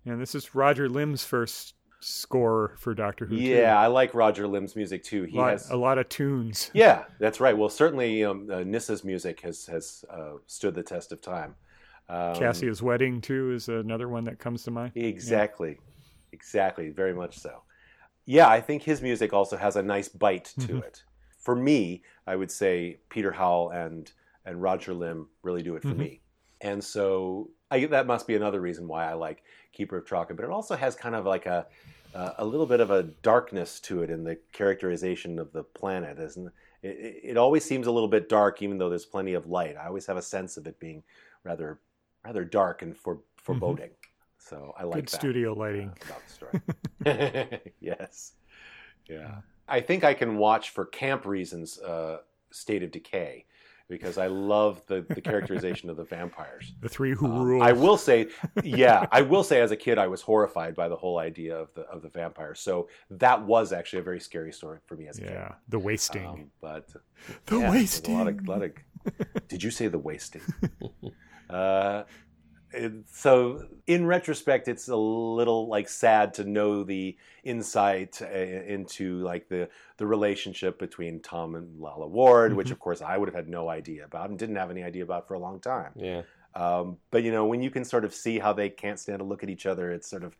And 0.05 0.21
this 0.21 0.33
is 0.35 0.55
Roger 0.55 0.87
Limb's 0.87 1.25
first 1.25 1.73
score 1.99 2.75
for 2.77 2.93
Doctor 2.93 3.25
Who. 3.25 3.35
too. 3.35 3.41
Yeah, 3.43 3.77
I 3.77 3.87
like 3.87 4.13
Roger 4.13 4.47
Limb's 4.47 4.75
music 4.75 5.03
too. 5.03 5.23
He 5.23 5.35
a 5.37 5.41
lot, 5.41 5.51
has 5.51 5.69
a 5.71 5.75
lot 5.75 5.97
of 5.97 6.07
tunes. 6.09 6.69
Yeah, 6.75 7.05
that's 7.19 7.39
right. 7.39 7.57
Well, 7.57 7.69
certainly 7.69 8.23
um, 8.23 8.47
uh, 8.51 8.57
Nyssa's 8.63 9.03
music 9.03 9.41
has 9.41 9.65
has 9.65 10.05
uh, 10.09 10.33
stood 10.45 10.75
the 10.75 10.83
test 10.83 11.11
of 11.11 11.21
time. 11.21 11.55
Um, 12.09 12.35
Kassia's 12.35 12.81
Wedding 12.81 13.19
too 13.19 13.51
is 13.51 13.67
another 13.67 14.07
one 14.07 14.23
that 14.25 14.37
comes 14.39 14.63
to 14.63 14.71
mind. 14.71 14.93
Exactly, 14.95 15.77
exactly, 16.31 16.89
very 16.89 17.13
much 17.13 17.37
so. 17.39 17.63
Yeah, 18.27 18.49
I 18.49 18.59
think 18.59 18.83
his 18.83 19.01
music 19.01 19.31
also 19.33 19.55
has 19.55 19.77
a 19.77 19.81
nice 19.81 20.09
bite 20.09 20.53
to 20.59 20.73
Mhm. 20.73 20.83
it. 20.83 21.03
For 21.39 21.55
me, 21.55 22.03
I 22.27 22.35
would 22.35 22.51
say 22.51 22.99
Peter 23.09 23.31
Howell 23.31 23.71
and 23.71 24.11
and 24.45 24.61
Roger 24.61 24.93
Limb 24.93 25.29
really 25.43 25.61
do 25.63 25.75
it 25.75 25.81
for 25.83 25.89
Mhm. 25.89 25.97
me, 25.97 26.21
and 26.61 26.83
so 26.83 27.49
I, 27.71 27.85
that 27.87 28.05
must 28.07 28.27
be 28.27 28.35
another 28.35 28.61
reason 28.61 28.87
why 28.87 29.09
I 29.09 29.13
like 29.13 29.43
Keeper 29.73 29.97
of 29.97 30.05
Traken. 30.05 30.35
But 30.35 30.45
it 30.45 30.51
also 30.51 30.75
has 30.75 30.95
kind 30.95 31.15
of 31.15 31.25
like 31.25 31.45
a 31.45 31.67
uh, 32.13 32.33
a 32.37 32.45
little 32.45 32.65
bit 32.65 32.79
of 32.79 32.89
a 32.91 33.03
darkness 33.03 33.79
to 33.81 34.01
it 34.03 34.09
in 34.09 34.23
the 34.23 34.37
characterization 34.53 35.39
of 35.39 35.51
the 35.51 35.63
planet, 35.63 36.19
isn't 36.19 36.47
it? 36.47 36.53
It, 36.89 37.19
it 37.31 37.37
always 37.37 37.63
seems 37.65 37.87
a 37.87 37.91
little 37.91 38.07
bit 38.09 38.29
dark, 38.29 38.61
even 38.61 38.77
though 38.77 38.89
there's 38.89 39.05
plenty 39.05 39.33
of 39.33 39.47
light. 39.47 39.75
I 39.77 39.87
always 39.87 40.05
have 40.07 40.17
a 40.17 40.21
sense 40.21 40.57
of 40.57 40.67
it 40.67 40.79
being 40.79 41.03
rather 41.43 41.79
rather 42.23 42.43
dark 42.45 42.81
and 42.81 42.97
for, 42.97 43.19
foreboding. 43.37 43.91
So 44.39 44.73
I 44.77 44.83
like 44.83 44.95
Good 44.95 45.07
that 45.09 45.15
studio 45.19 45.53
lighting. 45.53 45.89
uh, 45.89 46.05
about 46.05 46.21
the 46.27 46.33
story. 46.33 47.61
yes. 47.79 48.33
Yeah. 49.09 49.37
I 49.67 49.81
think 49.81 50.03
I 50.03 50.13
can 50.13 50.37
watch 50.37 50.69
for 50.69 50.85
camp 50.85 51.25
reasons 51.25 51.79
uh, 51.79 52.19
State 52.51 52.83
of 52.83 52.91
Decay 52.91 53.45
because 53.89 54.17
I 54.17 54.27
love 54.27 54.81
the, 54.87 55.05
the 55.09 55.21
characterization 55.21 55.89
of 55.89 55.95
the 55.97 56.03
vampires. 56.03 56.73
The 56.81 56.89
three 56.89 57.13
who 57.13 57.25
Um, 57.25 57.41
rule. 57.41 57.63
I 57.63 57.71
will 57.71 57.97
say, 57.97 58.27
yeah, 58.63 59.05
I 59.11 59.21
will 59.21 59.43
say 59.43 59.61
as 59.61 59.71
a 59.71 59.77
kid 59.77 59.97
I 59.97 60.07
was 60.07 60.21
horrified 60.21 60.75
by 60.75 60.87
the 60.89 60.95
whole 60.95 61.19
idea 61.19 61.55
of 61.57 61.73
the 61.73 61.81
of 61.83 62.01
the 62.01 62.09
vampires. 62.09 62.59
So 62.59 62.87
that 63.11 63.41
was 63.45 63.71
actually 63.73 63.99
a 63.99 64.03
very 64.03 64.19
scary 64.19 64.51
story 64.53 64.79
for 64.85 64.95
me 64.95 65.07
as 65.07 65.17
a 65.17 65.21
kid. 65.21 65.31
Yeah, 65.31 65.55
the 65.69 65.79
wasting. 65.79 66.25
Um, 66.25 66.51
but 66.61 66.89
the 67.45 67.59
yeah, 67.59 67.71
wasting. 67.71 68.15
A 68.15 68.17
lot 68.17 68.27
of, 68.27 68.47
lot 68.47 68.63
of, 68.63 68.71
did 69.47 69.63
you 69.63 69.71
say 69.71 69.87
the 69.87 69.97
wasting? 69.99 70.41
uh, 71.49 72.03
so, 73.11 73.63
in 73.87 74.05
retrospect, 74.05 74.67
it's 74.67 74.87
a 74.89 74.95
little 74.95 75.67
like 75.67 75.87
sad 75.89 76.33
to 76.35 76.43
know 76.43 76.83
the 76.83 77.17
insight 77.43 78.21
uh, 78.21 78.25
into 78.27 79.19
like 79.23 79.47
the 79.49 79.69
the 79.97 80.05
relationship 80.07 80.77
between 80.79 81.21
Tom 81.21 81.55
and 81.55 81.79
Lalla 81.79 82.07
Ward, 82.07 82.53
which 82.53 82.67
Mhm. 82.67 82.71
of 82.71 82.79
course 82.79 83.01
I 83.01 83.17
would 83.17 83.29
have 83.29 83.35
had 83.35 83.47
no 83.49 83.69
idea 83.69 84.05
about 84.05 84.29
and 84.29 84.37
didn't 84.37 84.57
have 84.57 84.69
any 84.71 84.83
idea 84.83 85.03
about 85.03 85.27
for 85.27 85.33
a 85.35 85.39
long 85.39 85.59
time. 85.59 85.91
Yeah, 85.95 86.23
Um, 86.55 86.97
but 87.11 87.23
you 87.23 87.31
know, 87.31 87.45
when 87.45 87.61
you 87.61 87.69
can 87.69 87.85
sort 87.85 88.03
of 88.05 88.13
see 88.13 88.39
how 88.39 88.53
they 88.53 88.69
can't 88.69 88.99
stand 88.99 89.19
to 89.19 89.25
look 89.25 89.43
at 89.43 89.49
each 89.49 89.65
other, 89.65 89.91
it's 89.91 90.09
sort 90.09 90.23
of, 90.23 90.35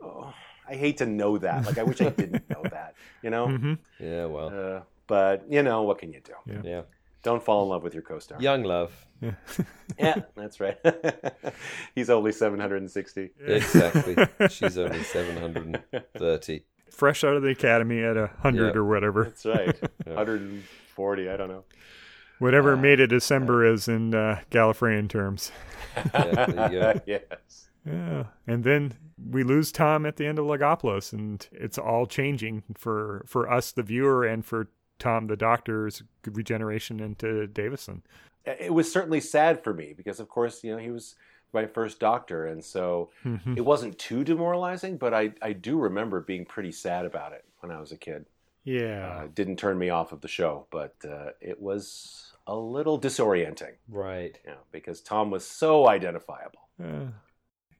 oh, 0.00 0.32
I 0.68 0.74
hate 0.76 0.96
to 0.98 1.06
know 1.06 1.38
that. 1.38 1.66
Like 1.66 1.78
I 1.78 1.82
wish 1.82 2.00
I 2.00 2.10
didn't 2.10 2.48
know 2.48 2.62
that. 2.70 2.94
You 3.22 3.30
know. 3.30 3.48
hmm 3.48 3.74
yeah. 3.98 4.24
Well, 4.26 4.48
Uh, 4.48 4.80
but 5.06 5.44
you 5.50 5.62
know, 5.62 5.82
what 5.82 5.98
can 5.98 6.12
you 6.12 6.20
do? 6.20 6.32
Yeah. 6.46 6.62
yeah. 6.64 6.82
Don't 7.26 7.42
fall 7.42 7.64
in 7.64 7.70
love 7.70 7.82
with 7.82 7.92
your 7.92 8.04
co-star. 8.04 8.40
Young 8.40 8.62
love. 8.62 8.92
Yeah. 9.20 9.32
Yeah, 9.98 10.22
that's 10.36 10.60
right. 10.60 10.76
He's 11.94 12.08
only 12.10 12.30
760. 12.32 13.30
Exactly. 13.46 14.16
She's 14.50 14.76
only 14.78 15.02
seven 15.02 15.36
hundred 15.38 15.64
and 15.92 16.04
thirty. 16.18 16.64
Fresh 16.90 17.24
out 17.24 17.34
of 17.34 17.42
the 17.42 17.48
academy 17.48 18.02
at 18.02 18.16
a 18.16 18.30
hundred 18.40 18.74
Yeah. 18.74 18.80
or 18.80 18.84
whatever. 18.84 19.24
That's 19.24 19.46
right. 19.46 19.76
Yeah. 20.06 20.14
140, 20.14 21.30
I 21.30 21.36
don't 21.36 21.48
know. 21.48 21.64
Whatever 22.40 22.74
Uh, 22.74 22.76
made 22.76 23.00
a 23.00 23.06
December 23.06 23.64
is 23.64 23.88
in 23.88 24.14
uh, 24.14 24.40
Gallifreyan 24.50 25.08
terms. 25.08 25.50
Yeah, 26.14 26.44
there 26.46 27.02
yes. 27.06 27.68
Yeah. 27.86 28.24
And 28.46 28.62
then 28.64 28.94
we 29.30 29.42
lose 29.42 29.72
Tom 29.72 30.04
at 30.04 30.16
the 30.16 30.26
end 30.26 30.38
of 30.38 30.44
Logopolis, 30.44 31.12
and 31.12 31.46
it's 31.52 31.78
all 31.78 32.06
changing 32.06 32.62
for, 32.76 33.24
for 33.26 33.50
us, 33.50 33.72
the 33.72 33.82
viewer, 33.82 34.24
and 34.24 34.44
for 34.44 34.68
Tom, 34.98 35.26
the 35.26 35.36
doctor's 35.36 36.02
regeneration 36.24 37.00
into 37.00 37.46
Davison. 37.46 38.02
It 38.44 38.72
was 38.72 38.90
certainly 38.90 39.20
sad 39.20 39.62
for 39.62 39.74
me 39.74 39.92
because, 39.96 40.20
of 40.20 40.28
course, 40.28 40.62
you 40.62 40.72
know, 40.72 40.78
he 40.78 40.90
was 40.90 41.16
my 41.52 41.66
first 41.66 41.98
doctor. 42.00 42.46
And 42.46 42.64
so 42.64 43.10
Mhm. 43.24 43.56
it 43.56 43.64
wasn't 43.64 43.98
too 43.98 44.24
demoralizing, 44.24 44.98
but 44.98 45.12
I, 45.14 45.32
I 45.42 45.52
do 45.52 45.78
remember 45.78 46.20
being 46.20 46.44
pretty 46.44 46.72
sad 46.72 47.04
about 47.04 47.32
it 47.32 47.44
when 47.60 47.70
I 47.72 47.80
was 47.80 47.92
a 47.92 47.96
kid. 47.96 48.26
Yeah. 48.64 49.08
Uh, 49.24 49.28
didn't 49.32 49.56
turn 49.58 49.78
me 49.78 49.90
off 49.90 50.12
of 50.12 50.20
the 50.20 50.28
show, 50.28 50.66
but 50.70 50.94
uh, 51.08 51.30
it 51.40 51.60
was 51.60 52.32
a 52.46 52.54
little 52.56 53.00
disorienting, 53.00 53.74
Right. 53.88 54.38
you 54.44 54.50
know, 54.50 54.58
because 54.72 55.00
Tom 55.00 55.30
was 55.30 55.44
so 55.44 55.88
identifiable. 55.88 56.68
Uh, 56.82 57.06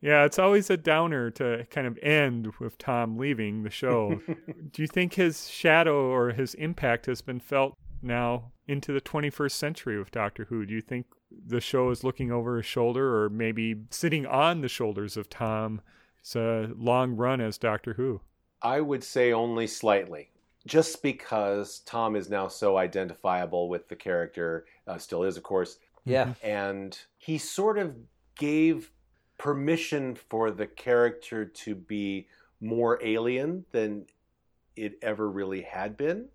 yeah, 0.00 0.24
it's 0.24 0.38
always 0.38 0.70
a 0.70 0.76
downer 0.76 1.30
to 1.32 1.66
kind 1.70 1.86
of 1.86 1.98
end 2.02 2.48
with 2.60 2.78
Tom 2.78 3.16
leaving 3.18 3.62
the 3.62 3.70
show. 3.70 4.20
Do 4.72 4.82
you 4.82 4.88
think 4.88 5.14
his 5.14 5.48
shadow 5.48 6.06
or 6.10 6.30
his 6.32 6.54
impact 6.54 7.06
has 7.06 7.22
been 7.22 7.40
felt 7.40 7.76
now 8.02 8.52
into 8.68 8.92
the 8.92 9.00
21st 9.00 9.52
century 9.52 9.98
with 9.98 10.10
Doctor 10.10 10.44
Who? 10.48 10.66
Do 10.66 10.74
you 10.74 10.80
think 10.82 11.06
the 11.46 11.60
show 11.60 11.90
is 11.90 12.04
looking 12.04 12.30
over 12.30 12.56
his 12.56 12.66
shoulder 12.66 13.22
or 13.24 13.28
maybe 13.30 13.74
sitting 13.90 14.26
on 14.26 14.60
the 14.60 14.68
shoulders 14.68 15.16
of 15.16 15.28
Tom? 15.30 15.80
It's 16.20 16.36
a 16.36 16.70
long 16.76 17.16
run 17.16 17.40
as 17.40 17.56
Doctor 17.58 17.94
Who. 17.94 18.20
I 18.62 18.80
would 18.80 19.04
say 19.04 19.32
only 19.32 19.66
slightly. 19.66 20.30
Just 20.66 21.00
because 21.02 21.78
Tom 21.86 22.16
is 22.16 22.28
now 22.28 22.48
so 22.48 22.76
identifiable 22.76 23.68
with 23.68 23.88
the 23.88 23.94
character, 23.94 24.66
uh, 24.88 24.98
still 24.98 25.22
is, 25.22 25.36
of 25.36 25.44
course, 25.44 25.78
Yeah. 26.04 26.34
and 26.42 26.98
he 27.18 27.38
sort 27.38 27.78
of 27.78 27.94
gave 28.36 28.90
permission 29.38 30.14
for 30.14 30.50
the 30.50 30.66
character 30.66 31.44
to 31.44 31.74
be 31.74 32.26
more 32.60 32.98
alien 33.02 33.64
than 33.72 34.06
it 34.76 34.98
ever 35.02 35.30
really 35.30 35.62
had 35.62 35.96
been. 35.96 36.26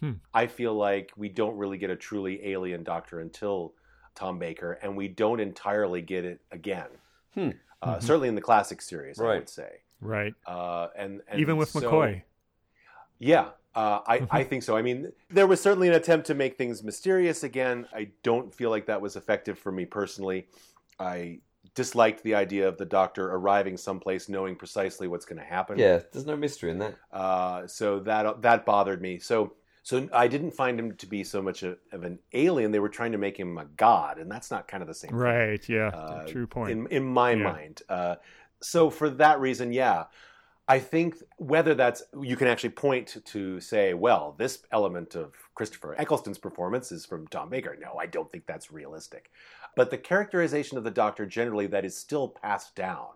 Hmm. 0.00 0.12
I 0.32 0.46
feel 0.46 0.74
like 0.74 1.12
we 1.16 1.28
don't 1.28 1.56
really 1.56 1.78
get 1.78 1.90
a 1.90 1.96
truly 1.96 2.44
alien 2.48 2.82
Doctor 2.82 3.20
until 3.20 3.74
Tom 4.14 4.38
Baker, 4.38 4.72
and 4.82 4.96
we 4.96 5.08
don't 5.08 5.40
entirely 5.40 6.02
get 6.02 6.24
it 6.24 6.40
again. 6.50 6.88
Hmm. 7.34 7.50
Uh, 7.82 7.96
Mhm. 7.96 8.02
Certainly 8.02 8.28
in 8.28 8.34
the 8.34 8.40
classic 8.40 8.82
series, 8.82 9.20
I 9.20 9.24
would 9.36 9.48
say. 9.48 9.80
Right. 10.00 10.34
Uh, 10.46 10.88
and, 10.96 11.22
and 11.28 11.40
Even 11.40 11.56
with 11.56 11.68
so- 11.70 11.80
McCoy. 11.80 12.22
yeah, 13.18 13.50
uh, 13.74 14.00
I, 14.06 14.18
Mhm. 14.20 14.28
I 14.30 14.44
think 14.44 14.62
so. 14.62 14.76
I 14.76 14.82
mean, 14.82 15.12
there 15.28 15.46
was 15.46 15.60
certainly 15.60 15.88
an 15.88 15.94
attempt 15.94 16.26
to 16.28 16.34
make 16.34 16.56
things 16.58 16.82
mysterious 16.82 17.42
again. 17.42 17.86
I 17.92 18.10
don't 18.22 18.52
feel 18.54 18.70
like 18.70 18.86
that 18.86 19.00
was 19.00 19.16
effective 19.16 19.58
for 19.58 19.70
me 19.72 19.84
personally. 19.86 20.48
I 20.98 21.40
disliked 21.74 22.22
the 22.22 22.34
idea 22.34 22.66
of 22.66 22.76
the 22.78 22.84
doctor 22.84 23.30
arriving 23.32 23.76
someplace 23.76 24.28
knowing 24.28 24.56
precisely 24.56 25.08
what's 25.08 25.24
going 25.24 25.38
to 25.38 25.44
happen. 25.44 25.78
Yeah. 25.78 26.00
There's 26.12 26.26
no 26.26 26.36
mystery 26.36 26.70
in 26.70 26.78
that. 26.78 26.94
Uh, 27.12 27.66
so 27.66 28.00
that 28.00 28.42
that 28.42 28.64
bothered 28.66 29.00
me. 29.00 29.18
So 29.18 29.54
so 29.82 30.08
I 30.12 30.28
didn't 30.28 30.50
find 30.52 30.78
him 30.78 30.94
to 30.96 31.06
be 31.06 31.24
so 31.24 31.40
much 31.40 31.62
a, 31.62 31.76
of 31.92 32.04
an 32.04 32.18
alien. 32.34 32.70
They 32.70 32.80
were 32.80 32.88
trying 32.88 33.12
to 33.12 33.18
make 33.18 33.38
him 33.38 33.56
a 33.58 33.64
god, 33.64 34.18
and 34.18 34.30
that's 34.30 34.50
not 34.50 34.68
kind 34.68 34.82
of 34.82 34.88
the 34.88 34.94
same. 34.94 35.10
thing 35.10 35.18
Right. 35.18 35.68
Yeah. 35.68 35.88
uh, 35.88 36.26
True 36.26 36.46
point. 36.46 36.70
in 36.72 36.86
in 36.88 37.04
my 37.04 37.30
Yeah. 37.32 37.42
mind. 37.44 37.82
Uh, 37.88 38.16
so 38.62 38.90
for 38.90 39.08
that 39.10 39.40
reason, 39.40 39.72
yeah, 39.72 40.04
I 40.70 40.78
think 40.78 41.16
whether 41.36 41.74
that's 41.74 42.02
you 42.22 42.36
can 42.36 42.46
actually 42.46 42.70
point 42.70 43.16
to, 43.24 43.60
say, 43.60 43.92
well, 43.94 44.36
this 44.38 44.62
element 44.70 45.16
of 45.16 45.34
Christopher 45.56 45.94
Eccleston's 45.94 46.38
performance 46.38 46.92
is 46.92 47.04
from 47.04 47.26
Tom 47.26 47.50
Baker. 47.50 47.76
No, 47.80 47.96
I 47.98 48.06
don't 48.06 48.30
think 48.30 48.46
that's 48.46 48.70
realistic. 48.70 49.32
But 49.74 49.90
the 49.90 49.98
characterization 49.98 50.78
of 50.78 50.84
the 50.84 50.90
Doctor 50.92 51.26
generally 51.26 51.66
that 51.68 51.84
is 51.84 51.96
still 51.96 52.28
passed 52.28 52.76
down 52.76 53.08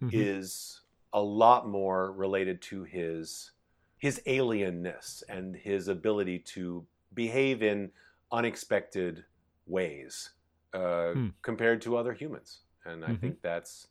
Mhm. 0.00 0.10
is 0.12 0.82
a 1.12 1.22
lot 1.22 1.68
more 1.68 2.12
related 2.12 2.62
to 2.62 2.84
his 2.84 3.52
his 3.98 4.20
alienness 4.26 5.22
and 5.28 5.54
his 5.54 5.88
ability 5.88 6.38
to 6.40 6.86
behave 7.14 7.62
in 7.62 7.92
unexpected 8.32 9.24
ways 9.66 10.30
uh, 10.72 11.14
Hmm. 11.14 11.28
compared 11.42 11.82
to 11.82 11.96
other 11.96 12.14
humans. 12.14 12.62
And 12.84 13.04
I 13.04 13.12
Mhm. 13.12 13.20
think 13.20 13.42
that's 13.42 13.88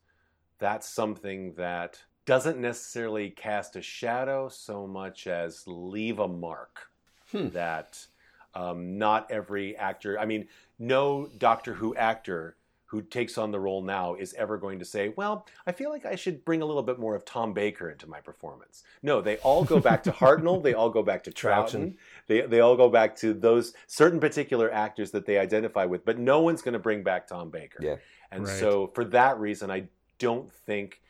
that's 0.59 0.89
something 0.89 1.53
that 1.55 2.03
doesn't 2.29 2.59
necessarily 2.59 3.31
cast 3.31 3.75
a 3.75 3.81
shadow 3.81 4.47
so 4.49 4.85
much 4.85 5.25
as 5.25 5.63
leave 5.65 6.19
a 6.19 6.27
mark. 6.27 6.91
Hmm. 7.31 7.49
That 7.49 8.05
um, 8.53 8.99
not 8.99 9.31
every 9.31 9.75
actor, 9.75 10.19
I 10.19 10.25
mean, 10.25 10.47
no 10.77 11.27
Doctor 11.39 11.73
Who 11.73 11.95
actor 11.95 12.55
who 12.85 13.01
takes 13.01 13.37
on 13.39 13.49
the 13.51 13.59
role 13.59 13.81
now 13.81 14.13
is 14.13 14.35
ever 14.35 14.59
going 14.59 14.77
to 14.77 14.85
say, 14.85 15.11
"Well, 15.15 15.47
I 15.65 15.71
feel 15.71 15.89
like 15.89 16.05
I 16.05 16.13
should 16.13 16.45
bring 16.45 16.61
a 16.61 16.65
little 16.65 16.83
bit 16.83 16.99
more 16.99 17.15
of 17.15 17.25
Tom 17.25 17.51
Baker 17.51 17.89
into 17.89 18.07
my 18.07 18.19
performance." 18.19 18.83
No, 19.01 19.21
they 19.21 19.37
all 19.37 19.63
go 19.63 19.79
back 19.79 20.03
to 20.03 20.11
Hartnell. 20.21 20.61
They 20.61 20.75
all 20.75 20.91
go 20.91 21.01
back 21.01 21.23
to 21.23 21.31
Troughton. 21.31 21.95
They 22.27 22.41
they 22.41 22.59
all 22.59 22.75
go 22.77 22.89
back 22.89 23.15
to 23.17 23.33
those 23.33 23.73
certain 23.87 24.19
particular 24.19 24.71
actors 24.71 25.09
that 25.11 25.25
they 25.25 25.39
identify 25.39 25.85
with. 25.85 26.05
But 26.05 26.19
no 26.19 26.41
one's 26.41 26.61
going 26.61 26.73
to 26.73 26.79
bring 26.79 27.01
back 27.01 27.25
Tom 27.25 27.49
Baker. 27.49 27.79
Yeah. 27.81 27.95
And 28.31 28.45
Right. 28.45 28.59
so 28.59 28.91
for 28.93 29.03
that 29.05 29.39
reason, 29.39 29.71
I 29.71 29.87
don't 30.19 30.51
think 30.51 31.01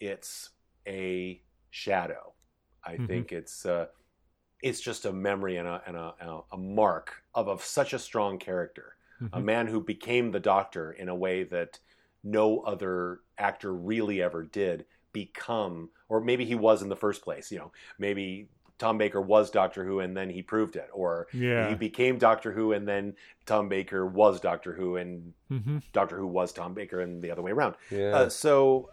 it's 0.00 0.50
a 0.86 1.42
shadow. 1.70 2.34
I 2.84 2.98
Mhm. 2.98 3.06
think 3.06 3.32
it's 3.32 3.66
uh, 3.66 3.86
it's 4.62 4.80
just 4.80 5.04
a 5.04 5.12
memory 5.12 5.56
and 5.56 5.68
a 5.68 5.82
and 5.86 5.96
a, 5.96 6.14
a, 6.20 6.40
a 6.52 6.56
mark 6.58 7.22
of, 7.34 7.48
of 7.48 7.62
such 7.64 7.92
a 7.92 7.98
strong 7.98 8.38
character, 8.38 8.96
a 9.32 9.40
Mhm. 9.40 9.42
man 9.42 9.66
who 9.66 9.80
became 9.80 10.30
the 10.30 10.40
Doctor 10.40 10.92
in 10.92 11.08
a 11.08 11.14
way 11.14 11.44
that 11.44 11.78
no 12.22 12.60
other 12.60 13.20
actor 13.38 13.74
really 13.74 14.22
ever 14.22 14.42
did 14.42 14.86
become, 15.12 15.90
or 16.08 16.20
maybe 16.20 16.44
he 16.44 16.54
was 16.54 16.82
in 16.82 16.88
the 16.88 16.96
first 16.96 17.22
place. 17.22 17.50
You 17.52 17.58
know, 17.58 17.72
maybe 17.98 18.48
Tom 18.78 18.98
Baker 18.98 19.20
was 19.20 19.50
Doctor 19.50 19.84
Who 19.84 20.00
and 20.00 20.16
then 20.16 20.30
he 20.30 20.42
proved 20.42 20.76
it, 20.76 20.88
or 20.92 21.28
Yeah. 21.32 21.66
he 21.66 21.74
became 21.74 22.18
Doctor 22.18 22.52
Who 22.52 22.72
and 22.72 22.88
then 22.88 23.14
Tom 23.46 23.68
Baker 23.68 24.06
was 24.06 24.40
Doctor 24.40 24.72
Who 24.72 24.96
and 24.96 25.34
hmm 25.48 25.78
Doctor 25.92 26.18
Who 26.18 26.26
was 26.26 26.52
Tom 26.52 26.74
Baker 26.74 27.00
and 27.00 27.22
the 27.22 27.30
other 27.30 27.42
way 27.42 27.52
around. 27.52 27.76
Yeah. 27.90 28.10
Uh, 28.12 28.28
so 28.28 28.90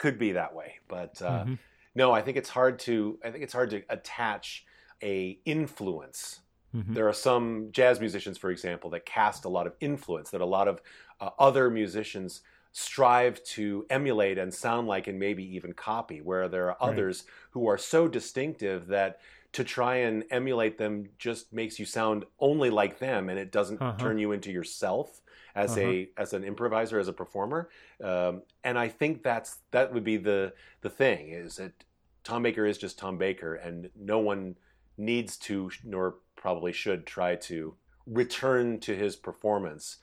could 0.00 0.18
be 0.18 0.32
that 0.32 0.54
way, 0.56 0.80
but 0.88 1.22
uh, 1.22 1.46
Mhm. 1.46 1.58
no, 1.94 2.12
I 2.12 2.22
think 2.22 2.38
it's 2.38 2.50
hard 2.50 2.80
to. 2.80 3.20
I 3.24 3.30
think 3.30 3.44
it's 3.44 3.54
hard 3.54 3.70
to 3.70 3.84
attach 3.90 4.66
a 5.02 5.40
influence. 5.46 6.42
Mhm. 6.72 6.96
There 6.96 7.08
are 7.08 7.14
some 7.14 7.70
jazz 7.72 8.00
musicians, 8.00 8.38
for 8.38 8.50
example, 8.50 8.90
that 8.90 9.06
cast 9.06 9.44
a 9.44 9.48
lot 9.48 9.66
of 9.68 9.76
influence 9.80 10.30
that 10.30 10.40
a 10.40 10.46
lot 10.46 10.68
of 10.68 10.82
uh, 11.20 11.30
other 11.38 11.70
musicians 11.70 12.42
strive 12.72 13.42
to 13.44 13.86
emulate 13.90 14.38
and 14.38 14.52
sound 14.54 14.88
like, 14.88 15.06
and 15.08 15.18
maybe 15.18 15.44
even 15.56 15.72
copy. 15.74 16.20
Where 16.20 16.48
there 16.48 16.70
are 16.70 16.78
Right. 16.82 17.06
others 17.06 17.24
who 17.52 17.68
are 17.68 17.78
so 17.78 18.08
distinctive 18.08 18.86
that 18.88 19.20
to 19.52 19.64
try 19.64 19.96
and 19.96 20.24
emulate 20.30 20.78
them 20.78 21.10
just 21.18 21.52
makes 21.52 21.78
you 21.78 21.86
sound 21.86 22.24
only 22.38 22.70
like 22.70 22.98
them, 22.98 23.28
and 23.28 23.38
it 23.38 23.52
doesn't 23.52 23.80
Uh-huh. 23.80 23.98
turn 23.98 24.18
you 24.18 24.32
into 24.32 24.50
yourself 24.52 25.20
as 25.54 25.76
a 25.78 26.08
as 26.16 26.32
an 26.32 26.44
improviser, 26.44 26.98
as 26.98 27.08
a 27.08 27.12
performer. 27.12 27.68
Um, 28.02 28.42
and 28.64 28.78
I 28.78 28.88
think 28.88 29.22
that's 29.22 29.58
that 29.70 29.92
would 29.92 30.04
be 30.04 30.16
the 30.16 30.52
the 30.82 30.90
thing 30.90 31.30
is 31.30 31.56
that 31.56 31.72
Tom 32.24 32.42
Baker 32.42 32.66
is 32.66 32.78
just 32.78 32.98
Tom 32.98 33.18
Baker, 33.18 33.54
and 33.54 33.90
no 33.96 34.18
one 34.18 34.56
needs 34.96 35.36
to 35.38 35.70
nor 35.84 36.16
probably 36.36 36.72
should 36.72 37.06
try 37.06 37.34
to 37.36 37.74
return 38.06 38.80
to 38.80 38.94
his 38.96 39.16
performance 39.16 39.98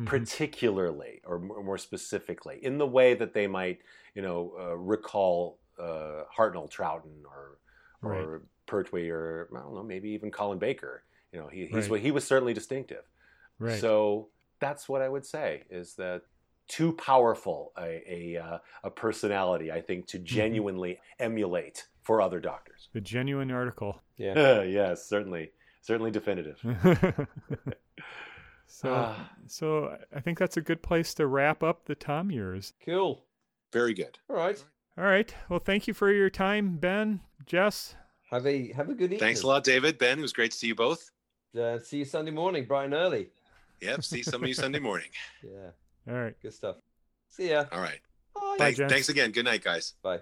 Mhm. 0.00 0.06
particularly 0.06 1.20
or 1.26 1.38
more 1.38 1.76
specifically 1.76 2.58
in 2.62 2.78
the 2.78 2.86
way 2.86 3.12
that 3.14 3.34
they 3.34 3.46
might 3.46 3.78
you 4.14 4.22
know 4.22 4.54
uh, 4.58 4.74
recall 4.76 5.58
uh, 5.78 6.24
Hartnell 6.36 6.70
Troughton 6.70 7.24
or 7.24 7.58
or 8.02 8.42
Pertwee 8.66 9.10
or 9.10 9.48
I 9.54 9.60
don't 9.60 9.74
know 9.74 9.82
maybe 9.82 10.10
even 10.10 10.30
Colin 10.30 10.58
Baker 10.58 11.04
you 11.30 11.38
know 11.40 11.48
he 11.48 11.66
he's 11.66 11.88
Right. 11.90 12.00
he 12.00 12.10
was 12.10 12.26
certainly 12.26 12.54
distinctive 12.54 13.04
Right. 13.58 13.78
so 13.80 14.28
that's 14.62 14.88
what 14.88 15.02
I 15.02 15.08
would 15.08 15.26
say 15.26 15.64
is 15.68 15.94
that 15.96 16.22
too 16.68 16.92
powerful 16.92 17.72
a 17.76 17.90
a, 18.36 18.42
uh, 18.46 18.58
a 18.84 18.90
personality 18.90 19.70
I 19.70 19.80
think 19.82 20.06
Mm-hmm. 20.06 20.18
to 20.18 20.24
genuinely 20.36 20.98
emulate 21.18 21.86
for 22.02 22.22
other 22.22 22.40
doctors 22.40 22.88
the 22.94 23.00
genuine 23.00 23.50
article. 23.50 24.00
yeah. 24.16 24.62
yes 24.78 25.06
certainly 25.06 25.52
certainly 25.82 26.10
definitive 26.12 26.58
so, 28.66 28.94
Ah. 28.94 29.30
so 29.46 29.96
I 30.14 30.20
think 30.20 30.38
that's 30.38 30.56
a 30.56 30.60
good 30.62 30.82
place 30.82 31.14
to 31.14 31.26
wrap 31.26 31.62
up 31.62 31.84
the 31.86 31.94
Tom 31.94 32.30
years. 32.30 32.72
Cool. 32.84 33.24
very 33.72 33.94
good 33.94 34.18
All 34.30 34.36
right. 34.36 34.62
All 34.98 35.04
right. 35.04 35.34
Well, 35.48 35.58
thank 35.60 35.86
you 35.88 35.94
for 35.94 36.12
your 36.12 36.28
time, 36.30 36.76
Ben, 36.76 37.20
Jess. 37.46 37.96
Have 38.30 38.46
a 38.46 38.72
have 38.72 38.88
a 38.90 38.94
good 38.94 39.04
evening. 39.04 39.20
Thanks 39.20 39.42
a 39.42 39.46
lot, 39.46 39.64
David. 39.64 39.96
Ben, 39.98 40.18
it 40.18 40.22
was 40.22 40.32
great 40.34 40.50
to 40.52 40.56
see 40.56 40.66
you 40.68 40.74
both. 40.74 41.10
Uh, 41.58 41.78
see 41.78 41.98
you 41.98 42.04
Sunday 42.04 42.30
morning, 42.30 42.64
bright 42.66 42.84
and 42.86 42.94
early. 42.94 43.28
Yep, 43.82 44.04
see 44.04 44.22
some 44.22 44.42
of 44.42 44.48
you 44.48 44.54
Sunday 44.54 44.78
morning. 44.88 45.08
Yeah. 45.42 45.70
All 46.12 46.18
right. 46.20 46.34
Good 46.40 46.54
stuff. 46.54 46.76
See 47.28 47.50
ya. 47.50 47.64
All 47.72 47.80
right. 47.80 48.00
Bye. 48.34 48.40
Bye, 48.40 48.56
Thanks, 48.58 48.78
gents. 48.78 48.92
thanks 48.92 49.08
again. 49.08 49.32
Good 49.32 49.44
night, 49.44 49.62
guys. 49.62 49.94
Bye. 50.02 50.20